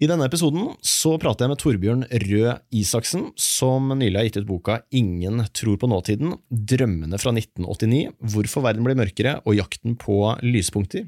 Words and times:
I 0.00 0.08
denne 0.08 0.24
episoden 0.24 0.70
så 0.80 1.10
prater 1.20 1.44
jeg 1.44 1.52
med 1.52 1.58
Torbjørn 1.60 2.04
Røe 2.22 2.54
Isaksen, 2.72 3.26
som 3.36 3.90
nylig 3.92 4.16
har 4.16 4.28
gitt 4.30 4.38
ut 4.40 4.46
boka 4.48 4.78
Ingen 4.96 5.42
tror 5.52 5.76
på 5.76 5.90
nåtiden– 5.92 6.38
Drømmene 6.72 7.20
fra 7.20 7.34
1989, 7.36 8.14
hvorfor 8.32 8.64
verden 8.64 8.86
blir 8.86 8.96
mørkere 8.96 9.34
og 9.44 9.58
jakten 9.58 9.98
på 10.00 10.22
lyspunkter. 10.40 11.04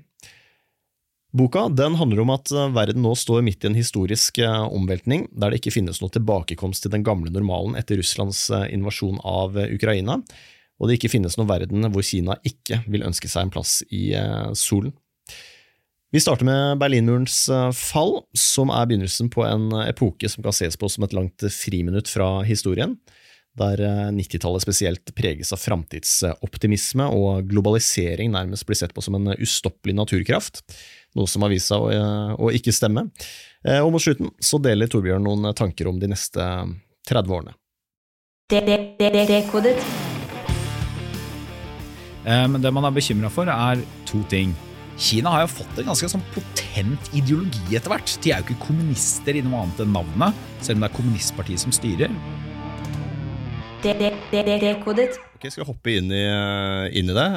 Boka 1.33 1.71
den 1.73 1.97
handler 1.97 2.21
om 2.21 2.35
at 2.35 2.53
verden 2.77 3.01
nå 3.01 3.15
står 3.17 3.41
midt 3.47 3.65
i 3.65 3.71
en 3.71 3.79
historisk 3.81 4.43
eh, 4.45 4.67
omveltning, 4.69 5.25
der 5.33 5.49
det 5.49 5.63
ikke 5.63 5.73
finnes 5.79 6.03
noe 6.03 6.13
tilbakekomst 6.13 6.85
til 6.85 6.93
den 6.93 7.07
gamle 7.07 7.33
normalen 7.33 7.79
etter 7.81 7.97
Russlands 7.97 8.45
eh, 8.53 8.67
invasjon 8.77 9.23
av 9.25 9.57
eh, 9.57 9.73
Ukraina, 9.73 10.19
og 10.77 10.91
det 10.91 10.99
ikke 10.99 11.15
finnes 11.15 11.39
noen 11.41 11.49
verden 11.49 11.89
hvor 11.89 12.05
Kina 12.05 12.37
ikke 12.45 12.83
vil 12.93 13.09
ønske 13.09 13.33
seg 13.33 13.47
en 13.47 13.55
plass 13.55 13.79
i 13.89 14.11
solen. 14.59 14.93
Vi 16.13 16.21
starter 16.21 16.45
med 16.45 16.77
Berlinmurens 16.79 17.49
eh, 17.49 17.71
fall, 17.73 18.19
som 18.37 18.69
er 18.69 18.85
begynnelsen 18.85 19.31
på 19.33 19.47
en 19.49 19.71
epoke 19.81 20.29
som 20.29 20.45
kan 20.45 20.53
ses 20.53 20.75
på 20.77 20.89
som 20.93 21.07
et 21.07 21.15
langt 21.17 21.45
friminutt 21.49 22.11
fra 22.13 22.43
historien, 22.45 22.99
der 23.57 23.81
90-tallet 24.13 24.61
eh, 24.61 24.65
spesielt 24.67 25.13
preges 25.17 25.55
av 25.57 25.63
framtidsoptimisme 25.63 27.07
og 27.17 27.49
globalisering 27.49 28.29
nærmest 28.35 28.69
blir 28.69 28.77
sett 28.77 28.93
på 28.93 29.01
som 29.01 29.17
en 29.17 29.31
ustoppelig 29.39 29.95
naturkraft, 29.97 30.61
noe 31.17 31.31
som 31.33 31.47
har 31.47 31.53
vist 31.55 31.73
seg 31.73 31.81
å, 31.81 31.89
eh, 31.97 32.35
å 32.37 32.51
ikke 32.53 32.75
stemme. 32.77 33.07
Og 33.81 33.89
mot 33.95 34.03
slutten 34.03 34.29
så 34.43 34.59
deler 34.61 34.91
Torbjørn 34.93 35.25
noen 35.25 35.55
tanker 35.57 35.89
om 35.89 36.01
de 36.03 36.11
neste 36.11 36.45
30 37.09 37.33
årene. 37.39 37.55
Men 42.27 42.61
det 42.61 42.75
man 42.75 42.91
er 42.91 42.99
bekymra 42.99 43.31
for, 43.33 43.49
er 43.49 43.81
to 44.11 44.21
ting. 44.29 44.53
Kina 45.01 45.33
har 45.33 45.45
jo 45.47 45.53
fått 45.55 45.81
en 45.81 45.89
ganske 45.91 46.09
sånn 46.13 46.25
potent 46.35 47.11
ideologi 47.17 47.77
etter 47.77 47.93
hvert. 47.93 48.15
De 48.23 48.33
er 48.33 48.43
jo 48.43 48.51
ikke 48.51 48.69
kommunister 48.69 49.39
i 49.39 49.45
noe 49.45 49.65
annet 49.65 49.83
enn 49.85 49.95
navnet, 49.97 50.43
selv 50.61 50.79
om 50.79 50.85
det 50.85 50.91
er 50.91 50.97
kommunistpartiet 50.99 51.63
som 51.63 51.75
styrer. 51.75 52.13
Ok, 55.35 55.49
Skal 55.51 55.65
vi 55.65 55.71
hoppe 55.73 55.97
inn 55.97 56.13
i, 56.15 56.23
inn 57.01 57.09
i 57.11 57.17
det? 57.17 57.29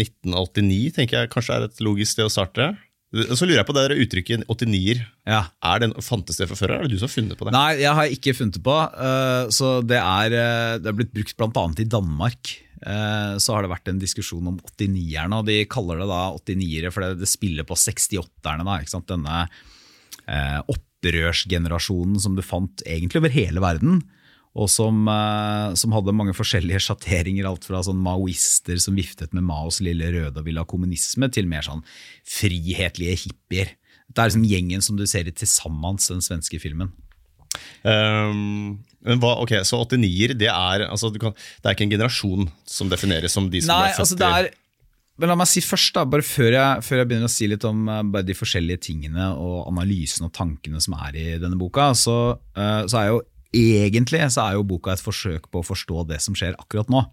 1989 0.00 0.80
eh, 0.88 0.96
tenker 0.96 1.20
jeg 1.20 1.30
kanskje 1.30 1.58
er 1.60 1.68
et 1.68 1.84
logisk 1.84 2.16
sted 2.16 2.26
å 2.26 2.32
starte. 2.32 2.72
Så 3.14 3.46
lurer 3.46 3.60
jeg 3.60 3.68
på 3.68 3.74
det 3.76 3.82
der 3.84 4.00
uttrykket 4.02 4.48
89-er. 4.50 5.04
Ja. 5.30 5.44
Er 5.62 5.84
det 5.84 5.92
Fantes 6.02 6.40
det 6.40 6.48
fra 6.50 6.58
før, 6.58 6.72
eller 6.72 6.88
er 6.88 6.90
det 6.90 6.96
du 6.96 7.02
som 7.02 7.06
har 7.06 7.14
funnet 7.14 7.38
på 7.38 7.46
det? 7.46 7.54
Nei, 7.54 7.68
jeg 7.84 7.94
har 7.94 8.10
ikke 8.16 8.34
funnet 8.34 8.58
det 8.58 8.64
på. 8.66 8.74
Uh, 8.74 9.52
så 9.54 9.76
det 9.86 10.00
er, 10.00 10.34
eh, 10.34 10.74
det 10.82 10.90
er 10.90 10.96
blitt 10.98 11.14
brukt 11.14 11.36
bl.a. 11.38 11.64
i 11.78 11.86
Danmark. 11.86 12.54
Eh, 12.84 13.36
så 13.40 13.54
har 13.54 13.64
det 13.64 13.72
vært 13.72 13.88
en 13.88 14.00
diskusjon 14.00 14.50
om 14.50 14.58
89-erne, 14.60 15.38
og 15.38 15.48
de 15.48 15.62
kaller 15.70 16.02
det 16.02 16.08
da 16.10 16.22
89-ere 16.36 16.92
for 16.92 17.16
det 17.16 17.30
spiller 17.30 17.66
på 17.68 17.78
68-erne. 17.80 18.76
Denne 19.08 19.38
eh, 20.28 20.60
opprørsgenerasjonen 20.74 22.20
som 22.20 22.36
du 22.36 22.44
fant 22.44 22.84
egentlig 22.84 23.22
over 23.22 23.32
hele 23.32 23.64
verden. 23.64 24.02
Og 24.54 24.68
som, 24.70 25.00
eh, 25.10 25.74
som 25.80 25.94
hadde 25.96 26.14
mange 26.14 26.36
forskjellige 26.36 26.84
sjatteringer, 26.86 27.48
alt 27.48 27.64
fra 27.66 27.80
sånn 27.82 28.02
maoister 28.04 28.78
som 28.82 28.98
viftet 28.98 29.32
med 29.34 29.46
Maos 29.48 29.80
lille 29.82 30.12
røde 30.14 30.38
og 30.38 30.46
ville 30.46 30.62
ha 30.62 30.68
kommunisme, 30.68 31.30
til 31.32 31.48
mer 31.50 31.66
sånn 31.66 31.82
frihetlige 32.28 33.16
hippier. 33.24 33.74
Det 34.12 34.20
er 34.20 34.30
liksom 34.30 34.46
gjengen 34.46 34.84
som 34.84 35.00
du 35.00 35.06
ser 35.10 35.26
i 35.26 35.32
Til 35.34 35.48
sammens, 35.50 36.12
den 36.12 36.22
svenske 36.22 36.60
filmen. 36.62 36.92
Um, 37.84 38.82
men 39.04 39.20
hva, 39.20 39.34
ok, 39.44 39.58
Så 39.68 39.78
89-er, 39.84 40.34
det, 40.40 40.48
er, 40.48 40.86
altså, 40.88 41.10
det 41.12 41.20
er 41.20 41.74
ikke 41.74 41.86
en 41.86 41.96
generasjon 41.96 42.48
som 42.68 42.92
defineres 42.92 43.34
som 43.36 43.50
de 43.52 43.60
som 43.64 43.74
Nei, 43.74 43.90
ble 43.90 43.96
født 43.98 44.04
altså, 44.04 44.20
det 44.20 44.30
er, 44.38 44.48
men 45.20 45.30
La 45.30 45.36
meg 45.38 45.46
si 45.50 45.62
først, 45.62 45.92
da, 45.94 46.06
bare 46.10 46.24
før 46.26 46.56
jeg, 46.56 46.84
før 46.86 47.00
jeg 47.00 47.10
begynner 47.10 47.30
å 47.30 47.34
si 47.34 47.46
litt 47.50 47.66
om 47.68 47.84
bare 47.86 48.26
de 48.26 48.34
forskjellige 48.34 48.82
tingene 48.88 49.28
og 49.38 49.68
analysen 49.70 50.26
og 50.26 50.32
tankene 50.34 50.82
som 50.82 50.96
er 51.06 51.18
i 51.20 51.26
denne 51.42 51.58
boka, 51.60 51.92
så, 51.98 52.16
uh, 52.56 52.82
så, 52.90 52.98
er 52.98 53.12
jo 53.12 53.20
egentlig 53.54 54.24
så 54.34 54.48
er 54.48 54.56
jo 54.56 54.66
boka 54.66 54.94
et 54.94 55.04
forsøk 55.04 55.46
på 55.52 55.62
å 55.62 55.68
forstå 55.68 56.08
det 56.10 56.18
som 56.24 56.34
skjer 56.34 56.56
akkurat 56.58 56.90
nå. 56.90 57.04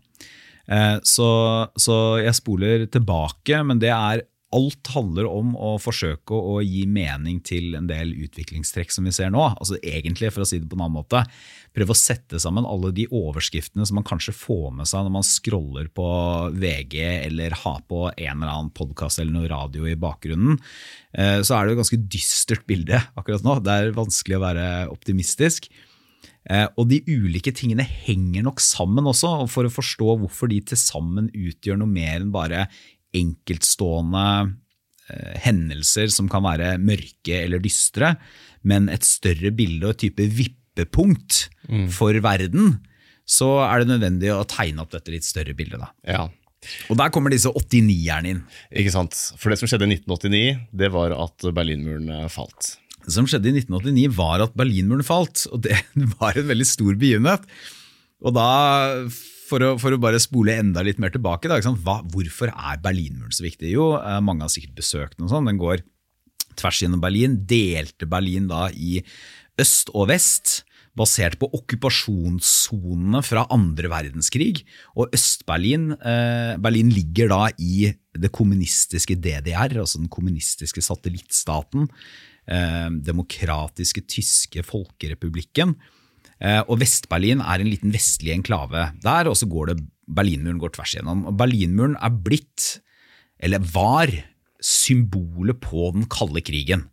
Uh, 0.66 0.98
så, 1.06 1.30
så 1.78 1.98
jeg 2.24 2.40
spoler 2.40 2.88
tilbake, 2.90 3.62
men 3.68 3.82
det 3.84 3.94
er 3.94 4.26
alt 4.56 4.92
handler 4.94 5.30
om 5.30 5.56
å 5.56 5.76
forsøke 5.82 6.36
å 6.36 6.60
gi 6.66 6.84
mening 6.90 7.40
til 7.46 7.76
en 7.80 7.88
del 7.90 8.14
utviklingstrekk 8.26 8.92
som 8.92 9.08
vi 9.08 9.16
ser 9.16 9.32
nå. 9.34 9.44
Altså 9.54 9.80
egentlig, 9.80 10.34
for 10.36 10.44
å 10.44 10.50
si 10.50 10.60
det 10.60 10.70
på 10.70 10.80
en 10.80 10.86
annen 10.88 11.00
måte, 11.00 11.24
Prøve 11.72 11.94
å 11.94 11.98
sette 11.98 12.40
sammen 12.44 12.66
alle 12.68 12.90
de 12.96 13.06
overskriftene 13.16 13.86
som 13.88 13.96
man 14.00 14.08
kanskje 14.08 14.34
får 14.36 14.74
med 14.76 14.90
seg 14.90 15.06
når 15.06 15.14
man 15.16 15.28
scroller 15.28 15.88
på 15.96 16.08
VG 16.60 16.98
eller 17.30 17.56
har 17.62 17.80
på 17.88 18.10
en 18.10 18.42
eller 18.42 18.52
annen 18.52 18.74
podkast 18.76 19.22
eller 19.22 19.32
noe 19.38 19.52
radio 19.52 19.88
i 19.88 19.96
bakgrunnen. 20.00 20.60
Eh, 21.16 21.40
så 21.48 21.56
er 21.56 21.68
det 21.68 21.78
et 21.78 21.80
ganske 21.80 22.02
dystert 22.12 22.68
bilde 22.68 23.00
akkurat 23.16 23.48
nå. 23.48 23.56
Det 23.64 23.78
er 23.78 23.96
vanskelig 23.96 24.36
å 24.36 24.44
være 24.44 24.68
optimistisk. 24.92 25.72
Eh, 26.52 26.68
og 26.76 26.90
de 26.92 27.00
ulike 27.08 27.56
tingene 27.56 27.88
henger 27.88 28.44
nok 28.50 28.60
sammen 28.64 29.08
også, 29.08 29.32
for 29.48 29.64
å 29.64 29.72
forstå 29.72 30.18
hvorfor 30.26 30.52
de 30.52 30.60
til 30.74 30.80
sammen 30.82 31.32
utgjør 31.32 31.80
noe 31.80 31.94
mer 31.94 32.20
enn 32.20 32.36
bare 32.36 32.66
enkeltstående 33.18 34.26
eh, 35.12 35.36
hendelser 35.46 36.12
som 36.14 36.30
kan 36.32 36.46
være 36.46 36.76
mørke 36.82 37.44
eller 37.44 37.64
dystre, 37.64 38.16
men 38.68 38.90
et 38.94 39.06
større 39.08 39.54
bilde 39.56 39.88
og 39.88 39.96
et 39.96 40.04
type 40.08 40.28
vippepunkt 40.38 41.48
mm. 41.70 41.88
for 41.94 42.16
verden, 42.24 42.78
så 43.28 43.62
er 43.66 43.82
det 43.82 43.94
nødvendig 43.94 44.32
å 44.34 44.46
tegne 44.50 44.84
opp 44.84 44.94
dette 44.94 45.14
litt 45.14 45.28
større 45.28 45.56
bildet. 45.58 45.82
Da. 45.82 45.92
Ja. 46.08 46.28
Og 46.94 46.98
der 47.00 47.10
kommer 47.14 47.34
disse 47.34 47.50
89-erne 47.50 48.36
inn. 48.36 48.44
Ikke 48.70 48.94
sant. 48.94 49.18
For 49.42 49.52
det 49.52 49.58
som 49.62 49.70
skjedde 49.70 49.88
i 49.88 49.96
1989, 49.98 50.62
det 50.84 50.92
var 50.94 51.16
at 51.18 51.50
Berlinmuren 51.58 52.12
eh, 52.14 52.30
falt. 52.32 52.76
Det 53.02 53.16
som 53.16 53.26
skjedde 53.30 53.50
i 53.50 53.56
1989, 53.64 54.14
var 54.18 54.46
at 54.46 54.58
Berlinmuren 54.58 55.06
falt, 55.06 55.48
og 55.50 55.64
det 55.66 55.80
var 56.20 56.38
en 56.38 56.50
veldig 56.52 56.68
stor 56.70 56.94
begivenhet. 56.94 57.48
Og 58.22 58.36
da 58.38 58.50
for 59.52 59.66
å, 59.66 59.76
for 59.82 59.94
å, 59.94 60.00
bare 60.02 60.22
spole 60.24 60.56
enda 60.62 60.84
litt 60.86 61.02
mer 61.02 61.14
tilbake, 61.14 61.52
da, 61.52 61.60
Hva, 61.60 62.00
hvorfor 62.14 62.54
er 62.54 62.82
Berlinmuren 62.84 63.36
så 63.36 63.46
viktig? 63.46 63.74
Jo, 63.74 63.94
eh, 64.00 64.20
mange 64.24 64.48
har 64.48 64.54
sikkert 64.54 64.80
besøkt 64.80 65.20
den. 65.20 65.30
sånn, 65.32 65.50
Den 65.50 65.62
går 65.62 65.84
tvers 66.60 66.82
gjennom 66.84 67.04
Berlin. 67.04 67.40
Delte 67.48 68.08
Berlin 68.10 68.50
da 68.52 68.70
i 68.72 69.00
øst 69.62 69.92
og 69.94 70.10
vest, 70.12 70.62
basert 70.98 71.38
på 71.40 71.48
okkupasjonssonene 71.56 73.22
fra 73.24 73.46
andre 73.54 73.88
verdenskrig. 73.92 74.66
Og 75.00 75.14
Øst-Berlin 75.16 75.94
eh, 75.96 76.58
Berlin 76.60 76.92
ligger 76.92 77.32
da 77.32 77.46
i 77.56 77.94
det 78.12 78.32
kommunistiske 78.36 79.16
DDR, 79.16 79.78
altså 79.80 80.02
den 80.02 80.12
kommunistiske 80.12 80.84
satellittstaten. 80.84 81.88
Eh, 82.52 82.90
demokratiske 83.08 84.04
tyske 84.10 84.66
folkerepublikken. 84.68 85.78
Eh, 86.42 86.62
og 86.66 86.80
Vest-Berlin 86.82 87.44
er 87.46 87.62
en 87.62 87.70
liten 87.70 87.94
vestlig 87.94 88.34
enklave 88.34 88.90
der, 89.04 89.30
og 89.30 89.38
så 89.38 89.50
går 89.50 89.72
det 89.72 89.82
Berlinmuren 90.12 90.60
går 90.60 90.74
tvers 90.76 90.96
igjennom. 90.96 91.26
Og 91.30 91.38
Berlinmuren 91.40 91.96
er 92.02 92.16
blitt, 92.26 92.80
eller 93.42 93.64
var, 93.74 94.12
symbolet 94.62 95.58
på 95.64 95.88
den 95.96 96.04
kalde 96.12 96.44
krigen. 96.46 96.88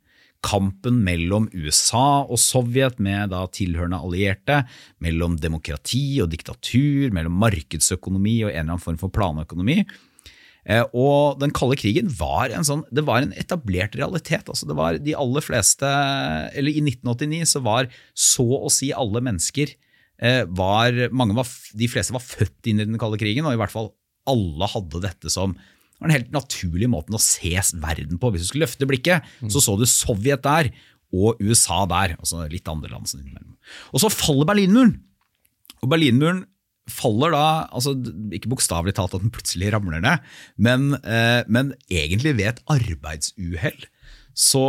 Kampen 0.44 1.00
mellom 1.04 1.48
USA 1.50 2.22
og 2.22 2.38
Sovjet 2.40 3.00
med 3.02 3.32
da 3.32 3.42
tilhørende 3.52 3.98
allierte, 3.98 4.62
mellom 5.02 5.34
demokrati 5.40 6.20
og 6.22 6.30
diktatur, 6.32 7.10
mellom 7.12 7.34
markedsøkonomi 7.42 8.36
og 8.44 8.52
en 8.52 8.54
eller 8.54 8.76
annen 8.76 8.84
form 8.84 9.00
for 9.00 9.12
planøkonomi. 9.12 9.82
Eh, 10.68 10.84
og 10.92 11.38
den 11.40 11.52
kalde 11.56 11.78
krigen 11.80 12.10
var 12.18 12.52
en, 12.52 12.66
sånn, 12.66 12.84
det 12.92 13.06
var 13.08 13.24
en 13.24 13.32
etablert 13.40 13.96
realitet. 13.96 14.50
Altså 14.52 14.68
det 14.68 14.76
var 14.76 14.98
de 15.00 15.16
aller 15.16 15.44
fleste, 15.44 15.88
eller 16.52 16.76
I 16.76 16.84
1989 16.84 17.54
så 17.54 17.62
var 17.64 17.88
så 18.12 18.44
å 18.58 18.68
si 18.72 18.90
alle 18.92 19.22
mennesker 19.24 19.72
eh, 19.72 20.44
var, 20.44 21.00
var, 21.08 21.56
De 21.72 21.88
fleste 21.88 22.16
var 22.16 22.24
født 22.24 22.68
inn 22.68 22.84
i 22.84 22.88
den 22.88 23.00
kalde 23.00 23.20
krigen, 23.20 23.48
og 23.48 23.56
i 23.56 23.60
hvert 23.60 23.74
fall 23.74 23.94
alle 24.28 24.68
hadde 24.68 25.00
dette 25.06 25.32
som 25.32 25.56
var 25.98 26.10
den 26.10 26.18
helt 26.18 26.34
naturlige 26.34 26.92
måten 26.92 27.16
å 27.16 27.22
se 27.22 27.50
verden 27.80 28.20
på. 28.20 28.30
Hvis 28.30 28.44
du 28.44 28.50
skulle 28.52 28.68
løfte 28.68 28.86
blikket, 28.86 29.26
mm. 29.40 29.50
så 29.50 29.64
så 29.64 29.74
du 29.80 29.86
Sovjet 29.88 30.44
der 30.44 30.70
og 31.16 31.40
USA 31.40 31.86
der. 31.88 32.14
altså 32.20 32.44
litt 32.52 32.68
andre 32.68 32.92
land. 32.92 33.08
Og 33.96 34.02
så 34.04 34.12
faller 34.12 34.46
Berlinmuren. 34.46 34.98
Og 35.82 35.90
Berlinmuren 35.90 36.44
faller 36.88 37.34
da, 37.34 37.44
altså 37.68 37.94
ikke 38.34 38.50
bokstavelig 38.52 38.96
talt 38.96 39.14
at 39.16 39.24
den 39.24 39.32
plutselig 39.34 39.72
ramler 39.74 40.02
ned, 40.04 40.26
men, 40.56 40.94
eh, 41.02 41.44
men 41.48 41.74
egentlig 41.92 42.36
ved 42.38 42.52
et 42.52 42.64
arbeidsuhell 42.74 43.86
så 44.38 44.62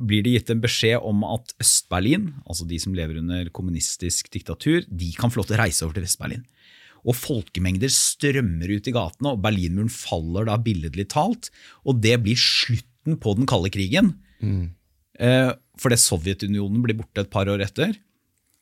blir 0.00 0.24
det 0.24 0.32
gitt 0.38 0.50
en 0.54 0.62
beskjed 0.62 1.04
om 1.04 1.20
at 1.28 1.52
Øst-Berlin, 1.60 2.30
altså 2.48 2.64
de 2.68 2.78
som 2.80 2.94
lever 2.96 3.18
under 3.20 3.50
kommunistisk 3.52 4.30
diktatur, 4.32 4.86
de 4.88 5.10
kan 5.18 5.28
få 5.28 5.42
lov 5.42 5.50
til 5.50 5.58
å 5.58 5.60
reise 5.60 5.84
over 5.84 5.98
til 5.98 6.06
Vest-Berlin. 6.06 6.46
og 7.02 7.16
folkemengder 7.18 7.90
strømmer 7.90 8.70
ut 8.70 8.86
i 8.86 8.92
gatene, 8.94 9.32
og 9.32 9.40
Berlinmuren 9.42 9.90
faller 9.90 10.46
da 10.46 10.54
billedlig 10.54 11.08
talt. 11.10 11.48
Og 11.82 11.98
det 11.98 12.14
blir 12.22 12.38
slutten 12.38 13.18
på 13.18 13.32
den 13.34 13.48
kalde 13.50 13.72
krigen. 13.74 14.12
Mm. 14.38 14.68
Eh, 15.18 15.50
fordi 15.82 15.98
Sovjetunionen 15.98 16.78
blir 16.84 17.00
borte 17.00 17.24
et 17.24 17.32
par 17.32 17.50
år 17.50 17.64
etter. 17.66 17.96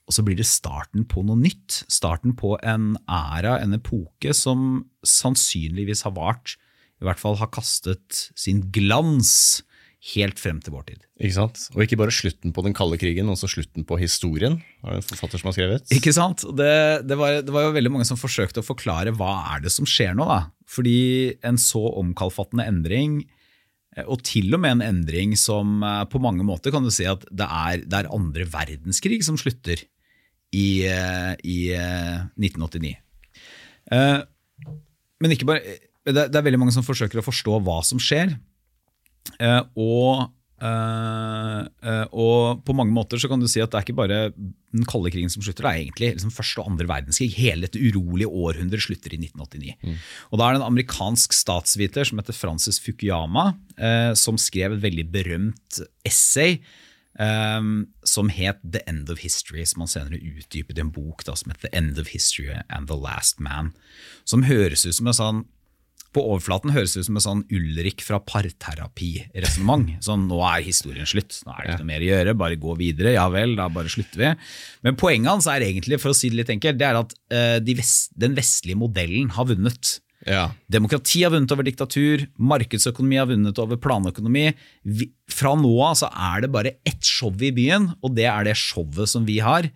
Og 0.09 0.17
så 0.17 0.25
blir 0.27 0.39
det 0.39 0.49
starten 0.49 1.05
på 1.07 1.23
noe 1.27 1.39
nytt. 1.39 1.85
Starten 1.93 2.35
på 2.39 2.57
en 2.67 2.95
æra, 3.07 3.59
en 3.63 3.77
epoke, 3.77 4.35
som 4.35 4.85
sannsynligvis 5.07 6.05
har 6.07 6.17
vart, 6.17 6.57
i 7.01 7.07
hvert 7.07 7.21
fall 7.21 7.39
har 7.41 7.49
kastet 7.55 8.29
sin 8.37 8.67
glans 8.75 9.63
helt 10.15 10.41
frem 10.41 10.61
til 10.65 10.73
vår 10.73 10.87
tid. 10.89 11.03
Ikke 11.21 11.37
sant? 11.37 11.63
Og 11.75 11.83
ikke 11.85 11.99
bare 12.01 12.15
slutten 12.15 12.55
på 12.57 12.65
den 12.65 12.75
kalde 12.77 12.97
krigen, 13.01 13.29
også 13.29 13.51
slutten 13.53 13.85
på 13.89 13.99
historien. 14.01 14.59
har 14.85 14.97
en 14.97 15.05
forfatter 15.05 15.41
som 15.41 15.51
har 15.51 15.57
skrevet. 15.57 15.93
Ikke 15.93 16.15
sant? 16.17 16.45
Det, 16.57 16.73
det, 17.05 17.19
var, 17.21 17.41
det, 17.45 17.53
var, 17.53 17.69
jo 17.69 17.75
veldig 17.77 17.93
mange 17.93 18.09
som 18.09 18.21
forsøkte 18.21 18.63
å 18.63 18.67
forklare 18.67 19.13
hva 19.17 19.35
er 19.53 19.65
det 19.65 19.73
som 19.75 19.89
skjer 19.89 20.17
nå. 20.17 20.25
da? 20.29 20.41
Fordi 20.71 21.37
en 21.45 21.61
så 21.61 21.83
omkalfattende 22.01 22.65
endring, 22.71 23.21
og 24.07 24.23
til 24.27 24.53
og 24.57 24.63
med 24.63 24.79
en 24.79 24.85
endring 24.87 25.37
som 25.39 25.81
eh, 25.87 26.05
på 26.11 26.21
mange 26.23 26.47
måter 26.47 26.73
kan 26.75 26.85
du 26.85 26.93
si 26.95 27.07
at 27.09 27.25
det 27.29 27.47
er, 27.47 27.85
det 27.85 27.99
er 27.99 28.13
andre 28.15 28.47
verdenskrig 28.51 29.21
som 29.27 29.39
slutter 29.41 29.83
i, 30.57 30.69
eh, 30.89 31.33
i 31.47 31.59
1989. 32.41 32.95
Men 35.21 35.35
ikke 35.35 35.47
bare, 35.49 35.79
det, 36.07 36.31
er 36.31 36.45
veldig 36.47 36.61
mange 36.63 36.75
som 36.75 36.87
forsøker 36.87 37.21
å 37.21 37.27
forstå 37.27 37.57
hva 37.67 37.81
som 37.87 38.01
skjer. 38.03 38.37
Og, 39.75 40.31
uh, 40.61 41.63
uh, 41.85 42.07
og, 42.13 42.61
på 42.67 42.75
mange 42.77 42.95
måter 42.95 43.21
så 43.21 43.31
kan 43.31 43.41
du 43.41 43.49
si 43.51 43.63
at 43.63 43.73
det 43.73 43.79
er 43.81 43.87
ikke 43.87 43.99
bare 43.99 44.19
den 44.37 44.87
kalde 44.89 45.11
krigen 45.13 45.33
som 45.33 45.43
slutter, 45.43 45.67
det 45.67 45.71
er 45.71 45.85
egentlig 45.87 46.11
liksom 46.15 46.35
første 46.35 46.63
og 46.63 46.69
andre 46.71 46.87
verdenskrig. 46.91 47.31
Hele 47.35 47.67
dette 47.67 47.81
urolige 47.81 48.31
århundret 48.31 48.85
slutter 48.85 49.17
i 49.17 49.19
1989. 49.23 49.73
Mm. 49.83 49.97
Og 50.31 50.39
Da 50.39 50.47
er 50.47 50.55
det 50.55 50.61
en 50.61 50.69
amerikansk 50.69 51.35
statsviter 51.35 52.07
som 52.07 52.21
heter 52.23 52.37
Francis 52.37 52.79
Fukuyama, 52.85 53.49
som 54.15 54.39
skrev 54.39 54.77
et 54.77 54.85
veldig 54.85 55.09
berømt 55.11 55.83
essay. 56.07 56.61
Um, 57.19 57.89
som 58.07 58.31
het 58.31 58.61
The 58.63 58.81
End 58.89 59.11
of 59.11 59.19
History, 59.21 59.65
som 59.67 59.83
han 59.83 59.91
senere 59.91 60.23
utdypet 60.23 60.79
i 60.79 60.85
en 60.85 60.93
bok 60.95 61.25
da, 61.27 61.35
som 61.37 61.51
het 61.51 61.61
The 61.65 61.73
End 61.77 61.99
of 61.99 62.15
History 62.15 62.55
and 62.71 62.87
The 62.89 62.97
Last 62.97 63.43
Man. 63.43 63.75
Som 64.25 64.47
høres 64.47 64.87
ut 64.87 64.95
som 64.97 65.11
en 65.11 65.19
sånn 65.19 65.43
på 66.15 66.23
overflaten 66.33 66.73
høres 66.75 66.97
det 66.97 67.05
ut 67.05 67.07
som 67.07 67.19
en 67.19 67.25
sånn 67.25 67.43
Ulrik 67.55 68.03
fra 68.03 68.19
parterapi-resonnement. 68.27 69.93
Sånn, 70.03 70.27
nå 70.31 70.41
er 70.49 70.65
historien 70.67 71.09
slutt, 71.09 71.39
nå 71.47 71.55
er 71.55 71.63
det 71.63 71.75
ikke 71.75 71.85
noe 71.85 71.91
mer 71.93 72.05
å 72.05 72.09
gjøre, 72.09 72.37
bare 72.43 72.61
gå 72.61 72.77
videre. 72.81 73.15
Ja 73.15 73.29
vel, 73.31 73.55
da 73.59 73.69
bare 73.73 73.93
slutter 73.93 74.25
vi. 74.25 74.31
Men 74.87 74.99
poenget 74.99 75.31
hans 75.31 75.49
er 75.51 75.63
egentlig, 75.67 76.01
for 76.03 76.13
å 76.13 76.17
si 76.19 76.33
det 76.33 76.41
litt 76.41 76.55
enkelt, 76.57 76.81
det 76.81 76.89
er 76.89 76.99
at 76.99 77.15
uh, 77.15 77.59
de 77.63 77.77
vest, 77.79 78.11
den 78.19 78.35
vestlige 78.39 78.81
modellen 78.81 79.31
har 79.37 79.47
vunnet. 79.53 79.99
Ja. 80.27 80.49
Demokrati 80.73 81.23
har 81.25 81.33
vunnet 81.33 81.55
over 81.55 81.65
diktatur, 81.65 82.27
markedsøkonomi 82.37 83.21
har 83.21 83.31
vunnet 83.31 83.63
over 83.63 83.79
planøkonomi. 83.81 84.49
Vi, 84.85 85.13
fra 85.31 85.55
nå 85.57 85.71
av 85.87 85.95
så 86.03 86.11
er 86.11 86.43
det 86.45 86.51
bare 86.53 86.75
ett 86.89 87.07
show 87.07 87.31
i 87.39 87.55
byen, 87.55 87.93
og 88.03 88.19
det 88.19 88.27
er 88.33 88.51
det 88.51 88.59
showet 88.59 89.15
som 89.15 89.29
vi 89.29 89.39
har 89.45 89.71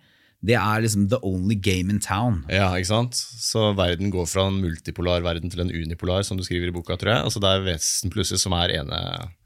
det 0.45 0.57
er 0.59 0.83
liksom 0.85 1.07
the 1.11 1.19
only 1.25 1.55
game 1.57 1.89
in 1.93 1.99
town. 2.03 2.43
Ja, 2.51 2.69
ikke 2.77 2.91
sant? 2.91 3.17
Så 3.17 3.71
verden 3.77 4.11
går 4.13 4.27
fra 4.29 4.47
en 4.49 4.61
multipolar 4.63 5.23
verden 5.25 5.51
til 5.51 5.63
en 5.63 5.73
unipolar, 5.73 6.25
som 6.27 6.37
du 6.37 6.45
skriver 6.45 6.69
i 6.69 6.75
boka, 6.75 6.97
tror 6.99 7.15
jeg. 7.15 7.25
Altså 7.25 7.41
Det 7.43 7.51
er 7.51 7.65
Vesten 7.65 8.13
plutselig 8.13 8.43
som 8.43 8.55
er 8.57 8.75
ene 8.79 8.99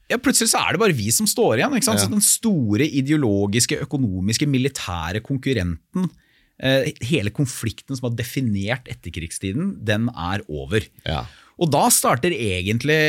ja, 0.09 0.17
Plutselig 0.17 0.49
så 0.51 0.63
er 0.63 0.73
det 0.73 0.81
bare 0.81 0.95
vi 0.97 1.11
som 1.13 1.27
står 1.29 1.59
igjen. 1.59 1.75
ikke 1.77 1.85
sant? 1.85 2.01
Ja. 2.01 2.07
Så 2.07 2.13
Den 2.15 2.25
store 2.25 2.87
ideologiske, 2.87 3.77
økonomiske, 3.85 4.47
militære 4.49 5.21
konkurrenten, 5.25 6.09
hele 6.59 7.31
konflikten 7.31 7.95
som 7.95 8.09
har 8.09 8.17
definert 8.19 8.89
etterkrigstiden, 8.91 9.77
den 9.87 10.09
er 10.11 10.43
over. 10.51 10.83
Ja. 11.07 11.23
Og 11.59 11.67
da 11.73 11.81
starter 11.91 12.31
egentlig, 12.31 12.99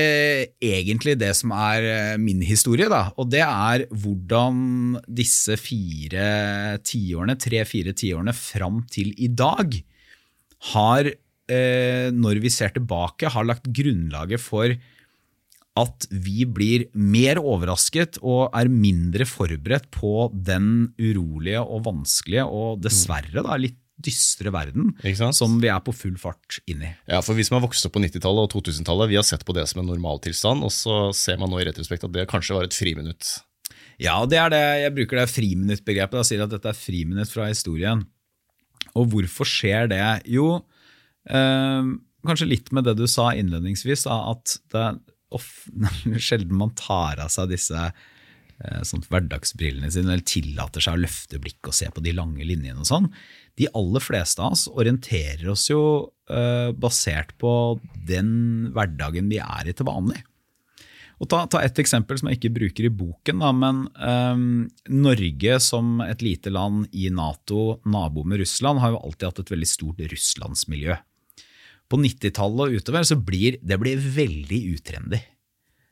egentlig, 0.59 1.15
det 1.21 1.31
som 1.39 1.53
er 1.55 1.87
eh, 1.87 2.17
min 2.19 2.43
historie. 2.43 2.89
Da. 2.91 3.05
Og 3.15 3.31
det 3.31 3.45
er 3.47 3.87
hvordan 3.91 4.99
disse 5.07 5.55
fire 5.61 6.81
tiårene, 6.87 7.39
tre-fire 7.39 7.95
tiårene 7.95 8.35
fram 8.35 8.83
til 8.91 9.13
i 9.15 9.31
dag 9.31 9.79
har, 10.75 11.13
eh, 11.51 12.09
når 12.11 12.43
vi 12.43 12.51
ser 12.51 12.75
tilbake, 12.75 13.31
har 13.31 13.47
lagt 13.47 13.71
grunnlaget 13.71 14.43
for 14.43 14.75
at 15.79 16.07
vi 16.11 16.45
blir 16.49 16.89
mer 16.99 17.39
overrasket 17.39 18.19
og 18.27 18.51
er 18.57 18.71
mindre 18.73 19.27
forberedt 19.29 19.87
på 19.95 20.31
den 20.35 20.91
urolige 20.99 21.63
og 21.63 21.85
vanskelige 21.87 22.47
og 22.47 22.83
dessverre 22.83 23.45
da, 23.47 23.59
litt 23.61 23.79
dystre 24.01 24.49
verden 24.53 24.95
som 25.37 25.59
vi 25.61 25.69
er 25.69 25.81
på 25.85 25.93
full 25.93 26.17
fart 26.21 26.59
inn 26.71 26.85
i. 26.87 26.91
Ja, 27.11 27.21
for 27.25 27.37
Vi 27.37 27.45
som 27.45 27.59
har 27.59 27.67
vokst 27.67 27.85
opp 27.87 27.95
på 27.97 28.03
90-tallet 28.03 28.49
og 28.49 28.55
2000-tallet, 28.55 29.11
vi 29.13 29.19
har 29.21 29.27
sett 29.29 29.45
på 29.47 29.55
det 29.57 29.67
som 29.69 29.83
en 29.83 29.91
normaltilstand, 29.93 30.65
og 30.65 30.73
så 30.73 31.11
ser 31.17 31.41
man 31.41 31.53
nå 31.53 31.61
i 31.61 31.69
retrospekt 31.69 32.07
at 32.09 32.15
det 32.17 32.29
kanskje 32.31 32.57
var 32.57 32.69
et 32.69 32.77
friminutt. 32.77 33.35
Ja, 34.01 34.17
det 34.25 34.41
er 34.41 34.53
det. 34.53 34.65
jeg 34.81 34.97
bruker 34.97 35.21
det 35.21 35.29
friminuttbegrepet. 35.29 36.23
Jeg 36.23 36.31
sier 36.31 36.45
at 36.47 36.55
dette 36.55 36.71
er 36.73 36.79
friminutt 36.79 37.33
fra 37.33 37.51
historien. 37.51 38.07
Og 38.97 39.11
hvorfor 39.13 39.49
skjer 39.49 39.91
det? 39.93 40.05
Jo, 40.33 40.63
øh, 41.29 41.91
kanskje 42.27 42.49
litt 42.49 42.73
med 42.73 42.89
det 42.89 42.97
du 42.97 43.05
sa 43.05 43.31
innledningsvis, 43.37 44.07
da, 44.09 44.17
at 44.33 44.57
det 44.73 44.87
sjelden 46.19 46.59
man 46.59 46.75
tar 46.79 47.21
av 47.23 47.31
seg 47.33 47.53
disse 47.53 47.85
eh, 47.87 48.81
sånn 48.87 49.05
hverdagsbrillene 49.07 49.91
sine 49.93 50.17
eller 50.17 50.27
tillater 50.27 50.83
seg 50.83 50.99
å 50.99 51.05
løfte 51.05 51.39
blikket 51.43 51.71
og 51.71 51.79
se 51.79 51.91
på 51.95 52.03
de 52.05 52.17
lange 52.17 52.47
linjene. 52.47 52.81
og 52.83 52.91
sånn 52.91 53.13
de 53.61 53.69
aller 53.77 54.03
fleste 54.03 54.41
av 54.43 54.55
oss 54.55 54.67
orienterer 54.71 55.51
oss 55.53 55.69
jo 55.69 55.83
uh, 56.33 56.71
basert 56.73 57.35
på 57.41 57.53
den 58.09 58.71
hverdagen 58.75 59.31
vi 59.31 59.41
er 59.43 59.69
i 59.69 59.75
til 59.77 59.89
vanlig. 59.89 60.23
Og 61.21 61.29
ta, 61.29 61.43
ta 61.53 61.61
et 61.61 61.77
eksempel 61.83 62.17
som 62.17 62.31
jeg 62.31 62.39
ikke 62.39 62.55
bruker 62.57 62.87
i 62.89 62.93
boken, 63.03 63.43
da, 63.43 63.51
men 63.53 63.83
um, 64.01 64.45
Norge 64.89 65.59
som 65.61 65.99
et 66.01 66.25
lite 66.25 66.49
land 66.49 66.87
i 66.97 67.11
Nato, 67.13 67.83
nabo 67.85 68.25
med 68.25 68.41
Russland, 68.41 68.81
har 68.81 68.95
jo 68.95 69.03
alltid 69.03 69.27
hatt 69.29 69.43
et 69.43 69.53
veldig 69.53 69.69
stort 69.69 70.01
russlandsmiljø. 70.15 70.97
På 71.91 71.99
90-tallet 71.99 72.71
og 72.71 72.81
utover 72.81 73.07
så 73.07 73.19
blir 73.19 73.59
det 73.67 73.79
blir 73.83 74.01
veldig 74.15 74.61
utrendy. 74.77 75.21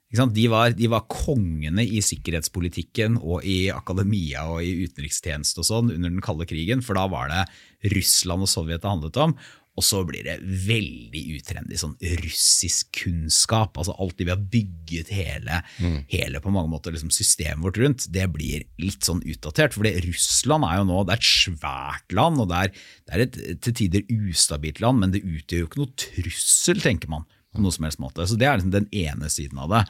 De 0.09 0.47
var, 0.49 0.73
de 0.73 0.89
var, 0.89 1.05
kongene 1.13 1.85
i 1.85 2.01
sikkerhetspolitikken 2.01 3.19
og 3.21 3.45
i 3.45 3.69
akademia 3.69 4.47
og 4.49 4.63
i 4.65 4.87
utenrikstjeneste 4.87 5.61
og 5.61 5.69
sånn 5.69 5.91
under 5.93 6.09
den 6.09 6.25
kalde 6.25 6.47
krigen, 6.49 6.81
for 6.81 6.97
da 6.97 7.05
var 7.13 7.29
det 7.29 7.93
Russland 7.93 8.47
og 8.47 8.49
Sovjet 8.49 8.81
det 8.81 8.89
handlet 8.89 9.21
om. 9.21 9.35
Og 9.79 9.85
så 9.87 10.01
blir 10.07 10.27
det 10.27 10.37
veldig 10.43 11.23
utrendy 11.37 11.79
sånn 11.79 11.95
russisk 12.21 12.91
kunnskap. 13.05 13.79
altså 13.79 13.95
Alt 14.03 14.19
det 14.19 14.27
vi 14.27 14.35
har 14.35 14.43
bygget 14.55 15.13
hele, 15.15 15.61
mm. 15.79 15.99
hele 16.11 16.43
på 16.43 16.53
mange 16.55 16.73
måter 16.73 16.95
liksom 16.95 17.13
systemet 17.15 17.63
vårt 17.63 17.79
rundt, 17.79 18.09
det 18.15 18.27
blir 18.35 18.67
litt 18.83 19.07
sånn 19.07 19.23
utdatert. 19.23 19.77
For 19.77 19.87
Russland 20.09 20.67
er 20.67 20.81
jo 20.81 20.89
nå 20.91 21.03
det 21.07 21.15
er 21.15 21.23
et 21.23 21.31
svært 21.31 22.17
land, 22.19 22.43
og 22.43 22.51
det 22.51 22.63
er, 22.63 22.85
det 23.07 23.17
er 23.17 23.27
et 23.27 23.41
til 23.65 23.77
tider 23.83 24.07
ustabilt 24.19 24.83
land, 24.83 25.05
men 25.05 25.15
det 25.15 25.23
utgjør 25.23 25.63
jo 25.63 25.71
ikke 25.71 25.83
noe 25.85 25.99
trussel, 26.09 26.83
tenker 26.83 27.13
man 27.13 27.29
på 27.55 27.63
noe 27.65 27.75
som 27.75 27.87
helst 27.87 28.03
måte. 28.03 28.27
Så 28.29 28.39
Det 28.39 28.49
er 28.49 28.59
liksom 28.59 28.75
den 28.75 28.89
ene 28.93 29.31
siden 29.33 29.61
av 29.63 29.71
det. 29.73 29.85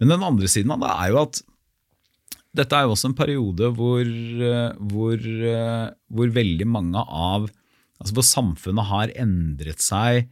Men 0.00 0.14
den 0.14 0.28
andre 0.28 0.50
siden 0.50 0.72
av 0.74 0.84
det 0.84 0.92
er 0.92 1.12
jo 1.12 1.24
at 1.26 1.42
dette 2.52 2.76
er 2.76 2.84
jo 2.84 2.92
også 2.92 3.10
en 3.10 3.16
periode 3.16 3.68
hvor, 3.78 4.04
eh, 4.04 4.72
hvor, 4.92 5.16
eh, 5.16 5.90
hvor 6.12 6.32
veldig 6.36 6.68
mange 6.68 7.00
av 7.00 7.48
altså 8.02 8.18
For 8.18 8.26
samfunnet 8.26 8.90
har 8.90 9.14
endret 9.22 9.82
seg 9.82 10.26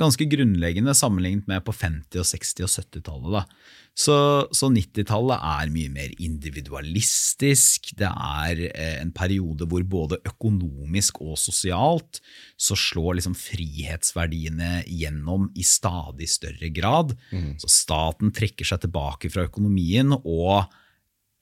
ganske 0.00 0.24
grunnleggende 0.30 0.94
sammenlignet 0.96 1.48
med 1.50 1.62
på 1.66 1.74
50-, 1.74 2.16
og 2.20 2.24
60- 2.24 2.64
og 2.64 2.70
70-tallet. 2.72 3.56
Så, 3.92 4.16
så 4.56 4.70
90-tallet 4.72 5.42
er 5.44 5.72
mye 5.74 5.90
mer 5.92 6.14
individualistisk. 6.16 7.92
Det 7.98 8.08
er 8.08 8.62
eh, 8.70 8.94
en 9.02 9.12
periode 9.12 9.68
hvor 9.68 9.84
både 9.84 10.20
økonomisk 10.28 11.20
og 11.24 11.36
sosialt 11.40 12.22
så 12.56 12.78
slår 12.78 13.18
liksom 13.18 13.36
frihetsverdiene 13.36 14.78
gjennom 14.88 15.50
i 15.52 15.66
stadig 15.66 16.30
større 16.32 16.72
grad. 16.72 17.12
Mm. 17.32 17.58
Så 17.60 17.68
staten 17.72 18.32
trekker 18.32 18.68
seg 18.68 18.86
tilbake 18.86 19.32
fra 19.32 19.44
økonomien, 19.50 20.16
og 20.22 20.72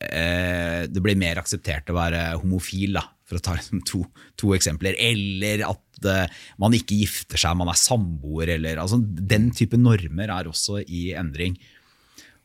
eh, 0.08 0.86
det 0.90 1.02
blir 1.04 1.18
mer 1.20 1.40
akseptert 1.42 1.90
å 1.92 1.98
være 1.98 2.26
homofil. 2.42 2.98
da 2.98 3.06
for 3.30 3.38
å 3.38 3.44
ta 3.44 3.54
liksom 3.54 3.84
to, 3.86 4.02
to, 4.40 4.50
eksempler. 4.56 4.98
Eller 4.98 5.62
at 5.68 6.08
eh, 6.10 6.38
man 6.60 6.74
ikke 6.74 6.98
gifter 6.98 7.38
seg, 7.40 7.58
man 7.58 7.70
er 7.70 7.78
samboer. 7.78 8.56
Eller, 8.56 8.80
altså, 8.82 8.98
den 9.00 9.50
type 9.56 9.78
normer 9.78 10.32
er 10.34 10.50
også 10.50 10.80
i 10.82 11.10
endring. 11.18 11.54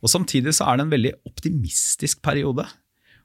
Og 0.05 0.11
Samtidig 0.11 0.53
så 0.53 0.67
er 0.69 0.77
det 0.77 0.85
en 0.85 0.93
veldig 0.93 1.13
optimistisk 1.25 2.21
periode. 2.25 2.67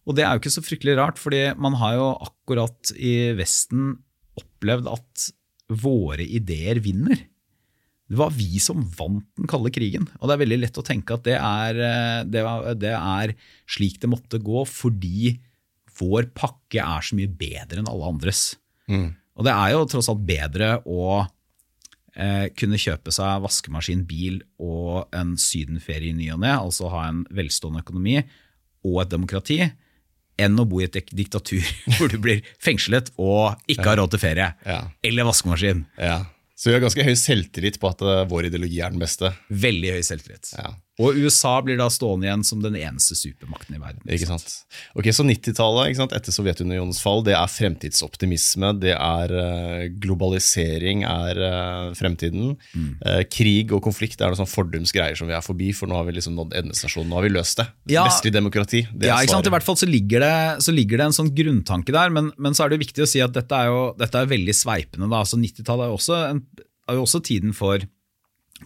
Og 0.08 0.16
det 0.16 0.24
er 0.24 0.32
jo 0.32 0.40
ikke 0.40 0.54
så 0.54 0.64
fryktelig 0.64 0.96
rart, 0.96 1.20
fordi 1.20 1.50
man 1.60 1.76
har 1.76 1.98
jo 1.98 2.06
akkurat 2.30 2.94
i 2.96 3.34
Vesten 3.36 3.98
opplevd 4.40 4.88
at 4.88 5.26
våre 5.82 6.24
ideer 6.24 6.80
vinner. 6.82 7.26
Det 8.10 8.18
var 8.18 8.32
vi 8.34 8.58
som 8.62 8.82
vant 8.98 9.26
den 9.38 9.46
kalde 9.50 9.70
krigen. 9.70 10.08
Og 10.18 10.26
det 10.26 10.34
er 10.34 10.42
veldig 10.42 10.58
lett 10.64 10.78
å 10.80 10.86
tenke 10.86 11.14
at 11.14 11.22
det 11.28 11.36
er, 11.38 11.78
eh, 11.86 12.22
det, 12.26 12.42
det 12.82 12.94
er 12.96 13.34
slik 13.70 14.00
det 14.02 14.10
måtte 14.10 14.40
gå, 14.42 14.64
fordi 14.66 15.36
vår 16.00 16.30
pakke 16.34 16.80
er 16.82 17.04
så 17.06 17.14
mye 17.18 17.30
bedre 17.30 17.82
enn 17.82 17.90
alle 17.90 18.08
andres. 18.10 18.56
Mm. 18.90 19.12
Og 19.38 19.46
det 19.46 19.52
er 19.54 19.74
jo 19.74 19.84
tross 19.92 20.08
alt 20.10 20.24
bedre 20.26 20.72
å 20.90 21.04
eh, 22.16 22.48
kunne 22.58 22.80
kjøpe 22.80 23.12
seg 23.14 23.44
vaskemaskin, 23.44 24.02
bil 24.08 24.40
og 24.58 25.06
en 25.16 25.36
sydenferie 25.40 26.10
i 26.10 26.16
ny 26.16 26.32
og 26.34 26.42
ne, 26.42 26.50
altså 26.56 26.90
ha 26.92 27.04
en 27.12 27.22
velstående 27.36 27.84
økonomi 27.84 28.18
og 28.88 28.98
et 29.04 29.12
demokrati, 29.12 29.60
enn 30.40 30.56
å 30.58 30.64
bo 30.66 30.80
i 30.80 30.86
et 30.88 30.94
dik- 30.96 31.12
diktatur 31.14 31.62
hvor 31.98 32.10
du 32.10 32.16
blir 32.22 32.42
fengslet 32.64 33.12
og 33.20 33.60
ikke 33.70 33.86
har 33.86 34.00
råd 34.00 34.14
til 34.16 34.22
ferie. 34.24 34.50
Ja. 34.66 34.82
Eller 35.04 35.28
vaskemaskin. 35.28 35.84
Ja. 36.00 36.22
Så 36.60 36.68
vi 36.68 36.74
har 36.76 36.82
ganske 36.84 37.04
høy 37.06 37.14
selvtillit 37.16 37.78
på 37.80 37.88
at 37.88 38.02
eh, 38.04 38.26
vår 38.28 38.50
ideologi 38.50 38.82
er 38.84 38.92
den 38.92 39.00
beste. 39.00 39.30
Veldig 39.48 39.94
høy 39.94 40.02
selvtillit. 40.04 40.50
Ja. 40.58 40.74
Og 41.00 41.16
USA 41.16 41.54
blir 41.64 41.78
da 41.80 41.88
stående 41.92 42.28
igjen 42.28 42.42
som 42.46 42.60
den 42.62 42.76
eneste 42.78 43.16
supermakten 43.16 43.76
i 43.76 43.80
verden. 43.80 44.02
Ikke 44.12 44.28
sant? 44.28 44.52
Ok, 44.98 45.08
Så 45.16 45.24
90-tallet 45.26 46.00
etter 46.16 46.34
Sovjetunionens 46.34 47.00
fall, 47.02 47.24
det 47.26 47.34
er 47.38 47.50
fremtidsoptimisme, 47.50 48.72
det 48.82 48.94
er 48.96 49.34
eh, 49.42 49.84
globalisering 50.02 51.04
er 51.08 51.40
eh, 51.46 51.86
fremtiden. 51.98 52.54
Mm. 52.74 52.90
Eh, 53.00 53.22
krig 53.32 53.74
og 53.76 53.82
konflikt 53.86 54.20
er 54.20 54.32
noen 54.32 54.42
sånn 54.42 54.50
fordums 54.50 54.92
greier 54.94 55.18
som 55.18 55.30
vi 55.30 55.36
er 55.36 55.44
forbi, 55.44 55.70
for 55.76 55.90
nå 55.90 55.98
har 55.98 56.08
vi 56.08 56.16
liksom 56.18 56.36
nådd 56.38 56.56
endestasjonen. 56.62 57.10
Nå 57.10 57.20
har 57.20 57.28
vi 57.28 57.34
løst 57.34 57.62
det. 57.62 57.68
Ja. 57.96 58.04
Vestlig 58.08 58.34
demokrati. 58.36 58.84
Det 58.92 59.10
ja, 59.10 59.20
ikke 59.20 59.38
sant? 59.38 59.48
I 59.50 59.54
hvert 59.56 59.66
fall 59.66 59.78
så 59.80 59.88
ligger 59.88 60.26
det, 60.26 60.34
så 60.66 60.74
ligger 60.74 61.00
det 61.00 61.08
en 61.08 61.16
sånn 61.16 61.32
grunntanke 61.36 61.94
der, 61.96 62.12
men, 62.14 62.32
men 62.36 62.56
så 62.56 62.66
er 62.66 62.74
det 62.74 62.82
viktig 62.84 63.06
å 63.06 63.08
si 63.08 63.22
at 63.24 63.34
dette 63.36 63.56
er 63.56 63.70
jo 63.70 63.80
dette 63.98 64.20
er 64.20 64.30
veldig 64.30 64.56
sveipende. 64.56 65.08
Da. 65.10 65.24
Så 65.28 65.40
90-tallet 65.40 66.12
er, 66.18 66.44
er 66.90 67.00
jo 67.00 67.06
også 67.06 67.22
tiden 67.24 67.56
for 67.56 67.82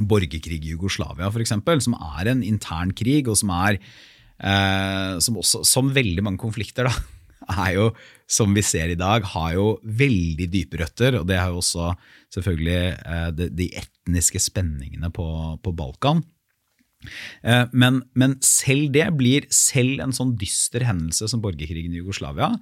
borgerkrig 0.00 0.60
i 0.64 0.74
Jugoslavia, 0.74 1.30
eksempel, 1.42 1.82
som 1.84 1.96
er 2.18 2.32
en 2.32 2.42
intern 2.46 2.92
krig, 2.96 3.28
og 3.30 3.38
som 3.38 3.52
er 3.54 3.78
eh, 3.78 5.18
som, 5.22 5.38
også, 5.38 5.62
som 5.68 5.92
veldig 5.94 6.24
mange 6.26 6.42
konflikter, 6.42 6.88
da, 6.88 6.94
er 7.66 7.74
jo, 7.76 7.88
som 8.30 8.54
vi 8.56 8.64
ser 8.64 8.92
i 8.92 8.98
dag, 8.98 9.26
har 9.34 9.54
jo 9.54 9.66
veldig 9.84 10.48
dype 10.52 10.80
røtter. 10.80 11.20
Og 11.20 11.26
det 11.28 11.40
har 11.40 11.52
jo 11.52 11.60
også 11.62 11.92
selvfølgelig 12.34 12.80
eh, 12.94 13.28
de, 13.36 13.50
de 13.52 13.68
etniske 13.82 14.42
spenningene 14.42 15.12
på, 15.14 15.26
på 15.62 15.74
Balkan. 15.76 16.24
Eh, 17.44 17.66
Men, 17.72 18.02
men 18.14 18.38
selv 18.44 18.90
det 18.94 19.10
blir, 19.18 19.46
selv 19.52 20.00
en 20.00 20.16
sånn 20.16 20.34
dyster 20.40 20.86
hendelse 20.88 21.28
som 21.30 21.42
borgerkrigen 21.44 21.94
i 21.94 22.00
Jugoslavia, 22.02 22.54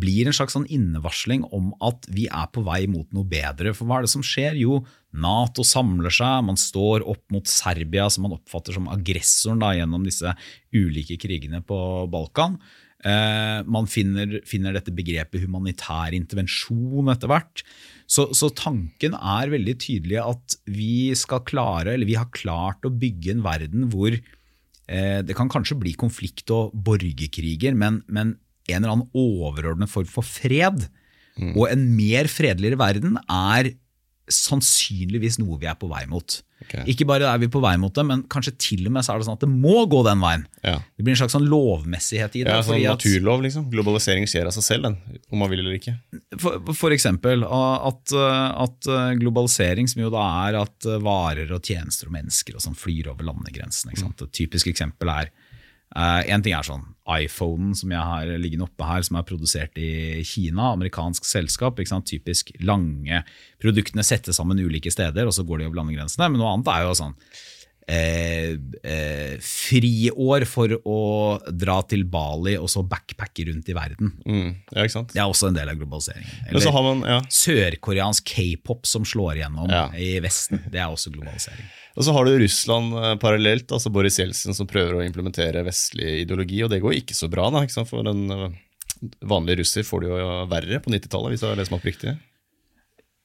blir 0.00 0.28
en 0.28 0.36
slags 0.36 0.56
sånn 0.56 0.68
innevarsling 0.72 1.44
om 1.54 1.72
at 1.84 2.06
vi 2.12 2.26
er 2.28 2.48
på 2.52 2.62
vei 2.66 2.84
mot 2.90 3.08
noe 3.16 3.26
bedre. 3.28 3.74
For 3.76 3.88
hva 3.88 4.00
er 4.00 4.06
det 4.06 4.12
som 4.12 4.24
skjer? 4.26 4.58
Jo, 4.60 4.80
Nato 5.16 5.64
samler 5.64 6.12
seg, 6.12 6.44
man 6.44 6.58
står 6.60 7.04
opp 7.08 7.24
mot 7.32 7.48
Serbia, 7.48 8.08
som 8.12 8.26
man 8.26 8.36
oppfatter 8.36 8.76
som 8.76 8.90
aggressoren 8.92 9.62
da, 9.62 9.72
gjennom 9.76 10.04
disse 10.06 10.34
ulike 10.76 11.18
krigene 11.22 11.62
på 11.64 11.78
Balkan. 12.12 12.58
Eh, 13.06 13.60
man 13.68 13.86
finner, 13.90 14.38
finner 14.48 14.74
dette 14.74 14.94
begrepet 14.94 15.44
humanitær 15.44 16.16
intervensjon 16.16 17.12
etter 17.12 17.30
hvert. 17.30 17.62
Så, 18.08 18.30
så 18.36 18.50
tanken 18.56 19.16
er 19.16 19.52
veldig 19.52 19.76
tydelig 19.82 20.18
at 20.22 20.56
vi 20.70 21.12
skal 21.18 21.44
klare, 21.46 21.94
eller 21.94 22.08
vi 22.08 22.18
har 22.18 22.32
klart 22.34 22.86
å 22.86 22.94
bygge 22.94 23.36
en 23.36 23.44
verden 23.46 23.86
hvor 23.92 24.14
eh, 24.14 25.20
det 25.26 25.36
kan 25.38 25.50
kanskje 25.52 25.78
bli 25.80 25.94
konflikt 25.98 26.50
og 26.54 26.74
borgerkriger, 26.86 27.76
men, 27.78 28.02
men 28.08 28.36
en 28.72 28.82
eller 28.82 28.94
annen 28.96 29.10
overordnet 29.16 29.92
form 29.92 30.08
for 30.10 30.26
fred 30.26 30.88
og 31.36 31.66
en 31.68 31.82
mer 31.96 32.30
fredeligere 32.32 32.80
verden 32.80 33.18
er 33.28 33.74
sannsynligvis 34.32 35.36
noe 35.38 35.58
vi 35.60 35.68
er 35.70 35.76
på 35.78 35.86
vei 35.86 36.02
mot. 36.10 36.40
Okay. 36.64 36.82
Ikke 36.90 37.04
bare 37.06 37.28
er 37.28 37.38
vi 37.38 37.46
på 37.52 37.60
vei 37.62 37.74
mot 37.78 37.94
det, 37.94 38.02
men 38.08 38.24
kanskje 38.32 38.54
til 38.58 38.88
og 38.88 38.94
med 38.96 39.04
så 39.04 39.12
er 39.12 39.20
det 39.20 39.26
sånn 39.28 39.36
at 39.36 39.44
det 39.44 39.50
må 39.52 39.84
gå 39.92 40.00
den 40.06 40.22
veien. 40.24 40.46
Ja. 40.64 40.80
Det 40.96 41.04
blir 41.04 41.14
en 41.14 41.20
slags 41.20 41.36
sånn 41.36 41.46
lovmessighet 41.46 42.38
i 42.40 42.42
det. 42.42 42.56
Ja, 42.56 42.64
sånn 42.66 42.80
naturlov, 42.82 43.44
liksom. 43.44 43.68
Globalisering 43.70 44.26
skjer 44.26 44.48
av 44.48 44.56
seg 44.56 44.66
selv, 44.66 44.88
den, 44.88 45.20
om 45.30 45.44
man 45.44 45.52
vil 45.52 45.62
eller 45.62 45.76
ikke. 45.76 45.94
For, 46.42 46.72
for 46.80 46.96
eksempel 46.96 47.44
at, 47.46 48.16
at 48.16 48.90
globalisering, 49.20 49.92
som 49.92 50.02
jo 50.02 50.10
da 50.16 50.24
er 50.48 50.58
at 50.64 50.90
varer 51.04 51.52
og 51.54 51.62
tjenester 51.62 52.10
og 52.10 52.16
mennesker 52.16 52.56
og 52.56 52.64
sånn 52.64 52.78
flyr 52.78 53.12
over 53.12 53.28
landegrensene. 53.28 53.94
Mm. 53.94 54.16
Et 54.16 54.38
typisk 54.40 54.72
eksempel 54.72 55.12
er 55.12 55.30
eh, 55.96 56.22
En 56.32 56.44
ting 56.44 56.54
er 56.56 56.66
sånn 56.66 56.84
iPhonen 57.16 57.74
som 57.78 57.92
jeg 57.94 58.02
har 58.02 58.30
liggende 58.42 58.66
oppe 58.66 58.86
her, 58.86 59.04
som 59.06 59.18
er 59.18 59.26
produsert 59.26 59.76
i 59.78 60.22
Kina, 60.26 60.72
amerikansk 60.74 61.24
selskap. 61.24 61.78
Typisk 62.06 62.50
lange 62.60 63.22
Produktene 63.62 64.04
settes 64.06 64.36
sammen 64.36 64.60
ulike 64.60 64.90
steder, 64.92 65.26
og 65.26 65.34
så 65.34 65.46
går 65.46 65.62
de 65.62 65.68
over 65.68 65.80
landegrensene. 65.80 66.28
Men 66.28 66.42
noe 66.42 66.54
annet 66.56 66.72
er 66.72 66.86
jo 66.86 66.96
sånn 66.98 67.14
eh, 67.88 68.56
eh, 68.82 69.36
friår 69.42 70.46
for 70.50 70.74
å 70.82 70.98
dra 71.50 71.78
til 71.88 72.04
Bali 72.10 72.56
og 72.58 72.68
så 72.72 72.82
backpacke 72.86 73.46
rundt 73.50 73.70
i 73.70 73.76
verden. 73.76 74.12
Mm. 74.26 74.50
Ja, 74.72 74.84
ikke 74.84 74.96
sant? 74.98 75.14
Det 75.14 75.22
er 75.22 75.30
også 75.30 75.50
en 75.50 75.58
del 75.58 75.70
av 75.72 75.78
globaliseringen. 75.80 76.44
Eller 76.50 76.76
har 76.76 76.86
man, 76.88 77.02
ja. 77.06 77.18
sørkoreansk 77.30 78.28
k-pop 78.34 78.86
som 78.88 79.06
slår 79.08 79.40
igjennom 79.40 79.70
Ja. 79.72 79.88
i 79.94 80.16
Vesten. 80.24 80.62
Det 80.70 80.82
er 80.82 80.90
også 80.90 81.14
globalisering. 81.14 81.66
Og 81.96 82.04
så 82.04 82.12
har 82.12 82.26
du 82.28 82.36
Russland 82.42 82.92
eh, 83.00 83.16
parallelt, 83.22 83.72
altså 83.72 83.92
Boris 83.94 84.18
Jeltsin 84.20 84.56
som 84.56 84.68
prøver 84.68 84.98
å 84.98 85.04
implementere 85.06 85.64
vestlig 85.64 86.22
ideologi, 86.26 86.62
og 86.64 86.70
det 86.74 86.82
går 86.84 86.98
ikke 87.00 87.16
så 87.16 87.30
bra, 87.32 87.48
da, 87.54 87.64
ikke 87.64 87.78
sant? 87.78 87.92
for 87.92 88.04
en 88.06 88.26
vanlige 88.28 88.62
vanlig 89.28 89.58
russer 89.60 89.84
får 89.84 90.00
det 90.04 90.08
jo 90.08 90.32
verre 90.50 90.80
på 90.80 90.92
90-tallet, 90.92 91.34
hvis 91.34 91.42
jeg 91.44 91.50
har 91.52 91.58
lest 91.60 91.72
meg 91.72 91.80
opp 91.80 91.88
riktig. 91.88 92.16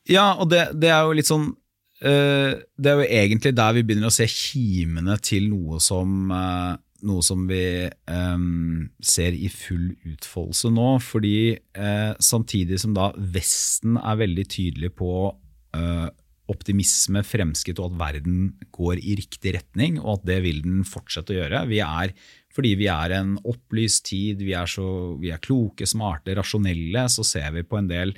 Ja, 0.10 0.26
og 0.42 0.50
det, 0.52 0.72
det 0.82 0.90
er 0.92 1.06
jo 1.06 1.14
litt 1.16 1.30
sånn 1.30 1.52
eh, 1.52 1.61
Det 2.02 2.90
er 2.90 2.98
jo 2.98 3.06
egentlig 3.06 3.52
der 3.54 3.76
vi 3.78 3.84
begynner 3.86 4.10
å 4.10 4.14
se 4.16 4.26
kimene 4.26 5.20
til 5.22 5.52
noe 5.52 5.78
som 5.84 6.32
eh, 6.34 6.80
noe 7.08 7.22
som 7.26 7.46
vi 7.50 7.90
um, 8.10 8.90
ser 9.02 9.36
i 9.36 9.50
full 9.52 9.92
utfoldelse 10.08 10.72
nå. 10.74 10.88
Fordi 11.04 11.36
uh, 11.78 12.14
samtidig 12.22 12.82
som 12.84 12.96
da 12.98 13.12
Vesten 13.18 13.98
er 14.02 14.20
veldig 14.22 14.48
tydelig 14.52 14.92
på 15.00 15.14
uh, 15.32 16.10
optimisme, 16.52 17.24
fremskritt 17.24 17.80
og 17.80 17.94
at 17.94 18.00
verden 18.02 18.40
går 18.76 19.00
i 19.00 19.16
riktig 19.22 19.56
retning, 19.56 20.00
og 20.02 20.20
at 20.20 20.28
det 20.34 20.40
vil 20.46 20.62
den 20.66 20.86
fortsette 20.88 21.34
å 21.34 21.40
gjøre. 21.40 21.64
Vi 21.70 21.80
er, 21.86 22.14
fordi 22.52 22.74
vi 22.80 22.90
er 22.92 23.16
en 23.16 23.38
opplyst 23.48 24.10
tid, 24.10 24.44
vi 24.44 24.56
er, 24.58 24.68
så, 24.70 25.16
vi 25.22 25.32
er 25.32 25.42
kloke, 25.44 25.88
smarte, 25.88 26.36
rasjonelle, 26.38 27.06
så 27.14 27.26
ser 27.28 27.54
vi 27.56 27.64
på 27.64 27.80
en 27.80 27.88
del 27.88 28.12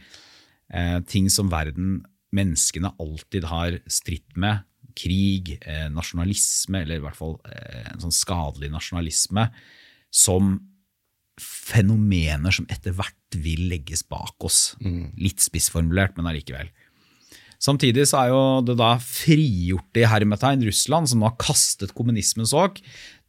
eh, 0.73 0.97
ting 1.05 1.29
som 1.29 1.51
verden, 1.53 1.99
menneskene 2.35 2.93
alltid 3.01 3.47
har 3.49 3.79
stritt 3.91 4.37
med. 4.39 4.65
Krig, 4.97 5.55
eh, 5.61 5.87
nasjonalisme, 5.93 6.83
eller 6.83 6.99
i 6.99 7.03
hvert 7.03 7.17
fall 7.17 7.37
eh, 7.49 7.89
en 7.93 8.03
sånn 8.03 8.13
skadelig 8.13 8.69
nasjonalisme, 8.73 9.47
som 10.13 10.55
fenomener 11.41 12.53
som 12.53 12.67
etter 12.69 12.93
hvert 12.93 13.37
vil 13.41 13.65
legges 13.71 14.03
bak 14.05 14.45
oss. 14.45 14.75
Litt 15.17 15.41
spissformulert, 15.41 16.13
men 16.17 16.29
allikevel. 16.29 16.69
Samtidig 17.63 18.05
så 18.09 18.19
er 18.19 18.33
jo 18.33 18.41
det 18.67 18.75
da 18.77 18.91
frigjorte 18.99 20.03
i 20.03 20.09
hermetegn 20.09 20.65
Russland, 20.67 21.09
som 21.09 21.21
nå 21.23 21.29
har 21.29 21.39
kastet 21.41 21.95
kommunismens 21.95 22.51
åk, 22.53 22.81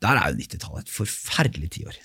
der 0.02 0.18
er 0.18 0.32
jo 0.32 0.42
90-tallet 0.42 0.84
et 0.84 0.92
forferdelig 0.92 1.70
tiår. 1.78 2.00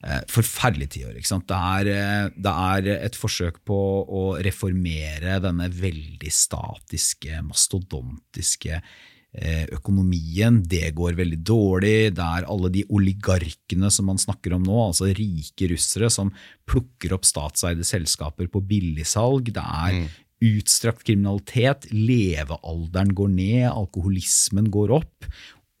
Eh, 0.00 0.22
forferdelig 0.32 0.94
tiår. 0.94 1.16
ikke 1.18 1.28
sant? 1.28 1.46
Det 1.50 1.56
er, 1.56 1.88
eh, 1.92 2.30
det 2.32 2.52
er 2.72 2.86
et 3.04 3.16
forsøk 3.16 3.60
på 3.68 3.76
å 4.08 4.22
reformere 4.40 5.36
denne 5.44 5.68
veldig 5.68 6.32
statiske, 6.32 7.42
mastodontiske 7.44 8.80
eh, 8.80 9.66
økonomien. 9.76 10.62
Det 10.64 10.94
går 10.96 11.18
veldig 11.18 11.42
dårlig. 11.44 12.14
Det 12.16 12.24
er 12.24 12.48
alle 12.48 12.70
de 12.72 12.86
oligarkene 12.88 13.90
som 13.92 14.08
man 14.08 14.16
snakker 14.16 14.56
om 14.56 14.64
nå, 14.64 14.78
altså 14.86 15.12
rike 15.12 15.68
russere 15.74 16.08
som 16.08 16.32
plukker 16.64 17.12
opp 17.12 17.28
statseide 17.28 17.84
selskaper 17.84 18.48
på 18.48 18.64
billigsalg. 18.64 19.52
Det 19.52 19.66
er 19.84 20.08
utstrakt 20.40 21.04
kriminalitet. 21.04 21.90
Levealderen 21.92 23.12
går 23.12 23.36
ned, 23.36 23.68
alkoholismen 23.68 24.72
går 24.72 24.96
opp. 25.02 25.28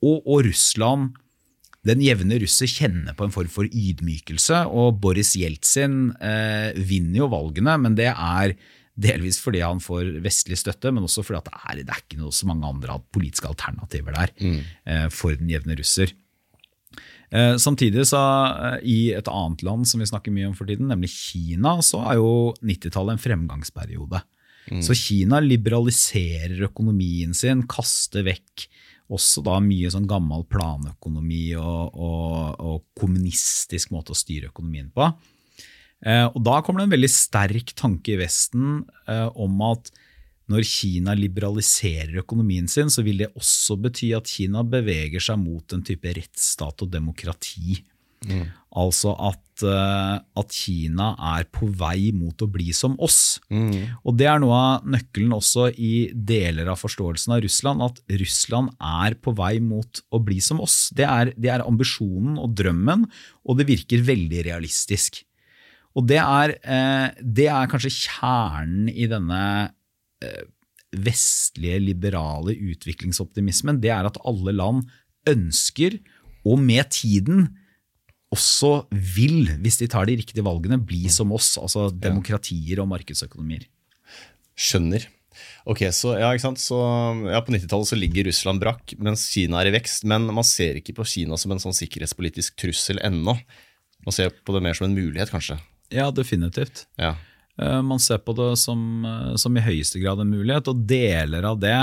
Og, 0.04 0.20
og 0.28 0.44
Russland 0.44 1.16
den 1.86 2.02
jevne 2.04 2.36
russer 2.42 2.68
kjenner 2.68 3.16
på 3.16 3.24
en 3.24 3.32
form 3.32 3.48
for 3.52 3.68
ydmykelse, 3.68 4.66
og 4.68 4.98
Boris 5.00 5.32
Jeltsin 5.38 6.10
eh, 6.20 6.76
vinner 6.76 7.22
jo 7.22 7.30
valgene, 7.32 7.78
men 7.80 7.96
det 7.96 8.10
er 8.12 8.56
delvis 9.00 9.38
fordi 9.40 9.62
han 9.64 9.80
får 9.80 10.18
vestlig 10.24 10.58
støtte, 10.60 10.92
men 10.92 11.06
også 11.06 11.24
fordi 11.24 11.40
at 11.40 11.48
det 11.48 11.60
er, 11.60 11.84
det 11.84 11.94
er 11.94 12.02
ikke 12.02 12.20
noe 12.20 12.34
så 12.36 12.48
mange 12.50 12.68
andre 12.68 12.98
politiske 13.14 13.48
alternativer 13.48 14.16
der 14.16 14.34
eh, 14.44 15.06
for 15.14 15.38
den 15.38 15.48
jevne 15.52 15.78
russer. 15.78 16.12
Eh, 17.30 17.54
samtidig 17.62 18.04
så 18.10 18.20
eh, 18.20 18.76
i 18.84 18.98
et 19.16 19.30
annet 19.30 19.64
land 19.64 19.88
som 19.88 20.02
vi 20.02 20.10
snakker 20.10 20.34
mye 20.34 20.50
om 20.50 20.58
for 20.58 20.68
tiden, 20.68 20.90
nemlig 20.90 21.12
Kina, 21.14 21.78
så 21.86 22.02
er 22.10 22.18
jo 22.20 22.34
90-tallet 22.60 23.16
en 23.16 23.24
fremgangsperiode. 23.24 24.22
Så 24.84 24.94
Kina 24.94 25.40
liberaliserer 25.42 26.60
økonomien 26.68 27.32
sin, 27.34 27.64
kaster 27.66 28.22
vekk 28.22 28.68
også 29.10 29.42
da 29.46 29.58
mye 29.62 29.90
sånn 29.92 30.08
gammel 30.10 30.44
planøkonomi 30.50 31.44
og, 31.58 31.96
og, 31.98 32.60
og 32.62 32.82
kommunistisk 32.98 33.92
måte 33.94 34.14
å 34.14 34.18
styre 34.18 34.50
økonomien 34.52 34.90
på. 34.94 35.08
Eh, 36.06 36.26
og 36.30 36.38
da 36.46 36.60
kommer 36.64 36.82
det 36.82 36.88
en 36.88 36.94
veldig 36.96 37.12
sterk 37.12 37.74
tanke 37.76 38.14
i 38.14 38.20
Vesten 38.20 38.84
eh, 39.10 39.26
om 39.34 39.58
at 39.68 39.90
når 40.50 40.64
Kina 40.66 41.14
liberaliserer 41.14 42.22
økonomien 42.24 42.66
sin, 42.70 42.90
så 42.90 43.04
vil 43.06 43.22
det 43.22 43.30
også 43.38 43.76
bety 43.84 44.10
at 44.16 44.30
Kina 44.30 44.64
beveger 44.66 45.22
seg 45.22 45.38
mot 45.38 45.76
en 45.76 45.84
type 45.86 46.10
rettsstat 46.16 46.82
og 46.82 46.90
demokrati. 46.90 47.78
Altså 48.78 49.16
at, 49.18 49.64
eh, 49.66 50.18
at 50.38 50.52
Kina 50.54 51.08
er 51.34 51.46
på 51.50 51.66
vei 51.74 52.12
mot 52.14 52.38
å 52.38 52.46
bli 52.50 52.70
som 52.76 52.94
oss. 53.02 53.40
Og 54.06 54.14
det 54.18 54.28
er 54.30 54.38
noe 54.42 54.54
av 54.54 54.86
nøkkelen 54.86 55.34
også 55.34 55.70
i 55.74 56.10
deler 56.14 56.70
av 56.70 56.78
forståelsen 56.78 57.34
av 57.34 57.42
Russland, 57.42 57.82
at 57.82 57.98
Russland 58.20 58.70
er 58.78 59.18
på 59.18 59.34
vei 59.34 59.56
mot 59.64 60.02
å 60.14 60.22
bli 60.22 60.38
som 60.44 60.62
oss. 60.62 60.92
Det 60.94 61.08
er, 61.08 61.34
det 61.34 61.50
er 61.50 61.66
ambisjonen 61.66 62.38
og 62.38 62.54
drømmen, 62.54 63.08
og 63.42 63.58
det 63.58 63.66
virker 63.72 64.06
veldig 64.06 64.46
realistisk. 64.46 65.24
Og 65.98 66.06
det 66.06 66.20
er, 66.22 66.54
eh, 66.62 67.10
det 67.18 67.48
er 67.50 67.70
kanskje 67.70 67.90
kjernen 67.90 68.88
i 68.92 69.08
denne 69.10 69.42
eh, 70.22 70.44
vestlige, 70.94 71.80
liberale 71.82 72.54
utviklingsoptimismen. 72.54 73.80
Det 73.82 73.90
er 73.94 74.06
at 74.06 74.20
alle 74.26 74.54
land 74.54 74.86
ønsker, 75.28 75.98
og 76.46 76.62
med 76.62 76.86
tiden 76.94 77.50
også 78.30 78.72
vil, 78.90 79.48
hvis 79.62 79.80
de 79.80 79.88
tar 79.90 80.06
de 80.06 80.16
riktige 80.20 80.44
valgene, 80.46 80.78
bli 80.78 81.08
som 81.10 81.32
oss. 81.34 81.56
Altså 81.60 81.88
demokratier 81.90 82.82
og 82.82 82.90
markedsøkonomier. 82.92 83.64
Skjønner. 84.54 85.06
Ok, 85.68 85.82
så, 85.94 86.14
ja? 86.20 86.30
Så, 86.58 86.78
ja, 87.30 87.40
På 87.44 87.54
90-tallet 87.54 87.98
ligger 87.98 88.28
Russland 88.28 88.62
brakk, 88.62 88.94
mens 89.02 89.26
Kina 89.32 89.60
er 89.60 89.70
i 89.70 89.74
vekst. 89.74 90.06
Men 90.08 90.28
man 90.30 90.46
ser 90.46 90.78
ikke 90.80 90.94
på 90.98 91.06
Kina 91.08 91.38
som 91.40 91.54
en 91.54 91.62
sånn 91.62 91.76
sikkerhetspolitisk 91.76 92.58
trussel 92.60 93.00
ennå. 93.06 93.36
Man 94.06 94.16
ser 94.16 94.32
på 94.32 94.54
det 94.56 94.62
mer 94.64 94.78
som 94.78 94.88
en 94.88 94.96
mulighet, 94.96 95.32
kanskje. 95.32 95.58
Ja, 95.92 96.08
definitivt. 96.14 96.86
Ja. 97.00 97.16
Eh, 97.60 97.80
Man 97.82 97.98
ser 98.00 98.22
på 98.24 98.34
det 98.36 98.58
som, 98.58 99.04
eh, 99.04 99.36
som 99.36 99.56
i 99.56 99.64
høyeste 99.64 100.00
grad 100.00 100.20
en 100.22 100.30
mulighet, 100.30 100.68
og 100.68 100.86
deler 100.86 101.44
av 101.44 101.58
det 101.60 101.76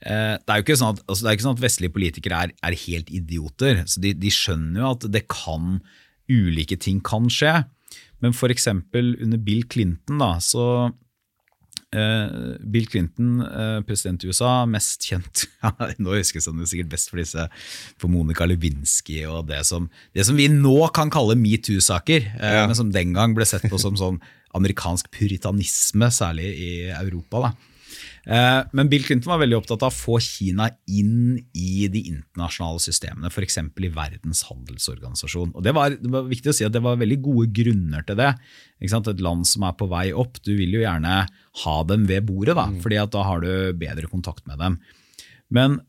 det 0.00 0.48
er 0.48 0.60
jo 0.60 0.64
ikke 0.64 0.78
sånn 0.80 0.94
at, 0.96 1.02
altså 1.06 1.24
det 1.26 1.28
ikke 1.36 1.46
sånn 1.48 1.58
at 1.58 1.64
vestlige 1.64 1.92
politikere 1.96 2.38
er, 2.46 2.54
er 2.64 2.78
helt 2.86 3.10
idioter. 3.12 3.82
Så 3.90 4.00
de, 4.00 4.14
de 4.16 4.32
skjønner 4.32 4.80
jo 4.80 4.94
at 4.94 5.04
det 5.12 5.26
kan, 5.32 5.76
ulike 6.30 6.78
ting 6.80 7.02
kan 7.04 7.28
skje. 7.32 7.58
Men 8.20 8.32
f.eks. 8.36 8.66
under 8.70 9.38
Bill 9.40 9.64
Clinton, 9.68 10.20
da, 10.20 10.34
så 10.44 10.64
eh, 11.96 12.56
Bill 12.70 12.86
Clinton, 12.90 13.40
eh, 13.44 13.78
president 13.86 14.24
i 14.24 14.30
USA, 14.30 14.64
mest 14.68 15.06
kjent 15.08 15.46
Nå 16.02 16.14
jeg 16.18 16.28
det 16.30 16.68
sikkert 16.70 16.92
best 16.92 17.10
for 17.10 17.20
disse 17.20 17.46
for 18.00 18.12
Monica 18.12 18.46
Lewinsky 18.48 19.22
og 19.28 19.48
det 19.50 19.62
som, 19.68 19.88
det 20.16 20.26
som 20.28 20.38
vi 20.38 20.48
nå 20.52 20.76
kan 20.96 21.10
kalle 21.12 21.36
metoo-saker, 21.40 22.28
eh, 22.36 22.58
Ja. 22.60 22.66
men 22.68 22.78
som 22.78 22.92
den 22.94 23.16
gang 23.16 23.34
ble 23.36 23.48
sett 23.48 23.66
på 23.70 23.80
som 23.80 23.98
sånn 23.98 24.20
amerikansk 24.56 25.10
puritanisme, 25.14 26.08
særlig 26.10 26.48
i 26.58 26.70
Europa. 26.90 27.48
da. 27.48 27.50
Eh, 28.26 28.62
Men 28.72 28.88
Bill 28.92 29.04
Clinton 29.04 29.30
var 29.32 29.40
veldig 29.40 29.56
opptatt 29.60 29.84
av 29.86 29.92
å 29.92 29.96
få 29.96 30.18
Kina 30.20 30.68
inn 30.90 31.38
i 31.56 31.88
de 31.92 32.02
internasjonale 32.12 32.82
systemene, 32.82 33.30
f.eks. 33.32 33.58
i 33.58 33.92
Verdens 33.94 34.44
handelsorganisasjon. 34.50 35.54
Og 35.54 35.64
det 35.64 35.74
var, 35.76 35.96
det 35.96 36.12
var 36.12 36.28
viktig 36.28 36.52
å 36.52 36.56
si 36.56 36.66
at 36.66 36.74
det 36.76 36.84
var 36.84 37.00
veldig 37.00 37.20
gode 37.24 37.48
grunner 37.56 38.04
til 38.06 38.18
det. 38.20 38.32
Et 38.80 39.22
land 39.24 39.46
som 39.48 39.64
er 39.68 39.76
på 39.76 39.88
vei 39.90 40.08
opp, 40.12 40.40
du 40.44 40.52
vil 40.56 40.78
jo 40.78 40.84
gjerne 40.84 41.20
ha 41.64 41.76
dem 41.88 42.08
ved 42.08 42.26
bordet, 42.28 42.56
da, 42.58 42.68
fordi 42.82 43.00
at 43.00 43.14
da 43.14 43.24
har 43.28 43.44
du 43.44 43.52
bedre 43.78 44.10
kontakt 44.10 44.46
med 44.48 44.60
dem. 44.60 44.80
Men 45.50 45.80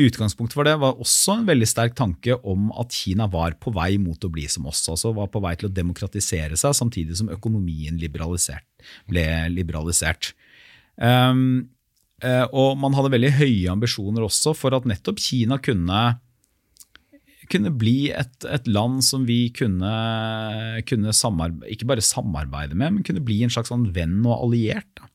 utgangspunktet 0.00 0.56
for 0.56 0.66
det 0.66 0.78
var 0.80 1.00
også 1.02 1.38
en 1.38 1.48
veldig 1.48 1.66
sterk 1.68 1.96
tanke 1.98 2.36
om 2.48 2.70
at 2.80 2.94
Kina 2.96 3.26
var 3.30 3.58
på 3.60 3.72
vei 3.76 3.98
mot 4.00 4.22
å 4.24 4.30
bli 4.32 4.46
som 4.50 4.66
oss. 4.70 4.86
altså 4.88 5.12
Var 5.14 5.28
på 5.32 5.42
vei 5.44 5.54
til 5.60 5.68
å 5.68 5.74
demokratisere 5.74 6.56
seg, 6.58 6.74
samtidig 6.76 7.18
som 7.20 7.30
økonomien 7.32 7.98
liberalisert, 8.00 8.66
ble 9.10 9.26
liberalisert. 9.52 10.32
Um, 10.96 11.70
og 12.54 12.76
man 12.78 12.94
hadde 12.94 13.10
veldig 13.10 13.32
høye 13.34 13.72
ambisjoner 13.72 14.22
også 14.22 14.52
for 14.54 14.76
at 14.76 14.84
nettopp 14.86 15.18
Kina 15.18 15.56
kunne, 15.58 16.02
kunne 17.50 17.72
bli 17.74 18.12
et, 18.14 18.46
et 18.46 18.68
land 18.70 19.00
som 19.02 19.24
vi 19.26 19.48
kunne, 19.50 19.90
kunne 20.86 21.14
ikke 21.66 21.88
bare 21.90 22.04
samarbeide 22.06 22.78
med, 22.78 22.94
men 22.94 23.02
kunne 23.08 23.24
bli 23.26 23.40
en 23.42 23.50
slags 23.50 23.72
sånn 23.74 23.88
venn 23.96 24.20
og 24.22 24.36
alliert. 24.36 24.86
Da. 25.00 25.10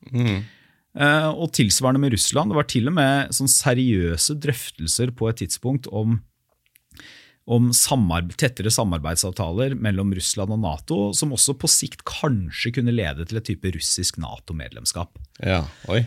Uh, 0.98 1.30
og 1.30 1.52
tilsvarende 1.54 2.00
med 2.02 2.12
Russland. 2.16 2.50
Det 2.50 2.58
var 2.58 2.68
til 2.68 2.90
og 2.90 2.96
med 2.96 3.34
sånn 3.36 3.50
seriøse 3.52 4.36
drøftelser 4.42 5.12
på 5.16 5.28
et 5.30 5.40
tidspunkt 5.44 5.88
om, 5.94 6.18
om 7.48 7.70
samarbe 7.72 8.36
tettere 8.36 8.70
samarbeidsavtaler 8.72 9.74
mellom 9.80 10.12
Russland 10.16 10.52
og 10.52 10.60
Nato, 10.62 10.98
som 11.16 11.32
også 11.32 11.56
på 11.56 11.70
sikt 11.72 12.04
kanskje 12.08 12.74
kunne 12.76 12.92
lede 12.92 13.24
til 13.28 13.40
et 13.40 13.48
type 13.48 13.72
russisk 13.74 14.20
Nato-medlemskap. 14.20 15.16
Ja, 15.40 15.62
oi. 15.88 16.02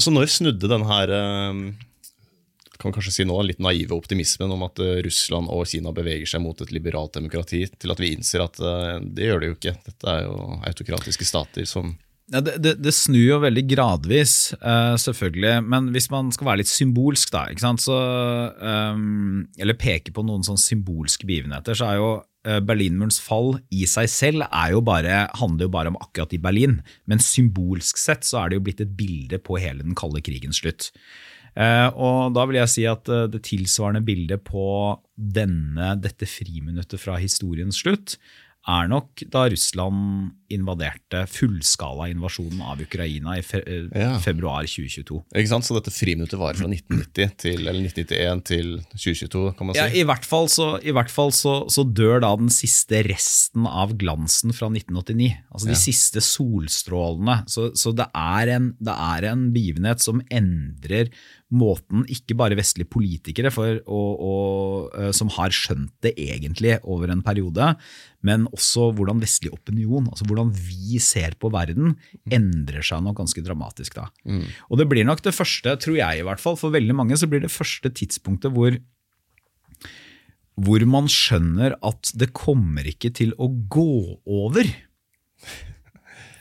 Så 0.00 0.08
når 0.08 0.30
snudde 0.32 0.70
den 0.70 0.86
her 0.88 1.10
eh, 1.12 1.58
kan 2.80 2.92
kanskje 2.94 3.12
si 3.12 3.24
nå, 3.28 3.36
litt 3.44 3.60
naive 3.62 3.96
optimismen 3.96 4.52
om 4.54 4.64
at 4.66 4.80
eh, 4.82 5.02
Russland 5.04 5.50
og 5.52 5.68
Kina 5.68 5.92
beveger 5.96 6.28
seg 6.28 6.42
mot 6.44 6.60
et 6.64 6.72
liberalt 6.74 7.14
demokrati, 7.16 7.64
til 7.68 7.92
at 7.92 8.00
vi 8.00 8.14
innser 8.16 8.44
at 8.44 8.60
eh, 8.60 8.96
det 9.04 9.28
gjør 9.28 9.42
det 9.42 9.50
jo 9.50 9.58
ikke. 9.58 9.76
Dette 9.90 10.16
er 10.16 10.26
jo 10.26 10.38
autokratiske 10.64 11.28
stater 11.28 11.68
som 11.68 11.94
Ja, 12.32 12.40
det, 12.40 12.54
det, 12.64 12.78
det 12.80 12.92
snur 12.96 13.20
jo 13.20 13.40
veldig 13.42 13.62
gradvis, 13.68 14.54
uh, 14.62 14.96
selvfølgelig. 15.00 15.58
Men 15.68 15.90
hvis 15.92 16.08
man 16.12 16.30
skal 16.32 16.48
være 16.48 16.62
litt 16.62 16.70
symbolsk, 16.72 17.34
da? 17.34 17.44
Så, 17.80 17.96
um, 18.64 19.42
eller 19.60 19.76
peke 19.76 20.14
på 20.14 20.24
noen 20.24 20.46
sånn 20.46 20.60
symbolske 20.60 21.28
begivenheter, 21.28 21.76
så 21.76 21.90
er 21.90 21.98
jo 22.00 22.08
uh, 22.48 22.60
Berlinmurens 22.64 23.20
fall 23.20 23.58
i 23.68 23.84
seg 23.90 24.08
selv 24.08 24.48
jo 24.72 24.80
bare, 24.86 25.26
handler 25.36 25.68
jo 25.68 25.74
bare 25.76 25.92
om 25.92 26.00
akkurat 26.00 26.32
i 26.32 26.40
Berlin. 26.40 26.78
Men 27.04 27.20
symbolsk 27.20 28.00
sett 28.00 28.24
så 28.24 28.40
er 28.40 28.50
det 28.50 28.60
jo 28.60 28.66
blitt 28.70 28.80
et 28.86 28.96
bilde 28.96 29.42
på 29.44 29.60
hele 29.60 29.84
den 29.84 29.98
kalde 29.98 30.24
krigens 30.24 30.62
slutt. 30.64 30.88
Uh, 31.54 31.92
og 31.92 32.32
da 32.34 32.48
vil 32.48 32.56
jeg 32.62 32.72
si 32.72 32.86
at 32.88 33.04
det 33.30 33.44
tilsvarende 33.46 34.02
bildet 34.02 34.48
på 34.48 34.64
denne, 35.14 35.92
dette 36.00 36.26
friminuttet 36.26 37.04
fra 37.04 37.20
historiens 37.20 37.84
slutt 37.84 38.16
er 38.68 38.88
nok 38.88 39.20
da 39.32 39.42
Russland 39.52 40.32
invaderte 40.54 41.24
fullskala 41.28 42.06
invasjonen 42.12 42.60
av 42.62 42.78
Ukraina 42.80 43.34
i 43.36 43.42
fe 43.42 43.58
eh, 43.66 43.88
Ja. 43.98 44.18
februar 44.22 44.64
2022. 44.68 45.18
Ikke 45.34 45.50
sant? 45.50 45.66
Så 45.66 45.74
dette 45.76 45.90
friminuttet 45.92 46.38
var 46.38 46.54
fra 46.56 46.68
1990 46.70 47.34
til, 47.42 47.58
eller 47.66 47.80
1991 47.88 48.44
til 48.48 48.68
2022, 48.94 49.42
kan 49.58 49.66
man 49.66 49.74
si. 49.76 49.80
Ja, 49.82 49.88
I 49.90 50.04
hvert 50.08 50.24
fall, 50.28 50.48
så, 50.52 50.68
i 50.84 50.94
hvert 50.94 51.10
fall 51.12 51.32
så, 51.34 51.56
så 51.72 51.84
dør 51.84 52.22
da 52.24 52.30
den 52.40 52.52
siste 52.54 53.02
resten 53.08 53.66
av 53.66 53.96
glansen 54.00 54.54
fra 54.56 54.70
1989. 54.70 55.32
Altså 55.50 55.66
de 55.68 55.74
Ja. 55.74 55.82
siste 55.84 56.22
solstrålene. 56.24 57.40
Så, 57.50 57.70
så 57.76 57.92
det, 57.96 58.06
er 58.14 58.54
en, 58.56 58.72
det 58.80 58.94
er 58.94 59.28
en 59.32 59.48
begivenhet 59.54 60.00
som 60.04 60.22
endrer 60.30 61.10
måten 61.54 62.04
ikke 62.10 62.36
bare 62.38 62.58
vestlige 62.58 62.90
politikere 62.90 63.52
for, 63.54 63.80
og, 63.86 64.24
og, 64.28 64.88
eh, 64.98 65.12
som 65.16 65.30
har 65.36 65.54
skjønt 65.54 65.92
det 66.04 66.14
egentlig 66.20 66.78
over 66.82 67.12
en 67.12 67.22
periode, 67.24 67.72
men 68.24 68.48
også 68.54 68.90
hvordan 68.96 69.20
vestlig 69.22 69.52
opinion, 69.54 70.08
altså 70.10 70.26
hvordan 70.28 70.50
vi 70.54 71.00
ser 71.02 71.36
på 71.40 71.50
verden, 71.54 71.94
endrer 72.32 72.84
seg 72.84 73.04
nok 73.04 73.20
ganske 73.20 73.44
dramatisk 73.44 73.98
da. 74.00 74.08
Og 74.70 74.80
det 74.80 74.88
blir 74.90 75.06
nok 75.06 75.22
det 75.24 75.34
første, 75.36 75.76
tror 75.80 75.98
jeg 76.00 76.20
i 76.20 76.26
hvert 76.26 76.42
fall, 76.42 76.56
for 76.60 76.74
veldig 76.74 76.96
mange 76.96 77.18
så 77.20 77.28
blir 77.30 77.44
det 77.44 77.52
første 77.52 77.92
tidspunktet 77.92 78.54
hvor 78.54 78.76
hvor 80.54 80.84
man 80.86 81.08
skjønner 81.10 81.74
at 81.82 82.12
det 82.14 82.30
kommer 82.36 82.86
ikke 82.86 83.10
til 83.14 83.32
å 83.42 83.48
gå 83.50 84.20
over. 84.22 84.68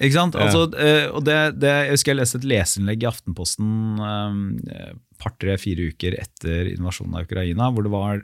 Ikke 0.03 0.17
sant? 0.17 0.35
Altså, 0.39 0.65
eh, 0.79 1.07
og 1.13 1.23
det, 1.27 1.37
det, 1.61 1.71
jeg 1.87 1.95
husker 1.95 2.13
jeg 2.13 2.19
leste 2.19 2.39
et 2.41 2.49
leserinnlegg 2.49 3.05
i 3.05 3.09
Aftenposten 3.09 4.03
eh, 4.03 4.91
par, 5.21 5.35
tre, 5.39 5.55
fire 5.61 5.89
uker 5.93 6.17
etter 6.19 6.73
invasjonen 6.73 7.19
av 7.19 7.27
Ukraina, 7.27 7.69
hvor, 7.71 7.87
det 7.87 7.93
var, 7.93 8.23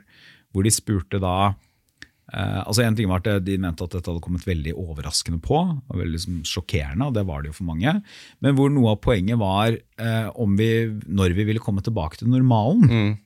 hvor 0.52 0.66
de 0.66 0.72
spurte 0.74 1.20
da 1.22 1.34
eh, 2.34 2.60
altså 2.60 2.84
En 2.84 2.98
ting 2.98 3.08
var 3.10 3.24
at 3.24 3.46
de 3.46 3.56
mente 3.62 3.86
at 3.86 3.96
dette 3.96 4.12
hadde 4.12 4.24
kommet 4.24 4.44
veldig 4.48 4.74
overraskende 4.76 5.40
på, 5.44 5.62
og 5.80 5.96
veldig 5.96 6.16
liksom, 6.18 6.42
sjokkerende, 6.48 7.08
og 7.08 7.16
det 7.16 7.24
var 7.30 7.42
det 7.42 7.52
jo 7.52 7.58
for 7.62 7.70
mange. 7.70 7.96
Men 8.44 8.58
hvor 8.58 8.72
noe 8.74 8.92
av 8.92 9.00
poenget 9.06 9.40
var 9.40 9.72
eh, 9.72 10.28
om 10.36 10.58
vi, 10.60 10.70
når 11.08 11.36
vi 11.38 11.48
ville 11.48 11.64
komme 11.64 11.84
tilbake 11.86 12.20
til 12.20 12.32
normalen. 12.32 12.86
Mm. 12.90 13.18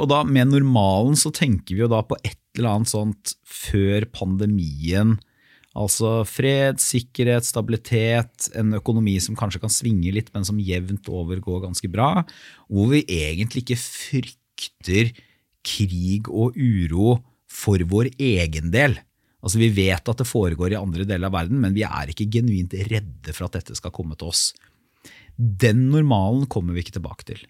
Og 0.00 0.06
da 0.08 0.22
med 0.24 0.48
normalen 0.48 1.18
så 1.20 1.28
tenker 1.36 1.76
vi 1.76 1.82
jo 1.82 1.90
da 1.92 1.98
på 2.00 2.16
et 2.24 2.38
eller 2.56 2.78
annet 2.78 2.88
sånt 2.88 3.34
før 3.44 4.06
pandemien. 4.08 5.18
Altså 5.76 6.22
fred, 6.24 6.80
sikkerhet, 6.80 7.44
stabilitet, 7.44 8.48
en 8.56 8.78
økonomi 8.78 9.18
som 9.20 9.36
kanskje 9.36 9.60
kan 9.60 9.72
svinge 9.72 10.12
litt, 10.14 10.30
men 10.32 10.46
som 10.48 10.60
jevnt 10.62 11.10
over 11.12 11.42
går 11.44 11.66
ganske 11.66 11.90
bra. 11.92 12.22
Hvor 12.72 12.92
vi 12.94 13.02
egentlig 13.04 13.66
ikke 13.66 13.80
frykter 13.82 15.12
krig 15.66 16.30
og 16.30 16.56
uro 16.56 17.18
for 17.50 17.82
vår 17.90 18.14
egen 18.16 18.72
del. 18.72 18.96
Altså 19.44 19.60
Vi 19.60 19.68
vet 19.76 20.08
at 20.08 20.22
det 20.22 20.26
foregår 20.26 20.72
i 20.74 20.80
andre 20.80 21.04
deler 21.06 21.28
av 21.28 21.36
verden, 21.36 21.60
men 21.62 21.76
vi 21.76 21.84
er 21.86 22.10
ikke 22.10 22.28
genuint 22.38 22.72
redde 22.88 23.34
for 23.36 23.46
at 23.46 23.60
dette 23.60 23.76
skal 23.78 23.94
komme 23.94 24.16
til 24.18 24.32
oss. 24.32 24.48
Den 25.36 25.90
normalen 25.92 26.48
kommer 26.50 26.72
vi 26.74 26.82
ikke 26.82 26.96
tilbake 26.96 27.28
til. 27.28 27.44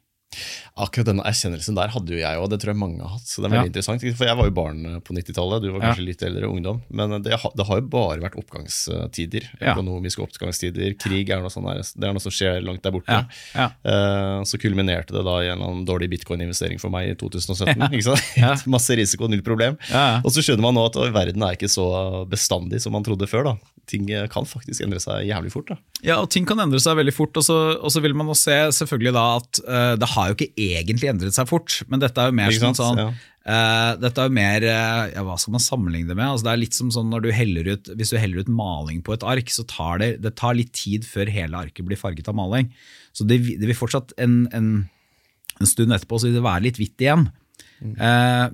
Akkurat 0.76 1.06
denne 1.08 1.24
erkjennelsen 1.24 1.76
der 1.78 1.88
hadde 1.94 2.12
jo 2.12 2.18
jeg 2.20 2.36
òg, 2.36 2.50
det 2.52 2.58
tror 2.60 2.74
jeg 2.74 2.76
mange 2.80 3.00
har 3.00 3.14
hatt. 3.14 3.24
Så 3.24 3.40
det 3.40 3.46
er 3.48 3.52
veldig 3.54 3.64
Ja. 3.64 3.70
interessant. 3.70 4.02
For 4.18 4.26
jeg 4.26 4.36
var 4.36 4.44
jo 4.44 4.50
barn 4.52 4.82
på 5.00 5.14
90-tallet, 5.16 5.62
du 5.62 5.70
var 5.72 5.80
Ja. 5.80 5.86
kanskje 5.94 6.04
litt 6.04 6.22
eldre 6.22 6.44
ungdom. 6.50 6.82
Men 6.90 7.22
det, 7.22 7.32
har- 7.40 7.52
det 7.56 7.64
har 7.66 7.80
jo 7.80 7.86
bare 7.88 8.20
vært 8.20 8.36
oppgangstider. 8.36 9.46
Ja. 9.60 9.72
Økonomiske 9.74 10.20
oppgangstider. 10.20 10.92
Krig 10.98 11.30
er 11.30 11.40
noe, 11.40 11.48
sånn 11.48 11.64
der, 11.64 11.80
det 11.80 12.04
er 12.04 12.12
noe 12.12 12.20
som 12.20 12.30
skjer 12.32 12.60
langt 12.62 12.82
der 12.82 12.92
borte. 12.92 13.08
Ja, 13.08 13.24
ja. 13.54 13.70
Eh, 13.84 14.42
Så 14.44 14.58
kulminerte 14.60 15.12
det 15.16 15.24
da 15.24 15.38
i 15.40 15.48
en 15.48 15.58
eller 15.58 15.70
annen 15.72 15.86
dårlig 15.86 16.10
bitcoin-investering 16.10 16.78
for 16.78 16.90
meg 16.90 17.08
i 17.08 17.14
2017. 17.22 17.88
Ikke 17.92 18.02
sant? 18.04 18.36
Ja. 18.36 18.54
Masse 18.66 18.90
risiko, 18.94 19.28
null 19.28 19.40
problem. 19.42 19.78
Ja, 19.88 20.16
ja. 20.16 20.20
Og 20.22 20.30
så 20.30 20.44
skjønner 20.44 20.60
man 20.68 20.74
nå 20.74 20.84
at 20.86 21.00
verden 21.14 21.42
er 21.42 21.56
ikke 21.56 21.70
så 21.72 22.26
bestandig 22.28 22.82
som 22.82 22.92
man 22.92 23.02
trodde 23.02 23.26
før. 23.26 23.44
da. 23.44 23.56
Ting 23.86 24.08
eh, 24.10 24.24
kan 24.32 24.42
faktisk 24.48 24.82
endre 24.82 24.98
seg 24.98 25.28
jævlig 25.28 25.52
fort. 25.54 25.68
da. 25.70 25.76
Ja, 26.02 26.16
og 26.18 26.28
ting 26.34 26.46
kan 26.48 26.58
endre 26.58 26.80
seg 26.82 26.96
veldig 26.98 27.14
fort, 27.14 27.36
og 27.38 27.44
så, 27.46 27.56
og 27.78 27.92
så 27.94 28.00
vil 28.02 28.16
man 28.18 28.26
jo 28.26 28.34
se 28.34 28.56
selvfølgelig 28.74 29.12
da 29.14 29.22
at 29.36 29.60
uh, 29.62 29.94
det 30.02 30.08
har 30.10 30.32
jo 30.32 30.34
ikke 30.36 30.48
egentlig 30.58 31.10
endret 31.12 31.36
seg 31.36 31.46
fort, 31.50 31.76
men 31.86 32.02
dette 32.02 32.18
er 32.18 32.32
jo 32.32 32.36
mer 32.40 32.50
sånn 32.56 32.74
sant? 32.74 32.80
sånn 32.82 32.98
Ja. 33.04 33.06
uh, 33.46 33.92
Dette 34.02 34.24
er 34.24 34.26
jo 34.26 34.34
mer 34.40 34.66
uh, 34.66 35.04
ja, 35.14 35.22
Hva 35.28 35.36
skal 35.38 35.54
man 35.54 35.62
sammenligne 35.62 36.10
det 36.10 36.18
med? 36.18 36.26
Altså, 36.26 36.48
det 36.48 36.52
er 36.56 36.62
litt 36.64 36.74
som 36.74 36.90
sånn 36.90 37.08
når 37.14 37.24
du 37.28 37.30
heller 37.38 37.70
ut, 37.76 37.92
Hvis 37.94 38.10
du 38.10 38.18
heller 38.18 38.42
ut 38.42 38.50
maling 38.50 39.04
på 39.06 39.14
et 39.14 39.22
ark, 39.22 39.54
så 39.54 39.62
tar 39.70 40.02
det, 40.02 40.10
det 40.26 40.34
tar 40.42 40.58
litt 40.58 40.74
tid 40.74 41.06
før 41.06 41.30
hele 41.30 41.62
arket 41.68 41.86
blir 41.86 41.96
farget 42.02 42.26
av 42.28 42.34
maling. 42.42 42.72
Så 43.14 43.22
det, 43.30 43.38
det 43.54 43.70
vil 43.70 43.78
fortsatt 43.78 44.12
en, 44.18 44.40
en, 44.52 44.70
en 45.62 45.70
stund 45.70 45.94
etterpå 45.94 46.18
så 46.18 46.26
vil 46.28 46.40
det 46.40 46.44
være 46.50 46.66
litt 46.66 46.82
hvitt 46.82 47.06
igjen. 47.06 47.28
Mm. 47.76 47.92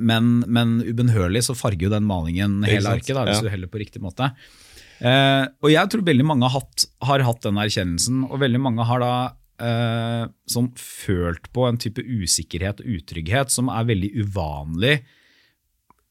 men, 0.03 0.31
men 0.51 0.71
ubønnhørlig 0.83 1.45
så 1.47 1.55
farger 1.55 1.85
jo 1.87 1.91
den 1.93 2.03
malingen 2.09 2.57
hele 2.67 2.91
arket, 2.97 3.15
da, 3.15 3.23
hvis 3.29 3.39
Ja. 3.39 3.45
du 3.47 3.53
heller 3.53 3.71
på 3.71 3.79
riktig 3.79 4.03
måte. 4.03 4.33
Eh, 5.03 5.45
og 5.65 5.73
jeg 5.73 5.91
tror 5.91 6.05
veldig 6.07 6.27
mange 6.29 6.47
har 6.47 6.63
hatt, 6.63 6.85
har 7.03 7.25
hatt 7.27 7.43
den 7.47 7.59
erkjennelsen, 7.59 8.27
og 8.29 8.43
veldig 8.43 8.61
mange 8.63 8.87
har 8.87 9.03
da 9.03 9.15
eh, 9.63 10.29
sånn 10.51 10.71
følt 10.79 11.49
på 11.55 11.67
en 11.67 11.81
type 11.83 12.05
usikkerhet 12.07 12.85
og 12.85 12.93
utrygghet 13.01 13.51
som 13.55 13.71
er 13.73 13.89
veldig 13.91 14.13
uvanlig 14.23 15.01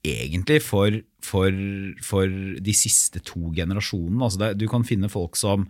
egentlig 0.08 0.60
for, 0.66 0.98
for, 1.24 1.56
for 2.04 2.36
de 2.66 2.76
siste 2.76 3.22
to 3.24 3.54
generasjonene. 3.56 4.26
Altså 4.26 4.42
det, 4.42 4.52
du 4.60 4.68
kan 4.72 4.84
finne 4.88 5.12
folk 5.14 5.40
som, 5.40 5.68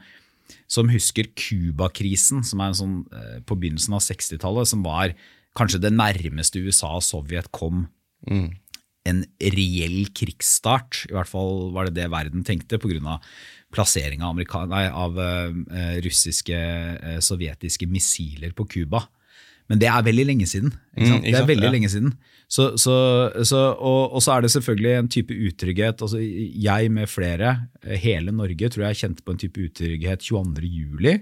som 0.71 0.89
husker 0.89 1.29
Cuba-krisen, 1.37 2.41
som 2.47 2.63
er 2.63 2.73
sånn, 2.79 2.97
eh, 3.11 3.37
på 3.45 3.59
begynnelsen 3.59 3.99
av 3.99 4.05
60-tallet, 4.07 4.71
som 4.71 4.87
var 4.87 5.13
kanskje 5.57 5.83
det 5.83 5.93
nærmeste 5.93 6.63
USA 6.63 6.95
og 6.97 7.05
Sovjet 7.05 7.51
kom 7.53 7.85
en 9.09 9.23
reell 9.41 10.11
krigsstart. 10.17 11.05
I 11.09 11.15
hvert 11.15 11.29
fall 11.31 11.71
var 11.75 11.89
det 11.89 11.97
det 11.97 12.11
verden 12.13 12.45
tenkte 12.47 12.79
pga. 12.81 13.19
plassering 13.71 14.21
av, 14.21 14.35
nei, 14.67 14.83
av 14.89 15.15
uh, 15.15 15.97
russiske, 16.03 16.57
uh, 16.99 17.19
sovjetiske 17.23 17.87
missiler 17.87 18.51
på 18.51 18.65
Cuba. 18.67 19.05
Men 19.71 19.79
det 19.79 19.87
er 19.87 20.03
veldig 20.03 20.25
lenge 20.27 20.47
siden. 20.49 20.73
Mm, 20.97 21.21
det 21.23 21.31
er 21.39 21.47
veldig 21.47 21.69
Ja. 21.69 21.71
lenge 21.71 21.89
siden. 21.89 22.11
Så, 22.51 22.75
så, 22.75 22.95
så, 23.47 23.59
og, 23.79 24.11
og 24.11 24.19
så 24.19 24.33
er 24.35 24.41
det 24.43 24.51
selvfølgelig 24.51 24.91
en 24.97 25.07
type 25.07 25.31
utrygghet. 25.31 26.01
Altså, 26.03 26.19
jeg 26.19 26.91
med 26.91 27.07
flere, 27.07 27.53
eh, 27.85 27.95
hele 27.95 28.33
Norge, 28.35 28.67
tror 28.67 28.89
jeg 28.89 28.99
kjente 28.99 29.23
på 29.23 29.31
en 29.31 29.39
type 29.39 29.63
utrygghet 29.63 30.19
22. 30.27 30.67
juli. 30.67 31.13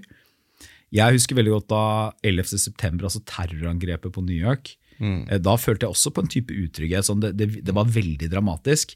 Jeg 0.90 1.14
husker 1.14 1.38
veldig 1.38 1.52
godt 1.54 1.68
da 1.70 1.84
11. 2.26 2.58
september, 2.58 3.06
altså 3.06 3.22
terrorangrepet 3.22 4.10
på 4.10 4.24
New 4.26 4.34
York. 4.34 4.74
Eh, 5.00 5.38
Da 5.38 5.56
følte 5.56 5.86
jeg 5.88 5.94
også 5.96 6.12
på 6.12 6.22
en 6.22 6.28
type 6.28 6.52
utrygghet. 6.52 7.06
Sånn 7.08 7.20
det, 7.24 7.34
det, 7.36 7.64
det 7.64 7.74
var 7.74 7.84
veldig 7.88 8.28
dramatisk. 8.30 8.94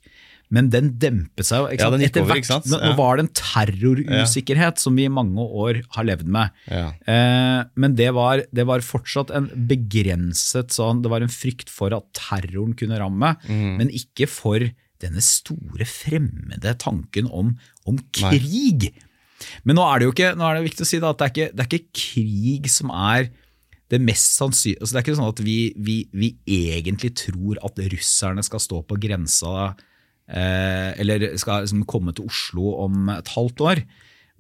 Men 0.53 0.69
den 0.71 0.91
dempet 1.01 1.47
seg 1.49 1.63
jo. 1.63 1.69
Ja, 1.73 1.89
Etter 2.05 2.27
hvert- 2.29 2.45
sant? 2.45 2.67
Nå, 2.69 2.77
var 2.99 3.17
det 3.17 3.25
en 3.25 3.33
terrorusikkerhet 3.33 4.79
som 4.79 4.95
vi 4.97 5.07
i 5.07 5.13
mange 5.13 5.41
år 5.41 5.81
har 5.97 6.05
levd 6.05 6.29
med. 6.31 6.51
Ja. 6.69 6.91
Eh, 7.09 7.65
men 7.81 7.97
det 7.97 8.11
var, 8.15 8.43
det 8.53 8.67
var 8.69 8.85
fortsatt 8.85 9.33
en 9.35 9.49
begrenset 9.69 10.75
sånn 10.75 11.03
Det 11.03 11.11
var 11.11 11.25
en 11.25 11.33
frykt 11.33 11.71
for 11.73 11.95
at 11.97 12.05
terroren 12.13 12.75
kunne 12.77 12.99
ramme, 13.01 13.35
Mm. 13.49 13.77
men 13.79 13.89
ikke 13.91 14.29
for 14.29 14.61
denne 15.01 15.21
store, 15.21 15.85
fremmede 15.85 16.77
tanken 16.79 17.27
om, 17.33 17.57
om 17.87 17.97
Nei. 18.21 18.39
krig. 18.39 18.93
Men 19.65 19.77
nå 19.77 19.83
er 19.85 19.99
det 19.99 20.07
jo 20.07 20.13
ikke, 20.15 20.37
nå 20.39 20.45
er 20.47 20.55
det 20.61 20.69
viktig 20.71 20.85
å 20.85 20.89
si 20.89 21.01
da, 21.03 21.11
at 21.11 21.19
det 21.19 21.25
er, 21.27 21.33
ikke, 21.35 21.57
det 21.57 21.65
er 21.65 21.73
ikke 21.73 21.99
krig 22.05 22.71
som 22.71 22.91
er 22.95 23.31
det 23.95 24.03
mest 24.03 24.37
sannsynlige 24.39 24.83
altså 24.83 24.93
Det 24.93 25.01
er 25.01 25.07
ikke 25.07 25.19
sånn 25.21 25.33
at 25.33 25.43
vi, 25.47 25.59
vi, 25.87 25.97
vi 26.13 26.31
egentlig 26.51 27.15
tror 27.21 27.61
at 27.65 27.83
russerne 27.95 28.45
skal 28.47 28.63
stå 28.63 28.83
på 28.89 28.99
grensa 29.01 29.55
eh, 30.29 30.91
eller 31.01 31.31
skal 31.41 31.65
liksom 31.65 31.87
komme 31.89 32.15
til 32.17 32.29
Oslo 32.31 32.75
om 32.85 33.09
et 33.15 33.31
halvt 33.37 33.65
år. 33.65 33.85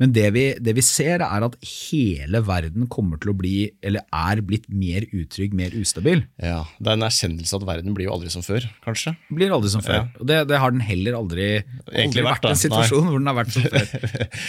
Men 0.03 0.15
det 0.15 0.27
vi, 0.35 0.45
det 0.59 0.75
vi 0.75 0.83
ser, 0.83 1.23
er 1.23 1.45
at 1.47 1.55
hele 1.63 2.41
verden 2.47 2.89
kommer 2.91 3.21
til 3.23 3.31
å 3.31 3.37
bli, 3.39 3.57
eller 3.85 4.03
er 4.11 4.43
blitt 4.47 4.67
mer 4.71 5.07
utrygg, 5.15 5.55
mer 5.55 5.75
ustabil. 5.79 6.25
Ja, 6.43 6.65
Det 6.79 6.91
er 6.91 6.99
en 6.99 7.07
erkjennelse 7.07 7.61
at 7.61 7.67
verden 7.69 7.95
blir 7.95 8.09
jo 8.09 8.17
aldri 8.17 8.33
som 8.33 8.43
før, 8.43 8.67
kanskje. 8.87 9.15
Blir 9.31 9.55
aldri 9.55 9.71
som 9.71 9.85
før. 9.87 10.03
Ja. 10.03 10.27
Det, 10.33 10.41
det 10.51 10.63
har 10.63 10.75
den 10.75 10.83
heller 10.85 11.19
aldri, 11.21 11.49
aldri 11.93 12.27
vært, 12.27 12.43
vært 12.43 12.51
en 12.51 12.61
situasjon 12.65 12.85
situasjon 12.85 13.11
hvor 13.11 13.23
den 13.23 13.31
har 13.31 13.39
vært 13.39 13.55
som 13.55 13.67
før. 13.71 13.87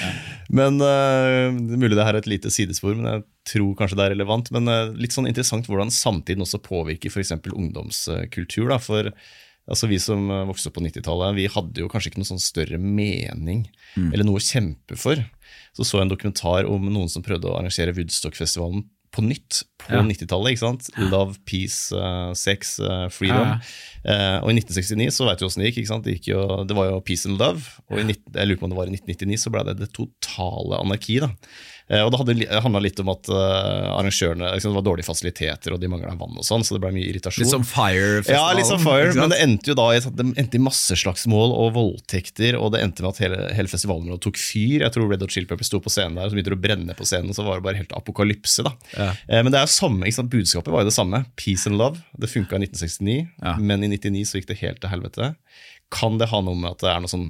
Men 0.59 0.81
uh, 0.81 1.55
det 1.55 1.79
Mulig 1.85 1.95
det 1.97 2.05
her 2.05 2.15
er 2.15 2.23
et 2.23 2.29
lite 2.29 2.51
sidespor, 2.53 2.95
men 2.97 3.07
jeg 3.09 3.23
tror 3.51 3.73
kanskje 3.77 3.97
det 3.99 4.05
er 4.05 4.13
relevant. 4.15 4.51
Men 4.55 4.69
uh, 4.71 4.93
litt 4.97 5.15
sånn 5.15 5.27
interessant 5.29 5.67
hvordan 5.69 5.93
samtiden 5.93 6.45
også 6.45 6.61
påvirker 6.65 7.11
f.eks. 7.11 7.35
ungdomskultur. 7.51 8.69
da, 8.71 8.79
for 8.81 9.11
altså 9.65 9.89
Vi 9.89 9.97
som 10.01 10.27
øh, 10.29 10.43
vokste 10.45 10.69
opp 10.69 10.75
på 10.77 10.83
90-tallet, 10.85 11.37
vi 11.39 11.47
hadde 11.49 11.81
jo 11.81 11.89
kanskje 11.89 12.11
ikke 12.11 12.21
noe 12.21 12.29
sånn 12.29 12.43
større 12.43 12.77
mening 12.77 13.63
eller 13.97 14.25
noe 14.27 14.37
å 14.37 14.43
kjempe 14.43 14.97
for. 14.99 15.17
Så 15.75 15.83
så 15.83 15.99
jeg 15.99 16.07
en 16.07 16.13
dokumentar 16.13 16.67
om 16.71 16.85
noen 16.87 17.11
som 17.11 17.23
prøvde 17.25 17.49
å 17.51 17.57
arrangere 17.59 17.93
Woodstock-festivalen 17.95 18.85
på 19.15 19.23
nytt 19.23 19.61
på 19.79 19.93
Ja. 19.95 20.01
90-tallet. 20.03 20.55
ikke 20.55 20.63
sant? 20.63 20.89
Love, 21.11 21.37
peace, 21.47 21.93
uh, 21.95 22.33
sex, 22.35 22.79
uh, 22.83 23.07
freedom. 23.13 23.53
Ja. 24.03 24.39
Uh, 24.41 24.43
og 24.43 24.51
i 24.51 24.57
1969 24.59 25.11
så 25.15 25.27
vet 25.27 25.39
du 25.39 25.45
åssen 25.47 25.63
det 25.63 25.69
gikk. 25.71 25.83
ikke 25.83 25.91
sant? 25.93 26.03
Det, 26.07 26.17
gikk 26.17 26.33
jo, 26.33 26.41
det 26.67 26.75
var 26.75 26.89
jo 26.89 26.99
peace 27.05 27.29
and 27.29 27.39
love. 27.39 27.77
Og 27.91 28.01
i 28.01 28.03
19, 28.03 28.35
jeg 28.35 28.49
lurer 28.49 28.59
på 28.59 28.67
om 28.67 28.73
det 28.75 28.79
var 28.81 28.91
i 28.91 28.95
1999 28.97 29.39
så 29.45 29.53
ble 29.55 29.63
det 29.69 29.77
det 29.79 29.91
totale 29.95 30.81
anarki. 30.83 31.19
da. 31.23 31.31
Eh, 31.87 32.01
og 32.01 32.09
det 32.09 32.47
handla 32.63 32.79
litt 32.81 32.97
om 33.03 33.11
at 33.13 33.27
eh, 33.29 33.89
arrangørene 33.93 34.47
liksom, 34.55 34.71
det 34.73 34.79
var 34.79 34.85
dårlige 34.87 35.05
fasiliteter 35.05 35.75
og 35.75 35.81
de 35.83 35.89
mangla 35.91 36.15
vann, 36.17 36.33
og 36.39 36.45
sånn, 36.47 36.63
så 36.65 36.73
det 36.73 36.81
ble 36.81 36.89
mye 36.95 37.09
irritasjon. 37.11 37.43
Litt 37.45 37.51
som 37.53 37.65
Fire-festivalen. 37.67 38.39
Ja, 38.39 38.55
litt 38.57 38.69
som 38.71 38.81
Fire, 38.81 39.11
men 39.19 39.29
det 39.33 39.37
endte 39.43 39.69
jo 39.69 39.75
da 39.77 39.85
i, 39.93 39.99
det 40.01 40.25
endte 40.41 40.57
i 40.57 40.63
masseslagsmål 40.65 41.53
og 41.53 41.75
voldtekter, 41.77 42.57
og 42.57 42.71
det 42.73 42.81
endte 42.81 43.05
med 43.05 43.11
at 43.13 43.21
hele, 43.21 43.41
hele 43.59 43.69
festivalområdet 43.69 44.23
tok 44.25 44.41
fyr. 44.41 44.81
Jeg 44.87 44.95
tror 44.95 45.11
Red 45.11 45.21
Hot 45.27 45.35
Chili 45.35 45.49
Peppers 45.49 45.69
sto 45.69 45.81
på 45.85 45.93
scenen 45.93 46.17
der, 46.17 46.31
så 46.31 46.37
begynte 46.39 46.55
det 46.55 46.57
å 46.57 46.63
brenne 46.65 46.97
på 46.97 47.05
scenen, 47.05 47.35
så 47.37 47.45
var 47.45 47.61
det 47.61 47.67
bare 47.69 47.81
helt 47.83 47.93
apokalypse. 47.97 48.65
da. 48.65 48.73
Ja. 48.97 49.11
Eh, 49.29 49.43
men 49.45 49.53
det 49.53 49.61
er 49.61 49.67
jo 49.69 49.75
samme, 49.75 50.07
ikke 50.09 50.19
sant? 50.23 50.33
budskapet 50.33 50.73
var 50.73 50.81
jo 50.85 50.89
det 50.89 50.97
samme. 50.97 51.21
Peace 51.37 51.69
and 51.69 51.77
love. 51.77 52.01
Det 52.17 52.31
funka 52.33 52.57
i 52.57 52.65
1969, 52.65 53.19
Ja. 53.45 53.55
men 53.61 53.85
i 53.85 53.91
99 53.93 54.25
så 54.31 54.39
gikk 54.41 54.49
det 54.49 54.57
helt 54.63 54.81
til 54.81 54.89
helvete. 54.89 55.35
Kan 55.93 56.17
det 56.17 56.31
ha 56.33 56.41
noe 56.41 56.57
med 56.57 56.71
at 56.73 56.81
det 56.81 56.89
er 56.95 56.99
noe 57.05 57.11
sånn 57.13 57.29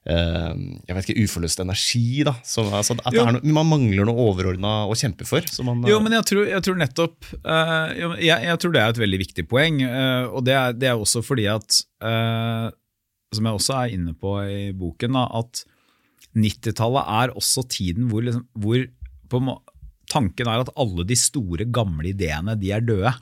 jeg 0.00 0.96
vet 0.96 1.10
ikke, 1.10 1.24
uforløst 1.26 1.60
energi? 1.60 2.22
da, 2.24 2.32
Så, 2.44 2.64
altså, 2.64 2.96
At 3.04 3.12
det 3.12 3.20
er 3.20 3.34
noe, 3.36 3.52
man 3.52 3.68
mangler 3.68 4.08
noe 4.08 4.28
overordna 4.30 4.86
å 4.88 4.96
kjempe 4.96 5.26
for? 5.28 5.44
så 5.44 5.64
man, 5.66 5.82
Jo, 5.84 5.98
men 6.00 6.16
jeg 6.16 6.24
tror, 6.30 6.46
jeg 6.48 6.64
tror 6.64 6.78
nettopp 6.80 7.32
uh, 7.44 8.16
jeg, 8.16 8.32
jeg 8.32 8.60
tror 8.62 8.72
det 8.72 8.80
er 8.80 8.94
et 8.94 9.02
veldig 9.02 9.20
viktig 9.20 9.44
poeng. 9.50 9.82
Uh, 9.84 10.24
og 10.32 10.46
det 10.48 10.54
er, 10.56 10.76
det 10.76 10.88
er 10.88 11.00
også 11.00 11.20
fordi 11.24 11.44
at, 11.52 11.82
uh, 12.00 12.72
som 13.36 13.50
jeg 13.50 13.60
også 13.60 13.76
er 13.76 13.96
inne 13.98 14.14
på 14.16 14.38
i 14.48 14.62
boken, 14.76 15.18
da, 15.18 15.26
at 15.42 15.64
90-tallet 16.38 17.12
er 17.20 17.34
også 17.36 17.66
tiden 17.68 18.08
hvor, 18.08 18.24
liksom, 18.24 18.46
hvor 18.56 18.86
på, 19.30 19.42
tanken 20.10 20.48
er 20.48 20.64
at 20.64 20.72
alle 20.80 21.04
de 21.04 21.18
store, 21.18 21.68
gamle 21.68 22.14
ideene 22.14 22.56
de 22.58 22.72
er 22.72 22.86
døde. 22.86 23.12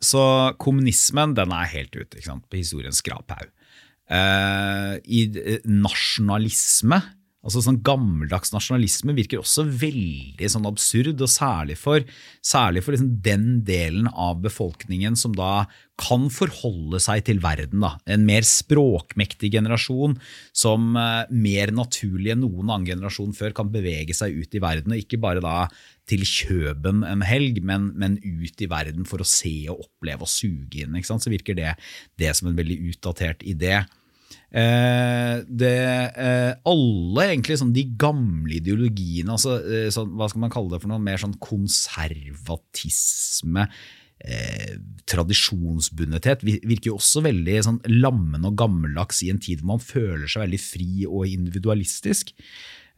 Så 0.00 0.20
kommunismen 0.62 1.34
den 1.36 1.52
er 1.52 1.68
helt 1.68 1.92
ute 1.94 2.22
på 2.22 2.56
historiens 2.56 3.02
skraphaug. 3.02 3.50
Eh, 4.10 4.94
I 5.06 5.24
eh, 5.38 5.66
nasjonalisme, 5.70 6.98
altså 7.40 7.62
sånn 7.64 7.78
gammeldags 7.86 8.50
nasjonalisme, 8.52 9.14
virker 9.16 9.40
også 9.40 9.62
veldig 9.64 10.48
sånn 10.50 10.66
absurd, 10.68 11.22
og 11.22 11.30
særlig 11.30 11.76
for, 11.78 12.02
særlig 12.44 12.82
for 12.84 12.96
liksom 12.96 13.12
den 13.24 13.46
delen 13.68 14.10
av 14.10 14.42
befolkningen 14.42 15.14
som 15.16 15.36
da 15.38 15.68
kan 16.00 16.26
forholde 16.32 16.98
seg 17.02 17.22
til 17.28 17.38
verden. 17.44 17.84
Da. 17.84 17.92
En 18.10 18.26
mer 18.26 18.42
språkmektig 18.46 19.52
generasjon 19.54 20.16
som 20.56 20.98
eh, 20.98 21.30
mer 21.30 21.70
naturlig 21.76 22.34
enn 22.34 22.42
noen 22.42 22.66
annen 22.66 22.90
generasjon 22.90 23.36
før 23.36 23.54
kan 23.60 23.70
bevege 23.70 24.16
seg 24.16 24.34
ut 24.42 24.58
i 24.58 24.64
verden, 24.64 24.96
og 24.96 25.04
ikke 25.04 25.20
bare 25.22 25.44
da 25.44 25.68
til 26.10 26.26
Kjøben 26.26 27.04
en 27.06 27.22
helg, 27.22 27.62
men, 27.62 27.92
men 27.94 28.18
ut 28.18 28.58
i 28.58 28.68
verden 28.70 29.06
for 29.06 29.22
å 29.22 29.28
se 29.28 29.54
og 29.70 29.86
oppleve 29.86 30.26
og 30.26 30.32
suge 30.32 30.82
inn. 30.82 30.98
Så 31.06 31.30
virker 31.30 31.54
det, 31.54 31.76
det 32.18 32.34
som 32.34 32.50
en 32.50 32.58
veldig 32.58 32.80
utdatert 32.90 33.46
idé. 33.46 33.78
Det, 34.50 36.10
eh, 36.18 36.58
alle 36.66 37.22
egentlig 37.28 37.58
sånn 37.60 37.70
de 37.74 37.84
gamle 38.00 38.56
ideologiene, 38.58 39.30
altså, 39.36 39.52
eh, 39.62 39.90
sånn, 39.94 40.10
hva 40.18 40.26
skal 40.30 40.40
man 40.42 40.50
kalle 40.50 40.70
det 40.72 40.80
for 40.82 40.90
noe 40.90 41.02
mer 41.02 41.18
sånn 41.22 41.38
konservatisme, 41.38 43.62
eh, 44.20 44.76
tradisjonsbundethet, 45.06 46.42
virker 46.42 46.86
jo 46.90 46.98
også 46.98 47.22
veldig 47.24 47.64
sånn 47.64 47.80
lammende 48.02 48.46
og 48.50 48.58
gammeldags 48.60 49.22
i 49.24 49.30
en 49.32 49.38
tid 49.38 49.58
hvor 49.60 49.70
man 49.76 49.84
føler 49.84 50.26
seg 50.26 50.42
veldig 50.44 50.60
fri 50.60 51.06
og 51.06 51.26
individualistisk. 51.30 52.32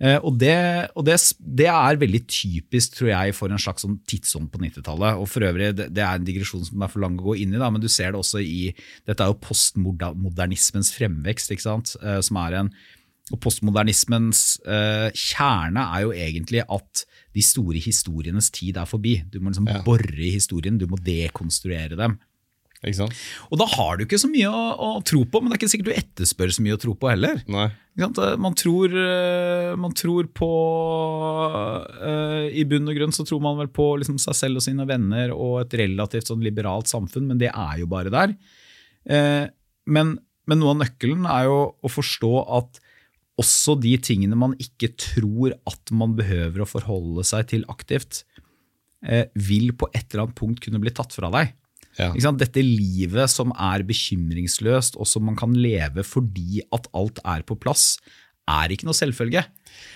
Eh, 0.02 0.18
og 0.18 0.34
det, 0.40 0.56
og 0.98 1.04
det, 1.06 1.14
det, 1.38 1.68
er 1.70 2.00
veldig 2.00 2.22
typisk 2.26 2.96
tror 2.98 3.12
jeg, 3.12 3.34
for 3.38 3.52
en 3.52 3.62
slags 3.62 3.84
sånn 3.86 4.00
tidsånd 4.10 4.50
på 4.50 4.58
90-tallet. 4.64 5.20
og 5.20 5.28
for 5.30 5.46
øvrig, 5.46 5.70
det, 5.78 5.92
det, 5.94 6.02
er 6.02 6.18
en 6.18 6.26
digresjon 6.26 6.64
som 6.66 6.82
er 6.82 6.90
for 6.90 7.04
lang 7.04 7.20
å 7.20 7.28
gå 7.28 7.36
inn 7.44 7.54
i, 7.54 7.60
da, 7.62 7.70
men 7.70 7.82
du 7.82 7.86
ser 7.92 8.10
det 8.10 8.22
også 8.22 8.42
i 8.42 8.72
Dette 9.06 9.22
er 9.22 9.30
jo 9.30 9.38
postmodernismens 9.44 10.90
fremvekst, 10.96 11.54
ikke 11.54 11.68
sant? 11.68 11.94
Eh, 12.02 12.18
som 12.24 12.42
er 12.42 12.60
en 12.64 12.74
og 13.30 13.38
Postmodernismens 13.40 14.58
eh, 14.66 15.08
kjerne 15.14 15.84
er 15.94 16.02
jo 16.04 16.10
egentlig 16.12 16.64
at 16.66 17.04
de 17.32 17.44
store 17.46 17.80
historienes 17.80 18.50
tid 18.52 18.76
er 18.76 18.88
forbi. 18.90 19.14
Du 19.30 19.38
må 19.40 19.52
liksom 19.52 19.70
ja. 19.70 19.78
bore 19.86 20.18
i 20.18 20.32
historien, 20.34 20.76
du 20.76 20.88
må 20.90 20.98
dekonstruere 21.00 21.96
dem. 21.96 22.18
Og 23.52 23.60
da 23.60 23.66
har 23.76 23.98
du 23.98 24.04
ikke 24.04 24.18
så 24.18 24.28
mye 24.30 24.50
å, 24.50 24.62
å, 24.74 24.88
tro 25.06 25.22
på, 25.22 25.38
men 25.38 25.52
det 25.52 25.54
er 25.54 25.60
ikke 25.60 25.70
sikkert 25.70 25.90
du 25.92 26.00
etterspør 26.00 26.54
så 26.54 26.64
mye 26.64 26.74
å 26.74 26.80
tro 26.82 26.94
på 26.98 27.10
heller. 27.12 27.38
Man 27.94 28.56
tror, 28.58 28.96
eh, 28.98 29.70
man 29.78 29.94
tror, 29.94 30.26
på 30.34 30.48
uh, 31.52 32.48
I 32.48 32.64
bunn 32.66 32.90
og 32.90 32.98
grunn 32.98 33.14
så 33.14 33.26
tror 33.28 33.42
man 33.44 33.60
vel 33.60 33.70
på 33.70 33.86
liksom, 34.02 34.18
seg 34.22 34.38
selv 34.38 34.58
og 34.58 34.66
sine 34.66 34.86
venner 34.88 35.34
og 35.36 35.60
et 35.60 35.78
relativt 35.84 36.32
sånn 36.32 36.42
liberalt 36.42 36.90
samfunn, 36.90 37.28
men 37.30 37.38
det 37.42 37.52
er 37.52 37.84
jo 37.84 37.88
bare 37.92 38.12
der. 38.12 38.34
Men, 39.02 40.16
men, 40.46 40.58
noe 40.58 40.74
av 40.74 40.82
nøkkelen 40.82 41.26
er 41.26 41.46
jo 41.48 41.62
å 41.74 41.90
forstå 41.90 42.34
at 42.58 42.82
også 43.42 43.74
de 43.82 43.96
tingene 44.02 44.36
man 44.38 44.52
ikke 44.62 44.92
tror 44.98 45.54
at 45.66 45.94
man 45.94 46.14
behøver 46.18 46.62
å 46.62 46.68
forholde 46.68 47.24
seg 47.26 47.48
til 47.54 47.66
aktivt, 47.72 48.22
vil 49.34 49.72
på 49.74 49.88
et 49.90 50.04
eller 50.04 50.28
annet 50.28 50.38
punkt 50.38 50.62
kunne 50.62 50.78
bli 50.82 50.92
tatt 50.94 51.14
fra 51.16 51.32
deg. 51.34 51.50
Ja. 52.00 52.12
Dette 52.40 52.64
livet 52.64 53.30
som 53.32 53.52
er 53.52 53.84
bekymringsløst, 53.88 54.96
og 54.96 55.08
som 55.08 55.26
man 55.28 55.38
kan 55.38 55.56
leve 55.56 56.04
fordi 56.06 56.62
at 56.72 56.88
alt 56.96 57.20
er 57.24 57.44
på 57.48 57.58
plass, 57.60 57.96
er 58.50 58.72
ikke 58.74 58.88
noe 58.88 58.96
selvfølge. 58.96 59.42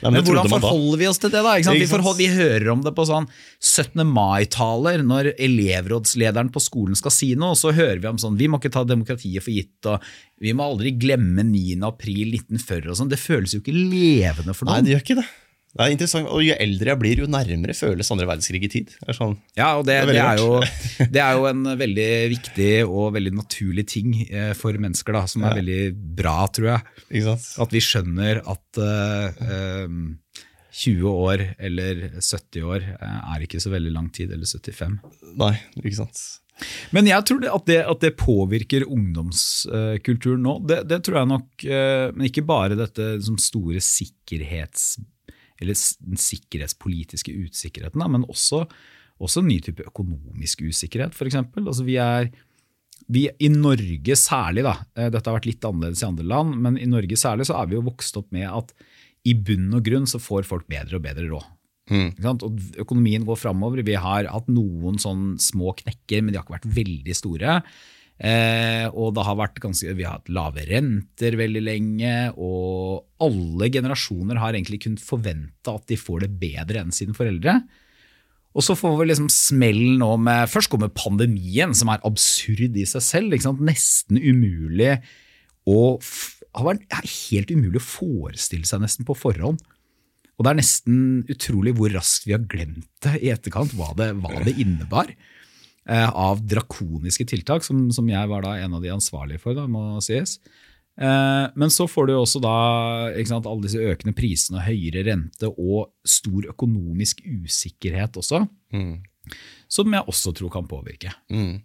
Nei, 0.04 0.10
men, 0.10 0.20
men 0.20 0.26
hvordan 0.26 0.50
forholder 0.50 1.00
vi 1.00 1.08
oss 1.08 1.18
til 1.20 1.32
det? 1.32 1.40
da? 1.42 1.54
Vi, 1.74 1.86
forhold, 1.88 2.18
vi, 2.18 2.28
hører 2.30 2.68
om 2.72 2.82
det 2.84 2.92
på 2.96 3.06
sånn 3.08 3.26
17. 3.58 4.04
mai-taler, 4.06 5.02
når 5.06 5.32
elevrådslederen 5.34 6.52
på 6.54 6.62
skolen 6.62 6.98
skal 6.98 7.14
si 7.14 7.32
noe. 7.38 7.56
Så 7.58 7.74
hører 7.76 7.98
vi 8.02 8.10
om 8.10 8.20
sånn 8.20 8.38
Vi 8.38 8.48
må 8.50 8.60
ikke 8.60 8.72
ta 8.76 8.84
demokratiet 8.86 9.44
for 9.44 9.54
gitt, 9.54 9.74
og 9.90 10.04
vi 10.42 10.54
må 10.56 10.68
aldri 10.70 10.94
glemme 11.00 11.44
9. 11.48 11.80
april 11.88 12.36
1940 12.36 12.92
og 12.92 13.00
sånn. 13.00 13.10
Det 13.12 13.20
føles 13.20 13.56
jo 13.56 13.62
ikke 13.64 13.74
levende 13.74 14.54
for 14.54 14.68
noen. 14.68 14.78
Nei, 14.78 14.86
det 14.86 14.94
gjør 14.94 15.04
ikke 15.06 15.18
det. 15.22 15.26
Det 15.76 15.84
er 15.84 15.92
interessant, 15.92 16.28
og 16.32 16.40
Jo 16.44 16.54
eldre 16.56 16.92
jeg 16.92 17.00
blir, 17.02 17.22
jo 17.22 17.28
nærmere 17.28 17.76
føles 17.76 18.10
andre 18.12 18.28
verdenskrig 18.30 18.62
i 18.64 18.70
tid. 18.72 18.92
Det 18.96 19.16
sånn, 19.16 19.34
ja, 19.58 19.74
og 19.76 19.84
det, 19.88 19.98
det, 20.08 20.14
er 20.16 20.16
det, 20.16 20.22
er 20.24 20.40
jo, 20.40 20.52
det, 21.16 21.22
er 21.22 21.36
jo, 21.36 21.48
en 21.50 21.72
veldig 21.82 22.10
viktig 22.32 22.70
og 22.86 23.10
veldig 23.16 23.32
naturlig 23.36 23.84
ting 23.92 24.14
eh, 24.24 24.52
for 24.56 24.76
mennesker, 24.80 25.16
da, 25.16 25.26
som 25.28 25.44
er 25.44 25.52
ja. 25.52 25.58
veldig 25.60 25.80
bra, 26.20 26.38
tror 26.48 26.70
jeg. 26.72 27.34
At 27.66 27.74
vi 27.76 27.82
skjønner 27.84 28.40
at 28.40 28.80
uh, 28.80 29.84
um, 29.84 30.00
20 30.76 31.12
år 31.12 31.44
eller 31.68 32.00
70 32.16 32.64
år 32.64 32.88
er 32.96 33.44
ikke 33.44 33.60
så 33.60 33.72
veldig 33.72 33.92
lang 33.92 34.08
tid, 34.16 34.32
eller 34.32 34.48
75. 34.48 34.96
Nei, 35.40 35.54
ikke 35.82 35.98
sant. 35.98 36.22
Men 36.96 37.08
jeg 37.08 37.20
tror 37.28 37.42
at 37.52 37.66
det, 37.68 37.82
at 37.84 38.00
det 38.00 38.14
påvirker 38.16 38.86
ungdomskulturen 38.88 40.40
nå. 40.40 40.54
Det, 40.64 41.02
tror 41.04 41.18
jeg 41.20 41.30
nok, 41.34 41.66
men 42.16 42.28
ikke 42.30 42.46
bare 42.48 42.78
dette 42.78 43.10
som 43.26 43.36
store 43.40 43.82
sikkerhets 43.84 44.94
eller 45.60 45.78
den 46.04 46.20
sikkerhetspolitiske 46.20 47.34
usikkerheten, 47.46 48.02
da, 48.02 48.10
men 48.12 48.26
også, 48.28 48.64
også 49.22 49.42
en 49.42 49.50
ny 49.50 49.60
type 49.64 49.86
økonomisk 49.86 50.66
usikkerhet, 50.66 51.16
f.eks. 51.16 51.40
Altså 51.62 51.86
vi 51.86 51.98
er 52.02 52.30
vi, 53.12 53.26
I 53.28 53.50
Norge 53.52 54.16
særlig, 54.18 54.64
da, 54.66 54.78
eh, 54.96 55.10
dette 55.12 55.28
har 55.28 55.36
vært 55.36 55.48
litt 55.50 55.66
annerledes 55.68 56.02
i 56.02 56.08
andre 56.08 56.26
land, 56.26 56.56
men 56.64 56.78
i 56.80 56.88
Norge 56.90 57.18
særlig 57.20 57.46
så 57.48 57.58
er 57.60 57.68
vi 57.70 57.76
jo 57.76 57.84
vokst 57.86 58.16
opp 58.18 58.32
med 58.34 58.48
at 58.48 58.72
i 59.26 59.34
bunn 59.34 59.68
og 59.74 59.84
grunn 59.86 60.08
så 60.08 60.20
får 60.22 60.46
folk 60.48 60.66
bedre 60.70 60.98
og 60.98 61.04
bedre 61.04 61.28
råd. 61.30 61.52
Mm. 61.90 62.08
Og 62.42 62.62
Økonomien 62.82 63.26
går 63.26 63.38
framover. 63.38 63.82
Vi 63.86 63.94
har 63.98 64.26
hatt 64.30 64.48
noen 64.50 64.98
sånn 64.98 65.36
små 65.42 65.74
knekker, 65.78 66.22
men 66.22 66.32
de 66.32 66.40
har 66.40 66.46
ikke 66.46 66.56
vært 66.56 66.72
veldig 66.78 67.14
store. 67.14 67.60
Eh, 68.16 68.86
og 68.96 69.12
det 69.12 69.24
har 69.26 69.36
vært 69.36 69.58
ganske, 69.60 69.92
Vi 69.92 70.04
har 70.06 70.22
hatt 70.22 70.30
lave 70.32 70.64
renter 70.64 71.36
veldig 71.36 71.62
lenge, 71.64 72.14
og 72.36 73.04
alle 73.20 73.68
generasjoner 73.68 74.40
har 74.40 74.56
egentlig 74.56 74.80
kunnet 74.86 75.04
forvente 75.04 75.68
at 75.72 75.84
de 75.90 75.98
får 76.00 76.24
det 76.24 76.32
bedre 76.40 76.80
enn 76.80 76.94
sine 76.96 77.16
foreldre. 77.16 77.60
Og 78.56 78.64
så 78.64 78.72
får 78.72 78.94
vi 78.96 79.10
liksom 79.10 79.28
smellen 79.28 79.98
nå 80.00 80.14
med 80.16 80.48
Først 80.48 80.72
kommer 80.72 80.88
pandemien, 80.88 81.74
som 81.76 81.92
er 81.92 82.00
absurd 82.08 82.72
i 82.72 82.86
seg 82.88 83.04
selv. 83.04 83.36
Nesten 83.60 84.16
umulig 84.16 84.94
å 85.68 85.98
har 86.56 86.64
vært 86.70 86.86
helt 87.04 87.50
umulig 87.52 87.80
å 87.82 87.84
forestille 87.84 88.64
seg 88.68 88.80
nesten 88.80 89.04
på 89.04 89.16
forhånd. 89.18 89.60
Og 90.36 90.44
det 90.44 90.52
er 90.52 90.58
nesten 90.58 90.98
utrolig 91.32 91.74
hvor 91.76 91.92
raskt 91.94 92.26
vi 92.28 92.34
har 92.36 92.44
glemt 92.48 92.88
det 93.04 93.18
i 93.24 93.32
etterkant, 93.32 93.72
hva 93.76 93.92
det, 93.96 94.10
hva 94.20 94.42
det 94.44 94.56
innebar. 94.60 95.12
Eh, 95.88 96.10
av 96.10 96.40
drakoniske 96.42 97.24
tiltak, 97.30 97.62
som, 97.62 97.84
som, 97.94 98.08
jeg 98.10 98.26
var 98.26 98.42
da 98.42 98.56
en 98.58 98.72
av 98.74 98.82
de 98.82 98.90
ansvarlige 98.90 99.38
for, 99.38 99.54
da, 99.54 99.68
må 99.70 100.00
sies. 100.02 100.40
Eh, 100.98 101.44
men 101.54 101.70
så 101.70 101.86
får 101.86 102.08
du 102.08 102.14
også 102.16 102.40
da 102.42 102.54
sant, 103.28 103.46
alle 103.46 103.62
disse 103.68 103.78
økende 103.78 104.16
prisene, 104.16 104.64
høyere 104.66 105.04
rente 105.06 105.52
og 105.52 105.92
stor 106.02 106.48
økonomisk 106.50 107.22
usikkerhet 107.22 108.18
også, 108.18 108.42
mm. 108.74 108.96
som 109.70 109.94
jeg 109.94 110.10
også 110.10 110.34
tror 110.34 110.50
kan 110.56 110.66
påvirke. 110.66 111.14
Mm. 111.30 111.60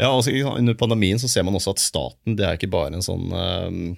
Ja, 0.00 0.10
altså, 0.10 0.34
Under 0.50 0.74
pandemien 0.74 1.22
så 1.22 1.30
ser 1.30 1.46
man 1.46 1.54
også 1.54 1.76
at 1.76 1.84
staten 1.84 2.34
det 2.36 2.48
er 2.48 2.58
ikke 2.58 2.72
bare 2.74 2.90
en 2.90 3.06
sånn 3.06 3.30
um 3.30 3.94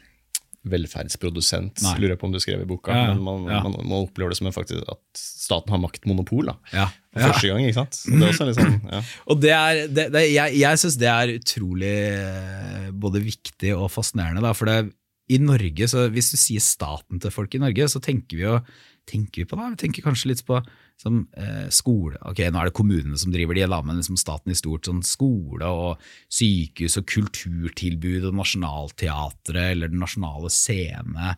velferdsprodusent, 0.70 1.82
Nei. 1.84 1.94
lurer 2.00 2.14
jeg 2.14 2.20
på 2.20 2.28
om 2.28 2.34
du 2.34 2.40
skrev 2.42 2.62
i 2.62 2.68
boka. 2.68 2.94
Ja, 2.94 3.14
men 3.14 3.22
man, 3.26 3.46
ja. 3.50 3.60
man, 3.64 3.76
man, 3.82 4.04
opplever 4.06 4.32
det 4.32 4.38
som 4.40 4.48
faktisk 4.54 4.82
at 4.92 5.20
staten 5.20 5.74
har 5.74 5.82
maktmonopol. 5.82 6.50
da. 6.50 6.88
Første 7.16 7.48
gang, 7.48 7.64
ikke 7.64 7.78
sant? 7.78 8.00
Det 8.06 8.28
er 8.28 8.50
litt 8.50 8.60
sånn, 8.60 8.78
ja. 8.92 9.02
Og 9.30 9.40
det 9.42 9.52
er, 9.54 9.82
det, 9.88 10.08
det, 10.14 10.24
Jeg, 10.32 10.58
jeg 10.60 10.82
syns 10.82 10.98
det 11.00 11.10
er 11.12 11.34
utrolig 11.38 11.94
eh, 12.10 12.90
både 13.06 13.22
viktig 13.24 13.72
og 13.76 13.88
fascinerende. 13.94 14.44
Da, 14.44 14.52
for 14.56 14.70
det, 14.70 14.92
i 15.32 15.40
Norge, 15.42 15.88
så 15.90 16.06
Hvis 16.12 16.30
du 16.34 16.38
sier 16.38 16.62
staten 16.62 17.22
til 17.22 17.34
folk 17.34 17.54
i 17.56 17.62
Norge, 17.62 17.88
så 17.90 18.02
tenker 18.02 18.38
vi 18.38 18.46
jo 18.46 18.60
tenker 19.06 19.42
vi 19.42 19.48
på 19.48 19.58
det? 19.58 19.68
Vi 19.74 19.80
tenker 19.84 20.06
kanskje 20.06 20.30
litt 20.32 20.42
på 20.46 20.60
som, 21.00 21.26
eh, 21.36 21.68
skole. 21.68 22.16
Ok, 22.22 22.38
Nå 22.50 22.60
er 22.60 22.70
det 22.70 22.74
kommunene 22.74 23.18
som 23.18 23.32
driver 23.32 23.54
de, 23.54 23.66
men 23.66 23.96
liksom 23.96 24.18
staten 24.18 24.50
i 24.50 24.54
stort. 24.54 24.84
sånn 24.84 25.04
Skole 25.04 25.62
og 25.62 25.98
sykehus 26.30 26.96
og 26.98 27.06
kulturtilbud 27.06 28.26
og 28.26 28.34
Nationaltheatret 28.34 29.72
eller 29.72 29.88
Den 29.88 30.00
nasjonale 30.00 30.50
scene 30.50 31.36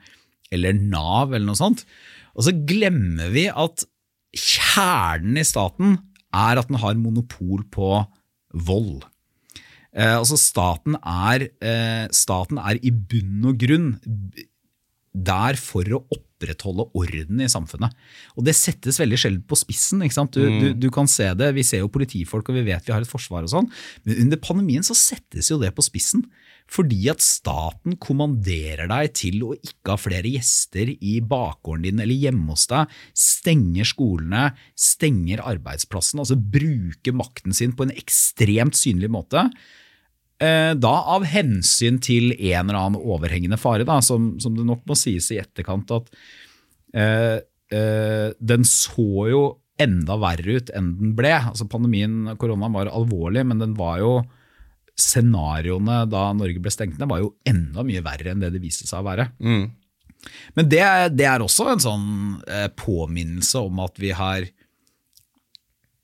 eller 0.50 0.72
Nav 0.72 1.33
eller 1.33 1.46
noe 1.46 1.59
sånt. 1.59 1.85
Og 2.37 2.44
så 2.44 2.52
glemmer 2.66 3.31
vi 3.33 3.48
at 3.48 3.85
kjernen 4.37 5.38
i 5.38 5.46
staten 5.46 5.98
er 6.35 6.59
at 6.59 6.68
den 6.68 6.81
har 6.81 6.94
monopol 6.94 7.64
på 7.72 8.07
vold. 8.54 9.04
Eh, 9.96 10.14
altså 10.14 10.37
staten 10.38 10.96
er, 11.00 11.48
eh, 11.61 12.09
staten 12.12 12.59
er 12.61 12.78
i 12.85 12.90
bunn 12.90 13.44
og 13.48 13.59
grunn 13.59 13.98
der 15.24 15.59
for 15.61 15.87
å 15.94 16.02
opprettholde 16.14 16.87
orden 16.98 17.42
i 17.42 17.50
samfunnet. 17.50 17.94
Og 18.37 18.46
Det 18.46 18.54
settes 18.57 19.00
veldig 19.00 19.18
sjelden 19.20 19.46
på 19.48 19.59
spissen. 19.59 20.02
Du, 20.02 20.40
mm. 20.42 20.59
du, 20.61 20.68
du, 20.87 20.88
kan 20.94 21.09
se 21.11 21.26
det, 21.35 21.52
Vi 21.57 21.66
ser 21.66 21.83
jo 21.83 21.92
politifolk 21.92 22.50
og 22.50 22.59
vi 22.61 22.66
vet 22.70 22.87
vi 22.87 22.94
har 22.94 23.02
et 23.04 23.11
forsvar, 23.11 23.46
og 23.46 23.52
sånn, 23.52 23.70
men 24.04 24.22
under 24.26 24.40
pandemien 24.40 24.87
så 24.87 24.96
settes 24.96 25.50
jo 25.50 25.59
det 25.62 25.74
på 25.74 25.85
spissen. 25.87 26.24
Fordi 26.68 27.07
at 27.09 27.24
staten 27.24 27.96
kommanderer 27.96 28.90
deg 28.90 29.14
til 29.16 29.40
å 29.46 29.54
ikke 29.57 29.94
ha 29.94 30.00
flere 30.00 30.28
gjester 30.35 30.90
i 30.92 31.14
bakgården 31.24 31.87
din 31.87 32.02
eller 32.04 32.26
hjemme 32.26 32.52
hos 32.52 32.66
deg, 32.68 32.92
stenger 33.16 33.88
skolene, 33.88 34.50
stenger 34.76 35.40
arbeidsplassen, 35.48 36.20
altså 36.20 36.37
bruker 36.37 37.16
makten 37.16 37.57
sin 37.57 37.72
på 37.72 37.88
en 37.88 37.94
ekstremt 37.96 38.76
synlig 38.76 39.09
måte. 39.14 39.48
Eh, 40.38 40.72
da 40.79 40.94
av 41.14 41.24
hensyn 41.27 41.98
til 42.03 42.31
en 42.37 42.68
eller 42.68 42.79
annen 42.79 43.01
overhengende 43.01 43.59
fare, 43.59 43.87
da, 43.88 43.98
som, 44.05 44.37
som, 44.42 44.55
det 44.55 44.66
nok 44.68 44.85
må 44.87 44.96
sies 44.98 45.33
i 45.35 45.40
etterkant 45.42 45.90
at 45.96 46.12
eh, 46.94 47.38
eh, 47.74 48.29
den 48.38 48.66
så 48.68 49.27
jo 49.33 49.42
enda 49.83 50.18
verre 50.22 50.59
ut 50.61 50.70
enn 50.74 50.92
den 51.01 51.16
ble. 51.18 51.33
Altså 51.51 51.66
Pandemien, 51.70 52.37
koronaen, 52.38 52.74
var 52.74 52.90
alvorlig, 52.90 53.44
men 53.51 53.62
den 53.62 53.74
var 53.79 53.98
jo 54.03 54.12
scenarioene 54.98 56.05
da 56.11 56.29
Norge 56.35 56.62
ble 56.62 56.72
stengt 56.74 56.98
ned, 56.98 57.11
var 57.11 57.22
jo 57.22 57.35
enda 57.46 57.85
mye 57.87 58.03
verre 58.07 58.33
enn 58.33 58.42
det 58.42 58.51
det 58.55 58.62
viste 58.62 58.87
seg 58.88 59.03
å 59.03 59.09
være. 59.11 59.29
Mm. 59.42 59.66
Men 60.59 60.70
det, 60.70 60.83
det, 61.14 61.27
er 61.31 61.42
også 61.42 61.68
en 61.72 61.83
sånn 61.83 62.09
eh, 62.51 62.66
påminnelse 62.79 63.62
om 63.62 63.79
at 63.85 63.98
vi 64.03 64.11
har 64.14 64.46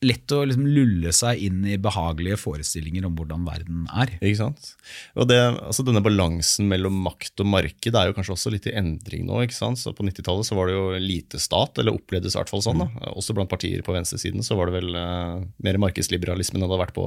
lett 0.05 0.33
å 0.35 0.43
liksom 0.47 0.67
lulle 0.69 1.13
seg 1.17 1.41
inn 1.47 1.65
i 1.69 1.79
behagelige 1.81 2.39
forestillinger 2.41 3.07
om 3.09 3.17
hvordan 3.19 3.47
verden 3.47 3.85
er. 3.93 4.13
Ikke 4.21 4.41
sant? 4.43 4.73
Og 5.19 5.29
det, 5.31 5.39
altså 5.41 5.85
Denne 5.87 6.03
balansen 6.05 6.69
mellom 6.71 6.97
makt 7.05 7.43
og 7.43 7.49
marked 7.51 7.97
er 7.97 8.09
jo 8.09 8.17
kanskje 8.17 8.35
også 8.37 8.53
litt 8.55 8.69
i 8.71 8.75
endring 8.79 9.27
nå. 9.29 9.41
ikke 9.45 9.57
sant? 9.57 9.81
Så 9.81 9.95
På 9.97 10.07
90-tallet 10.07 10.53
var 10.55 10.71
det 10.71 10.77
jo 10.77 10.85
lite 11.01 11.41
stat, 11.43 11.79
eller 11.81 11.97
opplevdes 11.97 12.37
i 12.37 12.41
hvert 12.41 12.53
fall 12.53 12.65
sånn. 12.65 12.83
da. 12.83 12.89
Mm. 12.91 13.15
Også 13.15 13.37
blant 13.37 13.53
partier 13.53 13.85
på 13.85 13.95
venstresiden 13.95 14.45
så 14.47 14.59
var 14.59 14.71
det 14.71 14.81
vel 14.81 14.99
uh, 14.99 15.45
mer 15.65 15.81
markedsliberalisme 15.83 16.59
enn 16.59 16.65
det 16.65 16.69
hadde 16.69 16.83
vært 16.83 16.97
på 16.97 17.07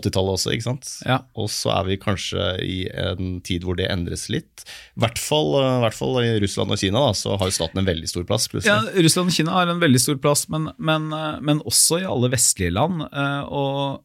80-tallet 0.00 0.36
også. 0.36 0.54
ikke 0.54 0.68
sant? 0.68 0.92
Ja. 1.08 1.20
Og 1.38 1.50
så 1.52 1.72
er 1.76 1.88
vi 1.88 2.00
kanskje 2.00 2.50
i 2.64 2.78
en 2.88 3.38
tid 3.46 3.66
hvor 3.66 3.78
det 3.78 3.88
endres 3.92 4.28
litt. 4.32 4.66
I 4.98 5.04
hvert 5.04 5.20
fall, 5.22 5.54
uh, 5.58 5.78
hvert 5.84 5.98
fall 5.98 6.20
i 6.22 6.36
Russland 6.42 6.74
og 6.74 6.82
Kina 6.82 7.04
da, 7.08 7.14
så 7.16 7.38
har 7.38 7.50
jo 7.50 7.56
staten 7.58 7.82
en 7.82 7.88
veldig 7.88 8.10
stor 8.10 8.26
plass. 8.28 8.48
plutselig. 8.50 8.74
Ja, 8.74 9.04
Russland 9.06 9.32
og 9.32 9.38
Kina 9.38 9.54
har 9.56 9.70
en 9.70 9.82
veldig 9.82 10.02
stor 10.02 10.18
plass, 10.22 10.46
men, 10.52 10.70
men, 10.76 11.10
uh, 11.14 11.38
men 11.44 11.62
også 11.68 12.02
i 12.02 12.08
alle 12.08 12.17
alle 12.18 12.32
vestlige 12.34 12.74
land. 12.74 13.06
Eh, 13.06 13.54
og, 13.54 14.02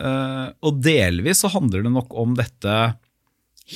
eh, 0.00 0.46
og, 0.62 0.80
delvis 0.84 1.42
så 1.44 1.52
handler 1.52 1.84
det 1.84 1.92
nok 1.94 2.16
om 2.16 2.36
dette 2.38 2.78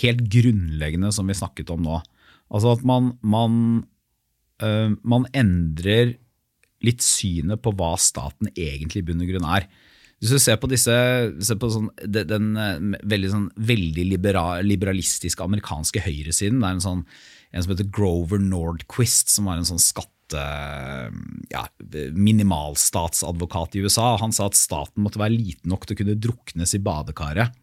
helt 0.00 0.24
grunnleggende 0.30 1.10
som 1.14 1.30
vi 1.30 1.38
snakket 1.38 1.72
om 1.74 1.84
nå. 1.84 2.00
Altså 2.50 2.74
at 2.76 2.86
man, 2.86 3.14
man, 3.22 3.54
eh, 4.62 4.90
man 5.02 5.28
endrer 5.36 6.16
litt 6.86 7.04
synet 7.04 7.60
på 7.60 7.74
hva 7.76 7.92
staten 8.00 8.48
egentlig 8.54 9.02
i 9.02 9.08
bunn 9.10 9.22
og 9.24 9.32
grunn 9.34 9.48
er. 9.58 9.66
Hvis 10.20 10.34
du 10.36 10.40
ser 10.42 10.58
på, 10.60 10.68
disse, 10.68 10.94
ser 11.40 11.56
på 11.60 11.68
sånn, 11.72 11.88
den, 12.04 12.28
den 12.28 12.96
veldig, 13.08 13.28
sånn, 13.32 13.46
veldig 13.56 14.04
liberal, 14.04 14.66
liberalistiske 14.68 15.44
amerikanske 15.44 16.02
høyresiden, 16.04 16.60
det 16.60 16.68
er 16.68 16.76
en, 16.76 16.82
sånn, 16.84 17.04
en 17.52 17.64
som 17.64 17.72
heter 17.72 17.88
Grover 17.88 18.40
Nordquist, 18.42 19.32
som 19.32 19.48
var 19.48 19.60
en 19.60 19.68
sånn 19.68 19.80
skatt 19.80 20.12
ja, 20.36 21.64
minimalstatsadvokat 22.14 23.76
i 23.76 23.84
USA. 23.86 24.14
Han 24.20 24.34
sa 24.34 24.50
at 24.50 24.58
staten 24.58 25.04
måtte 25.04 25.20
være 25.22 25.36
liten 25.36 25.72
nok 25.72 25.86
til 25.86 25.96
å 25.96 26.00
kunne 26.02 26.20
druknes 26.20 26.76
i 26.76 26.82
badekaret. 26.84 27.56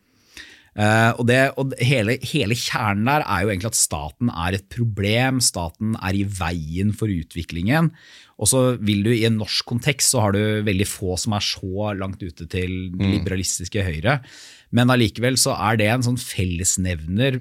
Uh, 0.77 1.09
og, 1.17 1.23
det, 1.25 1.37
og 1.57 1.71
hele, 1.81 2.19
hele, 2.21 2.53
kjernen 2.53 3.07
der 3.09 3.23
er 3.25 3.41
jo 3.41 3.49
egentlig 3.49 3.71
at 3.71 3.79
staten 3.79 4.29
er 4.29 4.59
et 4.59 4.67
problem, 4.69 5.39
staten 5.41 5.95
er 5.97 6.19
i 6.19 6.21
veien 6.29 6.91
for 6.93 7.09
utviklingen. 7.09 7.89
Og 8.37 8.51
så 8.51 8.61
vil 8.85 9.01
du 9.07 9.09
I 9.15 9.23
en 9.25 9.39
norsk 9.41 9.65
kontekst 9.65 10.13
så 10.13 10.27
har 10.27 10.37
du 10.37 10.61
veldig 10.67 10.85
få 10.85 11.17
som 11.17 11.33
er 11.33 11.41
så 11.41 11.95
langt 11.97 12.21
ute 12.21 12.45
til 12.45 12.91
det 12.93 13.09
liberalistiske 13.15 13.87
høyre. 13.87 14.19
Men 14.69 14.93
allikevel 14.93 15.39
så 15.41 15.55
er 15.57 15.81
det 15.81 15.89
en 15.89 16.05
sånn 16.05 16.21
fellesnevner 16.21 17.39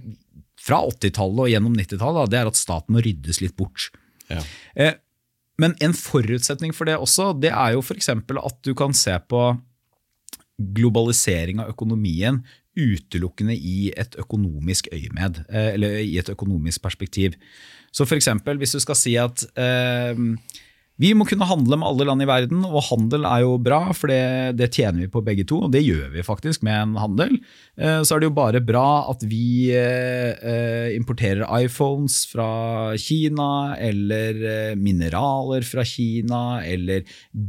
fra 0.57 0.81
80-tallet 0.89 1.43
og 1.45 1.53
gjennom 1.53 1.77
90-tallet. 1.77 2.33
Det 2.33 2.41
er 2.41 2.49
at 2.49 2.59
staten 2.59 2.97
må 2.97 3.05
ryddes 3.05 3.43
litt 3.45 3.57
bort. 3.61 3.91
Ja. 4.33 4.41
Men 5.59 5.77
en 5.81 5.95
forutsetning 5.97 6.75
for 6.77 6.89
det 6.89 6.99
også, 7.01 7.33
det 7.41 7.53
er 7.53 7.77
jo 7.77 7.83
f.eks. 7.85 8.11
at 8.13 8.61
du 8.65 8.75
kan 8.77 8.95
se 8.97 9.17
på 9.29 9.49
globalisering 10.57 11.61
av 11.61 11.73
økonomien 11.73 12.41
utelukkende 12.77 13.57
i 13.57 13.91
et 13.97 14.17
økonomisk 14.21 14.89
øyemed, 14.93 15.43
eh, 15.49 15.73
eller 15.75 15.97
i 16.01 16.19
et 16.21 16.29
økonomisk 16.29 16.83
perspektiv. 16.83 17.37
Så 17.93 18.05
f.eks. 18.05 18.29
hvis 18.45 18.77
du 18.77 18.81
skal 18.81 18.99
si 19.01 19.15
at 19.17 19.47
eh, 19.57 20.17
vi 20.97 21.11
må 21.13 21.27
kunne 21.29 21.45
handle 21.49 21.77
med 21.77 21.87
alle 21.91 22.07
land 22.09 22.25
i 22.25 22.29
verden, 22.29 22.63
og 22.65 22.87
handel 22.89 23.27
er 23.29 23.43
jo 23.45 23.57
bra, 23.61 23.81
for 23.97 24.09
det, 24.09 24.57
det, 24.57 24.71
tjener 24.73 25.05
vi 25.05 25.11
på 25.13 25.21
begge 25.25 25.45
to. 25.49 25.59
Og 25.67 25.75
det 25.75 25.83
gjør 25.85 26.09
vi 26.15 26.25
faktisk 26.25 26.65
med 26.65 26.77
en 26.79 26.95
handel. 27.01 27.35
Eh, 27.77 28.01
så 28.01 28.17
er 28.17 28.23
det 28.23 28.31
jo 28.31 28.37
bare 28.39 28.63
bra 28.65 29.05
at 29.13 29.25
vi 29.29 29.69
eh, 29.77 30.95
importerer 30.97 31.45
iPhones 31.61 32.23
fra 32.31 32.49
Kina, 33.01 33.77
eller 33.77 34.41
eh, 34.41 34.73
mineraler 34.81 35.69
fra 35.69 35.85
Kina, 35.85 36.63
eller 36.65 37.05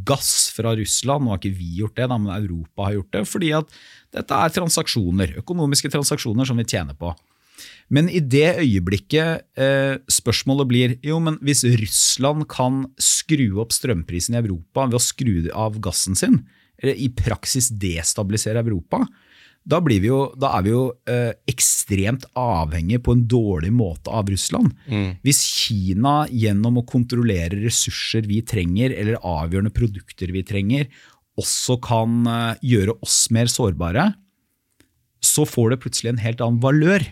gass 0.08 0.52
fra 0.56 0.76
Russland. 0.76 1.24
Nå 1.24 1.36
har 1.36 1.40
ikke 1.40 1.56
vi 1.56 1.72
gjort 1.80 1.96
det, 2.00 2.10
men 2.12 2.28
Europa 2.36 2.90
har 2.90 3.00
gjort 3.00 3.16
det. 3.16 3.24
Fordi 3.32 3.56
at 3.62 3.80
dette 4.18 4.44
er 4.44 4.60
transaksjoner, 4.60 5.38
økonomiske 5.40 5.92
transaksjoner 5.96 6.48
som 6.48 6.60
vi 6.60 6.68
tjener 6.68 7.00
på. 7.00 7.16
Men 7.94 8.10
i 8.12 8.20
det 8.20 8.58
øyeblikket 8.60 9.46
eh, 9.56 9.96
spørsmålet 10.12 10.68
blir 10.68 10.96
jo, 11.06 11.22
men 11.24 11.38
hvis 11.46 11.64
Russland 11.80 12.48
kan 12.52 12.84
skru 13.00 13.62
opp 13.64 13.72
strømprisen 13.76 14.36
i 14.36 14.42
Europa 14.42 14.90
ved 14.90 15.00
å 15.00 15.04
skru 15.04 15.48
av 15.56 15.80
gassen 15.84 16.18
sin, 16.20 16.42
eller 16.82 17.00
i 17.00 17.08
praksis 17.16 17.72
destabilisere 17.72 18.62
Europa, 18.66 19.06
da, 19.68 19.82
vi 19.84 20.00
jo, 20.06 20.20
da 20.40 20.54
er 20.56 20.64
vi 20.64 20.72
jo 20.72 20.84
eh, 21.12 21.34
ekstremt 21.50 22.24
avhengige 22.40 23.04
på 23.04 23.16
en 23.18 23.26
dårlig 23.28 23.74
måte 23.76 24.12
av 24.14 24.30
Russland. 24.32 24.72
Mm. 24.88 25.18
Hvis 25.26 25.42
Kina 25.44 26.22
gjennom 26.32 26.80
å 26.80 26.86
kontrollere 26.88 27.60
ressurser 27.66 28.28
vi 28.30 28.40
trenger, 28.48 28.96
eller 28.96 29.20
avgjørende 29.20 29.76
produkter 29.76 30.32
vi 30.32 30.46
trenger, 30.48 30.88
også 31.38 31.80
kan 31.84 32.24
eh, 32.32 32.64
gjøre 32.76 32.96
oss 33.04 33.26
mer 33.36 33.52
sårbare, 33.52 34.12
så 35.24 35.44
får 35.50 35.74
det 35.74 35.82
plutselig 35.84 36.14
en 36.14 36.24
helt 36.24 36.44
annen 36.46 36.64
valør. 36.64 37.04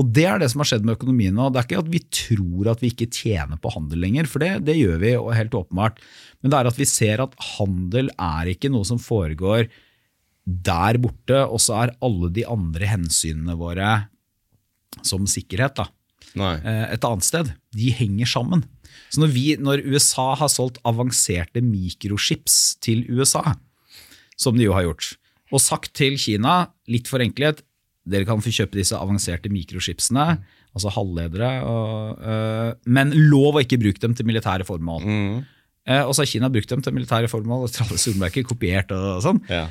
Og 0.00 0.08
Det 0.08 0.24
er 0.24 0.40
det 0.40 0.48
som 0.48 0.62
har 0.62 0.70
skjedd 0.70 0.86
med 0.88 0.96
økonomien 0.96 1.34
nå. 1.36 1.50
Det 1.52 1.60
er 1.60 1.66
ikke 1.68 1.82
at 1.82 1.92
vi 1.92 2.00
tror 2.08 2.70
at 2.72 2.82
vi 2.82 2.92
ikke 2.94 3.10
tjener 3.12 3.60
på 3.60 3.72
handel 3.74 4.00
lenger, 4.00 4.28
for 4.30 4.40
det, 4.40 4.64
det 4.64 4.78
gjør 4.78 5.00
vi, 5.02 5.14
og 5.20 5.32
helt 5.36 5.56
åpenbart. 5.58 6.00
Men 6.40 6.52
det 6.52 6.60
er 6.60 6.70
at 6.70 6.78
vi 6.80 6.88
ser 6.88 7.24
at 7.24 7.36
handel 7.58 8.08
er 8.16 8.52
ikke 8.54 8.72
noe 8.72 8.88
som 8.88 9.00
foregår 9.02 9.68
der 10.42 10.98
borte, 10.98 11.44
og 11.44 11.60
så 11.62 11.82
er 11.84 11.96
alle 12.02 12.32
de 12.34 12.46
andre 12.50 12.88
hensynene 12.88 13.54
våre, 13.60 13.90
som 15.06 15.28
sikkerhet, 15.28 15.76
da, 15.78 15.86
Nei. 16.38 16.54
Eh, 16.64 16.84
et 16.96 17.04
annet 17.06 17.26
sted. 17.26 17.50
De 17.76 17.90
henger 17.94 18.28
sammen. 18.28 18.64
Så 19.12 19.22
når, 19.22 19.32
vi, 19.34 19.44
når 19.60 19.84
USA 19.92 20.32
har 20.40 20.50
solgt 20.52 20.80
avanserte 20.88 21.62
mikrochips 21.64 22.78
til 22.84 23.04
USA, 23.12 23.54
som 24.40 24.56
de 24.56 24.66
jo 24.66 24.76
har 24.76 24.86
gjort, 24.88 25.12
og 25.52 25.60
sagt 25.60 25.92
til 25.98 26.16
Kina, 26.20 26.72
litt 26.88 27.10
forenklet, 27.12 27.60
dere 28.08 28.26
kan 28.26 28.42
få 28.42 28.50
kjøpe 28.54 28.78
disse 28.78 28.98
avanserte 28.98 29.50
mikrochipsene, 29.52 30.24
mm. 30.38 30.62
altså 30.74 30.92
halvledere, 30.96 31.50
og, 31.68 32.22
uh, 32.22 32.72
men 32.90 33.12
lov 33.30 33.58
å 33.58 33.62
ikke 33.62 33.78
bruke 33.82 34.02
dem 34.02 34.16
til 34.18 34.26
militære 34.28 34.66
formål. 34.66 35.06
Mm. 35.06 35.36
Uh, 35.86 36.02
og 36.02 36.14
så 36.14 36.24
har 36.24 36.30
Kina 36.30 36.50
brukt 36.52 36.70
dem 36.70 36.82
til 36.82 36.96
militære 36.96 37.30
formål, 37.30 37.66
og 37.66 37.74
Tralle 37.74 37.98
Sundberg 38.00 38.42
kopiert 38.48 38.90
og 38.96 39.22
sånn. 39.24 39.42
Ja. 39.50 39.68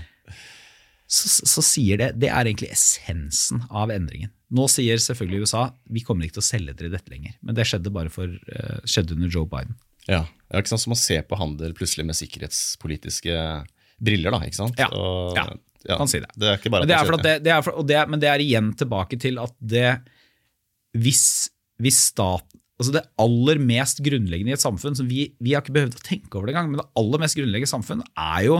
Så, 1.12 1.28
så, 1.44 1.60
sier 1.60 2.00
det 2.00 2.06
Det 2.24 2.30
er 2.32 2.48
egentlig 2.48 2.70
essensen 2.72 3.66
av 3.68 3.92
endringen. 3.92 4.32
Nå 4.56 4.64
sier 4.72 5.00
selvfølgelig 5.04 5.44
USA 5.44 5.66
vi 5.92 6.04
kommer 6.08 6.24
ikke 6.24 6.38
til 6.38 6.44
å 6.44 6.48
selge 6.48 6.76
dere 6.80 6.94
dette 6.94 7.12
lenger. 7.12 7.34
Men 7.44 7.58
det 7.58 7.66
skjedde 7.68 7.92
bare 7.92 8.12
for, 8.14 8.32
uh, 8.32 8.78
skjedde 8.88 9.18
under 9.18 9.32
Joe 9.32 9.50
Biden. 9.52 9.76
Ja, 10.08 10.24
det 10.24 10.56
er 10.56 10.64
ikke 10.64 10.72
sant, 10.72 10.86
som 10.86 10.96
å 10.96 11.00
se 11.00 11.20
på 11.28 11.38
handel 11.40 11.76
plutselig 11.78 12.08
med 12.08 12.18
sikkerhetspolitiske 12.18 13.36
briller. 14.02 14.32
da, 14.34 14.40
ikke 14.48 14.62
sant? 14.62 14.80
Ja, 14.80 14.88
og, 14.96 15.36
ja 15.36 15.50
ja. 15.88 15.98
kan 15.98 16.10
si 16.10 16.22
det. 16.22 16.30
Det 16.36 16.50
er 16.50 16.60
ikke 16.60 16.74
bare 16.74 16.86
men 16.86 16.92
det 16.92 16.98
er, 16.98 17.18
det, 17.26 17.36
det 17.46 17.54
er 17.56 17.66
for, 17.66 17.82
det, 17.88 18.02
men 18.12 18.22
det 18.22 18.30
er 18.32 18.44
igjen 18.44 18.72
tilbake 18.78 19.20
til 19.22 19.40
at 19.42 19.56
det 19.60 19.96
Hvis, 20.98 21.24
hvis 21.80 22.00
staten 22.12 22.60
altså 22.82 22.96
Det 22.96 23.04
aller 23.22 23.60
mest 23.62 24.00
grunnleggende 24.02 24.56
i 24.56 24.58
et 24.58 24.64
samfunn 24.64 24.96
som 24.98 25.06
vi, 25.10 25.28
vi 25.38 25.54
har 25.54 25.62
ikke 25.62 25.76
behøvd 25.76 26.00
å 26.00 26.06
tenke 26.06 26.34
over 26.34 26.50
det 26.50 26.56
engang, 26.56 26.72
men 26.72 26.82
det 26.82 26.88
aller 26.98 27.22
mest 27.22 27.38
grunnleggende 27.38 27.70
i 27.70 27.76
samfunn 27.76 28.02
er 28.10 28.40
jo 28.48 28.56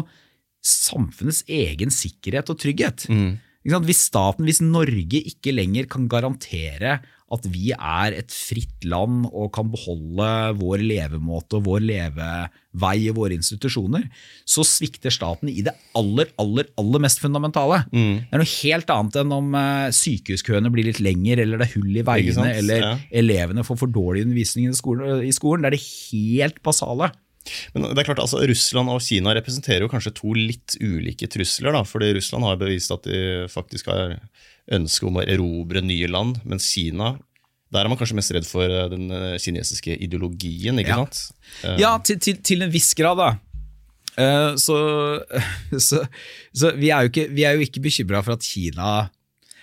samfunnets 0.62 1.40
egen 1.50 1.90
sikkerhet 1.90 2.52
og 2.54 2.60
trygghet. 2.62 3.08
Mm. 3.10 3.40
Hvis 3.88 4.04
staten, 4.12 4.46
hvis 4.46 4.62
Norge 4.62 5.24
ikke 5.32 5.56
lenger 5.56 5.90
kan 5.90 6.06
garantere 6.12 7.00
at 7.32 7.46
vi 7.52 7.72
er 7.76 8.16
et 8.18 8.34
fritt 8.34 8.86
land 8.88 9.28
og 9.30 9.52
kan 9.56 9.70
beholde 9.72 10.28
vår 10.60 10.84
levemåte 10.84 11.60
og 11.60 11.66
vår 11.70 11.86
levevei 11.88 12.98
og 13.12 13.18
våre 13.22 13.38
institusjoner, 13.38 14.08
så 14.48 14.66
svikter 14.68 15.14
staten 15.14 15.52
i 15.52 15.64
det 15.66 15.74
aller, 15.98 16.32
aller, 16.42 16.70
aller 16.82 17.04
mest 17.04 17.24
fundamentale. 17.24 17.84
Mm. 17.92 18.28
Det 18.28 18.38
er 18.38 18.44
noe 18.44 18.52
helt 18.58 18.94
annet 18.98 19.20
enn 19.24 19.36
om 19.38 19.58
eh, 19.58 19.88
sykehuskøene 19.96 20.74
blir 20.74 20.90
litt 20.92 21.02
lengre, 21.04 21.42
eller 21.46 21.62
det 21.62 21.70
er 21.70 21.76
hull 21.78 21.92
i 21.96 22.06
veiene, 22.08 22.48
eller 22.62 22.86
ja. 22.86 22.94
elevene 23.24 23.66
får 23.68 23.82
for 23.84 23.92
dårlig 23.92 24.28
undervisning 24.28 24.70
i 24.70 24.78
skolen. 24.78 25.26
I 25.26 25.36
skolen. 25.36 25.64
Det 25.64 25.72
er 25.72 25.80
det 25.80 25.86
helt 25.88 26.64
basale. 26.66 27.12
Men 27.74 27.88
det 27.90 28.02
er 28.04 28.08
klart, 28.12 28.22
altså, 28.22 28.42
Russland 28.48 28.92
og 28.94 29.02
Kina 29.04 29.34
representerer 29.38 29.86
jo 29.86 29.92
kanskje 29.92 30.14
to 30.20 30.34
litt 30.38 30.76
ulike 30.82 31.30
trusler. 31.32 31.74
da, 31.74 31.84
fordi 31.88 32.12
Russland 32.18 32.46
har 32.46 32.60
bevist 32.62 32.94
at 32.94 33.08
de 33.08 33.48
faktisk 33.52 33.90
har 33.92 34.20
ønske 34.72 35.08
om 35.08 35.20
å 35.20 35.26
erobre 35.26 35.84
nye 35.84 36.10
land, 36.12 36.42
mens 36.48 36.70
Kina 36.72 37.16
der 37.72 37.86
er 37.86 37.92
man 37.92 38.00
kanskje 38.00 38.18
mest 38.20 38.34
redd 38.36 38.48
for 38.48 38.68
eh, 38.68 38.90
den 38.92 39.08
eh, 39.16 39.38
kinesiske 39.40 39.96
ideologien, 40.04 40.80
ikke 40.82 40.92
ja. 40.92 41.00
sant? 41.06 41.80
Ja, 41.80 41.94
til, 42.04 42.20
til, 42.20 42.42
til, 42.44 42.66
en 42.66 42.74
viss 42.74 42.92
grad, 43.00 43.20
da. 43.22 43.30
Eh, 44.20 44.52
så, 44.60 44.78
så, 45.88 46.04
så 46.52 46.76
vi, 46.76 46.92
er 46.92 47.08
ikke, 47.08 47.30
vi, 47.32 47.48
er 47.48 47.56
jo 47.56 47.66
ikke, 47.68 47.84
bekymra 47.88 48.24
for 48.26 48.36
at 48.36 48.44
Kina 48.44 48.92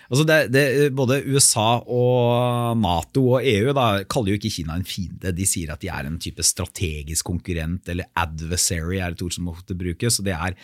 altså 0.09 0.23
det, 0.25 0.37
det, 0.49 0.63
Både 0.97 1.19
USA 1.29 1.83
og 1.85 2.79
Nato 2.81 3.27
og 3.35 3.45
EU 3.45 3.75
da, 3.77 3.91
kaller 4.09 4.33
jo 4.33 4.39
ikke 4.39 4.55
Kina 4.57 4.79
en 4.79 4.87
fiende. 4.89 5.35
De 5.37 5.45
sier 5.45 5.69
at 5.69 5.83
de 5.83 5.91
er 5.93 6.09
en 6.09 6.17
type 6.21 6.41
strategisk 6.41 7.29
konkurrent, 7.29 7.91
eller 7.93 8.09
adversary 8.17 8.97
er 8.97 9.13
et 9.13 9.21
ord 9.21 9.37
som 9.37 9.53
ofte 9.53 9.77
brukes. 9.77 10.17
og 10.17 10.25
det 10.25 10.33
er 10.33 10.57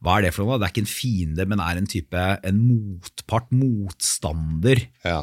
hva 0.00 0.16
er 0.16 0.24
det 0.24 0.32
for 0.32 0.48
noe? 0.48 0.56
Det 0.56 0.64
er 0.64 0.72
ikke 0.72 0.82
en 0.86 0.88
fiende, 0.88 1.44
men 1.50 1.60
er 1.60 1.76
en 1.76 1.88
type 1.90 2.20
en 2.48 2.60
motpart, 2.64 3.50
motstander. 3.52 4.80
Ja. 5.04 5.18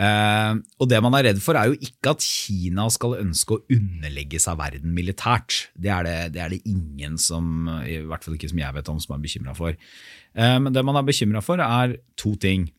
Eh, 0.00 0.54
og 0.80 0.88
det 0.88 1.00
man 1.04 1.14
er 1.18 1.28
redd 1.28 1.42
for, 1.44 1.58
er 1.60 1.68
jo 1.68 1.76
ikke 1.76 2.14
at 2.14 2.24
Kina 2.24 2.86
skal 2.92 3.18
ønske 3.20 3.58
å 3.58 3.62
underlegge 3.76 4.40
seg 4.40 4.56
verden 4.62 4.96
militært. 4.96 5.66
Det 5.76 5.92
er 5.92 6.08
det, 6.08 6.16
det, 6.38 6.40
er 6.40 6.56
det 6.56 6.62
ingen 6.64 7.20
som, 7.20 7.68
i 7.84 8.00
hvert 8.00 8.24
fall 8.24 8.38
ikke 8.38 8.48
som 8.54 8.64
jeg 8.64 8.78
vet 8.78 8.90
om, 8.94 9.04
som 9.04 9.18
er 9.18 9.22
bekymra 9.26 9.54
for. 9.58 9.76
Eh, 9.76 10.56
men 10.56 10.72
det 10.72 10.86
man 10.88 10.98
er 10.98 11.06
bekymra 11.06 11.44
for, 11.44 11.60
er 11.60 11.98
to 12.16 12.32
ting. 12.40 12.70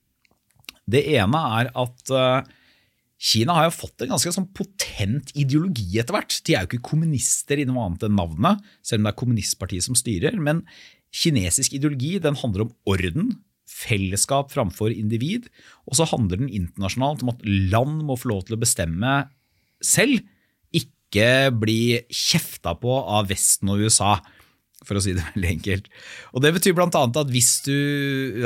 Det 0.89 1.05
ene 1.13 1.45
er 1.62 1.69
at 1.77 2.13
eh, 2.13 2.53
Kina 3.25 3.55
har 3.55 3.69
jo 3.69 3.77
fått 3.77 4.03
en 4.03 4.12
ganske 4.12 4.34
sånn 4.34 4.49
potent 4.53 5.31
ideologi 5.39 5.95
etter 6.01 6.17
hvert. 6.17 6.41
De 6.45 6.53
er 6.53 6.65
jo 6.65 6.74
ikke 6.74 6.89
kommunister 6.91 7.61
i 7.61 7.65
noe 7.70 7.86
annet 7.88 8.03
enn 8.09 8.17
navnet, 8.20 8.65
selv 8.86 9.01
om 9.01 9.07
det 9.07 9.13
er 9.13 9.22
kommunistpartiet 9.22 9.86
som 9.88 9.97
styrer. 9.97 10.36
Men 10.36 10.65
kinesisk 11.16 11.76
ideologi 11.78 12.18
den 12.24 12.38
handler 12.39 12.68
om 12.68 12.74
orden, 12.91 13.34
fellesskap 13.66 14.53
framfor 14.53 14.93
individ. 14.93 15.49
Og 15.89 15.97
så 15.99 16.07
handler 16.11 16.41
den 16.41 16.53
internasjonalt 16.53 17.26
om 17.26 17.34
at 17.34 17.43
land 17.45 18.03
må 18.07 18.18
få 18.20 18.34
lov 18.34 18.45
til 18.45 18.57
å 18.57 18.61
bestemme 18.61 19.18
selv, 19.84 20.24
ikke 20.76 21.51
bli 21.55 22.01
kjefta 22.11 22.76
på 22.80 22.97
av 22.99 23.30
Vesten 23.32 23.72
og 23.72 23.86
USA 23.86 24.18
for 24.86 24.99
å 24.99 25.03
si 25.03 25.13
det 25.16 25.24
veldig 25.34 25.51
enkelt. 25.55 25.89
Og 26.36 26.43
Det 26.43 26.51
betyr 26.57 26.76
bl.a. 26.78 26.89
at 26.91 27.32
hvis 27.34 27.51
du 27.66 27.78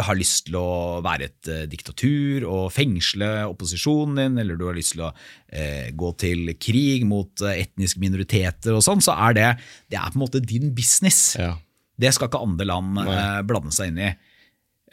har 0.05 0.17
lyst 0.17 0.47
til 0.47 0.59
å 0.59 0.69
være 1.05 1.29
et 1.29 1.51
eh, 1.51 1.65
diktatur 1.71 2.45
og 2.47 2.69
fengsle 2.75 3.31
opposisjonen 3.49 4.21
din, 4.21 4.43
eller 4.43 4.59
du 4.59 4.67
har 4.69 4.77
lyst 4.77 4.95
til 4.95 5.07
å 5.07 5.13
eh, 5.51 5.89
gå 5.97 6.13
til 6.21 6.53
krig 6.61 7.07
mot 7.09 7.45
eh, 7.45 7.63
etniske 7.65 8.01
minoriteter 8.03 8.77
og 8.77 8.85
sånn, 8.85 9.03
så 9.03 9.17
er 9.27 9.37
det, 9.37 9.49
det 9.91 9.99
er 9.99 10.13
på 10.13 10.19
en 10.19 10.25
måte 10.27 10.43
din 10.43 10.71
business. 10.75 11.33
Ja. 11.39 11.57
Det 11.99 12.13
skal 12.15 12.29
ikke 12.31 12.41
andre 12.45 12.65
land 12.69 12.99
eh, 13.03 13.41
blande 13.47 13.73
seg 13.75 13.91
inn 13.91 14.01
i. 14.07 14.09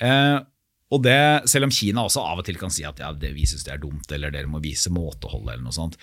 Eh, 0.02 0.38
og 0.94 1.02
det, 1.02 1.18
Selv 1.50 1.66
om 1.66 1.72
Kina 1.74 2.04
også 2.06 2.22
av 2.22 2.42
og 2.42 2.46
til 2.46 2.58
kan 2.60 2.70
si 2.70 2.84
at 2.86 3.00
ja, 3.02 3.08
det, 3.14 3.32
vi 3.34 3.46
syns 3.48 3.64
det 3.66 3.72
er 3.74 3.82
dumt, 3.82 4.06
eller 4.14 4.30
dere 4.34 4.50
må 4.50 4.60
vise 4.62 4.90
måtehold, 4.94 5.48
eller 5.48 5.64
noe 5.64 5.74
sånt. 5.74 5.96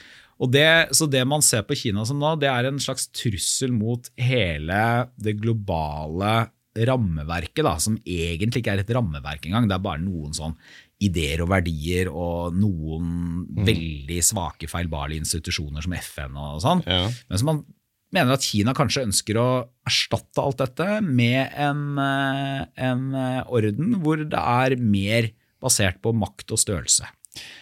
Og 0.43 0.49
det, 0.51 0.65
så 0.97 1.07
det 1.07 1.21
man 1.29 1.43
ser 1.45 1.63
på 1.67 1.77
Kina 1.79 2.03
som 2.09 2.19
nå, 2.19 2.33
det 2.41 2.49
er 2.51 2.67
en 2.67 2.81
slags 2.83 3.05
trussel 3.15 3.71
mot 3.75 4.09
hele 4.19 4.81
det 5.15 5.37
globale 5.39 6.33
rammeverket, 6.73 7.61
da, 7.67 7.75
som 7.79 7.99
egentlig 8.01 8.63
ikke 8.63 8.73
er 8.73 8.81
et 8.81 8.91
rammeverk 8.97 9.45
engang. 9.45 9.67
Det 9.69 9.75
er 9.77 9.83
bare 9.85 10.01
noen 10.01 10.33
sånn 10.35 10.55
ideer 11.03 11.43
og 11.45 11.51
verdier 11.51 12.09
og 12.09 12.55
noen 12.57 13.07
Mm. 13.53 13.65
veldig 13.67 14.19
svake, 14.23 14.67
feilbarlige 14.71 15.21
institusjoner 15.21 15.83
som 15.85 15.93
FN 15.99 16.35
og 16.39 16.59
sånn. 16.63 16.83
Ja. 16.87 17.05
Men 17.29 17.37
som 17.39 17.45
man 17.51 17.63
mener 18.13 18.35
at 18.35 18.45
Kina 18.45 18.75
kanskje 18.77 19.05
ønsker 19.07 19.39
å 19.41 19.47
erstatte 19.87 20.43
alt 20.43 20.61
dette 20.61 20.99
med 21.05 21.53
en, 21.59 21.83
eh, 21.99 22.63
en 22.89 23.03
eh, 23.17 23.41
orden 23.49 23.97
hvor 24.03 24.21
det 24.21 24.39
er 24.39 24.77
mer 24.79 25.31
basert 25.63 26.01
på 26.03 26.13
makt 26.15 26.53
og 26.53 26.61
størrelse. 26.61 27.09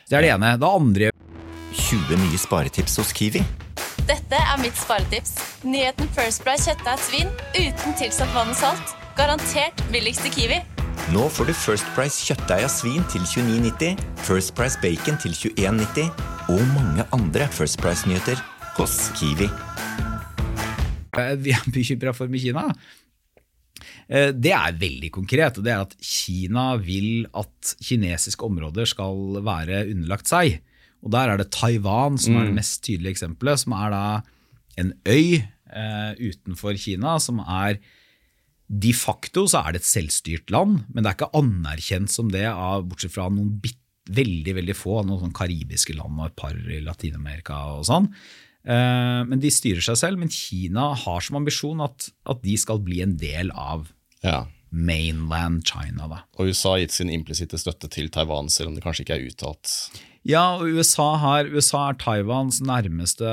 Det 0.10 0.18
er 0.18 0.26
det 0.26 0.34
ene. 0.36 0.56
Det 0.60 0.68
andre 0.68 1.12
20 1.72 2.20
nye 2.20 2.40
sparetips 2.40 2.98
hos 3.00 3.14
Kiwi. 3.16 3.44
Dette 4.10 4.36
er 4.36 4.60
mitt 4.60 4.76
sparetips. 4.76 5.38
Nyheten 5.64 6.10
First 6.16 6.44
Price 6.44 6.68
kjøttdeig 6.68 7.00
svin 7.06 7.32
uten 7.56 7.96
tilsatt 8.00 8.34
vann 8.36 8.52
og 8.52 8.60
salt. 8.60 8.96
Garantert 9.16 9.80
billigst 9.94 10.26
i 10.28 10.34
Kiwi. 10.34 10.62
Nå 11.14 11.28
får 11.34 11.50
du 11.50 11.54
First 11.56 11.88
Price 11.96 12.26
kjøttdeig 12.28 12.66
av 12.68 12.72
svin 12.72 13.06
til 13.12 13.24
29,90, 13.24 14.00
First 14.28 14.56
Price 14.58 14.80
bacon 14.84 15.18
til 15.22 15.34
21,90 15.34 16.12
og 16.52 16.62
mange 16.76 17.08
andre 17.16 17.48
First 17.56 17.80
Price-nyheter 17.82 18.40
hos 18.78 18.98
Kiwi. 19.20 19.50
Eh, 21.20 21.36
vi 21.44 21.56
er 21.56 21.70
bekymra 21.74 22.16
for 22.16 22.32
med 22.32 22.44
Kina, 22.44 22.68
eh, 24.08 24.32
det 24.34 24.54
er 24.56 24.82
veldig 24.82 25.12
konkret. 25.14 25.58
og 25.58 25.68
Det 25.68 25.74
er 25.74 25.86
at 25.86 25.96
Kina 26.00 26.76
vil 26.82 27.26
at 27.34 27.76
kinesiske 27.84 28.46
områder 28.46 28.90
skal 28.90 29.42
være 29.44 29.86
underlagt 29.92 30.32
seg. 30.32 30.62
Og 31.02 31.12
Der 31.12 31.32
er 31.32 31.42
det 31.42 31.52
Taiwan 31.54 32.20
som 32.22 32.38
er 32.38 32.50
det 32.50 32.60
mest 32.60 32.84
tydelige 32.86 33.18
eksempelet, 33.18 33.64
som 33.64 33.74
er 33.74 33.90
da 33.94 34.04
en 34.80 34.94
øy 35.10 35.42
eh, 35.42 36.12
utenfor 36.20 36.78
Kina 36.80 37.18
som 37.20 37.42
er 37.42 37.80
De 38.72 38.94
facto 38.96 39.48
så 39.52 39.66
er 39.66 39.74
det 39.74 39.82
et 39.82 39.90
selvstyrt 39.90 40.52
land, 40.54 40.86
men 40.88 41.04
det 41.04 41.10
er 41.10 41.18
ikke 41.18 41.36
anerkjent 41.36 42.12
som 42.14 42.30
det, 42.32 42.46
av, 42.48 42.86
bortsett 42.88 43.12
fra 43.12 43.26
noen 43.28 43.58
bit, 43.60 43.76
veldig 44.08 44.54
veldig 44.56 44.76
få, 44.76 45.02
noen 45.04 45.26
sånn 45.26 45.36
karibiske 45.36 45.94
land 45.98 46.16
og 46.22 46.30
et 46.30 46.38
par 46.40 46.56
i 46.56 46.80
Latin-Amerika 46.80 47.58
og 47.76 47.84
sånn. 47.90 48.08
Eh, 48.62 49.22
men 49.26 49.42
de 49.42 49.52
styrer 49.54 49.84
seg 49.86 50.00
selv. 50.00 50.22
Men 50.22 50.32
Kina 50.34 50.92
har 51.04 51.26
som 51.26 51.40
ambisjon 51.42 51.82
at, 51.86 52.12
at 52.30 52.42
de 52.46 52.58
skal 52.60 52.82
bli 52.84 53.02
en 53.06 53.18
del 53.22 53.54
av 53.56 53.90
ja. 54.26 54.46
mainland 54.70 55.66
China. 55.68 56.10
Da. 56.12 56.24
Og 56.38 56.52
USA 56.52 56.76
har 56.76 56.86
gitt 56.86 56.98
sin 57.00 57.14
implisitte 57.14 57.60
støtte 57.62 57.90
til 57.92 58.12
Taiwan, 58.14 58.52
selv 58.54 58.72
om 58.72 58.78
det 58.78 58.86
kanskje 58.86 59.08
ikke 59.08 59.20
er 59.20 59.30
uttalt. 59.32 59.76
Ja, 60.28 60.44
og 60.60 60.70
USA, 60.70 61.16
har, 61.18 61.50
USA 61.50 61.88
er 61.90 61.98
Taiwans 62.02 62.60
nærmeste 62.62 63.26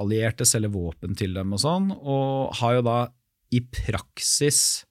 allierte, 0.00 0.46
selger 0.48 0.72
våpen 0.72 1.18
til 1.18 1.36
dem 1.36 1.52
og 1.52 1.60
sånn, 1.60 1.90
og 1.92 2.54
har 2.62 2.78
jo 2.78 2.86
da 2.86 3.00
i 3.52 3.60
praksis 3.60 4.86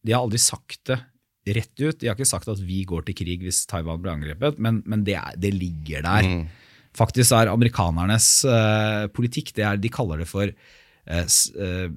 De 0.00 0.14
har 0.14 0.22
aldri 0.24 0.38
sagt 0.40 0.86
det 0.88 0.96
rett 1.52 1.74
ut. 1.76 1.98
De 2.00 2.08
har 2.08 2.16
ikke 2.16 2.28
sagt 2.28 2.48
at 2.48 2.60
vi 2.64 2.82
går 2.88 3.04
til 3.04 3.16
krig 3.18 3.42
hvis 3.44 3.66
Taiwan 3.68 4.00
blir 4.00 4.14
angrepet, 4.14 4.56
men, 4.56 4.80
men 4.88 5.04
det, 5.04 5.18
er, 5.20 5.36
det 5.40 5.52
ligger 5.52 6.04
der. 6.04 6.28
Faktisk 6.94 7.34
er 7.34 7.50
amerikanernes 7.50 8.28
eh, 8.46 9.04
politikk 9.14 9.52
det 9.56 9.66
er, 9.66 9.80
De 9.82 9.90
kaller 9.92 10.22
det 10.22 10.28
for 10.30 10.46
eh, 10.46 11.26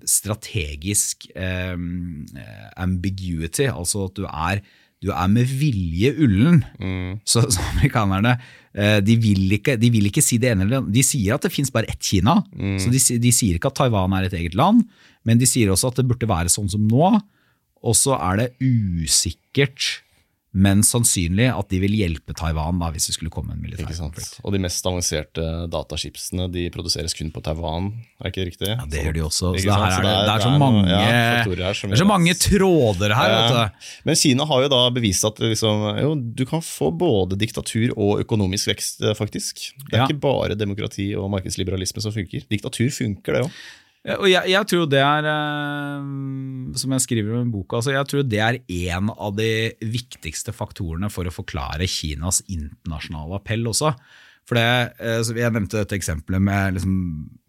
strategisk 0.10 1.30
eh, 1.38 1.78
ambiguity, 2.82 3.70
altså 3.70 4.08
at 4.08 4.18
du 4.18 4.26
er, 4.26 4.64
du 5.04 5.12
er 5.14 5.30
med 5.30 5.54
vilje 5.60 6.16
ullen. 6.18 6.64
Så, 7.26 7.46
så 7.54 7.62
amerikanerne 7.76 8.40
de 8.78 9.16
vil, 9.18 9.48
ikke, 9.56 9.74
de 9.82 9.90
vil 9.90 10.06
ikke 10.06 10.22
si 10.22 10.38
det 10.38 10.52
ene 10.52 10.62
eller 10.62 10.76
det 10.76 10.80
andre. 10.84 10.94
De 10.94 11.04
sier 11.06 11.34
at 11.34 11.42
det 11.42 11.50
fins 11.50 11.72
bare 11.74 11.90
ett 11.90 12.04
Kina. 12.04 12.36
Så 12.78 12.92
de, 12.94 13.00
de 13.24 13.32
sier 13.34 13.58
ikke 13.58 13.72
at 13.72 13.78
Taiwan 13.80 14.14
er 14.14 14.28
et 14.28 14.36
eget 14.38 14.58
land, 14.58 14.84
men 15.26 15.42
de 15.42 15.48
sier 15.50 15.72
også 15.74 15.90
at 15.90 15.98
det 15.98 16.06
burde 16.06 16.30
være 16.30 16.52
sånn 16.54 16.70
som 16.70 16.84
nå. 16.86 17.10
Og 17.82 17.98
så 17.98 18.14
er 18.18 18.38
det 18.38 18.48
usikkert, 18.62 20.04
men 20.58 20.82
sannsynlig 20.86 21.46
at 21.54 21.68
de 21.70 21.78
vil 21.84 21.94
hjelpe 21.94 22.34
Taiwan 22.38 22.80
da, 22.82 22.88
hvis 22.94 23.06
det 23.10 23.14
skulle 23.18 23.30
komme 23.34 23.54
en 23.54 23.62
militær 23.62 23.92
konflikt. 23.94 24.40
Og 24.42 24.56
de 24.56 24.62
mest 24.64 24.88
avanserte 24.90 25.44
datachipsene 25.74 26.48
de 26.54 26.64
produseres 26.74 27.14
kun 27.18 27.30
på 27.36 27.44
Taiwan, 27.46 27.92
er 28.24 28.32
ikke 28.32 28.48
riktig? 28.50 28.72
Ja, 28.74 28.88
det 28.90 29.04
gjør 29.06 29.16
de 29.20 29.24
også. 29.28 29.52
Så 29.54 29.62
Ikke 29.62 29.70
det, 29.70 30.02
er 30.02 30.26
det, 30.26 30.34
er 30.34 30.46
så 30.48 30.54
mange, 30.58 30.84
ja, 30.90 31.00
her 31.04 31.46
det 31.54 31.68
er 31.70 32.02
så 32.02 32.10
mange 32.10 32.34
tråder 32.42 33.14
her. 33.20 33.30
Ja. 33.36 33.40
vet 33.44 33.56
du. 33.78 33.90
Men 34.10 34.20
Kina 34.24 34.50
har 34.50 34.66
jo 34.66 34.72
da 34.74 34.82
bevist 34.98 35.28
at 35.30 35.42
liksom, 35.46 35.86
jo, 36.02 36.12
du 36.42 36.46
kan 36.50 36.66
få 36.66 36.90
både 37.06 37.38
diktatur 37.40 37.94
og 37.96 38.24
økonomisk 38.26 38.74
vekst, 38.74 39.04
eh, 39.06 39.14
faktisk. 39.18 39.68
Det 39.88 39.94
er 39.94 40.04
Ja. 40.04 40.08
ikke 40.10 40.20
bare 40.26 40.58
demokrati 40.58 41.12
og 41.16 41.30
markedsliberalisme 41.38 42.02
som 42.02 42.12
funker. 42.16 42.48
Diktatur 42.50 42.90
funker, 42.90 43.34
det 43.38 43.46
òg. 43.46 43.52
Og 44.08 44.28
jeg, 44.30 44.54
jeg 44.54 44.68
tror 44.72 44.86
det 44.88 45.02
er, 45.04 45.26
eh, 45.28 46.04
som 46.80 46.94
jeg 46.96 47.04
skriver 47.04 47.36
om 47.36 47.50
i 47.50 47.52
boka, 47.52 47.80
altså 47.80 47.92
jeg 47.92 48.08
tror 48.08 48.24
det 48.30 48.40
er 48.40 48.60
en 48.94 49.12
av 49.12 49.36
de 49.36 49.50
viktigste 49.84 50.54
faktorene 50.56 51.10
for 51.12 51.28
å 51.28 51.34
forklare 51.34 51.90
Kinas 51.92 52.40
internasjonale 52.48 53.42
appell 53.42 53.68
også. 53.68 53.92
For 54.48 54.56
det, 54.56 54.96
eh, 55.04 55.20
Jeg 55.42 55.52
nevnte 55.52 55.82
dette 55.82 55.98
eksempelet 55.98 56.40
med, 56.40 56.78
liksom, 56.78 56.96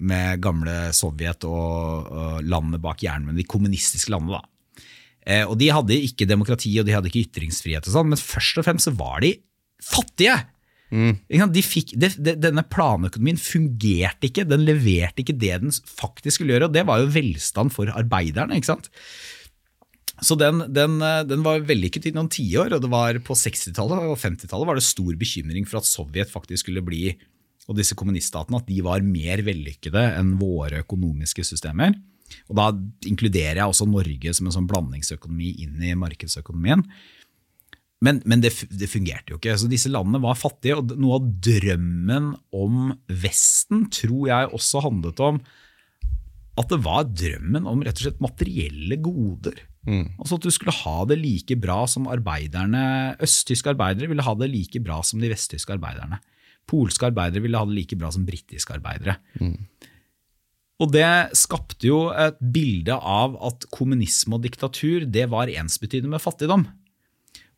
med 0.02 0.42
gamle 0.42 0.90
Sovjet 0.90 1.46
og, 1.46 2.10
og 2.10 2.42
landene 2.42 2.82
bak 2.82 3.04
jernmunnen, 3.06 3.38
de 3.38 3.46
kommunistiske 3.46 4.10
landene. 4.10 4.40
da. 4.40 4.88
Eh, 5.28 5.44
og 5.44 5.58
De 5.60 5.70
hadde 5.70 5.94
ikke 6.08 6.26
demokrati 6.26 6.72
og 6.80 6.88
de 6.88 6.96
hadde 6.96 7.12
ikke 7.12 7.28
ytringsfrihet, 7.28 7.86
og 7.86 7.94
sånn, 7.94 8.10
men 8.10 8.18
først 8.18 8.58
og 8.58 8.66
fremst 8.66 8.88
så 8.88 8.96
var 8.98 9.22
de 9.22 9.36
fattige. 9.78 10.40
Sant? 10.88 11.54
De 11.54 11.64
fikk, 11.64 11.94
de, 12.00 12.10
de, 12.16 12.34
denne 12.40 12.64
planøkonomien 12.64 13.40
fungerte 13.40 14.30
ikke, 14.30 14.46
den 14.48 14.64
leverte 14.64 15.24
ikke 15.24 15.36
det 15.36 15.56
den 15.64 15.74
faktisk 15.74 16.38
skulle 16.38 16.56
gjøre, 16.56 16.70
og 16.70 16.76
det 16.76 16.86
var 16.88 17.02
jo 17.02 17.10
velstand 17.12 17.74
for 17.74 17.92
arbeiderne. 17.92 18.56
ikke 18.56 18.72
sant? 18.72 18.88
Så 20.24 20.34
den, 20.34 20.64
den, 20.74 20.98
eh, 21.04 21.22
den 21.28 21.44
var 21.46 21.62
vellykket 21.66 22.08
i 22.10 22.14
noen 22.16 22.30
tiår, 22.32 22.74
og 22.74 22.82
det 22.82 22.90
var 22.90 23.20
på 23.22 23.36
60-tallet 23.38 24.08
og 24.10 24.18
50-tallet 24.18 24.66
var 24.66 24.78
det 24.78 24.86
stor 24.86 25.18
bekymring 25.18 25.68
for 25.68 25.80
at 25.80 25.88
Sovjet 25.88 26.32
faktisk 26.32 26.66
skulle 26.66 26.82
bli, 26.84 27.12
og 27.68 27.76
disse 27.78 27.96
kommuniststatene, 27.98 28.58
at 28.58 28.68
de 28.70 28.80
var 28.82 29.04
mer 29.04 29.44
vellykkede 29.44 30.02
enn 30.16 30.38
våre 30.40 30.80
økonomiske 30.86 31.44
systemer. 31.44 31.92
Og 32.48 32.56
da 32.58 32.70
inkluderer 33.08 33.60
jeg 33.60 33.70
også 33.70 33.86
Norge 33.88 34.32
som 34.36 34.48
en 34.48 34.56
sånn 34.56 34.68
blandingsøkonomi 34.68 35.52
inn 35.64 35.84
i 35.84 35.94
markedsøkonomien. 35.96 36.82
Men, 38.04 38.20
men 38.30 38.42
det, 38.44 38.52
det 38.70 38.90
fungerte 38.90 39.34
jo 39.34 39.40
ikke. 39.40 39.56
Så 39.58 39.70
disse 39.70 39.90
landene 39.90 40.20
var 40.22 40.38
fattige, 40.38 40.76
og 40.78 40.92
noe 41.00 41.18
av 41.18 41.30
drømmen 41.48 42.30
om 42.54 42.92
Vesten 43.10 43.88
tror 43.94 44.28
jeg 44.30 44.52
også 44.54 44.84
handlet 44.86 45.22
om 45.24 45.40
at 46.58 46.70
det 46.72 46.78
var 46.82 47.06
drømmen 47.06 47.66
om 47.70 47.82
rett 47.86 48.00
og 48.00 48.06
slett 48.06 48.22
materielle 48.22 48.98
goder. 49.02 49.60
Altså 50.18 50.36
At 50.36 50.46
du 50.46 50.50
skulle 50.52 50.74
ha 50.74 50.96
det 51.08 51.18
like 51.20 51.56
bra 51.60 51.78
som 51.88 52.08
arbeiderne 52.10 52.80
Østtyske 53.24 53.72
arbeidere 53.72 54.10
ville 54.10 54.24
ha 54.26 54.34
det 54.36 54.50
like 54.52 54.82
bra 54.84 54.98
som 55.06 55.22
de 55.22 55.30
vesttyske 55.30 55.72
arbeiderne. 55.76 56.18
Polske 56.68 57.08
arbeidere 57.08 57.44
ville 57.46 57.60
ha 57.60 57.68
det 57.68 57.76
like 57.78 57.96
bra 57.96 58.10
som 58.12 58.26
britiske 58.28 58.74
arbeidere. 58.74 59.16
Og 60.78 60.92
det 60.94 61.08
skapte 61.38 61.88
jo 61.88 62.02
et 62.14 62.36
bilde 62.38 62.94
av 62.94 63.38
at 63.48 63.64
kommunisme 63.74 64.36
og 64.36 64.44
diktatur 64.44 65.06
det 65.08 65.26
var 65.32 65.50
ensbetydende 65.50 66.12
med 66.12 66.22
fattigdom. 66.22 66.66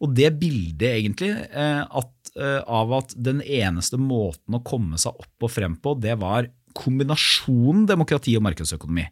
Og 0.01 0.15
det 0.17 0.31
bildet 0.41 0.87
egentlig 0.89 1.31
eh, 1.35 1.83
at, 1.85 2.33
eh, 2.37 2.61
av 2.65 2.93
at 3.01 3.15
den 3.17 3.43
eneste 3.45 4.01
måten 4.01 4.57
å 4.57 4.65
komme 4.65 5.01
seg 5.01 5.19
opp 5.21 5.49
og 5.49 5.53
frem 5.53 5.77
på, 5.81 5.95
det 6.01 6.17
var 6.21 6.49
kombinasjonen 6.77 7.85
demokrati 7.89 8.37
og 8.39 8.47
markedsøkonomi, 8.47 9.05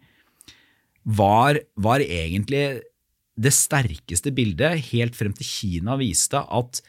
var, 1.19 1.59
var 1.81 2.05
egentlig 2.05 2.81
det 3.39 3.53
sterkeste 3.55 4.33
bildet 4.35 4.91
helt 4.91 5.17
frem 5.17 5.35
til 5.37 5.47
Kina 5.47 5.97
viste 6.01 6.41
at 6.43 6.81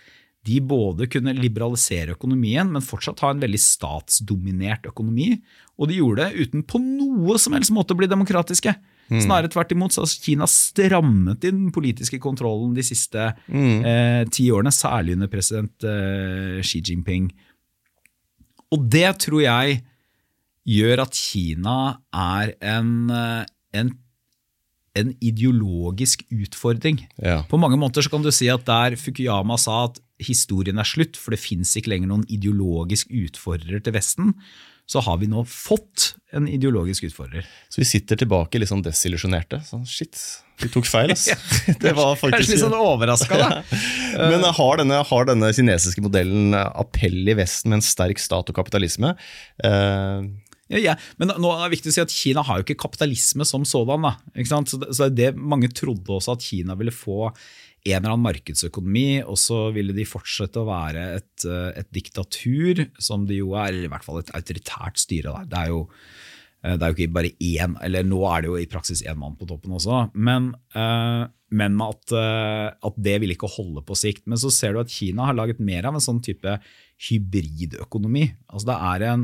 de 0.47 0.59
både 0.63 1.07
kunne 1.11 1.35
liberalisere 1.35 2.15
økonomien, 2.15 2.69
men 2.71 2.85
fortsatt 2.85 3.21
ha 3.25 3.33
en 3.33 3.41
veldig 3.43 3.59
statsdominert 3.59 4.87
økonomi. 4.89 5.33
Og 5.77 5.91
de 5.91 5.99
gjorde 5.99 6.29
det 6.29 6.47
uten 6.47 6.63
på 6.65 6.79
noe 6.81 7.35
som 7.41 7.57
helst 7.57 7.73
måte 7.75 7.93
å 7.93 7.99
bli 7.99 8.07
demokratiske. 8.09 8.73
Snarere 9.09 9.49
tvert 9.51 9.71
imot 9.73 9.95
så 9.95 10.03
har 10.03 10.11
Kina 10.13 10.47
strammet 10.49 11.45
inn 11.49 11.65
den 11.65 11.73
politiske 11.73 12.19
kontrollen 12.21 12.75
de 12.77 12.85
siste 12.85 13.31
eh, 13.49 14.23
ti 14.29 14.49
årene, 14.53 14.73
særlig 14.73 15.17
under 15.17 15.31
president 15.31 15.87
eh, 15.87 16.59
Xi 16.65 16.83
Jinping. 16.85 17.31
Og 18.75 18.85
det 18.93 19.09
tror 19.25 19.41
jeg 19.41 19.79
gjør 20.69 21.05
at 21.07 21.17
Kina 21.17 21.79
er 22.13 22.53
en, 22.61 22.91
eh, 23.09 23.49
en, 23.81 23.95
en 24.99 25.15
ideologisk 25.25 26.27
utfordring. 26.29 27.01
Ja. 27.17 27.41
På 27.49 27.57
mange 27.61 27.79
måter 27.81 28.05
så 28.05 28.13
kan 28.13 28.25
du 28.25 28.31
si 28.35 28.51
at 28.51 28.67
der 28.69 28.99
Fukuyama 28.99 29.57
sa 29.57 29.87
at 29.87 29.97
historien 30.19 30.77
er 30.77 30.87
slutt, 30.87 31.17
for 31.17 31.33
det 31.33 31.41
fins 31.41 31.73
ikke 31.79 31.95
lenger 31.95 32.11
noen 32.11 32.27
ideologisk 32.29 33.09
utfordrer 33.15 33.81
til 33.81 33.95
Vesten, 33.95 34.35
så 34.89 35.03
har 35.05 35.19
vi 35.21 35.27
nå 35.29 35.43
fått 35.45 36.15
en 36.33 36.47
ideologisk 36.49 37.05
utfordrer. 37.09 37.45
Så 37.69 37.81
vi 37.81 37.85
sitter 37.85 38.17
tilbake 38.17 38.57
litt 38.57 38.71
sånn 38.71 38.81
desillusjonerte. 38.85 39.61
Sånn, 39.65 39.85
shit, 39.85 40.17
vi 40.61 40.69
tok 40.73 40.89
feil, 40.89 41.13
ass. 41.13 41.27
Det 41.83 41.93
var 41.97 42.17
faktisk 42.17 42.55
litt 42.55 42.63
sånn 42.63 42.73
overraska, 42.73 43.37
da. 43.37 43.61
Men 44.33 44.45
har 44.57 44.81
denne, 44.81 45.01
har 45.05 45.29
denne 45.29 45.51
kinesiske 45.53 46.01
modellen 46.05 46.57
appell 46.57 47.21
i 47.21 47.37
Vesten 47.37 47.69
med 47.73 47.83
en 47.83 47.85
sterk 47.85 48.21
stat 48.21 48.49
og 48.49 48.61
kapitalisme? 48.61 49.13
Uh, 49.61 50.25
Ja, 50.69 50.77
ja. 50.77 50.93
Men 51.17 51.31
nå 51.41 51.49
er 51.49 51.63
det 51.63 51.73
viktig 51.73 51.89
å 51.89 51.95
si 51.95 52.01
at 52.03 52.13
Kina 52.13 52.43
har 52.45 52.59
jo 52.59 52.65
ikke 52.67 52.77
kapitalisme 52.83 53.45
som 53.47 53.65
sådan. 53.65 54.05
Da, 54.05 54.11
ikke 54.37 54.51
sant? 54.51 54.69
Så, 54.69 54.77
det, 54.81 54.91
så 54.93 55.07
det 55.09 55.31
Mange 55.37 55.71
trodde 55.73 56.13
også 56.13 56.35
at 56.35 56.45
Kina 56.45 56.77
ville 56.77 56.93
få 56.93 57.31
en 57.87 57.99
eller 57.99 58.13
annen 58.13 58.25
markedsøkonomi, 58.27 59.21
og 59.23 59.37
så 59.39 59.69
ville 59.75 59.95
de 59.95 60.07
fortsette 60.07 60.59
å 60.59 60.67
være 60.67 61.05
et, 61.19 61.45
eh, 61.47 61.79
et 61.79 61.89
diktatur, 61.95 62.85
som 62.99 63.25
de 63.29 63.39
jo 63.39 63.53
er, 63.55 63.71
eller 63.71 63.87
i 63.87 63.93
hvert 63.93 64.05
fall 64.05 64.19
et 64.19 64.33
autoritært 64.35 64.99
styre. 64.99 65.31
Da. 65.31 65.47
Det 65.47 65.59
er 65.61 65.71
jo 65.71 65.81
eh, 66.63 66.75
det 66.75 66.83
er 66.83 66.91
jo 66.91 66.97
ikke 66.97 67.15
bare 67.15 67.33
én, 67.39 67.77
eller 67.85 68.03
nå 68.03 68.19
er 68.27 68.43
det 68.43 68.51
jo 68.51 68.59
i 68.59 68.69
praksis 68.69 69.03
én 69.07 69.19
mann 69.19 69.37
på 69.39 69.47
toppen 69.47 69.77
også, 69.77 70.09
men, 70.13 70.51
eh, 70.75 71.23
men 71.49 71.81
at, 71.81 72.13
at 72.13 72.97
det 73.01 73.15
vil 73.23 73.31
ikke 73.33 73.49
holde 73.49 73.81
på 73.81 73.95
sikt. 73.97 74.27
Men 74.29 74.37
så 74.37 74.51
ser 74.53 74.75
du 74.75 74.83
at 74.83 74.91
Kina 74.93 75.25
har 75.25 75.33
laget 75.33 75.57
mer 75.57 75.87
av 75.89 75.95
en 75.97 76.03
sånn 76.03 76.19
type 76.21 76.59
hybridøkonomi. 77.07 78.27
Altså 78.53 78.69
det 78.69 78.75
er, 78.91 79.05
en, 79.09 79.23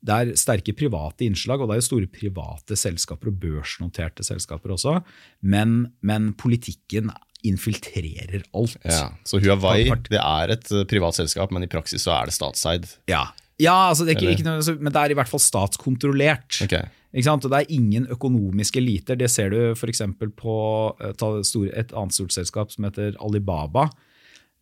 det 0.00 0.16
er 0.16 0.38
sterke 0.40 0.72
private 0.72 1.26
innslag, 1.26 1.60
og 1.60 1.68
det 1.68 1.76
er 1.76 1.82
jo 1.82 1.88
store 1.90 2.08
private 2.08 2.78
selskaper 2.80 3.28
og 3.28 3.36
børsnoterte 3.42 4.24
selskaper 4.24 4.72
også, 4.72 4.94
men, 5.44 5.82
men 6.00 6.30
politikken 6.40 7.12
infiltrerer 7.48 8.44
alt. 8.56 8.76
ja. 8.84 9.10
Så 9.26 9.40
Huawei 9.42 9.86
det 10.10 10.20
er 10.20 10.54
et 10.56 10.70
eh, 10.72 10.86
privat 10.88 11.18
selskap, 11.18 11.54
men 11.54 11.66
i 11.66 11.70
praksis 11.70 12.06
så 12.06 12.14
er 12.18 12.30
det 12.30 12.36
statseid. 12.36 12.88
Ja, 13.10 13.28
ja 13.62 13.76
altså 13.90 14.06
det 14.06 14.14
er 14.16 14.20
ikke, 14.20 14.38
ikke 14.38 14.48
noe, 14.48 14.60
altså, 14.62 14.76
men 14.80 14.94
det 14.94 15.02
er 15.02 15.14
i 15.14 15.18
hvert 15.18 15.32
fall 15.32 15.42
statskontrollert. 15.42 16.62
Okay. 16.66 16.88
Og 17.16 17.46
det 17.46 17.58
er 17.62 17.72
ingen 17.72 18.06
økonomiske 18.12 18.80
eliter. 18.82 19.16
Det 19.16 19.30
ser 19.32 19.54
du 19.54 19.72
f.eks. 19.72 20.02
på 20.36 20.56
eh, 21.00 21.14
et 21.14 21.96
annet 21.96 22.18
stort 22.18 22.36
selskap 22.36 22.74
som 22.74 22.88
heter 22.88 23.16
Alibaba. 23.24 23.88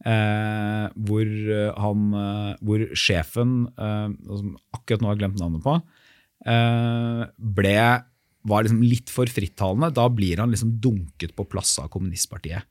Eh, 0.04 0.86
hvor, 1.06 1.24
eh, 1.24 1.70
han, 1.80 2.08
hvor 2.60 2.82
sjefen, 2.98 3.64
eh, 3.78 4.08
som 4.28 4.56
akkurat 4.76 5.02
nå 5.02 5.12
har 5.12 5.20
glemt 5.20 5.40
navnet 5.40 5.64
på, 5.64 5.78
eh, 6.44 7.24
ble, 7.38 7.78
var 8.44 8.66
liksom 8.66 8.82
litt 8.84 9.10
for 9.12 9.30
frittalende. 9.30 9.92
Da 9.94 10.08
blir 10.12 10.42
han 10.42 10.52
liksom 10.52 10.76
dunket 10.80 11.34
på 11.34 11.48
plass 11.48 11.78
av 11.80 11.88
kommunistpartiet. 11.88 12.68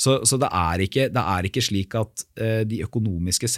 Så, 0.00 0.16
så 0.24 0.38
det, 0.40 0.48
er 0.48 0.80
ikke, 0.80 1.08
det 1.12 1.22
er 1.22 1.46
ikke 1.46 1.62
slik 1.64 1.94
at 1.98 2.24
eh, 2.40 2.62
de 2.64 2.78
økonomiske 2.86 3.50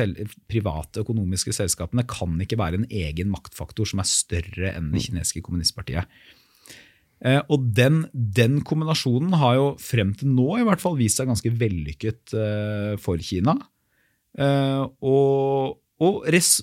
private 0.50 1.04
økonomiske 1.04 1.54
selskapene 1.54 2.02
kan 2.10 2.34
ikke 2.42 2.58
være 2.58 2.80
en 2.80 2.88
egen 2.90 3.30
maktfaktor 3.30 3.86
som 3.86 4.02
er 4.02 4.08
større 4.10 4.72
enn 4.74 4.90
det 4.90 5.04
kinesiske 5.06 5.44
kommunistpartiet. 5.46 6.10
Eh, 7.22 7.38
og 7.46 7.68
den, 7.78 8.02
den 8.10 8.58
kombinasjonen 8.66 9.38
har 9.38 9.54
jo 9.60 9.68
frem 9.78 10.10
til 10.18 10.34
nå 10.34 10.48
i 10.58 10.66
hvert 10.66 10.82
fall 10.82 10.98
vist 10.98 11.22
seg 11.22 11.30
ganske 11.30 11.54
vellykket 11.62 12.34
eh, 12.34 12.96
for 13.02 13.22
Kina. 13.22 13.54
Og 14.32 15.78
og 16.02 16.24
res, 16.32 16.60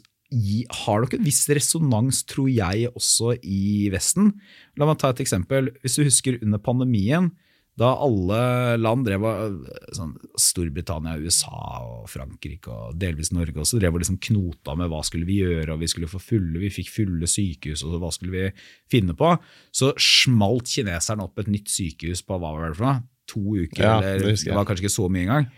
har 0.84 1.04
nok 1.04 1.16
en 1.16 1.26
viss 1.26 1.46
resonans, 1.50 2.24
tror 2.30 2.50
jeg, 2.52 2.90
også 2.94 3.34
i 3.42 3.90
Vesten. 3.94 4.34
La 4.78 4.88
meg 4.90 5.00
ta 5.02 5.14
et 5.14 5.24
eksempel. 5.24 5.72
Hvis 5.82 5.98
du 5.98 6.06
husker 6.06 6.40
under 6.44 6.62
pandemien, 6.62 7.32
da 7.80 7.94
alle 8.04 8.40
land 8.80 9.08
drev 9.08 9.26
og, 9.26 9.60
sånn, 9.96 10.12
Storbritannia, 10.40 11.16
USA 11.24 11.80
og 11.86 12.10
Frankrike 12.12 12.74
og 12.74 12.98
delvis 13.00 13.32
Norge 13.36 13.62
også 13.64 13.80
drev 13.80 13.96
og 13.96 14.04
liksom 14.04 14.20
knota 14.30 14.76
med 14.80 14.92
hva 14.92 15.00
skulle 15.08 15.28
vi 15.30 15.40
gjøre, 15.42 15.74
og 15.74 15.84
vi 15.84 15.90
skulle 15.92 16.12
få 16.12 16.22
fulle, 16.22 16.60
vi 16.62 16.72
fikk 16.74 16.92
fulle 16.94 17.30
sykehus, 17.30 17.86
og 17.88 18.00
hva 18.04 18.12
skulle 18.16 18.36
vi 18.36 18.68
finne 18.92 19.16
på? 19.18 19.32
Så 19.72 19.94
smalt 19.96 20.70
kineserne 20.72 21.26
opp 21.26 21.40
et 21.42 21.52
nytt 21.52 21.72
sykehus 21.72 22.24
på 22.26 22.38
hva 22.38 22.54
var 22.58 22.70
det 22.70 22.80
for 22.80 22.90
noe? 22.90 23.02
To 23.30 23.44
uker, 23.54 23.84
Ja, 23.84 23.98
det 24.02 24.14
eller 24.18 24.34
det 24.34 24.56
var 24.58 24.66
kanskje 24.66 24.88
ikke 24.88 24.98
så 24.98 25.10
mye 25.12 25.28
engang. 25.28 25.52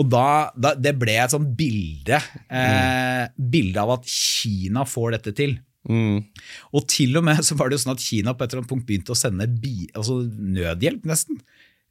Og 0.00 0.08
da, 0.10 0.50
da, 0.58 0.74
det 0.74 0.96
ble 0.98 1.14
et 1.22 1.32
sånt 1.32 1.52
bilde, 1.56 2.18
eh, 2.50 3.24
bilde 3.38 3.80
av 3.80 3.94
at 3.94 4.08
Kina 4.10 4.82
får 4.88 5.14
dette 5.16 5.34
til. 5.38 5.54
Mm. 5.90 6.22
Og 6.72 6.86
til 6.88 7.16
og 7.20 7.26
med 7.26 7.42
så 7.44 7.56
var 7.58 7.68
det 7.68 7.78
jo 7.78 7.84
sånn 7.84 7.96
at 7.96 8.04
Kina 8.04 8.34
på 8.34 8.44
et 8.44 8.52
eller 8.52 8.62
annet 8.62 8.72
punkt 8.72 8.86
begynte 8.88 9.14
å 9.14 9.18
sende 9.18 9.48
bi, 9.48 9.88
altså 9.92 10.20
nødhjelp, 10.24 11.04
nesten. 11.08 11.40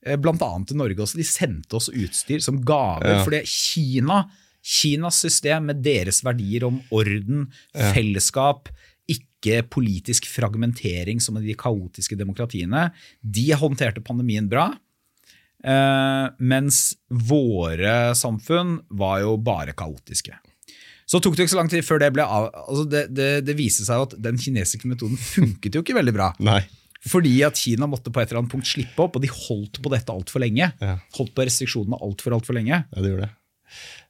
Eh, 0.05 0.17
Blant 0.19 0.43
annet 0.45 0.71
til 0.71 0.79
Norge 0.81 1.05
også. 1.05 1.19
De 1.19 1.27
sendte 1.27 1.77
oss 1.79 1.91
utstyr 1.93 2.43
som 2.43 2.61
gaver. 2.65 3.19
Ja. 3.19 3.25
Fordi 3.25 3.43
Kina, 3.49 4.23
Kinas 4.63 5.19
system 5.23 5.69
med 5.71 5.83
deres 5.85 6.23
verdier 6.25 6.67
om 6.69 6.79
orden, 6.95 7.49
fellesskap, 7.93 8.71
ikke 9.11 9.65
politisk 9.67 10.29
fragmentering 10.31 11.19
som 11.21 11.35
de 11.35 11.55
kaotiske 11.59 12.15
demokratiene, 12.19 12.87
de 13.19 13.49
håndterte 13.59 14.03
pandemien 14.05 14.47
bra. 14.51 14.69
Eh, 15.63 16.25
mens 16.43 16.79
våre 17.07 18.13
samfunn 18.19 18.81
var 18.91 19.21
jo 19.23 19.37
bare 19.39 19.75
kaotiske. 19.75 20.35
Så 21.09 21.19
tok 21.23 21.35
det 21.35 21.45
ikke 21.45 21.55
så 21.55 21.59
lang 21.59 21.71
tid 21.71 21.85
før 21.85 21.99
det 22.03 22.13
ble 22.15 22.23
av, 22.25 22.47
altså 22.63 22.85
det, 22.89 23.03
det, 23.15 23.29
det 23.47 23.57
viste 23.57 23.85
seg 23.87 24.07
at 24.07 24.15
den 24.23 24.39
kinesiske 24.39 24.87
metoden 24.89 25.19
funket 25.19 25.75
jo 25.75 25.83
ikke 25.83 25.97
veldig 25.97 26.15
bra. 26.15 26.31
Nei. 26.43 26.61
Fordi 27.03 27.33
at 27.43 27.59
Kina 27.59 27.87
måtte 27.89 28.13
på 28.13 28.21
et 28.21 28.29
eller 28.31 28.43
annet 28.43 28.53
punkt 28.53 28.69
slippe 28.69 29.03
opp, 29.03 29.17
og 29.17 29.23
de 29.23 29.31
holdt 29.31 29.81
på 29.83 29.91
dette 29.91 30.13
altfor 30.13 30.43
lenge. 30.43 30.69
Ja. 30.79 30.97
Holdt 31.17 31.33
på 31.35 31.43
restriksjonene 31.43 31.99
altfor 31.99 32.37
altfor 32.37 32.55
lenge. 32.55 32.85
Ja, 32.85 33.01
det 33.01 33.11
gjorde 33.11 33.27
det. 33.27 33.33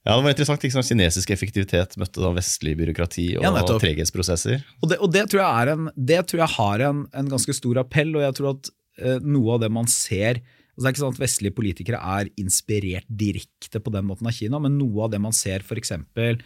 Ja, 0.03 0.17
det 0.17 0.23
var 0.25 0.33
interessant. 0.33 0.65
Liksom? 0.65 0.83
Kinesisk 0.85 1.31
effektivitet 1.33 1.95
møtte 1.99 2.21
da 2.21 2.33
vestlig 2.35 2.75
byråkrati 2.79 3.29
og 3.39 3.45
Ja, 3.47 3.53
treghetsprosesser. 3.71 4.65
Og 4.83 4.91
det, 4.91 4.99
og 4.99 5.13
det, 5.13 5.25
tror, 5.31 5.41
jeg 5.41 5.63
er 5.63 5.73
en, 5.73 5.87
det 5.95 6.19
tror 6.29 6.43
jeg 6.43 6.55
har 6.57 6.83
en, 6.89 7.05
en 7.15 7.31
ganske 7.31 7.55
stor 7.55 7.79
appell, 7.81 8.11
og 8.19 8.25
jeg 8.25 8.37
tror 8.39 8.51
at 8.51 8.69
eh, 8.99 9.23
noe 9.23 9.55
av 9.55 9.63
det 9.63 9.71
man 9.73 9.89
ser 9.89 10.43
altså 10.73 10.81
Det 10.81 10.87
er 10.87 10.93
ikke 10.95 11.01
sånn 11.03 11.13
at 11.13 11.21
vestlige 11.21 11.53
politikere 11.53 11.97
er 12.17 12.29
inspirert 12.41 13.05
direkte 13.05 13.77
på 13.77 13.91
den 13.93 14.07
måten 14.09 14.25
av 14.25 14.33
Kina, 14.33 14.57
men 14.57 14.73
noe 14.79 15.03
av 15.05 15.11
det 15.13 15.19
man 15.21 15.35
ser 15.37 15.61
f.eks. 15.61 15.91
Eh, 15.93 16.39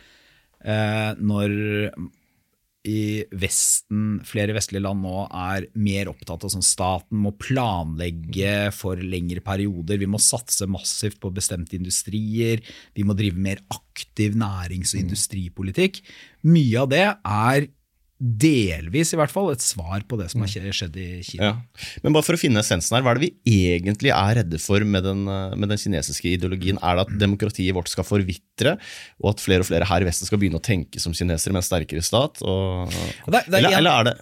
når 0.63 1.53
i 2.87 3.23
Vesten, 3.35 4.19
flere 4.27 4.55
vestlige 4.55 4.83
land 4.85 5.03
nå 5.03 5.25
er 5.27 5.67
mer 5.79 6.11
opptatt 6.11 6.45
av 6.47 6.53
sånn 6.53 6.65
staten 6.65 7.19
må 7.19 7.33
planlegge 7.39 8.69
for 8.75 8.99
lengre 9.01 9.43
perioder, 9.45 9.99
vi 9.99 10.09
må 10.09 10.21
satse 10.21 10.69
massivt 10.71 11.19
på 11.23 11.33
bestemte 11.35 11.77
industrier, 11.77 12.63
vi 12.95 13.07
må 13.07 13.17
drive 13.17 13.39
mer 13.43 13.61
aktiv 13.73 14.37
nærings- 14.39 14.95
og 14.95 15.03
industripolitikk. 15.03 15.99
Mye 16.47 16.85
av 16.85 16.91
det 16.93 17.05
er 17.11 17.67
delvis 18.17 19.11
i 19.13 19.17
hvert 19.19 19.29
fall 19.29 19.51
et 19.51 19.61
svar 19.61 20.01
på 20.09 20.17
det 20.17 20.25
som 20.31 20.41
har 20.41 20.49
skjedd 20.49 20.95
i 20.97 21.21
Kina. 21.21 21.51
Ja. 21.51 21.89
Men 22.01 22.15
bare 22.15 22.25
for 22.25 22.33
å 22.33 22.41
finne 22.41 22.63
essensen 22.63 22.95
her, 22.97 23.03
hva 23.05 23.13
er 23.13 23.19
det 23.19 23.27
vi 23.27 23.59
egentlig 23.69 24.09
er 24.09 24.39
redde 24.39 24.57
for 24.61 24.81
med 24.81 25.05
den, 25.05 25.21
eh, 25.29 25.53
med 25.53 25.69
den 25.69 25.77
kinesiske 25.77 26.31
ideologien? 26.31 26.79
Er 26.81 26.97
det 26.97 27.05
at 27.05 27.13
demokratiet 27.21 27.77
vårt 27.77 27.91
skal 27.93 28.07
forvitre, 28.07 28.77
og 29.21 29.35
at 29.35 29.43
flere 29.43 29.61
og 29.61 29.69
flere 29.69 29.85
her 29.85 30.01
i 30.01 30.09
Vesten 30.09 30.29
skal 30.29 30.41
begynne 30.41 30.57
å 30.57 30.65
tenke 30.65 31.01
som 31.03 31.13
kinesere 31.13 31.53
med 31.53 31.61
en 31.61 31.69
sterkere 31.69 32.01
stat? 32.01 32.41
Og, 32.41 32.89
det 33.29 33.43
det 33.45 33.61
er 33.61 33.67
eller, 33.67 33.77
eller, 33.77 33.91
er 33.91 34.09
det, 34.09 34.15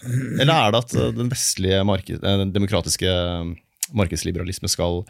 eller 0.44 0.54
er 0.58 0.76
det 0.76 0.84
at 0.84 0.98
eh, 1.00 1.16
den 1.16 1.32
vestlige 1.32 1.82
marked, 1.88 2.20
eh, 2.20 2.38
den 2.44 2.52
demokratiske 2.52 3.08
eh, 3.08 3.56
markedsliberalisme 3.96 4.68
skal, 4.68 5.06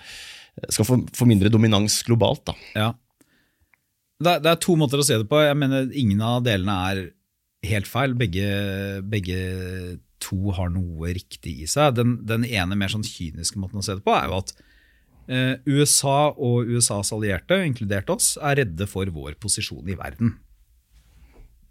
skal 0.69 0.85
få, 0.85 1.25
mindre 1.25 1.49
dominans 1.49 2.03
globalt? 2.05 2.45
da? 2.45 2.57
Ja. 2.77 2.93
Det 4.21 4.45
er 4.45 4.61
to 4.61 4.77
måter 4.79 5.01
å 5.01 5.03
se 5.03 5.17
det 5.19 5.27
på. 5.27 5.41
Jeg 5.43 5.57
mener 5.59 5.89
Ingen 5.91 6.21
av 6.23 6.43
delene 6.45 6.75
er 6.91 7.05
helt 7.69 7.89
feil. 7.89 8.15
Begge, 8.17 8.47
begge 9.05 9.39
to 10.23 10.53
har 10.55 10.71
noe 10.73 11.11
riktig 11.15 11.57
i 11.63 11.67
seg. 11.69 11.97
Den, 11.97 12.17
den 12.27 12.47
ene 12.47 12.77
mer 12.79 12.91
sånn 12.93 13.05
kyniske 13.05 13.59
måten 13.61 13.81
å 13.81 13.85
se 13.85 13.97
det 13.97 14.05
på 14.05 14.15
er 14.15 14.29
jo 14.29 14.39
at 14.39 14.55
eh, 15.27 15.53
USA 15.67 16.31
og 16.31 16.71
USAs 16.71 17.13
allierte, 17.15 17.59
inkludert 17.67 18.09
oss, 18.13 18.33
er 18.41 18.61
redde 18.61 18.89
for 18.89 19.09
vår 19.13 19.37
posisjon 19.41 19.87
i 19.91 19.97
verden. 19.99 20.37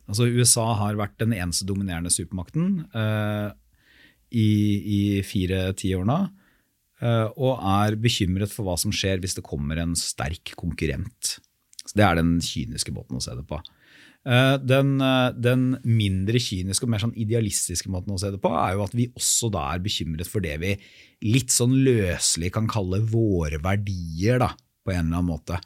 Altså 0.05 0.29
USA 0.29 0.67
har 0.83 0.99
vært 1.01 1.17
den 1.23 1.33
eneste 1.33 1.67
dominerende 1.69 2.13
supermakten 2.13 2.85
eh, 2.93 3.51
i, 4.35 4.49
i 4.99 5.03
fire 5.27 5.71
tiårene. 5.79 6.25
Uh, 7.03 7.27
og 7.37 7.59
er 7.59 7.97
bekymret 8.01 8.53
for 8.55 8.65
hva 8.65 8.77
som 8.81 8.93
skjer 8.95 9.19
hvis 9.21 9.35
det 9.37 9.43
kommer 9.45 9.81
en 9.83 9.97
sterk 9.99 10.55
konkurrent. 10.57 11.35
Så 11.83 11.99
Det 11.99 12.05
er 12.07 12.17
den 12.17 12.39
kyniske 12.41 12.95
måten 12.95 13.19
å 13.19 13.25
se 13.25 13.35
det 13.37 13.45
på. 13.51 13.59
Uh, 13.59 13.84
den, 14.25 14.95
uh, 15.05 15.35
den, 15.37 15.75
mindre 15.85 16.41
kyniske 16.41 16.87
og 16.87 16.93
mer 16.95 17.03
sånn 17.03 17.17
idealistiske 17.21 17.91
måten 17.93 18.15
å 18.15 18.21
se 18.21 18.31
det 18.33 18.41
på 18.41 18.53
er 18.57 18.77
jo 18.77 18.85
at 18.87 18.97
vi 18.97 19.11
også 19.13 19.51
da 19.53 19.67
er 19.75 19.83
bekymret 19.85 20.31
for 20.31 20.45
det 20.45 20.55
vi 20.63 20.71
litt 21.29 21.53
sånn 21.53 21.75
løselig 21.85 22.51
kan 22.55 22.69
kalle 22.71 23.03
våre 23.05 23.61
verdier, 23.65 24.41
da, 24.41 24.51
på 24.85 24.95
en 24.95 25.07
eller 25.07 25.21
annen 25.21 25.29
måte. 25.29 25.61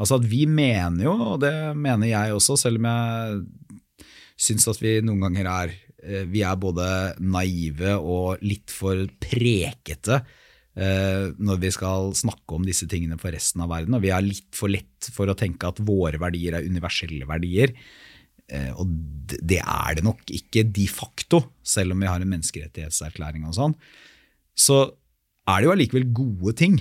Altså 0.00 0.16
at 0.16 0.26
vi 0.28 0.46
mener 0.48 1.04
jo, 1.06 1.14
og 1.34 1.38
det 1.44 1.54
mener 1.76 2.08
jeg 2.08 2.36
også, 2.36 2.56
selv 2.60 2.80
om 2.80 2.88
jeg 2.88 3.40
syns 4.40 4.68
at 4.72 4.80
vi 4.80 4.98
noen 5.04 5.28
ganger 5.28 5.52
er 5.52 5.78
vi 6.32 6.40
er 6.40 6.56
både 6.56 6.84
naive 7.20 7.92
og 8.00 8.40
litt 8.40 8.72
for 8.72 9.02
prekete 9.20 10.22
Eh, 10.22 10.39
når 10.70 11.58
vi 11.60 11.68
skal 11.74 12.12
snakke 12.14 12.54
om 12.54 12.62
disse 12.64 12.86
tingene 12.88 13.16
for 13.18 13.34
resten 13.34 13.60
av 13.64 13.72
verden. 13.72 13.96
Og 13.96 14.04
vi 14.04 14.12
har 14.14 14.22
litt 14.22 14.54
for 14.54 14.70
lett 14.70 15.08
for 15.12 15.28
å 15.28 15.34
tenke 15.36 15.66
at 15.66 15.80
våre 15.82 16.20
verdier 16.22 16.54
er 16.56 16.68
universelle 16.70 17.26
verdier. 17.28 17.74
Eh, 18.50 18.70
og 18.74 18.88
det 19.28 19.60
er 19.60 19.98
det 19.98 20.04
nok 20.06 20.30
ikke 20.34 20.64
de 20.74 20.86
facto, 20.90 21.42
selv 21.62 21.94
om 21.94 22.02
vi 22.02 22.08
har 22.10 22.22
en 22.22 22.32
menneskerettighetserklæring 22.32 23.46
og 23.46 23.56
sånn. 23.56 23.76
Så 24.58 24.80
er 25.48 25.60
det 25.60 25.68
jo 25.68 25.74
allikevel 25.76 26.08
gode 26.14 26.56
ting. 26.58 26.80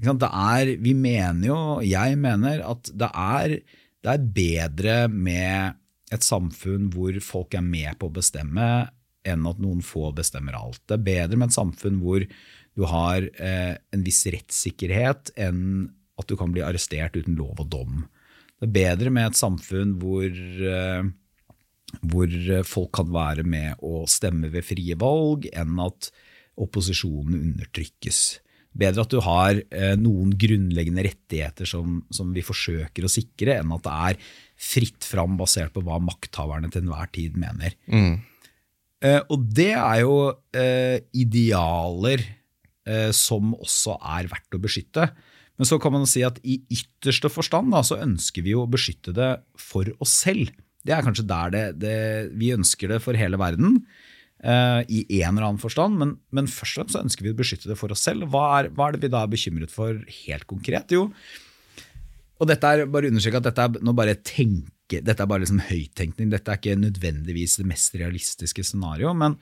Er, 0.00 0.70
vi 0.80 0.94
mener 0.96 1.44
jo, 1.50 1.58
jeg 1.84 2.16
mener, 2.20 2.62
at 2.64 2.88
det 2.96 3.10
er, 3.10 3.58
det 4.00 4.14
er 4.14 4.30
bedre 4.40 4.96
med 5.12 5.76
et 6.10 6.24
samfunn 6.24 6.88
hvor 6.94 7.18
folk 7.22 7.54
er 7.54 7.64
med 7.64 7.98
på 8.00 8.08
å 8.08 8.16
bestemme, 8.16 8.70
enn 9.28 9.44
at 9.44 9.60
noen 9.60 9.84
få 9.84 10.08
bestemmer 10.16 10.56
alt. 10.56 10.80
Det 10.88 10.96
er 10.96 11.04
bedre 11.10 11.36
med 11.36 11.50
et 11.50 11.58
samfunn 11.58 12.00
hvor 12.00 12.24
du 12.78 12.86
har 12.88 13.24
eh, 13.42 13.74
en 13.76 14.04
viss 14.06 14.22
rettssikkerhet 14.30 15.34
enn 15.40 15.90
at 16.20 16.28
du 16.28 16.36
kan 16.38 16.52
bli 16.54 16.62
arrestert 16.64 17.16
uten 17.18 17.38
lov 17.38 17.62
og 17.62 17.70
dom. 17.72 18.04
Det 18.60 18.68
er 18.68 18.76
bedre 18.76 19.12
med 19.14 19.30
et 19.30 19.40
samfunn 19.40 19.96
hvor, 20.00 20.28
eh, 20.28 21.08
hvor 22.12 22.36
folk 22.68 22.92
kan 23.00 23.10
være 23.12 23.46
med 23.48 23.80
å 23.82 24.04
stemme 24.10 24.52
ved 24.52 24.66
frie 24.68 24.96
valg, 25.00 25.48
enn 25.50 25.80
at 25.82 26.10
opposisjonen 26.60 27.40
undertrykkes. 27.40 28.22
Bedre 28.80 29.02
at 29.02 29.10
du 29.10 29.18
har 29.24 29.58
eh, 29.58 29.94
noen 29.98 30.36
grunnleggende 30.38 31.02
rettigheter 31.08 31.66
som, 31.66 32.02
som, 32.14 32.34
vi 32.36 32.44
forsøker 32.46 33.06
å 33.06 33.10
sikre, 33.10 33.56
enn 33.58 33.72
at 33.74 33.86
det 33.86 33.94
er 34.10 34.34
fritt 34.60 35.08
fram 35.08 35.40
basert 35.40 35.72
på 35.74 35.82
hva 35.82 35.98
makthaverne 36.04 36.70
til 36.70 36.84
enhver 36.84 37.10
tid 37.16 37.40
mener. 37.40 37.74
Mm. 37.90 38.20
Eh, 39.00 39.22
og 39.32 39.48
det 39.56 39.72
er 39.72 40.04
jo 40.04 40.20
eh, 40.54 41.00
idealer 41.16 42.22
Eh, 42.22 42.39
som 43.16 43.52
også 43.54 43.98
er 44.18 44.30
verdt 44.30 44.56
å 44.56 44.62
beskytte. 44.62 45.10
Men 45.60 45.68
så 45.68 45.76
kan 45.76 45.92
man 45.92 46.08
si 46.08 46.22
at 46.24 46.38
i 46.40 46.56
ytterste 46.72 47.28
forstand 47.28 47.74
da, 47.74 47.82
så 47.84 47.98
ønsker 48.00 48.46
vi 48.46 48.54
jo 48.54 48.64
å 48.64 48.70
beskytte 48.70 49.12
det 49.16 49.34
for 49.60 49.90
oss 50.00 50.14
selv. 50.22 50.54
Det 50.80 50.94
er 50.96 51.04
kanskje 51.04 51.26
der 51.28 51.52
det, 51.52 51.64
det 51.82 51.98
Vi 52.40 52.54
ønsker 52.54 52.88
det 52.94 53.02
for 53.04 53.18
hele 53.18 53.36
verden. 53.40 53.82
eh, 54.40 54.80
i 54.88 55.20
en 55.20 55.36
eller 55.36 55.50
annen 55.50 55.60
forstand, 55.60 55.98
men, 56.00 56.16
men, 56.32 56.48
først 56.48 56.78
og 56.78 56.80
fremst 56.80 56.96
så 56.96 57.04
ønsker 57.04 57.26
vi 57.26 57.34
å 57.34 57.36
beskytte 57.36 57.68
det 57.68 57.76
for 57.76 57.92
oss 57.92 58.06
selv. 58.08 58.24
Hva 58.32 58.44
er, 58.56 58.70
hva 58.72 58.88
er, 58.88 58.96
det 58.96 59.04
vi 59.04 59.12
da 59.12 59.20
er 59.26 59.32
bekymret 59.34 59.74
for 59.74 60.00
helt 60.24 60.46
konkret? 60.48 60.94
Jo, 60.96 61.10
og 62.40 62.48
dette 62.48 62.70
er 62.72 62.86
bare 62.88 63.10
understreke 63.12 63.42
at 63.42 63.50
dette 63.50 63.66
er 63.66 63.84
nå 63.84 63.92
bare 63.96 64.16
tenke, 64.24 65.02
dette 65.04 65.20
er 65.20 65.28
bare 65.28 65.44
liksom 65.44 65.60
høyttenkning. 65.68 66.30
Dette 66.32 66.54
er 66.54 66.60
ikke 66.62 66.78
nødvendigvis 66.80 67.58
det 67.60 67.68
mest 67.68 67.98
realistiske 68.00 68.64
scenarioet. 68.64 69.20
Eh, 69.20 69.36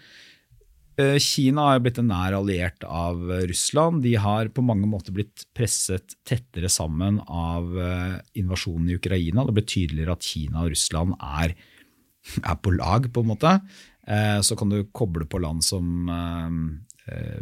Kina 1.23 1.69
har 1.69 1.83
blitt 1.83 2.01
en 2.01 2.09
nær 2.11 2.35
alliert 2.35 2.83
av 2.83 3.21
Russland. 3.47 4.03
De 4.03 4.17
har 4.19 4.49
på 4.51 4.65
mange 4.67 4.89
måter 4.91 5.15
blitt 5.15 5.45
presset 5.55 6.17
tettere 6.27 6.71
sammen 6.73 7.21
av 7.23 7.71
eh, 7.79 8.17
invasjonen 8.41 8.91
i 8.91 8.97
Ukraina. 8.99 9.45
Det 9.47 9.55
ble 9.55 9.63
tydeligere 9.63 10.17
at 10.17 10.27
Kina 10.27 10.65
og 10.65 10.73
Russland 10.75 11.15
er, 11.23 11.55
er 12.43 12.59
på 12.59 12.75
lag, 12.75 13.07
på 13.15 13.23
en 13.23 13.31
måte. 13.31 13.53
Eh, 14.11 14.41
så 14.43 14.59
kan 14.59 14.75
du 14.75 14.81
koble 14.91 15.29
på 15.31 15.43
land 15.43 15.63
som 15.67 16.11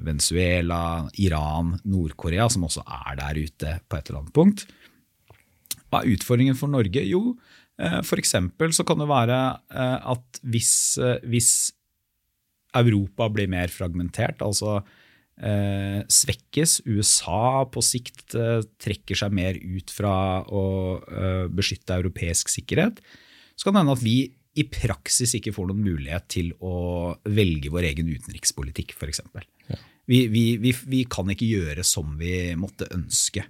Venezuela, 0.05 1.09
Iran, 1.19 1.73
Nord-Korea, 1.89 2.45
som 2.53 2.69
også 2.69 2.85
er 2.87 3.17
der 3.19 3.41
ute 3.41 3.73
på 3.89 3.97
et 3.97 4.11
eller 4.11 4.21
annet 4.21 4.37
punkt. 4.37 4.67
Hva 5.89 6.05
er 6.05 6.13
utfordringen 6.13 6.59
for 6.61 6.71
Norge? 6.71 7.03
Jo, 7.03 7.33
f.eks. 7.77 8.37
så 8.79 8.87
kan 8.87 9.03
det 9.03 9.09
være 9.11 9.41
at 9.75 10.39
hvis, 10.47 10.71
hvis 11.27 11.51
Europa 12.81 13.29
blir 13.33 13.51
mer 13.51 13.73
fragmentert, 13.73 14.43
altså 14.45 14.81
eh, 14.81 16.01
svekkes. 16.09 16.81
USA 16.87 17.67
på 17.73 17.85
sikt 17.85 18.37
eh, 18.39 18.65
trekker 18.83 19.19
seg 19.19 19.37
mer 19.37 19.59
ut 19.61 19.93
fra 19.95 20.17
å 20.45 20.65
eh, 21.01 21.45
beskytte 21.53 21.99
europeisk 22.01 22.53
sikkerhet. 22.53 23.03
Så 23.57 23.67
kan 23.69 23.77
det 23.77 23.85
hende 23.85 23.97
at 23.97 24.05
vi 24.05 24.19
i 24.57 24.65
praksis 24.73 25.35
ikke 25.37 25.53
får 25.53 25.69
noen 25.69 25.85
mulighet 25.85 26.31
til 26.33 26.55
å 26.65 27.13
velge 27.29 27.73
vår 27.73 27.91
egen 27.91 28.09
utenrikspolitikk, 28.09 28.95
f.eks. 28.97 29.21
Ja. 29.69 29.81
Vi, 30.09 30.23
vi, 30.33 30.47
vi, 30.63 30.73
vi, 30.87 31.03
kan 31.11 31.29
ikke 31.33 31.49
gjøre 31.49 31.85
som 31.85 32.15
vi 32.21 32.55
måtte 32.57 32.89
ønske. 32.95 33.45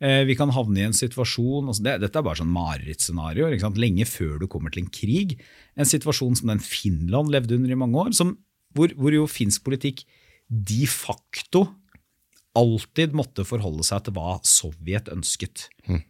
Eh, 0.00 0.22
vi 0.28 0.36
kan 0.36 0.52
havne 0.52 0.80
i 0.82 0.86
en 0.86 0.96
situasjon 0.96 1.70
altså 1.70 1.84
det, 1.84 1.94
Dette 2.02 2.20
er 2.20 2.24
bare 2.24 2.40
sånn 2.40 2.52
marerittscenario. 2.52 3.48
Lenge 3.80 4.08
før 4.08 4.40
du 4.40 4.48
kommer 4.48 4.72
til 4.72 4.84
en 4.84 4.92
krig. 4.92 5.36
En 5.76 5.88
situasjon 5.88 6.36
som 6.40 6.52
den 6.52 6.62
Finland 6.64 7.32
levde 7.32 7.56
under 7.58 7.72
i 7.72 7.80
mange 7.80 8.00
år, 8.06 8.16
som 8.16 8.36
hvor, 8.76 8.92
hvor 8.98 9.14
jo 9.16 9.26
finsk 9.30 9.64
politikk 9.66 10.04
de 10.46 10.84
facto 10.90 11.66
alltid 12.56 13.16
måtte 13.16 13.44
forholde 13.46 13.84
seg 13.86 14.06
til 14.06 14.16
hva 14.16 14.36
Sovjet 14.46 15.10
ønsket. 15.12 15.66
Mm. 15.90 16.02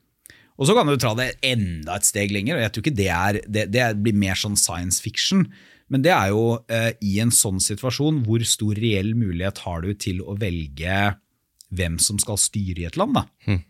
Og 0.56 0.68
så 0.68 0.76
kan 0.76 0.88
du 0.88 0.96
ta 1.00 1.12
det 1.18 1.32
enda 1.44 1.98
et 1.98 2.08
steg 2.08 2.32
lenger, 2.32 2.56
og 2.56 2.64
jeg 2.64 2.72
tror 2.72 2.84
ikke 2.84 2.98
det, 2.98 3.08
er, 3.12 3.40
det, 3.44 3.66
det 3.74 3.88
blir 4.00 4.16
mer 4.16 4.38
sånn 4.40 4.56
science 4.58 5.02
fiction. 5.04 5.44
Men 5.92 6.02
det 6.02 6.12
er 6.14 6.32
jo 6.32 6.58
eh, 6.72 6.92
i 7.04 7.18
en 7.22 7.32
sånn 7.34 7.60
situasjon, 7.62 8.22
hvor 8.26 8.42
stor 8.48 8.78
reell 8.78 9.12
mulighet 9.18 9.60
har 9.66 9.84
du 9.84 9.92
til 10.00 10.22
å 10.24 10.36
velge 10.40 11.16
hvem 11.76 11.98
som 12.02 12.18
skal 12.22 12.40
styre 12.40 12.84
i 12.84 12.88
et 12.88 12.98
land? 12.98 13.18
da? 13.18 13.26
Mm. 13.50 13.60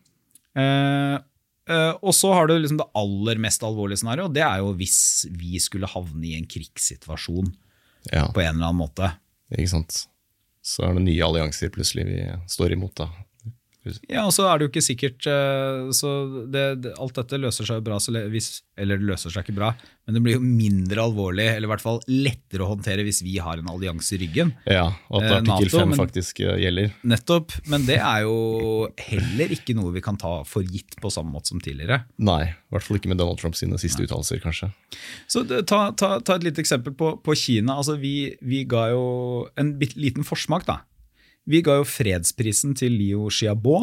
Eh, 0.62 1.16
eh, 1.74 1.92
og 1.98 2.14
så 2.16 2.32
har 2.36 2.48
du 2.48 2.56
liksom 2.56 2.80
det 2.80 2.88
aller 2.96 3.42
mest 3.42 3.66
alvorlige 3.66 4.04
scenarioet. 4.04 4.36
Det 4.36 4.46
er 4.46 4.62
jo 4.62 4.72
hvis 4.78 5.00
vi 5.36 5.60
skulle 5.62 5.90
havne 5.90 6.30
i 6.30 6.36
en 6.38 6.48
krigssituasjon 6.48 7.50
ja. 8.12 8.26
på 8.32 8.42
en 8.42 8.54
eller 8.54 8.70
annen 8.70 8.82
måte. 8.82 9.10
Ikke 9.54 9.72
sant. 9.72 10.04
Så 10.66 10.82
er 10.82 10.96
det 10.96 11.04
nye 11.06 11.26
allianser 11.26 11.70
plutselig 11.74 12.06
vi 12.08 12.20
står 12.50 12.74
imot. 12.74 12.96
da. 12.98 13.10
Ja, 14.10 14.24
og 14.26 14.32
så 14.34 14.46
er 14.50 14.58
det 14.58 14.66
jo 14.66 14.70
ikke 14.72 14.84
sikkert 14.84 15.26
eh, 15.30 15.88
så 15.96 16.12
det, 16.52 16.64
det, 16.84 16.94
Alt 17.02 17.18
dette 17.18 17.38
løser 17.40 17.68
seg 17.68 17.80
jo 17.80 17.84
bra, 17.86 17.98
hvis, 18.32 18.48
eller 18.78 19.00
det 19.00 19.08
løser 19.08 19.32
seg 19.32 19.46
ikke 19.46 19.56
bra, 19.58 19.70
men 20.06 20.16
det 20.16 20.22
blir 20.24 20.36
jo 20.38 20.42
mindre 20.44 21.04
alvorlig, 21.04 21.46
eller 21.52 21.68
i 21.68 21.72
hvert 21.72 21.84
fall 21.84 22.00
lettere 22.10 22.64
å 22.66 22.70
håndtere 22.72 23.04
hvis 23.06 23.22
vi 23.26 23.36
har 23.42 23.60
en 23.60 23.70
allianse 23.72 24.14
i 24.16 24.20
ryggen. 24.22 24.52
Ja, 24.70 24.88
og 25.10 25.22
at 25.22 25.28
eh, 25.28 25.36
artikkel 25.40 25.72
5 25.74 25.94
faktisk 25.98 26.42
eh, 26.44 26.56
gjelder. 26.64 26.92
Nettopp, 27.06 27.54
men 27.72 27.86
det 27.88 28.00
er 28.00 28.24
jo 28.26 28.36
heller 29.08 29.54
ikke 29.56 29.76
noe 29.78 29.94
vi 29.94 30.04
kan 30.04 30.18
ta 30.20 30.40
for 30.48 30.66
gitt 30.66 30.98
på 31.02 31.12
samme 31.12 31.34
måte 31.34 31.52
som 31.52 31.62
tidligere. 31.62 32.02
Nei, 32.22 32.42
i 32.50 32.74
hvert 32.74 32.86
fall 32.86 33.00
ikke 33.00 33.12
med 33.12 33.22
Donald 33.22 33.42
Trumps 33.42 33.64
siste 33.82 34.04
uttalelser, 34.04 34.42
kanskje. 34.42 34.72
Så 35.30 35.44
ta, 35.46 35.88
ta, 35.92 36.16
ta, 36.20 36.36
et 36.36 36.46
lite 36.46 36.62
eksempel 36.62 36.94
på, 36.96 37.16
på 37.22 37.38
Kina. 37.38 37.78
Altså, 37.80 37.96
vi, 38.00 38.34
vi 38.44 38.64
ga 38.68 38.90
jo 38.94 39.06
en 39.60 39.76
liten 39.98 40.26
forsmak, 40.26 40.66
da 40.68 40.82
vi 41.46 41.62
ga 41.64 41.78
jo 41.80 41.86
fredsprisen 41.86 42.74
til 42.78 42.96
Liu 42.98 43.28
Xiaobo, 43.30 43.78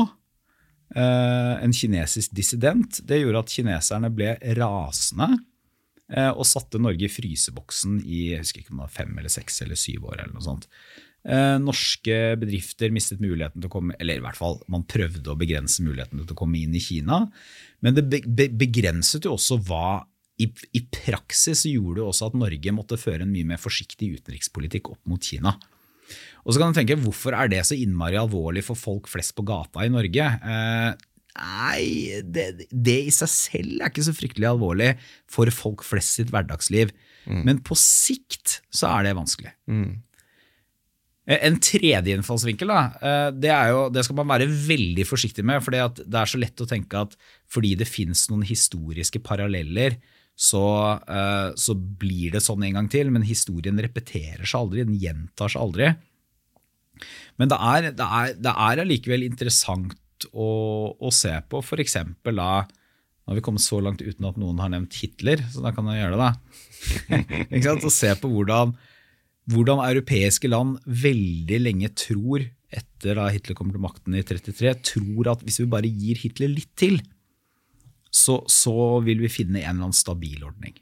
eh, 0.95 1.53
en 1.63 1.73
kinesisk 1.75 2.35
dissident. 2.35 2.99
Det 3.07 3.21
gjorde 3.21 3.43
at 3.45 3.55
kineserne 3.55 4.11
ble 4.13 4.35
rasende 4.59 5.29
eh, 6.11 6.31
og 6.31 6.45
satte 6.47 6.81
Norge 6.81 7.07
i 7.07 7.11
fryseboksen 7.11 8.01
i 8.03 8.29
jeg 8.33 8.43
husker 8.43 8.63
ikke 8.63 8.75
om 8.75 8.83
det 8.83 8.89
var 8.89 8.97
fem 8.99 9.17
eller 9.17 9.31
seks 9.31 9.63
eller 9.65 9.79
syv 9.79 10.11
år. 10.11 10.19
eller 10.19 10.35
noe 10.35 10.45
sånt. 10.45 10.69
Eh, 11.23 11.55
norske 11.63 12.17
bedrifter 12.35 12.91
mistet 12.91 13.23
muligheten 13.23 13.61
til 13.63 13.69
å 13.69 13.75
komme 13.77 13.95
eller 13.95 14.19
i 14.19 14.23
hvert 14.25 14.35
fall 14.35 14.57
man 14.67 14.83
prøvde 14.83 15.31
å 15.31 15.39
begrense 15.39 15.85
muligheten 15.85 16.19
til 16.19 16.35
å 16.35 16.39
komme 16.39 16.59
inn 16.59 16.75
i 16.75 16.83
Kina. 16.83 17.23
Men 17.79 17.95
det 17.95 18.49
begrenset 18.59 19.23
jo 19.23 19.37
også 19.37 19.61
hva 19.63 20.03
i, 20.41 20.49
i 20.75 20.81
praksis 20.91 21.63
gjorde 21.69 22.01
det 22.01 22.07
også 22.09 22.27
at 22.27 22.35
Norge 22.35 22.73
måtte 22.75 22.99
føre 22.99 23.23
en 23.23 23.31
mye 23.31 23.47
mer 23.53 23.61
forsiktig 23.61 24.17
utenrikspolitikk 24.17 24.89
opp 24.91 25.01
mot 25.07 25.23
Kina. 25.23 25.55
Og 26.43 26.53
så 26.53 26.59
kan 26.59 26.73
du 26.73 26.77
tenke, 26.77 26.99
Hvorfor 26.99 27.35
er 27.37 27.49
det 27.51 27.63
så 27.67 27.77
innmari 27.79 28.19
alvorlig 28.19 28.65
for 28.67 28.79
folk 28.79 29.09
flest 29.11 29.35
på 29.37 29.45
gata 29.47 29.85
i 29.85 29.91
Norge? 29.91 30.29
Eh, 30.43 31.03
nei, 31.39 32.21
det, 32.23 32.47
det, 32.69 32.97
i 33.07 33.13
seg 33.15 33.31
selv 33.31 33.77
er 33.79 33.91
ikke 33.91 34.05
så 34.05 34.15
fryktelig 34.15 34.49
alvorlig 34.51 34.93
for 35.31 35.49
folk 35.55 35.85
flest 35.87 36.19
sitt 36.19 36.33
hverdagsliv. 36.33 36.91
Mm. 37.23 37.43
Men 37.47 37.61
på 37.63 37.77
sikt 37.79 38.59
så 38.73 38.91
er 38.91 39.07
det 39.07 39.15
vanskelig. 39.17 39.53
Mm. 39.71 40.01
Eh, 41.25 41.39
En 41.47 41.59
tredje 41.63 42.17
innfallsvinkel 42.17 42.67
da, 42.67 42.81
eh, 42.99 43.29
det, 43.31 43.51
er 43.53 43.71
jo, 43.71 43.85
det 43.93 44.03
skal 44.05 44.19
man 44.19 44.31
være 44.33 44.49
veldig 44.51 45.07
forsiktig 45.07 45.45
med. 45.47 45.63
For 45.63 45.75
det 45.75 46.19
er 46.19 46.29
så 46.29 46.41
lett 46.41 46.63
å 46.63 46.69
tenke 46.69 47.05
at 47.07 47.15
fordi 47.51 47.75
det 47.79 47.89
finnes 47.89 48.27
noen 48.31 48.43
historiske 48.47 49.23
paralleller, 49.23 49.99
så, 50.33 50.65
eh, 51.07 51.53
så 51.55 51.75
blir 51.77 52.33
det 52.33 52.41
sånn 52.43 52.65
en 52.65 52.81
gang 52.81 52.89
til. 52.91 53.11
Men 53.13 53.25
historien 53.27 53.79
repeterer 53.79 54.43
seg 54.43 54.59
aldri, 54.59 54.87
den 54.87 54.99
gjentar 54.99 55.53
seg 55.53 55.63
aldri. 55.63 55.93
Men 57.41 57.51
det 57.51 57.57
er, 57.57 58.33
det 58.37 58.53
allikevel 58.53 59.25
interessant 59.25 60.27
å, 60.31 60.49
å 60.93 61.11
se 61.13 61.33
på 61.49 61.61
f.eks. 61.63 61.99
da 62.23 62.49
Nå 63.23 63.31
har 63.31 63.37
vi 63.37 63.43
kommet 63.45 63.63
så 63.63 63.77
langt 63.79 64.01
uten 64.03 64.25
at 64.27 64.35
noen 64.35 64.57
har 64.59 64.71
nevnt 64.73 64.97
Hitler, 64.99 65.39
så 65.47 65.61
da 65.63 65.69
kan 65.71 65.87
jeg 65.87 66.01
gjøre 66.01 66.17
det. 66.19 66.25
da. 66.27 66.57
Ikke 67.55 67.69
sant? 67.69 67.85
Å 67.87 67.91
se 67.95 68.09
på 68.19 68.27
hvordan, 68.27 68.73
hvordan 69.53 69.79
europeiske 69.85 70.51
land 70.51 70.81
veldig 70.83 71.59
lenge 71.61 71.87
tror, 71.95 72.43
etter 72.67 73.15
da 73.15 73.29
Hitler 73.31 73.55
kommer 73.55 73.77
til 73.77 73.85
makten 73.85 74.17
i 74.19 74.25
33, 74.27 74.73
tror 74.91 75.31
at 75.31 75.45
hvis 75.47 75.61
vi 75.61 75.69
bare 75.71 75.87
gir 75.87 76.19
Hitler 76.19 76.51
litt 76.51 76.73
til, 76.75 76.99
så, 78.13 78.35
så 78.51 78.73
vil 79.01 79.23
vi 79.23 79.31
finne 79.31 79.63
en 79.63 79.71
eller 79.71 79.87
annen 79.87 79.97
stabil 79.97 80.43
ordning. 80.45 80.75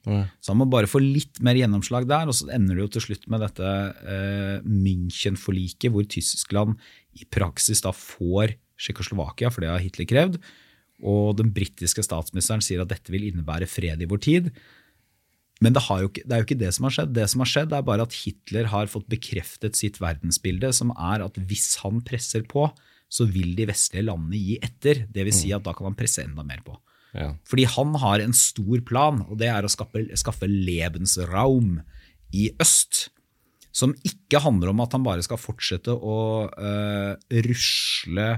Så 0.43 0.51
han 0.51 0.59
må 0.59 0.67
bare 0.71 0.89
få 0.91 0.99
litt 0.99 1.39
mer 1.43 1.55
gjennomslag 1.55 2.09
der, 2.09 2.27
og 2.27 2.35
så 2.35 2.49
ender 2.51 2.75
det 2.75 2.83
jo 2.83 2.91
til 2.97 3.05
slutt 3.05 3.23
med 3.31 3.45
dette 3.45 3.69
eh, 3.71 4.57
München-forliket, 4.67 5.93
hvor 5.93 6.09
Tyskland 6.11 6.75
i 7.15 7.27
praksis 7.31 7.83
da 7.85 7.93
får 7.95 8.57
Tsjekkoslovakia, 8.81 9.51
for 9.53 9.63
det 9.63 9.71
har 9.71 9.79
Hitler 9.83 10.09
krevd, 10.09 10.37
og 11.07 11.39
den 11.39 11.53
britiske 11.55 12.03
statsministeren 12.03 12.63
sier 12.65 12.83
at 12.83 12.91
dette 12.91 13.13
vil 13.13 13.29
innebære 13.29 13.69
fred 13.69 14.03
i 14.03 14.11
vår 14.11 14.23
tid. 14.27 14.51
Men 15.63 15.77
det, 15.77 15.85
ikke, 15.87 16.25
det 16.25 16.35
er 16.35 16.41
jo 16.41 16.49
ikke 16.49 16.61
det 16.61 16.75
som 16.75 16.87
har 16.87 16.95
skjedd. 16.97 17.15
Det 17.15 17.31
som 17.31 17.45
har 17.45 17.51
skjedd 17.53 17.73
er 17.77 17.87
bare 17.87 18.05
at 18.09 18.21
Hitler 18.25 18.69
har 18.73 18.91
fått 18.91 19.07
bekreftet 19.09 19.77
sitt 19.79 20.01
verdensbilde, 20.01 20.73
som 20.75 20.91
er 20.97 21.23
at 21.23 21.37
hvis 21.37 21.77
han 21.85 22.03
presser 22.05 22.43
på, 22.49 22.67
så 23.11 23.27
vil 23.29 23.53
de 23.55 23.67
vestlige 23.69 24.07
landene 24.07 24.39
gi 24.39 24.57
etter. 24.63 25.05
Det 25.07 25.27
vil 25.27 25.35
si 25.35 25.51
at 25.55 25.63
da 25.63 25.75
kan 25.77 25.91
han 25.91 25.97
presse 25.99 26.25
enda 26.25 26.43
mer 26.47 26.63
på. 26.65 26.75
Ja. 27.17 27.33
Fordi 27.47 27.65
han 27.67 27.95
har 27.99 28.23
en 28.23 28.35
stor 28.35 28.83
plan, 28.87 29.23
og 29.27 29.39
det 29.41 29.49
er 29.51 29.65
å 29.65 29.71
skaffe, 29.71 30.05
skaffe 30.19 30.47
Lebensraum 30.49 31.79
i 32.35 32.49
øst. 32.61 33.09
Som 33.75 33.93
ikke 34.07 34.41
handler 34.43 34.71
om 34.71 34.81
at 34.83 34.95
han 34.95 35.03
bare 35.05 35.23
skal 35.23 35.39
fortsette 35.39 35.93
å 35.95 36.17
uh, 36.51 37.13
rusle 37.47 38.29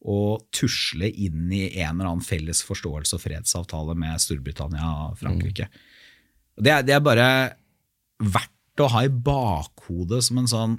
og 0.00 0.46
tusle 0.56 1.10
inn 1.10 1.50
i 1.52 1.66
en 1.82 1.98
eller 1.98 2.08
annen 2.08 2.24
felles 2.24 2.62
forståelse 2.64 3.18
og 3.18 3.22
fredsavtale 3.22 3.94
med 3.98 4.22
Storbritannia 4.22 4.92
og 5.10 5.18
Frankrike. 5.20 5.68
Det, 6.56 6.72
er, 6.72 6.86
det 6.86 6.96
er 6.96 7.04
bare 7.04 7.28
verdt 8.20 8.82
å 8.82 8.88
ha 8.94 9.04
i 9.04 9.12
bakhodet 9.12 10.22
som 10.24 10.40
en 10.40 10.50
sånn 10.50 10.78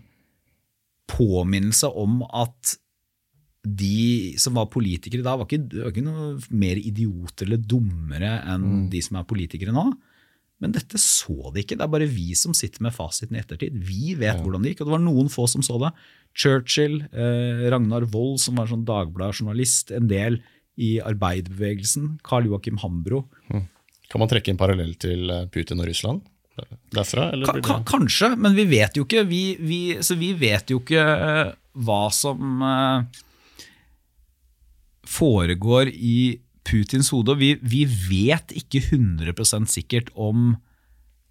påminnelse 1.11 1.89
om 2.01 2.21
at 2.27 2.75
de 3.61 4.33
som 4.41 4.55
var 4.57 4.71
politikere 4.73 5.25
da, 5.25 5.35
var 5.37 5.45
ikke, 5.45 5.83
var 5.83 5.91
ikke 5.91 6.05
noe 6.05 6.31
mer 6.49 6.79
idioter 6.81 7.45
eller 7.45 7.61
dummere 7.61 8.39
enn 8.49 8.87
de 8.89 9.01
som 9.05 9.19
er 9.19 9.27
politikere 9.29 9.75
nå. 9.75 9.91
Men 10.61 10.73
dette 10.75 10.99
så 11.01 11.51
de 11.53 11.63
ikke. 11.63 11.77
Det 11.77 11.85
er 11.85 11.93
bare 11.93 12.09
vi 12.09 12.35
som 12.37 12.53
sitter 12.57 12.83
med 12.85 12.93
fasiten 12.93 13.37
i 13.37 13.41
ettertid. 13.41 13.77
Vi 13.81 14.13
vet 14.17 14.41
hvordan 14.41 14.61
det 14.61 14.73
gikk, 14.73 14.83
og 14.83 14.89
det 14.89 14.95
var 14.95 15.03
noen 15.03 15.29
få 15.33 15.47
som 15.49 15.65
så 15.65 15.79
det. 15.81 15.89
Churchill, 16.37 16.99
eh, 17.09 17.63
Ragnar 17.73 18.05
Wold, 18.13 18.39
som 18.43 18.61
var 18.61 18.69
sånn 18.69 18.85
Dagbladet-journalist, 18.85 19.93
en 19.97 20.09
del 20.09 20.37
i 20.81 20.99
arbeiderbevegelsen, 21.01 22.19
Karl 22.25 22.49
Joakim 22.49 22.77
Hambro. 22.81 23.25
Kan 24.11 24.21
man 24.21 24.29
trekke 24.29 24.53
en 24.53 24.59
parallell 24.61 24.93
til 25.01 25.33
eh, 25.33 25.47
Putin 25.53 25.81
og 25.81 25.89
Russland 25.89 26.21
derfra? 26.93 27.31
Det 27.41 27.81
kanskje, 27.87 28.33
men 28.37 28.55
vi 28.57 28.67
vet 28.69 28.97
jo 28.99 29.07
ikke. 29.07 29.25
Vi, 29.29 29.43
vi, 29.59 29.81
så 30.03 30.17
vi 30.19 30.33
vet 30.37 30.73
jo 30.73 30.81
ikke 30.83 31.01
eh, 31.01 31.51
hva 31.85 32.01
som 32.13 32.65
eh, 32.67 33.21
foregår 35.11 35.91
i 35.91 36.39
Putins 36.67 37.09
hode. 37.13 37.35
Vi, 37.39 37.55
vi 37.61 37.85
vet 37.89 38.53
ikke 38.57 38.83
100% 38.93 39.71
sikkert 39.71 40.11
om 40.15 40.55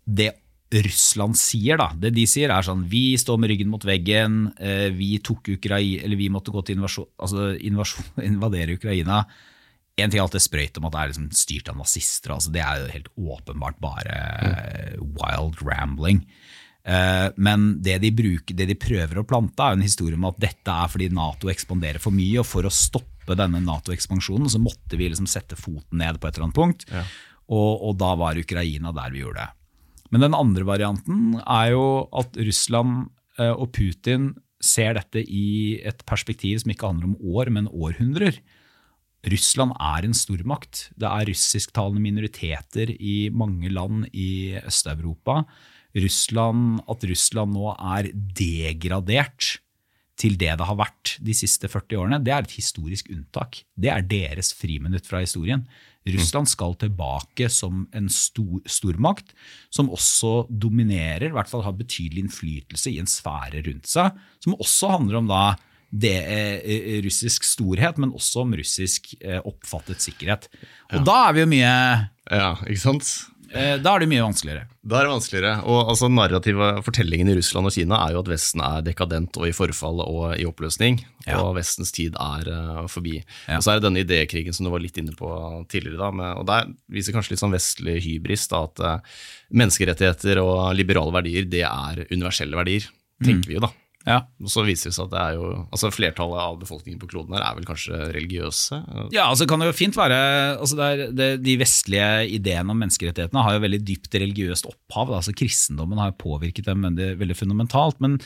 det 0.06 0.32
Russland 0.70 1.34
sier. 1.38 1.80
da. 1.80 1.90
Det 1.98 2.12
de 2.14 2.24
sier 2.30 2.52
er 2.54 2.62
sånn 2.66 2.84
Vi 2.90 3.16
står 3.18 3.40
med 3.42 3.50
ryggen 3.50 3.70
mot 3.72 3.84
veggen. 3.86 4.52
eh, 4.58 4.88
Vi 4.94 5.16
tok 5.18 5.48
Ukraina, 5.56 6.04
eller 6.04 6.16
vi 6.18 6.30
måtte 6.30 6.54
gå 6.54 6.62
til 6.62 6.78
invasjon, 6.78 7.08
altså 7.18 7.54
invasjon, 7.58 8.12
invadere 8.30 8.76
Ukraina. 8.78 9.24
En 9.98 10.08
ting 10.08 10.20
er 10.20 10.24
alt 10.24 10.36
det 10.38 10.44
sprøyt 10.44 10.78
om 10.78 10.86
at 10.88 10.94
det 10.94 11.00
er 11.00 11.10
liksom 11.10 11.30
styrt 11.36 11.68
av 11.68 11.76
nazister. 11.80 12.32
altså 12.32 12.52
Det 12.54 12.62
er 12.62 12.80
jo 12.80 12.94
helt 12.94 13.10
åpenbart 13.18 13.80
bare 13.82 14.16
mm. 14.40 15.14
wild 15.18 15.60
rambling. 15.66 16.22
Eh, 16.86 17.28
Men 17.36 17.82
det 17.82 17.98
de, 18.00 18.10
bruker, 18.14 18.56
det 18.56 18.70
de 18.70 18.78
prøver 18.78 19.20
å 19.20 19.26
plante, 19.28 19.60
er 19.60 19.76
en 19.76 19.84
historie 19.84 20.16
om 20.16 20.30
at 20.30 20.38
dette 20.40 20.70
er 20.70 20.88
fordi 20.88 21.10
Nato 21.12 21.50
ekspanderer 21.52 22.00
for 22.00 22.14
mye, 22.14 22.38
og 22.40 22.48
for 22.48 22.64
å 22.64 22.72
stoppe 22.72 23.19
denne 23.38 23.60
Nato-ekspansjonen 23.64 24.50
så 24.50 24.60
måtte 24.62 24.98
vi 24.98 25.08
liksom 25.10 25.28
sette 25.30 25.58
foten 25.58 26.00
ned 26.00 26.20
på 26.20 26.28
et 26.28 26.36
eller 26.36 26.48
annet 26.48 26.58
punkt. 26.60 26.86
Og, 27.50 27.72
og 27.90 27.96
da 28.00 28.14
var 28.18 28.38
Ukraina 28.38 28.92
der 28.96 29.10
vi 29.14 29.24
gjorde 29.24 29.44
det. 29.44 29.50
Men 30.10 30.26
den 30.26 30.36
andre 30.36 30.66
varianten 30.66 31.36
er 31.44 31.72
jo 31.74 31.84
at 32.18 32.38
Russland 32.38 33.10
eh, 33.38 33.52
og 33.52 33.70
Putin 33.76 34.32
ser 34.60 34.96
dette 34.98 35.22
i 35.22 35.80
et 35.86 36.02
perspektiv 36.08 36.60
som 36.60 36.72
ikke 36.72 36.90
handler 36.90 37.12
om 37.12 37.36
år, 37.38 37.50
men 37.54 37.70
århundrer. 37.70 38.40
Russland 39.30 39.74
er 39.76 40.06
en 40.06 40.16
stormakt. 40.16 40.88
Det 40.98 41.08
er 41.08 41.28
russisktalende 41.28 42.02
minoriteter 42.02 42.92
i 42.96 43.30
mange 43.32 43.70
land 43.72 44.08
i 44.12 44.58
Øst-Europa. 44.60 45.44
Russland, 45.96 46.80
at 46.88 47.04
Russland 47.08 47.56
nå 47.56 47.72
er 47.74 48.10
degradert 48.14 49.58
til 50.20 50.36
det 50.40 50.52
det 50.60 50.66
har 50.68 50.76
vært 50.78 51.14
de 51.24 51.34
siste 51.36 51.68
40 51.70 52.02
årene, 52.02 52.18
det 52.24 52.34
er 52.34 52.44
et 52.44 52.58
historisk 52.58 53.08
unntak. 53.12 53.62
Det 53.72 53.88
er 53.92 54.04
deres 54.04 54.52
friminutt 54.56 55.08
fra 55.08 55.22
historien. 55.24 55.64
Russland 56.08 56.48
skal 56.48 56.76
tilbake 56.80 57.48
som 57.52 57.82
en 57.96 58.08
stor, 58.12 58.60
stormakt 58.68 59.34
som 59.72 59.90
også 59.92 60.46
dominerer, 60.48 61.28
i 61.28 61.34
hvert 61.36 61.50
fall 61.50 61.64
har 61.66 61.76
betydelig 61.76 62.24
innflytelse 62.24 62.92
i 62.92 63.00
en 63.02 63.10
sfære 63.10 63.64
rundt 63.66 63.90
seg, 63.90 64.16
som 64.40 64.56
også 64.56 64.94
handler 64.96 65.20
om 65.20 65.28
da 65.30 65.42
det, 65.90 66.16
eh, 66.22 67.00
russisk 67.02 67.44
storhet, 67.44 67.98
men 67.98 68.14
også 68.14 68.44
om 68.44 68.54
russisk 68.54 69.12
eh, 69.20 69.40
oppfattet 69.42 70.00
sikkerhet. 70.00 70.46
Og 70.94 71.04
da 71.04 71.16
er 71.28 71.36
vi 71.36 71.44
jo 71.44 71.50
mye 71.50 71.74
Ja, 72.30 72.54
ikke 72.62 72.84
sant? 72.84 73.08
Eh, 73.52 73.76
Da 73.82 73.94
er 73.94 74.02
det 74.02 74.08
mye 74.10 74.24
vanskeligere. 74.24 74.66
Da 74.80 74.98
er 74.98 75.06
det 75.06 75.12
vanskeligere. 75.12 75.52
Og 75.68 75.90
altså, 75.92 76.08
narrative 76.12 76.70
fortellingen 76.86 77.30
i 77.32 77.36
Russland 77.38 77.70
og 77.70 77.74
Kina 77.74 77.98
er 78.06 78.14
jo 78.14 78.22
at 78.22 78.30
Vesten 78.32 78.62
er 78.64 78.84
dekadent 78.86 79.36
og 79.40 79.48
i 79.48 79.54
forfall 79.56 80.02
og 80.04 80.22
i 80.38 80.46
oppløsning. 80.48 81.00
Ja. 81.26 81.40
Og 81.42 81.56
Vestens 81.58 81.92
tid 81.96 82.16
er 82.20 82.48
uh, 82.48 82.86
forbi. 82.90 83.18
Ja. 83.48 83.58
Og 83.58 83.66
så 83.66 83.74
er 83.74 83.80
det 83.80 83.88
denne 83.88 84.04
idékrigen 84.04 84.56
som 84.56 84.66
du 84.66 84.72
var 84.72 84.82
litt 84.84 84.98
inne 85.00 85.16
på 85.16 85.28
tidligere. 85.70 86.00
Da, 86.00 86.10
med, 86.14 86.40
og 86.40 86.48
Der 86.48 86.72
viser 86.92 87.16
kanskje 87.16 87.34
litt 87.34 87.44
sånn 87.44 87.54
vestlig 87.54 87.98
hybris 88.06 88.48
da, 88.52 88.64
at 88.70 88.84
uh, 88.86 89.20
menneskerettigheter 89.52 90.40
og 90.42 90.72
liberale 90.78 91.14
verdier 91.20 91.50
det 91.50 91.66
er 91.68 92.06
universelle 92.10 92.58
verdier. 92.58 92.88
Tenker 93.20 93.50
vi 93.50 93.58
jo, 93.58 93.66
da. 93.66 93.74
Ja. 94.08 94.22
Og 94.40 94.48
så 94.48 94.62
viser 94.64 94.88
det 94.88 94.94
seg 94.96 95.10
at 95.10 95.12
det 95.12 95.20
er 95.20 95.34
jo, 95.36 95.48
altså 95.68 95.90
flertallet 95.92 96.40
av 96.40 96.54
befolkningen 96.62 97.00
på 97.02 97.08
kloden 97.10 97.34
her 97.36 97.42
er 97.44 97.58
vel 97.58 97.66
kanskje 97.68 97.98
religiøse. 98.16 98.78
Ja, 99.12 99.26
altså 99.26 99.44
kan 99.50 99.60
det 99.60 99.68
jo 99.68 99.76
fint 99.76 99.98
være 99.98 100.20
altså 100.56 100.78
det 100.78 101.10
det, 101.18 101.26
De 101.44 101.56
vestlige 101.60 102.06
ideene 102.32 102.72
om 102.72 102.80
menneskerettighetene 102.80 103.44
har 103.44 103.58
jo 103.58 103.64
veldig 103.66 103.82
dypt 103.90 104.16
religiøst 104.16 104.70
opphav. 104.70 105.12
altså 105.18 105.34
Kristendommen 105.36 106.00
har 106.00 106.16
påvirket 106.16 106.70
dem 106.70 106.86
veldig, 106.88 107.10
veldig 107.20 107.36
fundamentalt. 107.42 108.00
Men, 108.00 108.16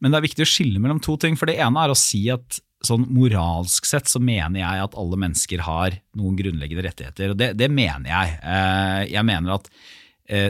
men 0.00 0.14
det 0.14 0.18
er 0.22 0.28
viktig 0.30 0.46
å 0.46 0.52
skille 0.54 0.80
mellom 0.80 1.02
to 1.04 1.18
ting. 1.20 1.36
For 1.36 1.50
det 1.50 1.58
ene 1.60 1.84
er 1.84 1.92
å 1.92 1.98
si 1.98 2.24
at 2.32 2.62
sånn 2.82 3.04
moralsk 3.14 3.84
sett 3.86 4.08
så 4.10 4.18
mener 4.18 4.58
jeg 4.64 4.86
at 4.88 4.96
alle 4.98 5.18
mennesker 5.20 5.60
har 5.68 5.94
noen 6.18 6.34
grunnleggende 6.40 6.82
rettigheter. 6.88 7.34
Og 7.34 7.38
det, 7.38 7.52
det 7.60 7.68
mener 7.70 8.08
jeg. 8.10 8.38
Eh, 8.42 9.02
Jeg 9.12 9.28
mener 9.28 9.54
at 9.60 9.68
eh, 10.32 10.48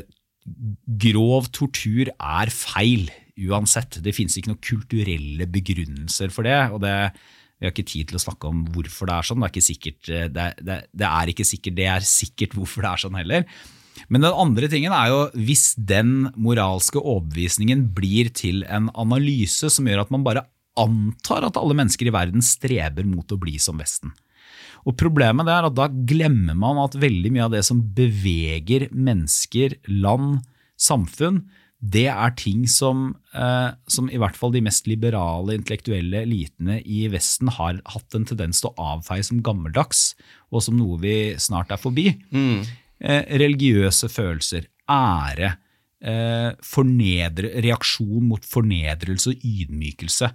grov 1.03 1.51
tortur 1.55 2.09
er 2.15 2.51
feil 2.55 3.11
uansett. 3.49 4.01
Det 4.05 4.15
finnes 4.17 4.35
ikke 4.37 4.53
noen 4.53 4.65
kulturelle 4.65 5.47
begrunnelser 5.51 6.33
for 6.35 6.49
det. 6.49 6.59
og 6.73 6.83
det 6.85 6.97
vi 7.63 7.69
har 7.69 7.77
ikke 7.77 7.87
tid 7.87 8.09
til 8.11 8.19
å 8.19 8.25
snakke 8.25 8.49
om 8.51 8.65
hvorfor 8.75 9.07
det 9.07 9.15
er 9.15 9.27
sånn. 9.29 9.39
Det 9.39 9.47
er 9.47 9.53
ikke 9.53 9.69
sikkert 9.69 10.09
eh, 10.11 10.25
det, 10.35 10.47
det, 10.67 10.79
det 10.99 11.07
er 11.07 11.31
ikke 11.31 11.47
sikkert 11.47 11.77
det 11.79 11.87
er 11.93 12.09
sikkert 12.11 12.57
hvorfor 12.59 12.83
det 12.83 12.91
er 12.91 13.03
sånn 13.05 13.19
heller. 13.21 13.47
Men 14.11 14.25
den 14.25 14.35
andre 14.35 14.67
tingen 14.73 14.95
er 14.97 15.13
jo 15.13 15.21
hvis 15.37 15.69
den 15.79 16.33
moralske 16.35 16.99
overbevisningen 16.99 17.85
blir 17.95 18.33
til 18.35 18.65
en 18.67 18.91
analyse 18.99 19.71
som 19.71 19.87
gjør 19.87 20.03
at 20.03 20.11
man 20.11 20.27
bare 20.27 20.43
antar 20.81 21.47
at 21.47 21.61
alle 21.61 21.77
mennesker 21.79 22.09
i 22.09 22.15
verden 22.15 22.43
streber 22.43 23.07
mot 23.07 23.31
å 23.31 23.39
bli 23.39 23.59
som 23.63 23.79
Vesten. 23.79 24.11
Og 24.83 24.97
Problemet 24.99 25.47
er 25.47 25.69
at 25.69 25.77
da 25.79 25.87
glemmer 25.87 26.57
man 26.59 26.81
at 26.83 26.99
veldig 26.99 27.31
mye 27.31 27.47
av 27.47 27.55
det 27.55 27.63
som 27.69 27.85
beveger 27.95 28.89
mennesker, 28.91 29.79
land, 29.87 30.41
samfunn, 30.81 31.45
det 31.83 32.07
er 32.13 32.35
ting 32.39 32.63
som, 32.71 33.17
eh, 33.35 33.75
som 33.91 34.07
i 34.07 34.19
hvert 34.21 34.37
fall 34.39 34.53
de 34.55 34.63
mest 34.63 34.87
liberale 34.87 35.57
intellektuelle 35.59 36.23
elitene 36.23 36.79
i 36.87 37.09
Vesten 37.11 37.51
har 37.51 37.81
hatt 37.91 38.15
en 38.15 38.27
tendens 38.29 38.63
til 38.63 38.71
å 38.71 38.87
avfeie 38.95 39.25
som 39.27 39.43
gammeldags, 39.43 40.13
og 40.55 40.63
som 40.63 40.79
noe 40.79 41.01
vi 41.03 41.35
snart 41.43 41.75
er 41.75 41.83
forbi. 41.83 42.07
Eh, 43.03 43.25
religiøse 43.35 44.07
følelser, 44.07 44.69
ære, 44.87 45.57
eh, 46.01 46.53
fornedre, 46.63 47.51
reaksjon 47.67 48.29
mot 48.31 48.45
fornedrelse 48.47 49.35
og 49.35 49.43
ydmykelse. 49.43 50.31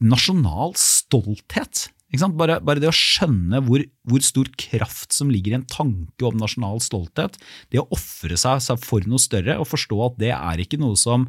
Nasjonal 0.00 0.76
stolthet. 0.78 1.88
Bare, 2.10 2.58
bare 2.58 2.82
det 2.82 2.90
å 2.90 2.96
skjønne 2.96 3.60
hvor, 3.62 3.84
hvor 4.08 4.24
stor 4.24 4.48
kraft 4.58 5.14
som 5.14 5.30
ligger 5.30 5.54
i 5.54 5.60
en 5.60 5.68
tanke 5.70 6.26
om 6.26 6.40
nasjonal 6.40 6.82
stolthet, 6.82 7.38
det 7.70 7.78
å 7.82 7.88
ofre 7.94 8.38
seg, 8.40 8.64
for 8.82 9.06
noe 9.06 9.22
større 9.22 9.60
og 9.60 9.70
forstå 9.70 10.00
at 10.08 10.18
det 10.18 10.34
er 10.34 10.64
ikke 10.64 10.80
noe 10.82 10.98
som 10.98 11.28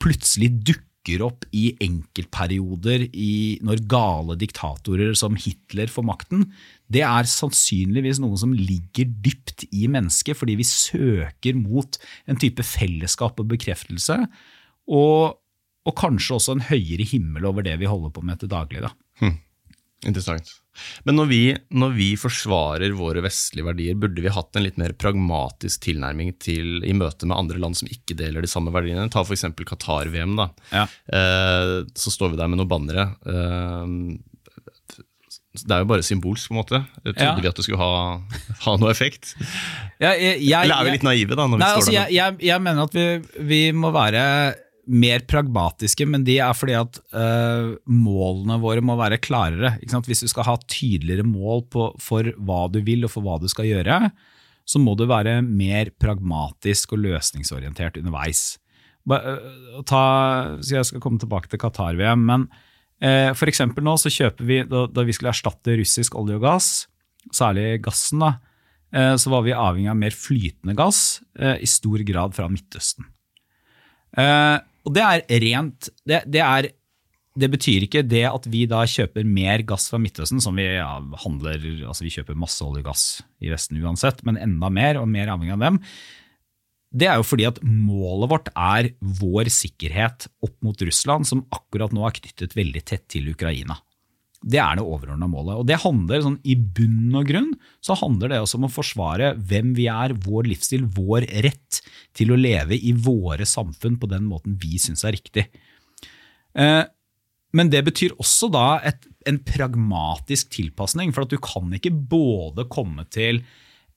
plutselig 0.00 0.52
dukker 0.60 1.24
opp 1.24 1.46
i 1.56 1.70
enkeltperioder 1.80 3.06
i, 3.08 3.56
når 3.64 3.80
gale 3.88 4.36
diktatorer 4.40 5.16
som 5.16 5.38
Hitler 5.40 5.88
får 5.88 6.04
makten, 6.04 6.44
det 6.92 7.06
er 7.06 7.28
sannsynligvis 7.28 8.20
noe 8.20 8.36
som 8.40 8.52
ligger 8.52 9.08
dypt 9.24 9.64
i 9.72 9.88
mennesket, 9.88 10.36
fordi 10.36 10.58
vi 10.60 10.68
søker 10.68 11.56
mot 11.56 11.96
en 12.28 12.40
type 12.40 12.64
fellesskap 12.68 13.40
og 13.40 13.48
bekreftelse, 13.54 14.20
og, 14.92 15.40
og 15.88 15.96
kanskje 15.96 16.36
også 16.36 16.58
en 16.58 16.66
høyere 16.68 17.08
himmel 17.08 17.48
over 17.48 17.64
det 17.64 17.80
vi 17.80 17.88
holder 17.88 18.12
på 18.12 18.24
med 18.28 18.42
til 18.42 18.52
daglig. 18.52 18.84
Da. 18.84 18.92
Interessant. 20.08 20.48
Men 21.04 21.18
når 21.18 21.26
vi, 21.28 21.40
når 21.76 21.90
vi 21.92 22.06
forsvarer 22.16 22.94
våre 22.96 23.20
vestlige 23.24 23.66
verdier, 23.66 23.98
burde 24.00 24.22
vi 24.24 24.30
hatt 24.32 24.56
en 24.56 24.64
litt 24.64 24.78
mer 24.80 24.94
pragmatisk 24.96 25.82
tilnærming 25.84 26.30
til 26.40 26.80
i 26.88 26.94
møte 26.96 27.28
med 27.28 27.36
andre 27.36 27.58
land 27.60 27.76
som 27.76 27.90
ikke 27.90 28.16
deler 28.16 28.40
de 28.40 28.48
samme 28.48 28.72
verdiene? 28.72 29.10
Ta 29.12 29.20
f.eks. 29.26 29.44
Qatar-VM. 29.60 30.38
da. 30.40 30.48
Ja. 30.72 30.86
Eh, 31.12 31.74
så 31.92 32.14
står 32.14 32.32
vi 32.32 32.40
der 32.40 32.48
med 32.48 32.62
noen 32.62 32.70
bannere. 32.70 33.10
Eh, 33.28 34.16
det 35.60 35.74
er 35.74 35.82
jo 35.82 35.88
bare 35.90 36.04
symbolsk, 36.06 36.48
på 36.48 36.54
en 36.54 36.60
måte. 36.62 36.78
Jeg 37.04 37.16
trodde 37.16 37.26
Ja. 37.26 37.40
vi 37.42 37.48
at 37.50 37.56
det 37.58 37.64
skulle 37.66 37.82
ha, 37.82 38.22
ha 38.64 38.76
noe 38.78 38.90
effekt. 38.94 39.34
Ja, 40.00 40.12
jeg, 40.14 40.38
jeg, 40.46 40.62
Eller 40.64 40.76
er 40.78 40.84
vi 40.86 40.90
litt 40.94 41.02
naive, 41.04 41.34
da? 41.36 41.44
når 41.50 41.58
vi 41.58 41.64
Nei, 41.64 41.70
står 41.74 41.80
altså, 41.82 41.92
der? 41.92 42.12
jeg, 42.14 42.36
jeg, 42.46 42.62
mener 42.62 42.82
at 42.86 42.94
vi, 42.94 43.06
vi 43.50 43.60
må 43.76 43.90
være 43.92 44.22
mer 44.90 45.22
pragmatiske, 45.28 46.06
men 46.08 46.24
de 46.26 46.36
er 46.42 46.56
fordi 46.56 46.74
at 46.78 46.98
uh, 47.14 47.76
målene 47.86 48.58
våre 48.62 48.82
må 48.84 48.96
være 48.98 49.20
klarere. 49.22 49.76
Hvis 49.80 50.24
du 50.24 50.30
skal 50.30 50.48
ha 50.48 50.56
tydeligere 50.66 51.26
mål 51.26 51.64
på, 51.70 51.86
for 52.02 52.32
hva 52.38 52.64
du 52.72 52.80
vil 52.86 53.06
og 53.06 53.12
for 53.14 53.26
hva 53.26 53.38
du 53.40 53.46
skal 53.50 53.68
gjøre, 53.68 54.00
så 54.66 54.82
må 54.82 54.96
du 54.98 55.06
være 55.10 55.40
mer 55.46 55.92
pragmatisk 55.98 56.94
og 56.96 57.04
løsningsorientert 57.06 58.00
underveis. 58.00 58.58
Øh, 59.10 59.80
ta, 59.88 60.02
jeg 60.66 60.86
skal 60.86 61.02
komme 61.02 61.22
tilbake 61.22 61.50
til 61.50 61.62
Qatar-VM, 61.62 62.26
men 62.26 62.48
uh, 62.50 63.30
for 63.38 63.50
eksempel 63.50 63.86
nå 63.86 63.96
så 64.00 64.12
kjøper 64.12 64.46
vi, 64.46 64.60
da, 64.68 64.84
da 64.90 65.06
vi 65.06 65.16
skulle 65.16 65.34
erstatte 65.34 65.78
russisk 65.80 66.18
olje 66.18 66.38
og 66.38 66.46
gass, 66.48 66.70
særlig 67.36 67.80
gassen, 67.86 68.26
da, 68.26 68.34
uh, 68.96 69.14
så 69.18 69.32
var 69.32 69.46
vi 69.46 69.56
avhengig 69.56 69.90
av 69.94 70.02
mer 70.02 70.18
flytende 70.18 70.76
gass, 70.78 71.20
eh, 71.38 71.56
i 71.62 71.70
stor 71.70 72.02
grad 72.06 72.34
fra 72.34 72.50
Midtøsten. 72.50 73.06
Eh, 74.18 74.58
og 74.90 74.96
det 74.96 75.06
er 75.06 75.42
rent 75.44 75.88
det, 76.02 76.24
det, 76.26 76.42
er, 76.42 76.68
det 77.38 77.48
betyr 77.52 77.86
ikke 77.86 78.02
det 78.02 78.24
at 78.26 78.46
vi 78.50 78.64
da 78.70 78.82
kjøper 78.90 79.28
mer 79.28 79.62
gass 79.66 79.86
fra 79.92 80.00
Midtøsten, 80.02 80.42
som 80.42 80.58
vi 80.58 80.66
ja, 80.66 80.96
handler 81.24 81.62
altså 81.86 82.06
Vi 82.06 82.14
kjøper 82.16 82.38
masse 82.38 82.64
olje 82.66 82.82
og 82.82 82.88
gass 82.90 83.04
i 83.38 83.52
Vesten 83.52 83.78
uansett, 83.78 84.24
men 84.26 84.40
enda 84.40 84.72
mer, 84.72 84.98
og 84.98 85.06
mer 85.10 85.30
avhengig 85.30 85.54
av 85.54 85.62
dem. 85.68 85.78
Det 86.90 87.06
er 87.06 87.20
jo 87.20 87.26
fordi 87.26 87.46
at 87.46 87.60
målet 87.62 88.32
vårt 88.32 88.50
er 88.50 88.90
vår 88.98 89.52
sikkerhet 89.54 90.26
opp 90.42 90.56
mot 90.66 90.82
Russland, 90.82 91.28
som 91.28 91.44
akkurat 91.54 91.94
nå 91.94 92.02
er 92.08 92.16
knyttet 92.18 92.58
veldig 92.58 92.82
tett 92.82 93.06
til 93.14 93.30
Ukraina. 93.30 93.78
Det 94.40 94.60
er 94.62 94.78
det 94.78 94.84
overordna 94.86 95.28
målet. 95.28 95.58
Og 95.60 95.66
det 95.68 95.80
handler 95.82 96.22
sånn, 96.24 96.38
I 96.48 96.54
bunn 96.56 97.12
og 97.18 97.26
grunn 97.28 97.50
så 97.84 97.96
handler 98.00 98.32
det 98.32 98.38
også 98.40 98.56
om 98.56 98.68
å 98.70 98.72
forsvare 98.72 99.34
hvem 99.36 99.74
vi 99.76 99.84
er, 99.92 100.14
vår 100.24 100.48
livsstil, 100.48 100.86
vår 100.96 101.28
rett 101.44 101.80
til 102.16 102.32
å 102.32 102.38
leve 102.40 102.78
i 102.78 102.94
våre 102.96 103.44
samfunn 103.48 103.98
på 104.00 104.08
den 104.10 104.24
måten 104.30 104.56
vi 104.62 104.80
syns 104.80 105.04
er 105.04 105.16
riktig. 105.18 105.44
Eh, 106.56 106.82
men 107.56 107.72
det 107.72 107.82
betyr 107.86 108.16
også 108.22 108.48
da 108.54 108.66
et, 108.86 109.04
en 109.28 109.40
pragmatisk 109.44 110.54
tilpasning, 110.54 111.12
for 111.12 111.26
at 111.26 111.34
du 111.34 111.40
kan 111.42 111.68
ikke 111.76 111.92
både 111.92 112.68
komme 112.72 113.04
til 113.12 113.42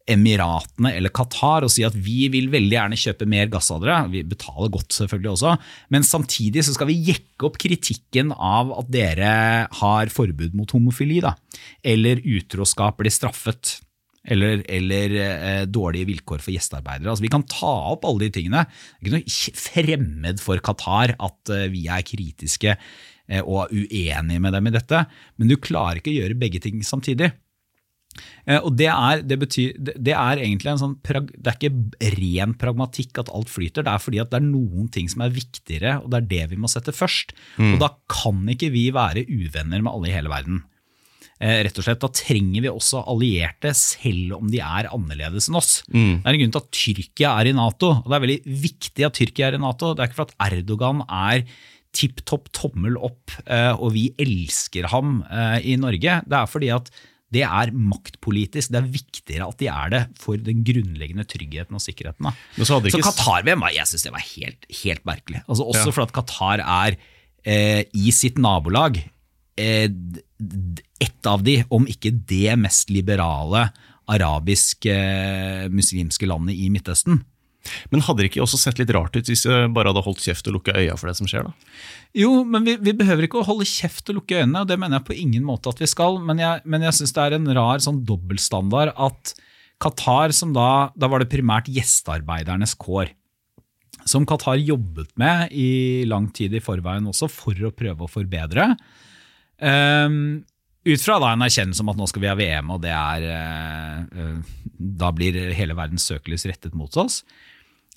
Emiratene 0.03 0.91
eller 0.97 1.13
Qatar 1.15 1.63
og 1.63 1.71
si 1.71 1.85
at 1.87 1.95
vi 1.95 2.25
vil 2.31 2.49
veldig 2.51 2.75
gjerne 2.75 2.99
kjøpe 2.99 3.27
mer 3.29 3.47
gass 3.51 3.69
av 3.71 3.83
dere, 3.83 4.01
vi 4.11 4.25
betaler 4.27 4.71
godt 4.73 4.97
selvfølgelig 4.97 5.31
også, 5.31 5.53
men 5.95 6.03
samtidig 6.03 6.65
så 6.67 6.75
skal 6.75 6.89
vi 6.89 6.99
jekke 7.07 7.47
opp 7.47 7.55
kritikken 7.61 8.33
av 8.35 8.73
at 8.81 8.89
dere 8.91 9.31
har 9.79 10.11
forbud 10.11 10.57
mot 10.59 10.75
homofili, 10.75 11.21
da, 11.23 11.37
eller 11.87 12.19
utroskap 12.19 12.99
blir 12.99 13.15
straffet. 13.15 13.77
Eller, 14.23 14.61
eller 14.71 15.13
eh, 15.19 15.63
dårlige 15.67 16.07
vilkår 16.07 16.39
for 16.39 16.53
gjestearbeidere. 16.53 17.09
Altså, 17.11 17.25
vi 17.25 17.31
kan 17.33 17.43
ta 17.43 17.73
opp 17.91 18.05
alle 18.07 18.29
de 18.29 18.37
tingene. 18.37 18.61
Det 19.03 19.09
er 19.09 19.17
ikke 19.19 19.51
noe 19.51 19.63
fremmed 19.65 20.39
for 20.39 20.63
Qatar 20.63 21.11
at 21.17 21.51
eh, 21.51 21.65
vi 21.73 21.81
er 21.91 22.05
kritiske 22.07 22.71
eh, 22.71 23.41
og 23.41 23.73
uenige 23.75 24.39
med 24.39 24.55
dem 24.55 24.71
i 24.71 24.73
dette, 24.77 25.01
men 25.35 25.51
du 25.51 25.57
klarer 25.59 25.99
ikke 25.99 26.13
å 26.13 26.15
gjøre 26.21 26.39
begge 26.39 26.63
ting 26.63 26.79
samtidig. 26.87 27.33
Eh, 28.45 28.59
Og 28.59 28.75
det 28.77 28.89
er, 28.91 29.23
det, 29.23 29.37
betyr, 29.41 29.77
det, 29.79 30.13
er 30.13 30.41
egentlig 30.41 30.73
en 30.73 30.81
sånn 30.81 30.97
Det 31.03 31.49
er 31.49 31.57
ikke 31.57 32.17
ren 32.17 32.53
pragmatikk 32.59 33.23
at 33.23 33.31
alt 33.33 33.49
flyter, 33.51 33.85
det 33.85 33.93
er 33.93 34.03
fordi 34.03 34.21
at 34.23 34.31
det 34.33 34.41
er 34.41 34.49
noen 34.49 34.89
ting 34.93 35.09
som 35.11 35.23
er 35.25 35.33
viktigere, 35.33 35.97
og 36.03 36.11
det 36.11 36.21
er 36.21 36.29
det 36.33 36.43
vi 36.53 36.61
må 36.61 36.69
sette 36.71 36.93
først. 36.95 37.33
Og 37.73 37.79
da 37.81 37.93
kan 38.11 38.43
ikke 38.53 38.71
vi 38.73 38.89
være 38.95 39.25
uvenner 39.29 39.81
med 39.81 39.91
alle 39.93 40.11
i 40.11 40.15
hele 40.15 40.31
verden. 40.31 40.63
Eh, 41.43 41.59
rett 41.65 41.77
og 41.79 41.83
slett, 41.83 41.99
Da 41.99 42.07
trenger 42.13 42.61
vi 42.63 42.69
også 42.71 43.01
allierte, 43.09 43.73
selv 43.75 44.37
om 44.37 44.47
de 44.51 44.61
er 44.63 44.87
annerledes 44.93 45.49
enn 45.49 45.59
oss. 45.59 45.83
Det 46.21 46.29
er 46.29 46.33
en 46.35 46.41
grunn 46.43 46.53
til 46.55 46.61
at 46.61 46.71
Tyrkia 46.71 47.31
er 47.39 47.49
i 47.49 47.55
Nato, 47.57 47.89
og 47.99 48.07
det 48.07 48.15
er 48.15 48.25
veldig 48.27 48.41
viktig 48.63 49.05
at 49.07 49.17
Tyrkia 49.17 49.47
er 49.49 49.57
i 49.57 49.63
Nato. 49.63 49.93
Det 49.93 50.03
er 50.03 50.11
ikke 50.11 50.21
for 50.21 50.29
at 50.31 50.51
Erdogan 50.53 51.03
er 51.09 51.43
tipp 51.93 52.23
topp 52.25 52.47
tommel 52.55 52.95
opp, 52.97 53.33
eh, 53.45 53.73
og 53.73 53.91
vi 53.93 54.13
elsker 54.17 54.87
ham 54.89 55.23
i 55.61 55.75
Norge. 55.77 56.21
Det 56.25 56.37
er 56.39 56.47
fordi 56.49 56.71
at 56.73 56.89
det 57.33 57.43
er 57.47 57.71
maktpolitisk. 57.73 58.71
Det 58.73 58.79
er 58.79 58.89
viktigere 58.93 59.47
at 59.49 59.57
de 59.59 59.67
er 59.71 59.89
det 59.93 60.01
for 60.21 60.37
den 60.37 60.61
grunnleggende 60.67 61.25
tryggheten 61.29 61.77
og 61.77 61.81
sikkerheten. 61.83 62.29
Så 62.59 62.77
hadde 62.77 62.91
Så 62.93 62.99
ikke- 63.01 63.09
Qatar-VM 63.11 63.65
jeg 63.73 63.87
synes 63.89 64.03
det 64.07 64.13
var 64.13 64.25
helt, 64.35 64.65
helt 64.83 65.03
merkelig. 65.09 65.41
Altså 65.49 65.63
også 65.65 65.85
Ja. 65.89 65.91
fordi 65.91 66.07
at 66.09 66.13
Qatar 66.19 66.59
er 66.63 66.97
eh, 67.45 67.83
i 67.93 68.11
sitt 68.15 68.37
nabolag 68.37 69.01
eh, 69.57 69.89
ett 71.01 71.27
av 71.27 71.43
de, 71.43 71.63
om 71.69 71.85
ikke 71.85 72.11
det 72.25 72.57
mest 72.57 72.89
liberale 72.89 73.69
arabiske, 74.07 74.93
muslimske 75.71 76.27
landet 76.27 76.55
i 76.55 76.69
Midtøsten. 76.73 77.21
Men 77.93 78.03
hadde 78.03 78.23
det 78.23 78.31
ikke 78.31 78.43
også 78.43 78.59
sett 78.59 78.79
litt 78.81 78.91
rart 78.95 79.15
ut 79.15 79.29
hvis 79.29 79.45
vi 79.47 79.59
bare 79.75 79.93
hadde 79.93 80.03
holdt 80.03 80.23
kjeft 80.25 80.49
og 80.49 80.57
lukka 80.57 80.75
øya 80.75 80.97
for 80.99 81.09
det 81.09 81.15
som 81.19 81.29
skjer? 81.29 81.47
da? 81.47 81.77
Jo, 82.23 82.43
men 82.43 82.67
vi, 82.67 82.75
vi 82.83 82.93
behøver 82.97 83.27
ikke 83.27 83.41
å 83.41 83.47
holde 83.47 83.67
kjeft 83.69 84.11
og 84.11 84.19
lukke 84.19 84.41
øynene, 84.41 84.63
og 84.63 84.69
det 84.69 84.77
mener 84.81 84.99
jeg 84.99 85.07
på 85.07 85.17
ingen 85.17 85.47
måte 85.47 85.71
at 85.71 85.81
vi 85.81 85.89
skal, 85.89 86.19
men 86.21 86.41
jeg, 86.43 86.61
men 86.67 86.85
jeg 86.85 86.99
syns 86.99 87.15
det 87.15 87.25
er 87.25 87.37
en 87.39 87.51
rar 87.57 87.83
sånn 87.83 88.03
dobbeltstandard 88.07 88.93
at 88.93 89.35
Qatar, 89.83 90.31
som 90.35 90.53
da, 90.55 90.93
da 90.95 91.09
var 91.11 91.23
det 91.23 91.31
primært 91.31 91.69
gjestearbeidernes 91.71 92.75
kår, 92.79 93.11
som 94.07 94.27
Qatar 94.27 94.59
jobbet 94.59 95.11
med 95.19 95.51
i 95.55 96.03
lang 96.09 96.29
tid 96.35 96.55
i 96.55 96.63
forveien 96.63 97.07
også 97.09 97.29
for 97.31 97.57
å 97.67 97.71
prøve 97.75 98.05
å 98.05 98.11
forbedre. 98.11 98.73
Um, 99.63 100.43
ut 100.83 101.03
fra 101.03 101.17
da 101.23 101.31
en 101.31 101.45
erkjennelse 101.45 101.83
om 101.83 101.91
at 101.93 101.99
nå 101.99 102.07
skal 102.11 102.23
vi 102.23 102.29
ha 102.31 102.35
VM, 102.37 102.71
og 102.75 102.83
det 102.83 102.93
er, 102.93 103.27
uh, 104.11 104.69
da 104.77 105.11
blir 105.15 105.39
hele 105.55 105.77
verdens 105.77 106.07
søkelys 106.09 106.47
rettet 106.49 106.75
mot 106.77 106.91
oss. 106.99 107.21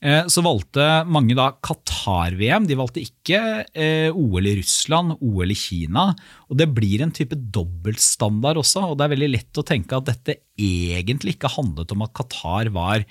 Eh, 0.05 0.26
Så 0.28 0.42
valgte 0.44 1.07
mange 1.09 1.34
da 1.38 1.51
Qatar-VM, 1.64 2.66
de 2.68 2.76
valgte 2.76 3.01
ikke 3.01 3.40
eh, 3.72 4.11
OL 4.12 4.47
i 4.47 4.57
Russland, 4.59 5.16
OL 5.24 5.51
i 5.55 5.57
Kina. 5.57 6.11
Og 6.51 6.59
det 6.61 6.68
blir 6.76 7.03
en 7.03 7.14
type 7.16 7.36
dobbeltstandard 7.36 8.61
også, 8.61 8.90
og 8.90 8.99
det 8.99 9.07
er 9.07 9.14
veldig 9.16 9.30
lett 9.32 9.62
å 9.62 9.64
tenke 9.66 9.97
at 9.97 10.11
dette 10.11 10.40
egentlig 10.61 11.36
ikke 11.36 11.55
handlet 11.57 11.97
om 11.97 12.05
at 12.05 12.12
Qatar 12.16 12.72
var 12.76 13.07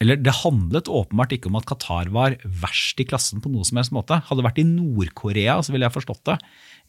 eller 0.00 0.16
det 0.16 0.32
handlet 0.32 0.88
åpenbart 0.88 1.34
ikke 1.36 1.50
om 1.50 1.58
at 1.58 1.66
Qatar 1.68 2.08
var 2.08 2.38
verst 2.40 3.02
i 3.02 3.04
klassen 3.04 3.42
på 3.44 3.50
noe 3.52 3.66
som 3.68 3.76
helst 3.76 3.92
måte. 3.92 4.16
Hadde 4.16 4.40
det 4.40 4.46
vært 4.46 4.60
i 4.62 4.64
Nord-Korea, 4.64 5.58
så 5.60 5.74
ville 5.74 5.84
jeg 5.84 5.92
forstått 5.92 6.22
det. 6.30 6.38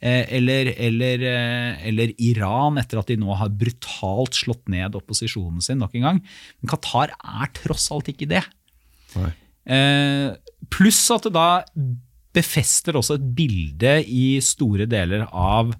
Eh, 0.01 0.25
Eller, 0.33 0.71
eller, 0.81 1.21
eh, 1.29 1.87
eller 1.87 2.13
Iran, 2.17 2.79
etter 2.81 2.97
at 2.97 3.07
de 3.11 3.19
nå 3.21 3.35
har 3.37 3.49
brutalt 3.53 4.33
slått 4.33 4.67
ned 4.67 4.95
opposisjonen 4.97 5.61
sin 5.61 5.77
nok 5.77 5.93
en 5.99 6.07
gang. 6.07 6.21
Men 6.61 6.71
Qatar 6.73 7.13
er 7.13 7.51
tross 7.53 7.91
alt 7.93 8.09
ikke 8.09 8.27
det. 8.31 8.41
Eh, 9.69 10.33
Pluss 10.73 11.03
at 11.13 11.27
det 11.27 11.33
da 11.35 11.63
befester 12.33 12.95
også 12.97 13.19
et 13.19 13.29
bilde 13.35 13.93
i 14.07 14.39
store 14.41 14.87
deler 14.89 15.27
av 15.29 15.73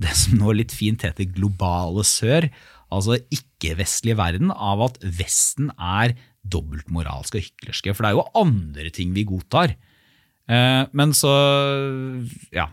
det 0.00 0.12
som 0.16 0.38
nå 0.38 0.54
litt 0.56 0.72
fint 0.72 1.02
heter 1.02 1.28
globale 1.34 2.04
sør, 2.06 2.46
altså 2.94 3.18
ikke-vestlige 3.34 4.16
verden, 4.16 4.52
av 4.54 4.86
at 4.86 5.00
Vesten 5.04 5.68
er 5.76 6.14
dobbeltmoralske 6.48 7.40
og 7.40 7.44
hyklerske. 7.44 7.92
For 7.92 8.06
det 8.06 8.12
er 8.12 8.16
jo 8.16 8.28
andre 8.40 8.92
ting 8.94 9.12
vi 9.12 9.26
godtar. 9.28 9.74
Eh, 10.48 10.84
men 10.96 11.12
så, 11.12 11.34
ja. 12.54 12.70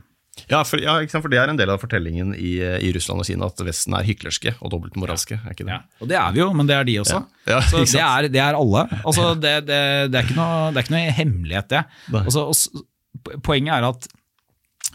Ja, 0.47 0.61
for, 0.63 0.79
ja 0.79 0.95
for 1.11 1.31
det 1.31 1.39
er 1.41 1.51
en 1.51 1.59
del 1.59 1.71
av 1.73 1.81
fortellingen 1.81 2.33
i, 2.35 2.55
i 2.61 2.91
Russland 2.95 3.23
og 3.23 3.27
Kina, 3.27 3.49
at 3.51 3.63
Vesten 3.67 3.95
er 3.97 4.05
hyklerske 4.07 4.53
og 4.61 4.71
dobbeltmoralske. 4.71 5.39
er 5.41 5.55
ikke 5.55 5.67
det? 5.67 5.75
Ja, 5.75 5.81
og 5.99 6.11
det 6.11 6.19
er 6.19 6.35
vi 6.35 6.43
jo, 6.43 6.51
men 6.55 6.69
det 6.69 6.77
er 6.77 6.87
de 6.87 6.99
også. 7.03 7.23
Ja. 7.49 7.59
Så 7.67 7.83
det 7.83 8.03
er, 8.03 8.29
det 8.31 8.43
er 8.43 8.59
alle. 8.59 8.85
Altså, 9.01 9.33
det, 9.35 9.55
det, 9.67 9.81
det, 10.13 10.21
er 10.21 10.29
ikke 10.29 10.39
noe, 10.39 10.69
det 10.71 10.79
er 10.79 10.87
ikke 10.87 10.95
noe 10.95 11.17
hemmelighet, 11.19 11.73
det. 11.73 11.83
Altså, 12.23 12.47
og 12.47 13.41
poenget 13.43 13.75
er 13.75 13.89
at 13.89 14.07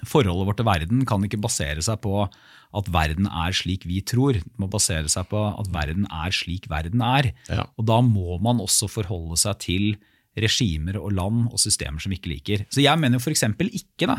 forholdet 0.08 0.48
vårt 0.48 0.58
til 0.58 0.66
verden 0.66 1.04
kan 1.06 1.22
ikke 1.26 1.40
basere 1.42 1.84
seg 1.84 2.00
på 2.02 2.24
at 2.72 2.88
verden 2.92 3.28
er 3.28 3.52
slik 3.54 3.84
vi 3.88 4.00
tror. 4.08 4.38
Det 4.38 4.60
må 4.60 4.70
basere 4.72 5.10
seg 5.12 5.28
på 5.30 5.40
at 5.50 5.68
verden 5.74 6.08
er 6.08 6.32
slik 6.34 6.70
verden 6.72 7.04
er. 7.04 7.28
Ja. 7.52 7.66
Og 7.76 7.86
da 7.90 8.00
må 8.04 8.38
man 8.42 8.62
også 8.64 8.88
forholde 8.90 9.36
seg 9.40 9.60
til 9.62 9.86
regimer 10.38 10.96
og 10.96 11.12
land 11.12 11.48
og 11.52 11.60
systemer 11.60 12.00
som 12.00 12.12
vi 12.12 12.18
ikke 12.20 12.32
liker. 12.32 12.66
Så 12.72 12.80
jeg 12.80 12.96
mener 13.00 13.20
f.eks. 13.20 13.44
ikke 13.68 14.08
da, 14.08 14.16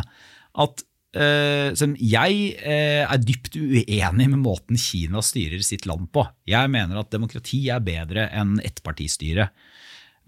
at 0.61 0.85
eh, 1.15 1.71
som 1.77 1.95
jeg 1.99 2.53
uh, 2.59 3.03
er 3.05 3.21
dypt 3.21 3.57
uenig 3.57 4.27
med 4.31 4.39
måten 4.41 4.79
Kina 4.79 5.21
styrer 5.25 5.63
sitt 5.65 5.87
land 5.89 6.09
på. 6.13 6.25
Jeg 6.49 6.71
mener 6.73 7.01
at 7.01 7.11
demokrati 7.13 7.65
er 7.73 7.83
bedre 7.85 8.29
enn 8.33 8.57
ettpartistyre. 8.63 9.49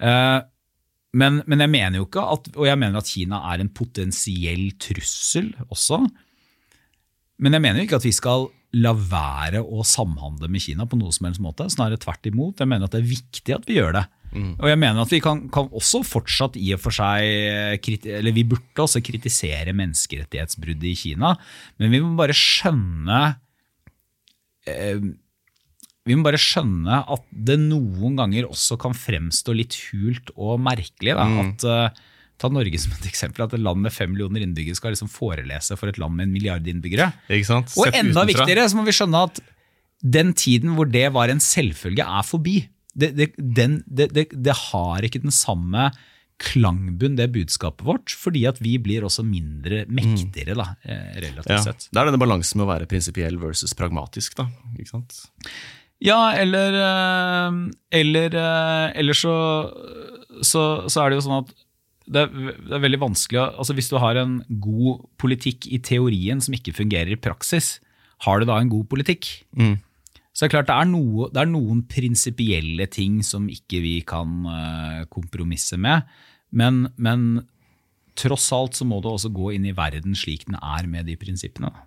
Uh, 0.01 0.41
men, 1.15 1.39
men 1.47 1.63
jeg 1.63 1.71
mener 1.71 2.01
jo 2.01 2.09
ikke 2.09 2.25
at, 2.35 2.51
og 2.57 2.67
jeg 2.67 2.79
mener 2.81 2.99
at 2.99 3.09
Kina 3.09 3.39
er 3.53 3.63
en 3.63 3.71
potensiell 3.71 4.67
trussel 4.81 5.53
også. 5.69 6.01
Men 7.39 7.55
jeg 7.55 7.63
mener 7.63 7.81
jo 7.81 7.87
ikke 7.87 7.99
at 8.01 8.07
vi 8.07 8.15
skal 8.15 8.49
la 8.75 8.91
være 8.95 9.61
å 9.63 9.85
samhandle 9.87 10.49
med 10.51 10.63
Kina 10.63 10.87
på 10.89 10.99
noe 10.99 11.13
som 11.15 11.29
helst 11.29 11.43
måte. 11.43 11.67
Snarere 11.71 11.99
tvert 12.01 12.27
imot. 12.27 12.59
Jeg 12.59 12.69
mener 12.71 12.89
at 12.89 12.95
det 12.95 13.03
er 13.03 13.11
viktig 13.13 13.55
at 13.55 13.67
vi 13.69 13.79
gjør 13.79 13.95
det. 13.99 14.05
Og 14.35 14.67
jeg 14.67 14.79
mener 14.81 14.99
at 14.99 15.13
vi 15.13 15.21
kan, 15.23 15.45
kan 15.53 15.69
også 15.75 16.01
fortsatt 16.03 16.57
i 16.59 16.73
og 16.75 16.81
for 16.83 16.95
seg 16.95 17.87
Eller 18.11 18.35
vi 18.35 18.43
burde 18.47 18.83
også 18.83 18.99
kritisere 19.05 19.71
menneskerettighetsbruddet 19.77 20.89
i 20.91 20.95
Kina, 20.99 21.35
men 21.79 21.93
vi 21.93 22.01
må 22.03 22.15
bare 22.19 22.35
skjønne 22.35 23.21
eh, 24.67 24.99
vi 26.05 26.17
må 26.17 26.25
bare 26.27 26.41
skjønne 26.41 26.99
at 27.15 27.23
det 27.31 27.55
noen 27.63 28.19
ganger 28.19 28.49
også 28.49 28.77
kan 28.81 28.93
fremstå 28.93 29.55
litt 29.57 29.77
hult 29.87 30.29
og 30.35 30.59
merkelig. 30.61 31.15
Da, 31.17 31.25
at, 31.41 31.65
eh, 31.65 32.03
ta 32.41 32.49
Norge 32.51 32.79
som 32.81 32.93
et 32.97 33.07
eksempel, 33.09 33.45
at 33.45 33.53
et 33.55 33.63
land 33.63 33.83
med 33.85 33.93
fem 33.95 34.11
millioner 34.11 34.43
innbyggere 34.43 34.77
skal 34.77 34.95
liksom 34.95 35.11
forelese 35.11 35.77
for 35.79 35.91
et 35.91 35.99
land 36.01 36.17
med 36.17 36.27
en 36.27 36.33
milliard 36.35 36.65
innbyggere. 36.67 37.11
Ikke 37.29 37.47
sant? 37.47 37.75
Og 37.79 37.87
enda 37.91 38.11
utenfra. 38.11 38.25
viktigere 38.31 38.65
så 38.71 38.79
må 38.79 38.85
vi 38.87 38.95
skjønne 38.95 39.21
at 39.29 39.39
den 40.05 40.33
tiden 40.37 40.75
hvor 40.77 40.89
det 40.91 41.07
var 41.15 41.31
en 41.31 41.41
selvfølge, 41.43 42.03
er 42.03 42.27
forbi. 42.27 42.57
Det, 42.95 43.11
det, 43.15 43.31
den, 43.37 43.79
det, 43.87 44.09
det, 44.13 44.57
har 44.69 45.03
ikke 45.03 45.23
den 45.23 45.33
samme 45.33 45.89
klangbunn, 46.39 47.15
det 47.15 47.29
budskapet 47.31 47.87
vårt, 47.87 48.11
fordi 48.19 48.43
at 48.47 48.59
vi 48.63 48.75
blir 48.83 49.05
også 49.07 49.23
mindre 49.23 49.85
mektigere, 49.87 50.55
da, 50.59 50.67
eh, 50.83 51.15
relativt 51.23 51.55
Ja. 51.55 51.61
sett. 51.63 51.87
Det 51.91 51.99
er 51.99 52.11
denne 52.11 52.19
balansen 52.19 52.59
med 52.59 52.67
å 52.67 52.73
være 52.73 52.87
prinsipiell 52.91 53.39
versus 53.39 53.73
pragmatisk. 53.73 54.35
da, 54.35 54.49
ikke 54.77 54.91
sant? 54.91 55.23
Ja, 56.03 56.35
eller, 56.35 56.75
eh, 56.75 57.71
eller, 57.91 58.35
eh, 58.35 58.91
eller 58.99 59.13
så, 59.13 59.35
så, 60.43 60.89
så 60.91 61.05
er 61.05 61.09
det 61.09 61.23
jo 61.23 61.27
sånn 61.29 61.43
at 61.45 61.53
det 62.05 62.21
er, 62.21 62.53
det 62.61 62.75
er 62.77 62.83
veldig 62.83 63.01
vanskelig 63.01 63.41
altså 63.41 63.73
Hvis 63.73 63.89
du 63.89 63.97
har 64.01 64.19
en 64.21 64.37
god 64.61 65.05
politikk 65.21 65.65
i 65.73 65.79
teorien 65.81 66.41
som 66.43 66.53
ikke 66.53 66.75
fungerer 66.77 67.15
i 67.15 67.19
praksis, 67.19 67.79
har 68.25 68.39
du 68.39 68.47
da 68.49 68.59
en 68.61 68.71
god 68.71 68.85
politikk? 68.91 69.27
Så 70.35 70.43
det 70.43 70.49
er 70.49 70.53
klart 70.57 70.69
det 70.69 70.75
er, 70.75 70.87
noe, 70.91 71.29
det 71.31 71.41
er 71.41 71.49
noen 71.49 71.81
prinsipielle 71.87 72.87
ting 72.91 73.21
som 73.23 73.47
ikke 73.49 73.79
vi 73.79 73.95
kan 74.05 74.43
eh, 74.51 75.03
kompromisse 75.07 75.79
med, 75.79 76.03
men, 76.51 76.89
men 76.99 77.45
tross 78.19 78.49
alt 78.55 78.75
så 78.75 78.87
må 78.87 78.99
du 79.03 79.09
også 79.13 79.31
gå 79.35 79.53
inn 79.55 79.67
i 79.69 79.75
verden 79.75 80.15
slik 80.15 80.45
den 80.49 80.59
er 80.59 80.87
med 80.91 81.07
de 81.07 81.15
prinsippene. 81.19 81.71
da. 81.71 81.85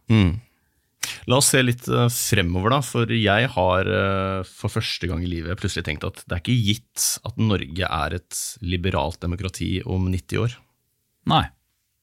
La 1.29 1.37
oss 1.41 1.51
se 1.53 1.61
litt 1.63 1.87
eh, 1.89 2.09
fremover, 2.13 2.73
da. 2.75 2.81
For 2.85 3.11
jeg 3.13 3.49
har 3.55 3.91
eh, 3.93 4.43
for 4.49 4.73
første 4.73 5.09
gang 5.11 5.23
i 5.25 5.29
livet 5.31 5.59
plutselig 5.61 5.85
tenkt 5.87 6.05
at 6.09 6.23
det 6.27 6.37
er 6.39 6.43
ikke 6.43 6.57
gitt 6.71 7.07
at 7.29 7.37
Norge 7.41 7.91
er 7.91 8.17
et 8.19 8.41
liberalt 8.65 9.21
demokrati 9.25 9.79
om 9.85 10.09
90 10.13 10.43
år. 10.47 10.57
Nei. 11.29 11.45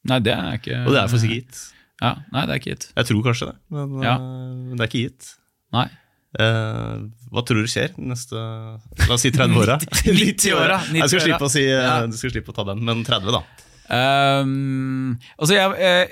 Nei, 0.06 0.20
det 0.22 0.34
er 0.38 0.60
ikke 0.60 0.84
Og 0.86 0.92
det 0.94 1.02
er 1.02 1.10
for 1.10 1.18
sikkert 1.24 1.48
gitt. 1.50 1.62
Ja, 2.04 2.12
nei, 2.36 2.42
det 2.46 2.52
er 2.54 2.60
ikke 2.62 2.74
gitt. 2.76 2.88
Jeg 2.94 3.08
tror 3.10 3.22
kanskje 3.26 3.48
det, 3.50 3.56
men 3.74 4.04
Ja. 4.06 4.16
eh, 4.16 4.74
det 4.76 4.84
er 4.86 4.90
ikke 4.92 5.06
gitt. 5.10 5.30
Nei. 5.74 5.88
Uh, 6.36 7.06
hva 7.32 7.46
tror 7.48 7.62
du 7.64 7.70
skjer 7.72 7.94
neste 7.96 8.36
La 8.36 9.14
oss 9.16 9.22
si 9.24 9.30
30 9.32 9.56
åra? 9.56 9.78
90-åra, 9.80 10.82
Jeg 10.92 11.08
skal 11.08 11.22
90-åra. 11.22 11.22
slippe 11.24 11.48
å 11.48 11.52
si 11.54 11.62
Ja. 11.64 11.94
Du 12.12 12.18
skal 12.20 12.34
slippe 12.34 12.52
å 12.52 12.56
ta 12.58 12.66
den, 12.68 12.82
men 12.84 13.06
30, 13.08 13.32
da. 13.32 13.40
Altså 13.86 15.54
jeg, 15.54 15.74
jeg, 15.78 16.06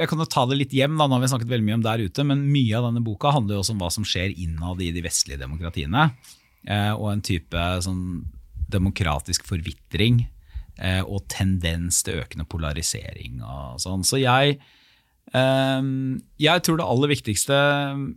jeg, 0.00 0.06
kan 0.10 0.22
jo 0.22 0.26
ta 0.26 0.44
det 0.50 0.58
litt 0.58 0.72
hjem, 0.74 0.96
da, 0.98 1.06
nå 1.06 1.14
har 1.16 1.22
vi 1.22 1.30
snakket 1.30 1.50
veldig 1.52 1.66
mye 1.68 1.78
om 1.78 1.84
der 1.86 2.04
ute, 2.08 2.26
men 2.26 2.46
mye 2.50 2.74
av 2.78 2.88
denne 2.88 3.04
boka 3.06 3.30
handler 3.36 3.56
jo 3.56 3.64
også 3.64 3.76
om 3.76 3.82
hva 3.84 3.90
som 3.94 4.06
skjer 4.08 4.34
innad 4.34 4.82
i 4.82 4.90
de 4.94 5.04
vestlige 5.04 5.38
demokratiene. 5.42 6.08
Uh, 6.64 6.94
og 6.96 7.10
en 7.12 7.24
type 7.24 7.66
sånn 7.84 8.24
demokratisk 8.72 9.44
forvitring 9.46 10.24
uh, 10.80 11.04
og 11.04 11.26
tendens 11.30 12.00
til 12.06 12.22
økende 12.22 12.48
polarisering 12.50 13.42
og 13.44 13.82
sånn. 13.84 14.06
Så 14.06 14.22
jeg 14.22 14.58
Um, 15.32 16.20
jeg 16.38 16.60
tror 16.62 16.76
det 16.76 16.84
aller 16.84 17.10
viktigste 17.10 17.56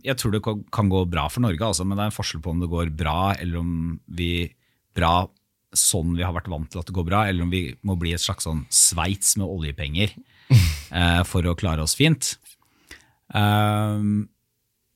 Jeg 0.04 0.14
tror 0.20 0.34
det 0.34 0.42
kan 0.44 0.90
gå 0.92 1.00
bra 1.08 1.24
for 1.32 1.40
Norge, 1.40 1.64
altså, 1.64 1.86
men 1.88 1.96
det 1.96 2.04
er 2.04 2.10
en 2.12 2.14
forskjell 2.14 2.42
på 2.44 2.52
om 2.52 2.60
det 2.60 2.68
går 2.70 2.92
bra, 2.94 3.32
eller 3.32 3.62
om 3.62 3.70
vi 4.06 4.44
bra 4.94 5.24
sånn 5.76 6.14
vi 6.16 6.24
har 6.24 6.34
vært 6.36 6.48
vant 6.50 6.68
til 6.70 6.80
at 6.80 6.88
det 6.88 6.96
går 6.96 7.06
bra, 7.08 7.26
eller 7.28 7.44
om 7.44 7.52
vi 7.52 7.66
må 7.86 7.98
bli 8.00 8.14
et 8.16 8.22
slags 8.22 8.46
sånn 8.48 8.64
Sveits 8.72 9.36
med 9.40 9.48
oljepenger 9.48 10.14
eh, 10.54 11.22
for 11.28 11.46
å 11.46 11.56
klare 11.58 11.84
oss 11.84 11.96
fint. 11.98 12.36
Um, 13.28 14.28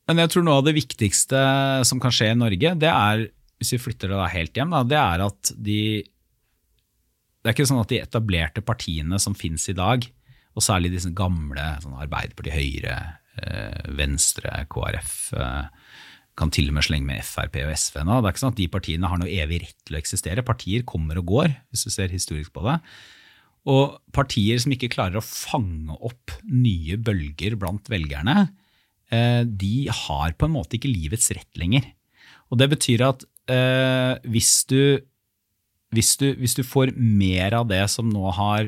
men 0.09 0.23
jeg 0.23 0.33
tror 0.33 0.47
noe 0.47 0.61
av 0.61 0.67
det 0.67 0.77
viktigste 0.77 1.43
som 1.89 2.01
kan 2.03 2.15
skje 2.15 2.33
i 2.33 2.39
Norge, 2.39 2.75
det 2.81 2.91
er, 2.91 3.27
hvis 3.61 3.75
vi 3.77 3.83
flytter 3.85 4.13
det 4.13 4.19
da 4.19 4.31
helt 4.33 4.57
hjem, 4.57 4.73
da, 4.75 4.83
det 4.89 4.99
er 4.99 5.27
at 5.29 5.53
de 5.57 5.83
Det 7.43 7.51
er 7.51 7.57
ikke 7.57 7.67
sånn 7.67 7.83
at 7.83 7.91
de 7.91 7.99
etablerte 7.99 8.63
partiene 8.63 9.19
som 9.19 9.35
finnes 9.35 9.65
i 9.67 9.75
dag, 9.75 10.05
og 10.55 10.63
særlig 10.63 10.93
disse 10.93 11.11
gamle 11.17 11.65
sånn 11.83 11.97
Arbeiderpartiet, 11.99 12.55
Høyre, 12.55 12.97
eh, 13.43 13.89
Venstre, 13.99 14.53
KrF 14.71 15.15
eh, 15.35 15.82
kan 16.39 16.53
til 16.53 16.71
og 16.71 16.77
med 16.79 16.87
slenge 16.87 17.09
med 17.09 17.25
Frp 17.27 17.59
og 17.67 17.73
SV 17.77 17.99
nå. 18.07 18.21
Det 18.21 18.29
er 18.29 18.35
ikke 18.35 18.43
sånn 18.43 18.55
at 18.55 18.61
de 18.63 18.69
partiene 18.73 19.11
har 19.11 19.21
noe 19.21 19.33
evig 19.33 19.63
rett 19.67 19.79
til 19.85 19.97
å 19.97 20.01
eksistere. 20.01 20.45
Partier 20.47 20.87
kommer 20.89 21.21
og 21.21 21.29
går, 21.29 21.53
hvis 21.73 21.85
du 21.85 21.93
ser 21.93 22.15
historisk 22.15 22.55
på 22.57 22.65
det. 22.65 22.79
Og 23.71 23.99
partier 24.17 24.59
som 24.59 24.73
ikke 24.75 24.91
klarer 24.91 25.21
å 25.21 25.25
fange 25.25 25.95
opp 26.03 26.35
nye 26.51 26.97
bølger 26.99 27.55
blant 27.61 27.87
velgerne, 27.93 28.49
eh, 29.13 29.43
de 29.47 29.89
har 29.93 30.35
på 30.35 30.49
en 30.49 30.57
måte 30.57 30.79
ikke 30.79 30.91
livets 30.91 31.31
rett 31.37 31.61
lenger. 31.61 31.87
Og 32.51 32.59
det 32.59 32.73
betyr 32.73 33.05
at 33.07 33.27
eh, 33.53 34.17
hvis, 34.33 34.65
du, 34.73 34.99
hvis, 35.95 36.17
du, 36.19 36.33
hvis 36.41 36.57
du 36.59 36.65
får 36.67 36.95
mer 36.97 37.61
av 37.61 37.69
det 37.71 37.85
som 37.93 38.11
nå 38.11 38.33
har 38.35 38.67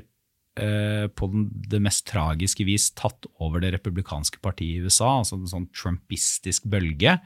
eh, 0.61 1.09
på 1.11 1.31
det 1.73 1.83
mest 1.83 2.07
tragiske 2.13 2.69
vis 2.69 2.93
tatt 2.95 3.27
over 3.43 3.65
det 3.65 3.75
republikanske 3.75 4.39
partiet 4.45 4.79
i 4.79 4.87
USA, 4.87 5.19
altså 5.19 5.41
en 5.41 5.51
sånn 5.51 5.69
trumpistisk 5.75 6.69
bølge, 6.71 7.19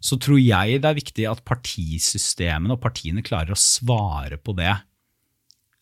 så 0.00 0.16
tror 0.20 0.40
jeg 0.40 0.80
det 0.80 0.88
er 0.88 0.96
viktig 0.96 1.26
at 1.28 1.42
partisystemene 1.46 2.76
og 2.76 2.82
partiene 2.82 3.24
klarer 3.24 3.52
å 3.52 3.60
svare 3.60 4.40
på 4.40 4.54
det 4.56 4.72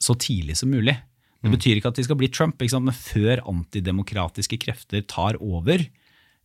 så 0.02 0.14
tidlig 0.18 0.58
som 0.58 0.70
mulig. 0.70 0.96
Det 1.38 1.52
betyr 1.52 1.78
ikke 1.78 1.92
at 1.92 1.98
de 2.00 2.04
skal 2.06 2.18
bli 2.18 2.28
Trump, 2.34 2.58
men 2.58 2.94
før 2.94 3.44
antidemokratiske 3.46 4.58
krefter 4.58 5.04
tar 5.06 5.38
over, 5.38 5.84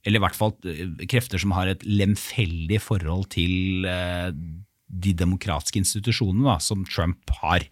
eller 0.05 0.19
i 0.19 0.21
hvert 0.21 0.37
fall 0.37 0.53
eh, 0.69 1.05
krefter 1.09 1.41
som 1.41 1.55
har 1.57 1.71
et 1.71 1.85
lemfeldig 1.87 2.77
forhold 2.83 3.31
til 3.33 3.87
eh, 3.89 4.29
de 4.93 5.13
demokratiske 5.17 5.81
institusjonene, 5.81 6.45
da, 6.45 6.59
som 6.61 6.85
Trump 6.85 7.33
har, 7.41 7.65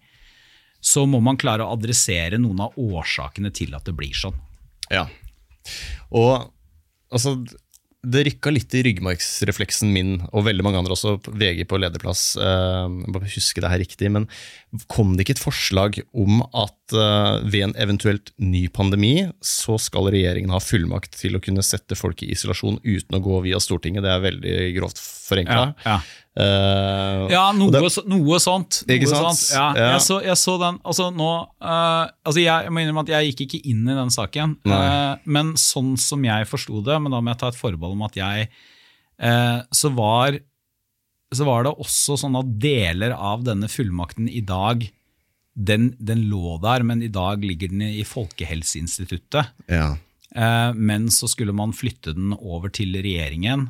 så 0.82 1.04
må 1.06 1.20
man 1.22 1.38
klare 1.38 1.62
å 1.62 1.76
adressere 1.76 2.40
noen 2.42 2.64
av 2.64 2.74
årsakene 2.80 3.52
til 3.54 3.76
at 3.78 3.86
det 3.86 3.94
blir 3.94 4.16
sånn. 4.18 4.34
Ja. 4.90 5.06
Og 6.10 6.50
altså, 7.14 7.36
det 8.02 8.24
rykka 8.26 8.50
litt 8.50 8.74
i 8.74 8.82
ryggmargsrefleksen 8.82 9.92
min, 9.94 10.16
og 10.34 10.48
veldig 10.48 10.64
mange 10.66 10.80
andre 10.80 10.96
også, 10.96 11.16
VG 11.30 11.62
på 11.70 11.78
lederplass, 11.78 12.32
eh, 12.34 12.88
jeg 12.90 13.14
må 13.14 13.22
huske 13.22 13.62
det 13.62 13.70
her 13.70 13.82
riktig, 13.82 14.10
men 14.10 14.26
kom 14.90 15.14
det 15.14 15.26
ikke 15.26 15.36
et 15.38 15.44
forslag 15.44 16.00
om 16.10 16.42
at 16.50 16.81
eh, 16.94 17.42
ved 17.50 17.62
en 17.68 17.74
eventuelt 17.80 18.30
ny 18.38 18.66
pandemi, 18.68 19.28
så 19.42 19.78
skal 19.80 20.10
regjeringen 20.12 20.50
ha 20.54 20.60
fullmakt 20.62 21.16
til 21.20 21.36
å 21.36 21.42
kunne 21.42 21.62
sette 21.66 21.96
folk 21.98 22.22
i 22.22 22.30
isolasjon 22.34 22.80
uten 22.84 23.18
å 23.18 23.22
gå 23.22 23.40
via 23.44 23.60
Stortinget? 23.62 24.02
Det 24.04 24.10
er 24.12 24.24
veldig 24.26 24.56
grovt 24.78 25.00
forenkla. 25.02 25.74
ja. 25.86 26.00
Eh, 26.32 27.26
Ja, 27.28 27.52
noe, 27.52 27.70
det- 27.70 27.80
noe 27.82 27.90
sånt. 27.90 28.82
Noe 28.88 29.06
sånt. 29.06 29.42
Ja, 29.52 29.74
Ja. 29.76 29.88
Jeg, 29.92 30.00
så, 30.00 30.22
jeg 30.24 30.36
så 30.40 30.58
den 30.58 30.78
altså 30.80 31.10
nå, 31.14 31.30
uh, 31.60 32.08
altså 32.24 32.40
jeg, 32.40 32.64
jeg 32.64 32.72
må 32.72 32.80
innrømme 32.80 33.04
at 33.04 33.12
jeg 33.12 33.32
gikk 33.34 33.42
ikke 33.46 33.66
inn 33.68 33.82
i 33.86 33.94
den 33.98 34.08
saken. 34.08 34.56
Eh, 34.64 35.16
men 35.26 35.52
sånn 35.60 35.98
som 35.98 36.22
jeg 36.24 36.48
forsto 36.48 36.82
det, 36.84 36.96
men 37.02 37.12
da 37.12 37.20
må 37.20 37.30
jeg 37.34 37.38
ta 37.42 37.48
et 37.52 37.60
forbehold 37.60 37.92
om 37.92 38.02
at 38.08 38.16
jeg 38.16 38.48
så, 39.70 39.90
var, 39.94 40.34
så 41.32 41.44
var 41.46 41.62
det 41.62 41.74
også 41.78 42.16
sånn 42.18 42.34
at 42.40 42.48
deler 42.58 43.12
av 43.14 43.44
denne 43.44 43.68
fullmakten 43.70 44.26
i 44.28 44.40
dag 44.40 44.82
den, 45.54 45.90
den 46.00 46.22
lå 46.30 46.56
der, 46.62 46.82
men 46.82 47.02
i 47.04 47.08
dag 47.12 47.42
ligger 47.44 47.68
den 47.68 47.82
i 47.82 48.04
Folkehelseinstituttet. 48.08 49.46
ja. 49.68 49.96
Eh, 50.34 50.72
men 50.72 51.10
så 51.12 51.28
skulle 51.28 51.52
man 51.52 51.74
flytte 51.76 52.14
den 52.16 52.30
over 52.40 52.70
til 52.72 52.94
regjeringen, 52.96 53.66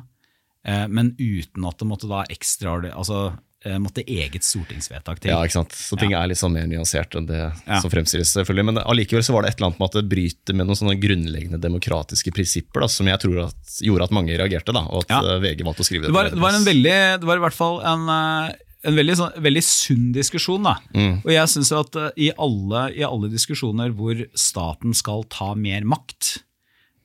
eh, 0.65 0.85
men 0.87 1.09
uten 1.19 1.65
at 1.67 1.77
det 1.81 1.87
måtte 1.89 2.07
da 2.07 2.21
ekstra, 2.31 2.77
altså 2.95 3.33
eh, 3.65 3.75
måtte 3.83 4.05
eget 4.07 4.45
stortingsvedtak 4.47 5.19
til. 5.19 5.33
Ja, 5.33 5.41
ikke 5.43 5.57
sant? 5.57 5.75
Så 5.75 5.99
ting 5.99 6.15
er 6.15 6.23
litt 6.31 6.39
sånn 6.39 6.55
mer 6.55 6.63
nyansert 6.71 7.17
enn 7.19 7.27
det 7.27 7.41
Ja. 7.67 7.81
som 7.83 7.91
fremstilles. 7.91 8.31
selvfølgelig. 8.31 8.65
Men 8.69 8.77
allikevel 8.79 9.23
så 9.27 9.35
var 9.35 9.43
det 9.43 9.51
et 9.51 9.59
eller 9.59 9.73
annet 9.73 9.79
med 9.83 9.89
at 9.91 9.99
det 9.99 10.07
bryter 10.15 10.55
med 10.55 10.67
noen 10.71 10.79
sånne 10.79 10.95
grunnleggende 11.03 11.59
demokratiske 11.59 12.31
prinsipper 12.31 12.79
da, 12.79 12.87
som 12.87 13.11
jeg 13.11 13.19
tror 13.19 13.43
at, 13.49 13.77
gjorde 13.83 14.03
at 14.07 14.15
mange 14.15 14.31
reagerte, 14.39 14.71
da, 14.71 14.87
og 14.87 15.03
at 15.03 15.09
Ja. 15.11 15.19
eh, 15.35 15.39
VG 15.43 15.63
valgte 15.67 15.83
å 15.83 15.89
skrive 15.91 16.07
det. 16.07 16.13
Det 16.13 16.15
var, 16.15 16.29
det 16.31 16.39
var 16.47 16.55
en 16.55 16.63
veldig, 16.71 16.95
det 17.19 17.27
var 17.27 17.35
i 17.35 17.43
hvert 17.43 17.59
fall 17.59 17.81
en, 17.83 18.07
eh, 18.07 18.55
en 18.83 18.97
veldig, 18.99 19.15
sånn, 19.19 19.35
veldig 19.45 19.63
sunn 19.63 20.09
diskusjon. 20.15 20.65
Da. 20.67 20.75
Mm. 20.95 21.15
Og 21.23 21.31
jeg 21.31 21.51
synes 21.53 21.71
at 21.77 21.95
eh, 21.99 22.09
i 22.27 22.31
alle, 22.35 22.85
i 22.99 23.05
alle 23.07 23.29
diskusjoner 23.31 23.93
hvor 23.95 24.19
staten 24.37 24.95
skal 24.97 25.23
ta 25.31 25.53
mer 25.55 25.85
makt, 25.87 26.33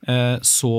eh, 0.08 0.36
så, 0.42 0.74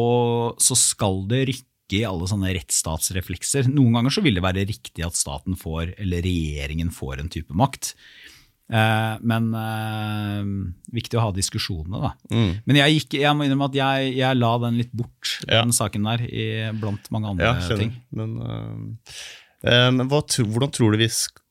så 0.59 0.77
skal 0.79 1.23
det 1.31 1.45
rykke 1.53 1.99
i 2.01 2.03
alle 2.05 2.27
sånne 2.29 2.51
rettsstatsreflekser. 2.53 3.69
Noen 3.73 3.95
ganger 3.97 4.13
så 4.13 4.21
vil 4.25 4.35
det 4.37 4.43
være 4.45 4.67
riktig 4.69 5.05
at 5.07 5.17
staten 5.17 5.55
får, 5.57 5.95
eller 6.03 6.21
regjeringen 6.25 6.91
får 6.93 7.23
en 7.23 7.31
type 7.33 7.55
makt. 7.57 7.95
Eh, 8.69 9.15
men 9.25 9.47
eh, 9.57 10.51
viktig 10.93 11.17
å 11.17 11.23
ha 11.25 11.31
diskusjonene, 11.33 12.03
da. 12.03 12.11
Mm. 12.29 12.51
Men 12.69 12.81
jeg, 12.83 12.99
gikk, 12.99 13.17
jeg 13.23 13.33
må 13.39 13.47
innrømme 13.47 13.71
at 13.71 13.79
jeg, 13.79 14.11
jeg 14.19 14.37
la 14.37 14.51
den 14.67 14.77
litt 14.83 14.91
bort, 14.93 15.31
Ja. 15.47 15.63
den 15.63 15.73
saken 15.73 16.05
der, 16.11 16.27
i, 16.29 16.45
blant 16.77 17.09
mange 17.15 17.31
andre 17.33 17.55
Ja, 17.55 17.77
ting. 17.79 17.95
Men, 18.13 18.35
hva, 18.43 18.59
tro- 19.63 20.47
hvordan 20.49 20.71
tror 20.71 20.93
du 20.95 21.01
vi 21.01 21.09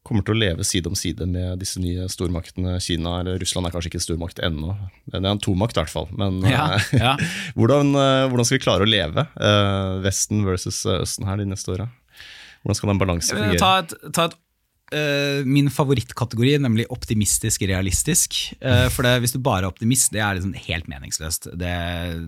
kommer 0.08 0.24
til 0.24 0.32
å 0.36 0.40
leve 0.40 0.64
side 0.64 0.88
om 0.88 0.96
side 0.96 1.26
med 1.28 1.60
disse 1.60 1.80
nye 1.82 2.06
stormaktene? 2.08 2.78
Kina 2.80 3.18
eller 3.20 3.38
Russland 3.42 3.68
er 3.68 3.74
kanskje 3.74 3.90
ikke 3.92 4.00
en 4.00 4.06
stormakt 4.06 4.40
ennå. 4.40 4.74
Det 5.06 5.20
er 5.20 5.28
en 5.28 5.42
tomakt 5.44 5.76
i 5.76 5.82
hvert 5.82 5.92
fall. 5.92 6.08
Men 6.16 6.40
Ja, 6.48 6.70
eh, 6.78 6.90
ja. 7.04 7.14
hvordan, 7.58 7.92
eh, 7.94 8.24
hvordan 8.30 8.48
skal 8.48 8.58
vi 8.58 8.64
klare 8.64 8.86
å 8.86 8.90
leve 8.90 9.26
eh, 9.36 9.94
Vesten 10.06 10.44
versus 10.48 10.84
eh, 10.88 11.02
Østen 11.04 11.28
her 11.28 11.40
de 11.42 11.48
neste 11.52 11.74
åra? 11.76 11.90
Hvordan 12.64 12.78
skal 12.80 12.94
den 12.94 13.00
balansen 13.04 13.36
fungere? 13.38 13.60
Ta 13.60 13.72
et, 13.84 13.92
ta 14.16 14.26
et 14.30 14.38
eh, 14.96 15.44
min 15.46 15.68
favorittkategori, 15.72 16.56
nemlig 16.64 16.88
optimistisk-realistisk. 16.94 18.38
Eh, 18.60 18.88
for 18.94 19.06
det, 19.06 19.18
Hvis 19.22 19.36
du 19.36 19.40
bare 19.44 19.66
er 19.66 19.70
optimist, 19.70 20.10
det 20.14 20.24
er 20.24 20.38
liksom 20.40 20.56
helt 20.66 20.88
meningsløst. 20.90 21.50
Det, 21.60 21.74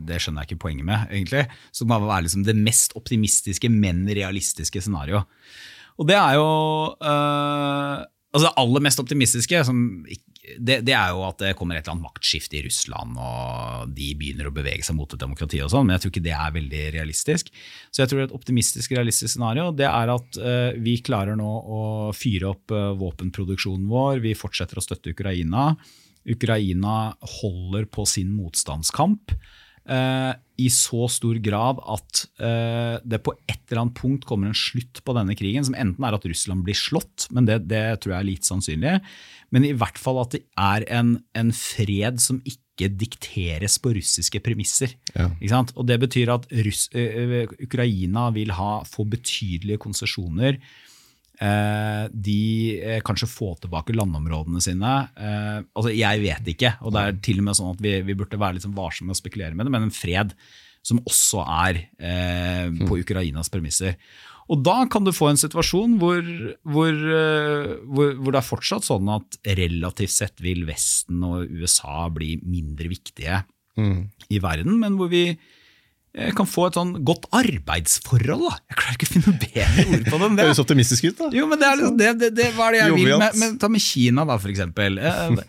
det 0.06 0.20
skjønner 0.22 0.44
jeg 0.44 0.52
ikke 0.52 0.64
poenget 0.68 0.86
med, 0.86 1.08
egentlig. 1.10 1.46
Så 1.72 1.84
det 1.84 1.90
må 1.94 2.00
være 2.04 2.28
liksom 2.28 2.44
det 2.46 2.56
mest 2.60 2.94
optimistiske, 3.00 3.72
men 3.72 4.04
realistiske 4.06 4.84
scenario. 4.84 5.24
Og 6.00 6.08
det 6.08 6.16
er 6.16 6.38
jo 6.38 6.48
eh, 6.96 8.00
altså 8.30 8.46
Det 8.46 8.56
aller 8.62 8.84
mest 8.86 9.02
optimistiske 9.02 9.62
som, 9.68 9.80
det, 10.58 10.80
det 10.86 10.94
er 10.96 11.12
jo 11.12 11.22
at 11.26 11.40
det 11.42 11.52
kommer 11.58 11.76
et 11.76 11.84
eller 11.84 11.96
annet 11.96 12.08
maktskifte 12.08 12.58
i 12.58 12.62
Russland, 12.64 13.18
og 13.20 13.92
de 13.96 14.10
begynner 14.18 14.48
å 14.48 14.54
bevege 14.54 14.86
seg 14.86 14.96
mot 14.98 15.12
et 15.12 15.20
demokrati 15.20 15.60
og 15.62 15.70
sånn, 15.72 15.86
men 15.86 15.96
jeg 15.96 16.04
tror 16.04 16.14
ikke 16.14 16.24
det 16.24 16.34
er 16.36 16.56
veldig 16.56 16.82
realistisk. 16.96 17.50
Så 17.90 18.02
jeg 18.02 18.12
tror 18.12 18.24
et 18.24 18.36
optimistisk, 18.36 18.94
realistisk 18.96 19.34
scenario 19.34 19.70
det 19.76 19.88
er 19.90 20.14
at 20.14 20.40
eh, 20.40 20.80
vi 20.80 20.98
klarer 21.06 21.38
nå 21.38 21.50
å 21.50 21.82
fyre 22.16 22.52
opp 22.54 22.74
eh, 22.74 22.90
våpenproduksjonen 23.00 23.88
vår, 23.90 24.22
vi 24.24 24.36
fortsetter 24.38 24.80
å 24.80 24.84
støtte 24.84 25.14
Ukraina. 25.14 25.72
Ukraina 26.30 26.98
holder 27.40 27.86
på 27.90 28.06
sin 28.08 28.32
motstandskamp 28.36 29.34
eh, 29.34 30.32
i 30.60 30.68
så 30.72 31.08
stor 31.12 31.38
grad 31.42 31.80
at 31.80 32.24
uh, 32.42 32.96
det 33.02 33.22
på 33.24 33.34
et 33.48 33.60
eller 33.70 33.84
annet 33.84 33.98
punkt 33.98 34.26
kommer 34.28 34.50
en 34.50 34.56
slutt 34.56 35.02
på 35.06 35.14
denne 35.16 35.36
krigen, 35.38 35.66
som 35.66 35.76
enten 35.78 36.06
er 36.06 36.16
at 36.16 36.26
Russland 36.28 36.64
blir 36.66 36.78
slått, 36.78 37.28
men 37.34 37.48
det, 37.48 37.62
det 37.70 37.84
tror 38.00 38.14
jeg 38.14 38.20
er 38.20 38.30
lite 38.30 38.50
sannsynlig, 38.50 38.96
men 39.54 39.66
i 39.66 39.74
hvert 39.76 39.98
fall 40.00 40.20
at 40.22 40.36
det 40.36 40.44
er 40.60 40.86
en, 41.00 41.16
en 41.38 41.54
fred 41.56 42.20
som 42.22 42.42
ikke 42.44 42.90
dikteres 42.96 43.76
på 43.82 43.92
russiske 43.96 44.40
premisser. 44.44 44.94
Ja. 45.12 45.28
Ikke 45.36 45.52
sant? 45.52 45.74
Og 45.76 45.88
Det 45.88 45.98
betyr 46.00 46.32
at 46.32 46.46
Russ, 46.64 46.86
eh, 46.96 47.50
Ukraina 47.60 48.30
vil 48.32 48.54
ha, 48.56 48.80
få 48.88 49.04
betydelige 49.10 49.80
konsesjoner. 49.82 50.56
Eh, 51.40 52.06
de 52.12 52.40
eh, 52.84 52.98
kanskje 53.06 53.28
få 53.30 53.54
tilbake 53.62 53.94
landområdene 53.96 54.60
sine. 54.60 54.94
Eh, 55.16 55.60
altså 55.72 55.92
Jeg 55.96 56.20
vet 56.20 56.50
ikke, 56.52 56.74
og 56.84 56.92
det 56.92 57.04
er 57.04 57.20
til 57.24 57.40
og 57.40 57.46
med 57.46 57.56
sånn 57.56 57.70
at 57.72 57.84
vi, 57.84 57.94
vi 58.04 58.16
burde 58.18 58.40
være 58.40 58.58
litt 58.58 58.66
sånn 58.66 58.76
varsomme 58.76 59.08
med 59.08 59.16
å 59.16 59.20
spekulere 59.22 59.56
med 59.56 59.66
det, 59.66 59.72
men 59.72 59.86
en 59.88 59.94
fred 59.94 60.34
som 60.84 61.00
også 61.04 61.44
er 61.44 61.78
eh, 62.00 62.66
på 62.88 63.00
Ukrainas 63.00 63.48
premisser. 63.52 63.96
Og 64.50 64.60
da 64.66 64.82
kan 64.90 65.04
du 65.06 65.12
få 65.14 65.28
en 65.30 65.38
situasjon 65.38 65.98
hvor, 66.00 66.20
hvor, 66.66 66.96
hvor, 67.86 68.14
hvor 68.18 68.34
det 68.34 68.40
er 68.40 68.48
fortsatt 68.48 68.88
sånn 68.88 69.08
at 69.14 69.38
relativt 69.46 70.10
sett 70.10 70.42
vil 70.42 70.64
Vesten 70.66 71.22
og 71.22 71.46
USA 71.46 72.08
bli 72.12 72.34
mindre 72.42 72.90
viktige 72.90 73.44
Mm. 73.78 74.10
i 74.28 74.40
verden, 74.42 74.78
men 74.80 74.96
hvor 74.98 75.08
vi 75.08 75.38
eh, 76.14 76.30
kan 76.36 76.48
få 76.48 76.66
et 76.68 76.78
sånn 76.78 76.92
godt 77.06 77.26
arbeidsforhold. 77.36 78.46
Da. 78.48 78.56
Jeg 78.70 78.78
klarer 78.80 78.96
ikke 78.98 79.08
å 79.08 79.12
finne 79.14 79.34
bedre 79.44 79.84
ord 79.86 80.06
på 80.10 80.18
det. 80.20 80.28
enn 80.30 80.36
Det 80.40 80.46
høres 80.48 80.62
optimistisk 80.64 81.08
ut, 81.10 81.18
da. 81.20 81.28
Jo, 81.36 81.46
men 81.50 81.60
det 81.62 81.68
er 81.70 81.76
liksom, 81.80 81.98
det, 82.00 82.10
det, 82.22 82.30
det, 82.38 82.48
hva 82.56 82.68
er 82.70 82.76
det 82.76 82.80
jeg 82.84 82.96
vil 82.98 83.12
med, 83.20 83.38
med, 83.42 83.58
Ta 83.62 83.70
med 83.72 83.84
Kina, 83.84 84.24
da, 84.28 84.38
for 84.42 84.52
eksempel. 84.54 84.98
Eh, 84.98 85.42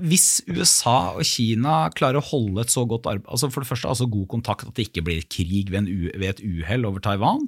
Hvis 0.00 0.26
USA 0.48 0.96
og 1.18 1.24
Kina 1.28 1.78
klarer 1.92 2.20
å 2.22 2.24
holde 2.24 2.62
et 2.64 2.72
så 2.72 2.86
godt 2.88 3.04
arbeid 3.10 3.26
altså 3.28 3.50
For 3.52 3.60
det 3.64 3.68
første 3.68 3.90
altså 3.90 4.06
god 4.08 4.28
kontakt, 4.32 4.64
at 4.70 4.78
det 4.78 4.86
ikke 4.88 5.02
blir 5.04 5.26
krig 5.28 5.68
ved, 5.74 5.90
u- 5.90 6.12
ved 6.14 6.28
et 6.30 6.40
uhell 6.46 6.86
over 6.88 7.02
Taiwan. 7.04 7.44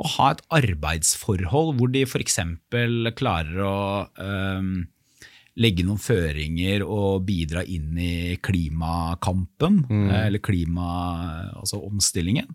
Og 0.00 0.10
ha 0.16 0.32
et 0.34 0.42
arbeidsforhold 0.56 1.76
hvor 1.78 1.92
de 1.94 2.02
f.eks. 2.08 2.40
klarer 3.16 3.62
å 3.64 3.76
eh, 4.18 4.74
legge 5.56 5.84
noen 5.86 6.00
føringer 6.00 6.84
og 6.84 7.24
bidra 7.26 7.62
inn 7.64 7.96
i 7.98 8.36
klimakampen, 8.44 9.82
mm. 9.88 10.08
eller 10.26 10.42
klima, 10.44 10.88
altså 11.56 11.80
omstillingen, 11.80 12.50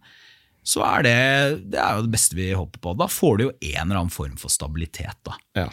så 0.64 0.84
er 0.86 1.06
det, 1.06 1.20
det 1.74 1.80
er 1.82 1.98
jo 1.98 2.06
det 2.06 2.14
beste 2.14 2.38
vi 2.38 2.52
håper 2.54 2.82
på. 2.82 2.94
Da 3.00 3.08
får 3.10 3.38
du 3.38 3.48
jo 3.48 3.54
en 3.56 3.80
eller 3.88 4.04
annen 4.04 4.14
form 4.14 4.36
for 4.38 4.54
stabilitet. 4.54 5.18
da. 5.26 5.34
Ja. 5.58 5.66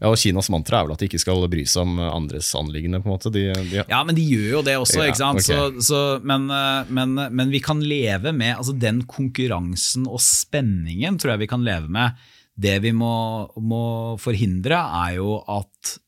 ja, 0.00 0.10
og 0.10 0.18
Kinas 0.18 0.50
mantra 0.50 0.80
er 0.80 0.88
vel 0.88 0.96
at 0.96 1.04
de 1.04 1.06
ikke 1.06 1.22
skal 1.22 1.46
bry 1.52 1.62
seg 1.62 1.86
om 1.86 2.02
andres 2.02 2.50
anliggende. 2.58 2.98
på 3.04 3.06
en 3.06 3.14
måte. 3.14 3.30
De, 3.30 3.46
de, 3.70 3.84
Ja, 3.84 4.02
men 4.06 4.18
de 4.18 4.26
gjør 4.26 4.56
jo 4.56 4.64
det 4.66 4.76
også, 4.82 5.04
ikke 5.06 5.22
sant? 5.22 5.44
ok. 5.44 5.46
Så, 5.46 5.86
så, 5.92 6.02
men, 6.26 6.50
eh, 6.50 6.90
men, 6.90 7.14
men 7.14 7.54
vi 7.54 7.62
kan 7.62 7.78
leve 7.78 8.34
med 8.34 8.56
altså 8.56 8.74
den 8.74 9.04
konkurransen 9.06 10.10
og 10.10 10.18
spenningen 10.26 11.20
tror 11.20 11.36
jeg 11.36 11.44
vi 11.46 11.52
kan 11.54 11.66
leve 11.66 11.86
med. 11.86 12.18
Det 12.60 12.80
vi 12.82 12.90
må, 12.92 13.14
må 13.62 13.84
forhindre, 14.20 14.82
er 15.06 15.20
jo 15.20 15.38
at, 15.46 16.00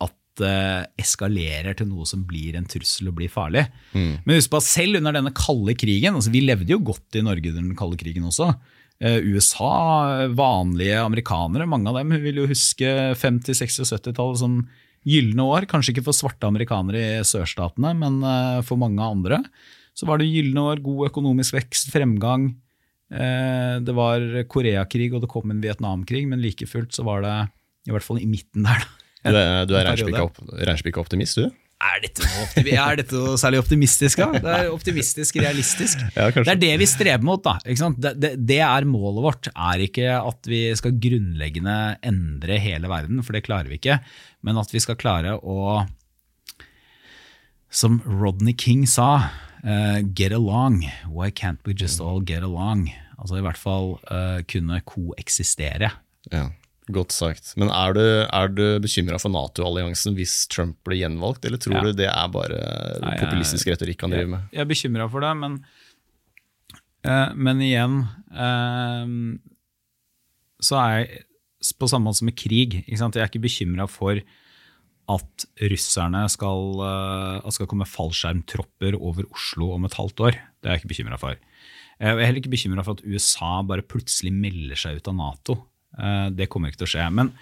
at, 0.00 0.14
det 0.34 0.88
eskalerer 0.98 1.76
til 1.78 1.86
noe 1.86 2.02
som 2.10 2.24
blir 2.26 2.56
en 2.58 2.64
trussel 2.66 3.06
og 3.06 3.14
blir 3.20 3.30
farlig. 3.30 3.68
Men 4.26 4.34
husk 4.34 4.50
på 4.50 4.58
at 4.58 4.66
selv 4.66 4.98
under 4.98 5.14
denne 5.14 5.30
kalde 5.30 5.76
krigen, 5.78 6.16
altså 6.18 6.32
vi 6.34 6.40
levde 6.42 6.72
jo 6.74 6.80
godt 6.82 7.14
i 7.14 7.22
Norge 7.22 7.52
under 7.52 7.62
den 7.62 7.76
kalde 7.78 7.94
krigen 8.00 8.26
også. 8.26 8.48
Eh, 8.98 9.20
USA, 9.30 10.26
vanlige 10.34 10.98
amerikanere, 10.98 11.68
mange 11.70 11.86
av 11.92 12.00
dem 12.00 12.16
vil 12.24 12.40
jo 12.42 12.48
huske 12.50 12.82
50-, 13.14 13.54
60- 13.62 13.84
og 13.84 13.92
70-tallet 13.92 14.40
som 14.42 14.56
gylne 15.06 15.46
år. 15.54 15.68
Kanskje 15.70 15.94
ikke 15.94 16.06
for 16.08 16.18
svarte 16.18 16.50
amerikanere 16.50 17.04
i 17.20 17.22
sørstatene, 17.30 17.94
men 18.02 18.18
eh, 18.26 18.58
for 18.66 18.74
mange 18.82 19.06
andre. 19.06 19.38
Så 19.94 20.10
var 20.10 20.18
det 20.18 20.26
gylne 20.34 20.66
år, 20.66 20.82
god 20.82 21.12
økonomisk 21.12 21.54
vekst, 21.60 21.92
fremgang. 21.94 22.50
Eh, 23.14 23.78
Det 23.86 23.94
var 23.94 24.26
Koreakrig 24.50 25.12
og 25.14 25.22
det 25.22 25.30
kom 25.30 25.54
en 25.54 25.62
Vietnamkrig, 25.62 26.26
men 26.26 26.42
like 26.42 26.66
fullt 26.66 26.90
så 26.90 27.06
var 27.06 27.22
det 27.22 27.38
i 27.86 27.94
hvert 27.94 28.02
fall 28.02 28.18
i 28.18 28.26
midten 28.26 28.66
der. 28.66 28.82
da. 28.82 29.00
Du 29.24 29.38
er, 29.40 29.68
du 29.68 29.76
er 29.78 29.88
reinspikka 30.68 31.00
optimist, 31.00 31.40
du? 31.40 31.52
Er 31.84 32.00
dette, 32.00 32.24
er 32.62 32.96
dette 33.00 33.18
noe 33.18 33.38
særlig 33.40 33.58
optimistisk? 33.60 34.20
Da? 34.22 34.40
Det 34.40 34.52
er 34.54 34.68
optimistisk 34.72 35.36
realistisk. 35.42 36.00
Ja, 36.16 36.30
det 36.30 36.52
er 36.54 36.60
det 36.60 36.70
vi 36.80 36.86
streber 36.88 37.26
mot. 37.26 37.42
Da? 37.44 37.58
Det, 37.64 38.14
det, 38.20 38.30
det 38.46 38.60
er 38.64 38.86
målet 38.88 39.24
vårt. 39.26 39.50
er 39.52 39.82
ikke 39.84 40.14
at 40.16 40.48
vi 40.48 40.62
skal 40.78 40.96
grunnleggende 41.02 41.76
endre 42.06 42.60
hele 42.62 42.88
verden, 42.90 43.20
for 43.26 43.36
det 43.36 43.44
klarer 43.48 43.68
vi 43.68 43.80
ikke. 43.80 43.98
Men 44.46 44.60
at 44.60 44.72
vi 44.72 44.80
skal 44.80 44.98
klare 45.00 45.36
å, 45.36 45.84
som 47.74 48.00
Rodney 48.06 48.56
King 48.56 48.86
sa, 48.88 49.10
uh, 49.66 50.00
get 50.14 50.32
along. 50.32 50.84
Why 51.10 51.30
can't 51.34 51.60
we 51.66 51.76
just 51.76 52.00
all 52.00 52.22
get 52.24 52.46
along? 52.46 52.88
Altså 53.18 53.40
i 53.40 53.44
hvert 53.44 53.60
fall 53.60 53.96
uh, 54.08 54.40
kunne 54.48 54.80
koeksistere. 54.88 55.92
Ja, 56.32 56.48
Godt 56.92 57.14
sagt. 57.16 57.54
Men 57.56 57.70
er 57.72 57.94
du, 57.96 58.00
er 58.28 58.48
du 58.52 58.64
bekymra 58.84 59.16
for 59.20 59.32
Nato-alliansen 59.32 60.12
hvis 60.18 60.34
Trump 60.52 60.76
blir 60.84 61.00
gjenvalgt, 61.00 61.46
eller 61.48 61.56
tror 61.62 61.78
Ja. 61.78 61.82
du 61.86 61.92
det 61.96 62.08
er 62.10 62.28
bare 62.28 62.58
Nei, 63.00 63.14
jeg- 63.16 63.22
populistisk 63.24 63.66
retorikk 63.72 64.02
han 64.04 64.10
driver 64.12 64.28
med? 64.34 64.40
Jeg, 64.52 64.52
jeg 64.52 64.60
er 64.60 64.72
bekymra 64.74 65.06
for 65.10 65.20
det, 65.24 65.32
men, 65.40 65.64
uh, 67.08 67.32
men 67.34 67.62
igjen 67.64 67.96
uh, 68.36 69.38
så 70.60 70.76
er 70.76 70.98
jeg 70.98 71.24
på 71.80 71.88
samme 71.88 72.04
måte 72.04 72.20
som 72.20 72.26
med 72.28 72.36
krig. 72.36 72.84
Jeg 72.86 73.00
er 73.00 73.28
ikke 73.30 73.40
bekymra 73.40 73.88
for 73.88 74.20
at 75.08 75.44
russerne 75.60 76.28
skal, 76.28 76.80
uh, 76.84 77.40
at 77.40 77.52
skal 77.56 77.66
komme 77.66 77.88
fallskjermtropper 77.88 78.96
over 79.00 79.24
Oslo 79.32 79.72
om 79.72 79.84
et 79.88 79.96
halvt 79.96 80.20
år. 80.20 80.32
Det 80.60 80.68
er 80.68 80.76
jeg 80.76 80.84
ikke 80.84 80.92
bekymra 81.04 81.18
for. 81.18 81.36
Jeg 82.00 82.10
er 82.12 82.24
heller 82.26 82.40
ikke 82.42 82.52
bekymra 82.52 82.84
for 82.84 82.98
at 82.98 83.04
USA 83.06 83.62
bare 83.62 83.80
plutselig 83.86 84.32
melder 84.34 84.76
seg 84.76 84.96
ut 85.00 85.08
av 85.08 85.14
Nato. 85.16 85.62
Eh, 85.98 86.26
Det 86.34 86.48
kommer 86.52 86.70
ikke 86.72 86.82
til 86.84 86.88
å 86.90 86.92
skje. 86.94 87.06
Men 87.14 87.32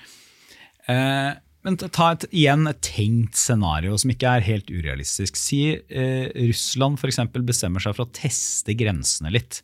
eh, 0.90 1.32
Men 1.62 1.76
ta 1.78 2.12
et, 2.12 2.24
igjen 2.34 2.66
et 2.66 2.80
tenkt 2.82 3.38
scenario 3.38 3.94
som 3.96 4.10
ikke 4.10 4.36
er 4.38 4.46
helt 4.48 4.70
urealistisk. 4.72 5.36
Si 5.38 5.60
eh, 5.78 6.30
Russland 6.48 6.98
for 6.98 7.12
eksempel 7.12 7.44
bestemmer 7.46 7.84
seg 7.84 7.94
for 7.94 8.08
å 8.08 8.14
teste 8.16 8.74
grensene 8.74 9.30
litt. 9.30 9.62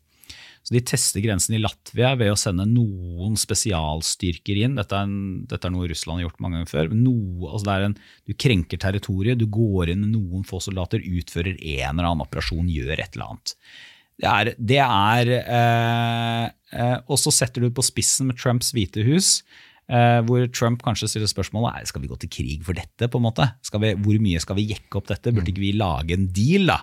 Så 0.63 0.75
De 0.75 0.83
tester 0.85 1.23
grensen 1.25 1.55
i 1.57 1.61
Latvia 1.63 2.11
ved 2.19 2.29
å 2.29 2.37
sende 2.37 2.67
noen 2.69 3.39
spesialstyrker 3.41 4.59
inn. 4.67 4.75
Dette 4.77 4.99
er, 4.99 5.07
en, 5.09 5.45
dette 5.49 5.65
er 5.65 5.73
noe 5.73 5.89
Russland 5.89 6.21
har 6.21 6.27
gjort 6.27 6.43
mange 6.45 6.59
ganger 6.59 6.71
før. 6.71 6.91
Noe, 6.93 7.53
altså 7.55 7.77
en, 7.87 7.95
du 8.29 8.35
krenker 8.37 8.83
territoriet, 8.83 9.41
du 9.41 9.47
går 9.49 9.95
inn 9.95 10.03
med 10.05 10.13
noen 10.13 10.45
få 10.47 10.61
soldater, 10.61 11.01
utfører 11.01 11.57
en 11.57 11.95
eller 11.95 12.11
annen 12.11 12.27
operasjon, 12.27 12.69
gjør 12.69 13.01
et 13.01 13.17
eller 13.17 13.31
annet. 13.31 13.55
Det 14.19 14.29
er, 14.29 14.53
det 14.59 14.81
er 14.83 15.33
eh, 15.39 16.45
eh, 16.75 16.97
Og 17.07 17.21
så 17.23 17.31
setter 17.35 17.63
du 17.63 17.71
på 17.71 17.85
spissen 17.87 18.31
med 18.31 18.39
Trumps 18.41 18.73
hvite 18.75 19.05
hus. 19.07 19.41
Eh, 19.89 20.19
hvor 20.27 20.45
Trump 20.53 20.83
kanskje 20.85 21.09
stiller 21.13 21.31
spørsmålet 21.31 21.89
skal 21.89 22.03
vi 22.03 22.11
gå 22.11 22.19
til 22.21 22.33
krig 22.35 22.67
for 22.67 22.77
dette. 22.77 23.09
på 23.09 23.21
en 23.21 23.29
måte? 23.29 23.47
Vi, 23.73 23.95
hvor 23.95 24.23
mye 24.25 24.43
skal 24.43 24.59
vi 24.59 24.69
jekke 24.73 25.01
opp 25.01 25.09
dette? 25.13 25.33
Burde 25.33 25.55
ikke 25.55 25.65
vi 25.65 25.75
lage 25.79 26.19
en 26.19 26.31
deal? 26.35 26.73
da? 26.75 26.83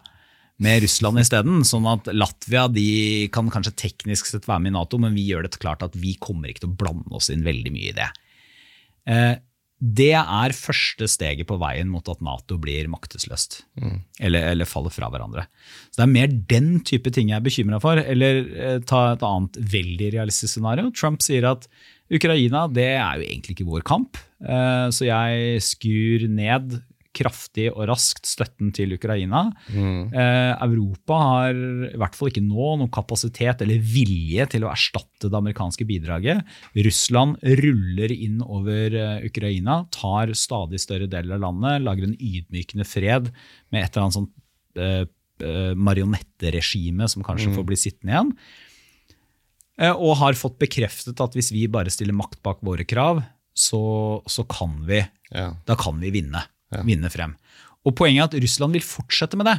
med 0.64 0.86
Russland 0.86 1.20
isteden. 1.20 1.64
Sånn 1.68 1.88
at 1.92 2.08
Latvia 2.16 2.68
de 2.72 3.28
kan 3.36 3.50
kanskje 3.52 3.76
teknisk 3.86 4.30
sett 4.30 4.48
være 4.48 4.64
med 4.64 4.74
i 4.74 4.78
Nato, 4.78 5.00
men 5.02 5.16
vi 5.18 5.26
gjør 5.28 5.44
det 5.48 5.60
klart 5.60 5.84
at 5.86 5.98
vi 6.00 6.16
kommer 6.22 6.52
ikke 6.52 6.66
til 6.66 6.72
å 6.72 6.78
blande 6.80 7.18
oss 7.18 7.28
inn 7.34 7.44
veldig 7.44 7.74
mye 7.76 7.92
i 7.92 7.98
det. 7.98 8.08
Det 9.80 10.14
er 10.16 10.56
første 10.56 11.08
steget 11.12 11.48
på 11.50 11.58
veien 11.60 11.90
mot 11.92 12.08
at 12.08 12.22
Nato 12.24 12.56
blir 12.62 12.88
maktesløst. 12.92 13.60
Mm. 13.82 13.98
Eller, 14.24 14.48
eller, 14.54 14.70
faller 14.70 14.94
fra 14.94 15.10
hverandre. 15.12 15.44
Så 15.92 16.00
Det 16.00 16.06
er 16.06 16.14
mer 16.14 16.38
den 16.56 16.70
type 16.88 17.12
ting 17.12 17.30
jeg 17.30 17.42
er 17.42 17.46
bekymra 17.46 17.82
for. 17.84 18.00
Eller 18.00 18.46
eh, 18.56 18.80
ta 18.88 19.12
et 19.14 19.26
annet 19.26 19.60
veldig 19.76 20.14
realistisk 20.16 20.56
scenario. 20.56 20.94
Trump 20.96 21.22
sier 21.26 21.50
at 21.52 21.68
Ukraina 22.14 22.66
det 22.72 22.88
er 22.96 23.20
jo 23.20 23.28
egentlig 23.28 23.56
ikke 23.56 23.68
vår 23.68 23.86
kamp, 23.88 24.20
eh, 24.46 24.88
så 24.94 25.08
jeg 25.08 25.64
skrur 25.66 26.28
ned 26.30 26.78
kraftig 27.16 27.70
og 27.72 27.86
raskt 27.90 28.28
støtten 28.30 28.72
til 28.76 28.96
Ukraina. 28.98 29.46
Mm. 29.72 30.12
Eh, 30.12 30.52
Europa 30.66 31.20
har 31.22 31.56
i 31.56 32.00
hvert 32.02 32.18
fall 32.18 32.32
ikke 32.32 32.44
nå 32.46 32.76
noen 32.82 32.92
kapasitet 32.94 33.64
eller 33.66 33.82
vilje 33.82 34.48
til 34.54 34.66
å 34.66 34.72
erstatte 34.74 35.30
det 35.32 35.40
amerikanske 35.40 35.88
bidraget. 35.88 36.44
Russland 36.76 37.40
ruller 37.62 38.14
inn 38.16 38.42
over 38.44 38.96
eh, 39.00 39.28
Ukraina, 39.30 39.84
tar 39.96 40.36
stadig 40.38 40.82
større 40.84 41.10
deler 41.12 41.38
av 41.38 41.46
landet, 41.48 41.86
lager 41.86 42.10
en 42.10 42.18
ydmykende 42.20 42.88
fred 42.88 43.32
med 43.74 43.84
et 43.84 43.90
eller 43.92 44.08
annet 44.08 44.20
sånt 44.20 44.34
eh, 44.80 45.04
eh 45.44 45.74
marionetteregime 45.76 47.10
som 47.12 47.24
kanskje 47.26 47.50
mm. 47.52 47.56
får 47.58 47.68
bli 47.68 47.78
sittende 47.80 48.14
igjen. 48.16 48.32
Eh, 49.82 49.92
og 49.92 50.20
har 50.22 50.38
fått 50.40 50.60
bekreftet 50.62 51.20
at 51.20 51.36
hvis 51.36 51.52
vi 51.52 51.66
bare 51.72 51.92
stiller 51.92 52.16
makt 52.16 52.40
bak 52.46 52.62
våre 52.64 52.86
krav, 52.88 53.22
så, 53.56 54.22
så 54.28 54.44
kan 54.48 54.78
vi, 54.88 55.02
ja. 55.32 55.50
da 55.68 55.78
kan 55.80 56.00
vi 56.02 56.12
vinne 56.16 56.44
ja. 56.74 56.84
vinne 56.88 57.12
frem. 57.14 57.36
Og 57.86 57.96
Poenget 57.98 58.34
er 58.34 58.40
at 58.40 58.46
Russland 58.46 58.78
vil 58.78 58.86
fortsette 58.86 59.38
med 59.38 59.50
det. 59.50 59.58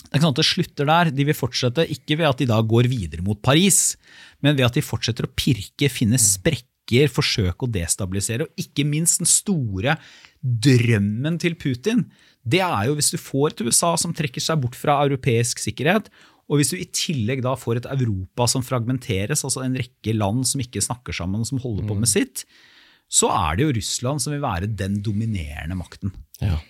Det 0.00 0.08
er 0.08 0.16
ikke 0.16 0.24
sånn 0.24 0.34
at 0.34 0.40
det 0.40 0.48
slutter 0.48 0.88
der. 0.88 1.12
De 1.12 1.26
vil 1.28 1.36
fortsette 1.36 1.86
ikke 1.92 2.16
ved 2.20 2.30
at 2.30 2.40
de 2.40 2.48
da 2.48 2.58
går 2.64 2.88
videre 2.90 3.24
mot 3.26 3.40
Paris, 3.42 3.98
men 4.40 4.56
ved 4.56 4.68
at 4.70 4.78
de 4.78 4.84
fortsetter 4.84 5.26
å 5.26 5.32
pirke, 5.36 5.90
finne 5.92 6.16
mm. 6.16 6.24
sprekker, 6.24 7.12
forsøke 7.12 7.66
å 7.66 7.70
destabilisere. 7.70 8.46
Og 8.46 8.64
ikke 8.64 8.86
minst 8.88 9.20
den 9.20 9.28
store 9.30 9.98
drømmen 10.40 11.36
til 11.42 11.58
Putin. 11.60 12.06
Det 12.40 12.62
er 12.64 12.88
jo 12.88 12.96
hvis 12.96 13.12
du 13.12 13.20
får 13.20 13.52
et 13.52 13.64
USA 13.68 13.92
som 14.00 14.14
trekker 14.16 14.42
seg 14.42 14.62
bort 14.62 14.78
fra 14.78 14.96
europeisk 15.04 15.60
sikkerhet, 15.60 16.08
og 16.50 16.58
hvis 16.58 16.72
du 16.72 16.80
i 16.80 16.88
tillegg 16.90 17.44
da 17.44 17.52
får 17.54 17.78
et 17.78 17.92
Europa 17.92 18.48
som 18.50 18.64
fragmenteres, 18.66 19.44
altså 19.46 19.62
en 19.62 19.76
rekke 19.78 20.16
land 20.16 20.42
som 20.50 20.62
ikke 20.62 20.82
snakker 20.82 21.14
sammen, 21.14 21.44
som 21.46 21.60
holder 21.62 21.86
på 21.86 21.94
med 21.94 22.08
mm. 22.08 22.10
sitt, 22.10 22.42
så 23.10 23.30
er 23.34 23.58
det 23.58 23.66
jo 23.66 23.76
Russland 23.80 24.22
som 24.22 24.34
vil 24.34 24.44
være 24.44 24.70
den 24.78 25.00
dominerende 25.02 25.78
makten. 25.78 26.12
Ja. 26.40 26.60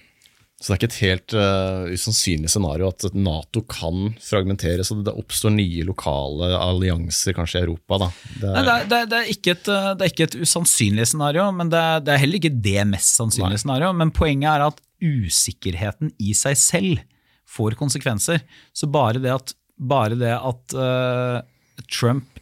Så 0.61 0.69
det 0.69 0.75
er 0.75 0.79
ikke 0.79 0.89
et 0.91 1.01
helt 1.01 1.35
uh, 1.41 1.87
usannsynlig 1.89 2.51
scenario 2.53 2.91
at 2.93 3.15
Nato 3.17 3.63
kan 3.65 4.11
fragmenteres 4.21 4.91
og 4.93 5.07
det 5.07 5.15
oppstår 5.17 5.55
nye 5.55 5.87
lokale 5.89 6.51
allianser 6.53 7.33
kanskje 7.37 7.63
i 7.63 7.65
Europa? 7.65 7.97
Da. 8.03 8.09
Det, 8.35 8.51
er, 8.51 8.67
Nei, 8.67 8.75
det, 8.85 8.99
er, 8.99 9.09
det, 9.09 9.21
er 9.21 9.31
ikke 9.33 9.55
et, 9.55 9.71
det 9.71 10.05
er 10.05 10.13
ikke 10.13 10.27
et 10.29 10.37
usannsynlig 10.43 11.07
scenario, 11.09 11.47
men 11.57 11.73
det 11.73 11.81
er, 11.81 12.05
det 12.05 12.13
er 12.13 12.21
heller 12.25 12.41
ikke 12.43 12.53
det 12.69 12.85
mest 12.93 13.23
sannsynlige 13.23 13.63
scenario. 13.65 13.95
Men 13.97 14.13
poenget 14.13 14.51
er 14.53 14.67
at 14.67 14.85
usikkerheten 15.01 16.13
i 16.21 16.37
seg 16.37 16.61
selv 16.61 17.01
får 17.49 17.79
konsekvenser. 17.81 18.45
Så 18.77 18.91
bare 18.93 19.23
det 19.23 19.33
at, 19.33 19.57
bare 19.81 20.21
det 20.21 20.37
at 20.37 20.77
uh, 20.77 21.41
Trump 21.89 22.37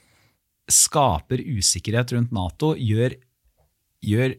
skaper 0.68 1.40
usikkerhet 1.54 2.12
rundt 2.18 2.34
Nato, 2.34 2.74
gjør 2.74 3.14
gjør, 4.04 4.36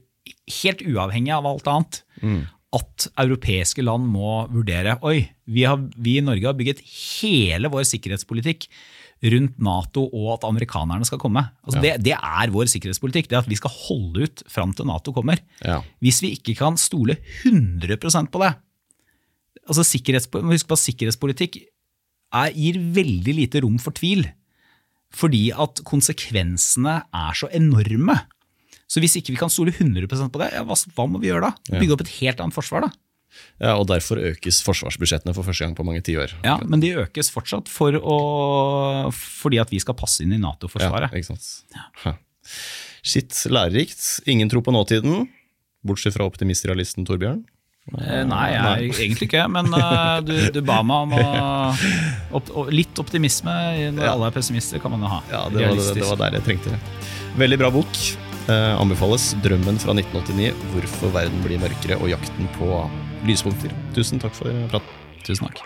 helt 0.61 0.85
uavhengig 0.85 1.33
av 1.35 1.47
alt 1.49 1.67
annet, 1.71 1.99
mm. 2.21 2.39
at 2.79 3.09
europeiske 3.25 3.83
land 3.85 4.07
må 4.11 4.43
vurdere 4.53 4.99
Oi, 5.07 5.23
vi, 5.49 5.65
har, 5.65 5.81
vi, 5.97 6.19
i 6.19 6.25
Norge 6.25 6.47
har 6.47 6.57
bygget 6.57 6.83
hele 6.85 7.71
vår 7.73 7.87
sikkerhetspolitikk 7.89 8.69
rundt 9.33 9.57
Nato 9.59 10.05
og 10.05 10.29
at 10.37 10.45
amerikanerne 10.47 11.03
skal 11.03 11.19
komme. 11.19 11.41
Altså 11.65 11.81
ja. 11.81 11.83
det, 11.83 12.05
det, 12.07 12.15
er 12.15 12.53
vår 12.53 12.69
sikkerhetspolitikk. 12.71 13.27
Det 13.27 13.41
at 13.41 13.49
vi 13.51 13.57
skal 13.59 13.73
holde 13.73 14.29
ut 14.29 14.43
fram 14.47 14.71
til 14.71 14.87
Nato 14.87 15.11
kommer. 15.15 15.41
Ja. 15.59 15.81
Hvis 15.99 16.21
vi 16.23 16.31
ikke 16.37 16.55
kan 16.61 16.79
stole 16.79 17.17
100% 17.43 18.31
på 18.31 18.43
det 18.45 18.53
altså 19.69 19.85
Husk 19.85 20.67
på 20.69 20.77
at 20.77 20.83
sikkerhetspolitikk 20.83 21.61
er, 22.33 22.53
gir 22.53 22.79
veldig 22.95 23.35
lite 23.37 23.61
rom 23.65 23.77
for 23.81 23.95
tvil. 23.95 24.25
Fordi 25.13 25.49
at 25.51 25.81
konsekvensene 25.87 26.99
er 27.13 27.37
så 27.37 27.49
enorme. 27.53 28.17
Så 28.89 29.03
hvis 29.03 29.15
ikke 29.19 29.35
vi 29.35 29.39
kan 29.39 29.51
stole 29.53 29.73
100% 29.75 30.31
på 30.33 30.41
det, 30.41 30.49
ja, 30.55 30.63
hva, 30.65 30.77
hva, 30.97 31.05
må 31.09 31.21
vi 31.21 31.29
gjøre 31.29 31.51
da? 31.51 31.77
Bygge 31.77 31.95
opp 31.95 32.03
et 32.05 32.15
helt 32.19 32.41
annet 32.41 32.57
forsvar, 32.57 32.87
da? 32.87 32.91
Ja, 33.61 33.75
og 33.75 33.85
Derfor 33.91 34.21
økes 34.31 34.63
forsvarsbudsjettene 34.65 35.35
for 35.37 35.45
første 35.45 35.67
gang 35.67 35.75
på 35.77 35.85
mange 35.85 36.01
tiår. 36.05 36.33
Ja, 36.45 36.57
men 36.65 36.81
de 36.81 36.95
økes 37.03 37.29
fortsatt 37.33 37.69
for 37.71 37.95
å, 37.99 38.17
fordi 39.13 39.59
at 39.61 39.69
vi 39.73 39.81
skal 39.83 39.97
passe 39.99 40.25
inn 40.25 40.33
i 40.35 40.41
Nato-forsvaret. 40.41 41.13
Ja, 41.13 41.21
ikke 41.21 41.35
sant. 41.35 42.17
Shit, 43.05 43.35
lærerikt. 43.51 44.01
Ingen 44.29 44.49
tro 44.51 44.63
på 44.65 44.73
nåtiden, 44.73 45.27
bortsett 45.85 46.17
fra 46.17 46.27
optimistrealisten 46.27 47.07
Torbjørn. 47.07 47.43
Eh, 47.89 48.23
nei, 48.27 48.47
jeg 48.53 48.89
egentlig 48.91 49.29
ikke, 49.29 49.45
men 49.49 49.71
uh, 49.73 50.19
du, 50.27 50.33
du, 50.53 50.59
ba 50.65 50.81
meg 50.85 51.07
om 51.07 51.15
å, 51.17 51.27
opp, 52.37 52.51
litt 52.73 53.01
optimisme 53.01 53.55
når 53.95 54.05
ja. 54.05 54.13
alle 54.13 54.29
er 54.29 54.35
pessimister, 54.35 54.81
kan 54.83 54.93
man 54.93 55.05
jo 55.05 55.13
ha. 55.17 55.21
Ja, 55.31 55.45
det 55.53 55.65
var, 55.65 55.77
det, 55.79 55.93
det 55.97 56.09
var 56.11 56.25
der 56.25 56.39
jeg 56.39 56.49
trengte 56.51 56.75
det. 56.75 56.81
Veldig 57.39 57.61
bra 57.63 57.73
bok. 57.73 58.28
Eh, 58.49 58.75
anbefales 58.81 59.35
'Drømmen 59.43 59.77
fra 59.77 59.93
1989', 59.93 60.55
'Hvorfor 60.73 61.11
verden 61.13 61.41
blir 61.45 61.59
mørkere' 61.61 61.99
og 62.01 62.09
'Jakten 62.09 62.47
på 62.57 62.65
lyspunkter'. 63.27 63.75
Tusen 63.93 64.17
takk 64.17 64.33
for 64.33 64.49
praten. 64.71 64.89
Tusen 65.21 65.45
takk. 65.45 65.61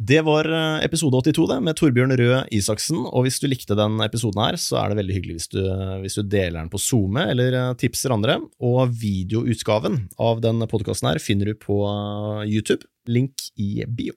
Det 0.00 0.22
var 0.24 0.48
eh, 0.48 0.84
episode 0.86 1.20
82 1.20 1.44
det, 1.50 1.58
med 1.62 1.76
Torbjørn 1.76 2.16
Røe 2.16 2.40
Isaksen. 2.50 3.04
og 3.04 3.26
Hvis 3.26 3.38
du 3.38 3.46
likte 3.46 3.76
den 3.76 4.00
episoden, 4.00 4.40
her, 4.40 4.56
så 4.56 4.80
er 4.80 4.88
det 4.88 4.98
veldig 5.02 5.14
hyggelig 5.18 5.36
hvis 5.36 5.52
du, 5.52 5.60
hvis 6.00 6.16
du 6.16 6.22
deler 6.22 6.62
den 6.62 6.72
på 6.72 6.80
SoMe 6.80 7.28
eller 7.28 7.52
eh, 7.52 7.74
tipser 7.76 8.16
andre. 8.16 8.40
Og 8.64 8.88
videoutgaven 8.96 10.08
av 10.18 10.40
den 10.40 10.64
podkasten 10.72 11.20
finner 11.20 11.52
du 11.52 11.54
på 11.54 11.84
YouTube. 12.48 12.88
Link 13.06 13.52
i 13.60 13.84
bio. 13.84 14.16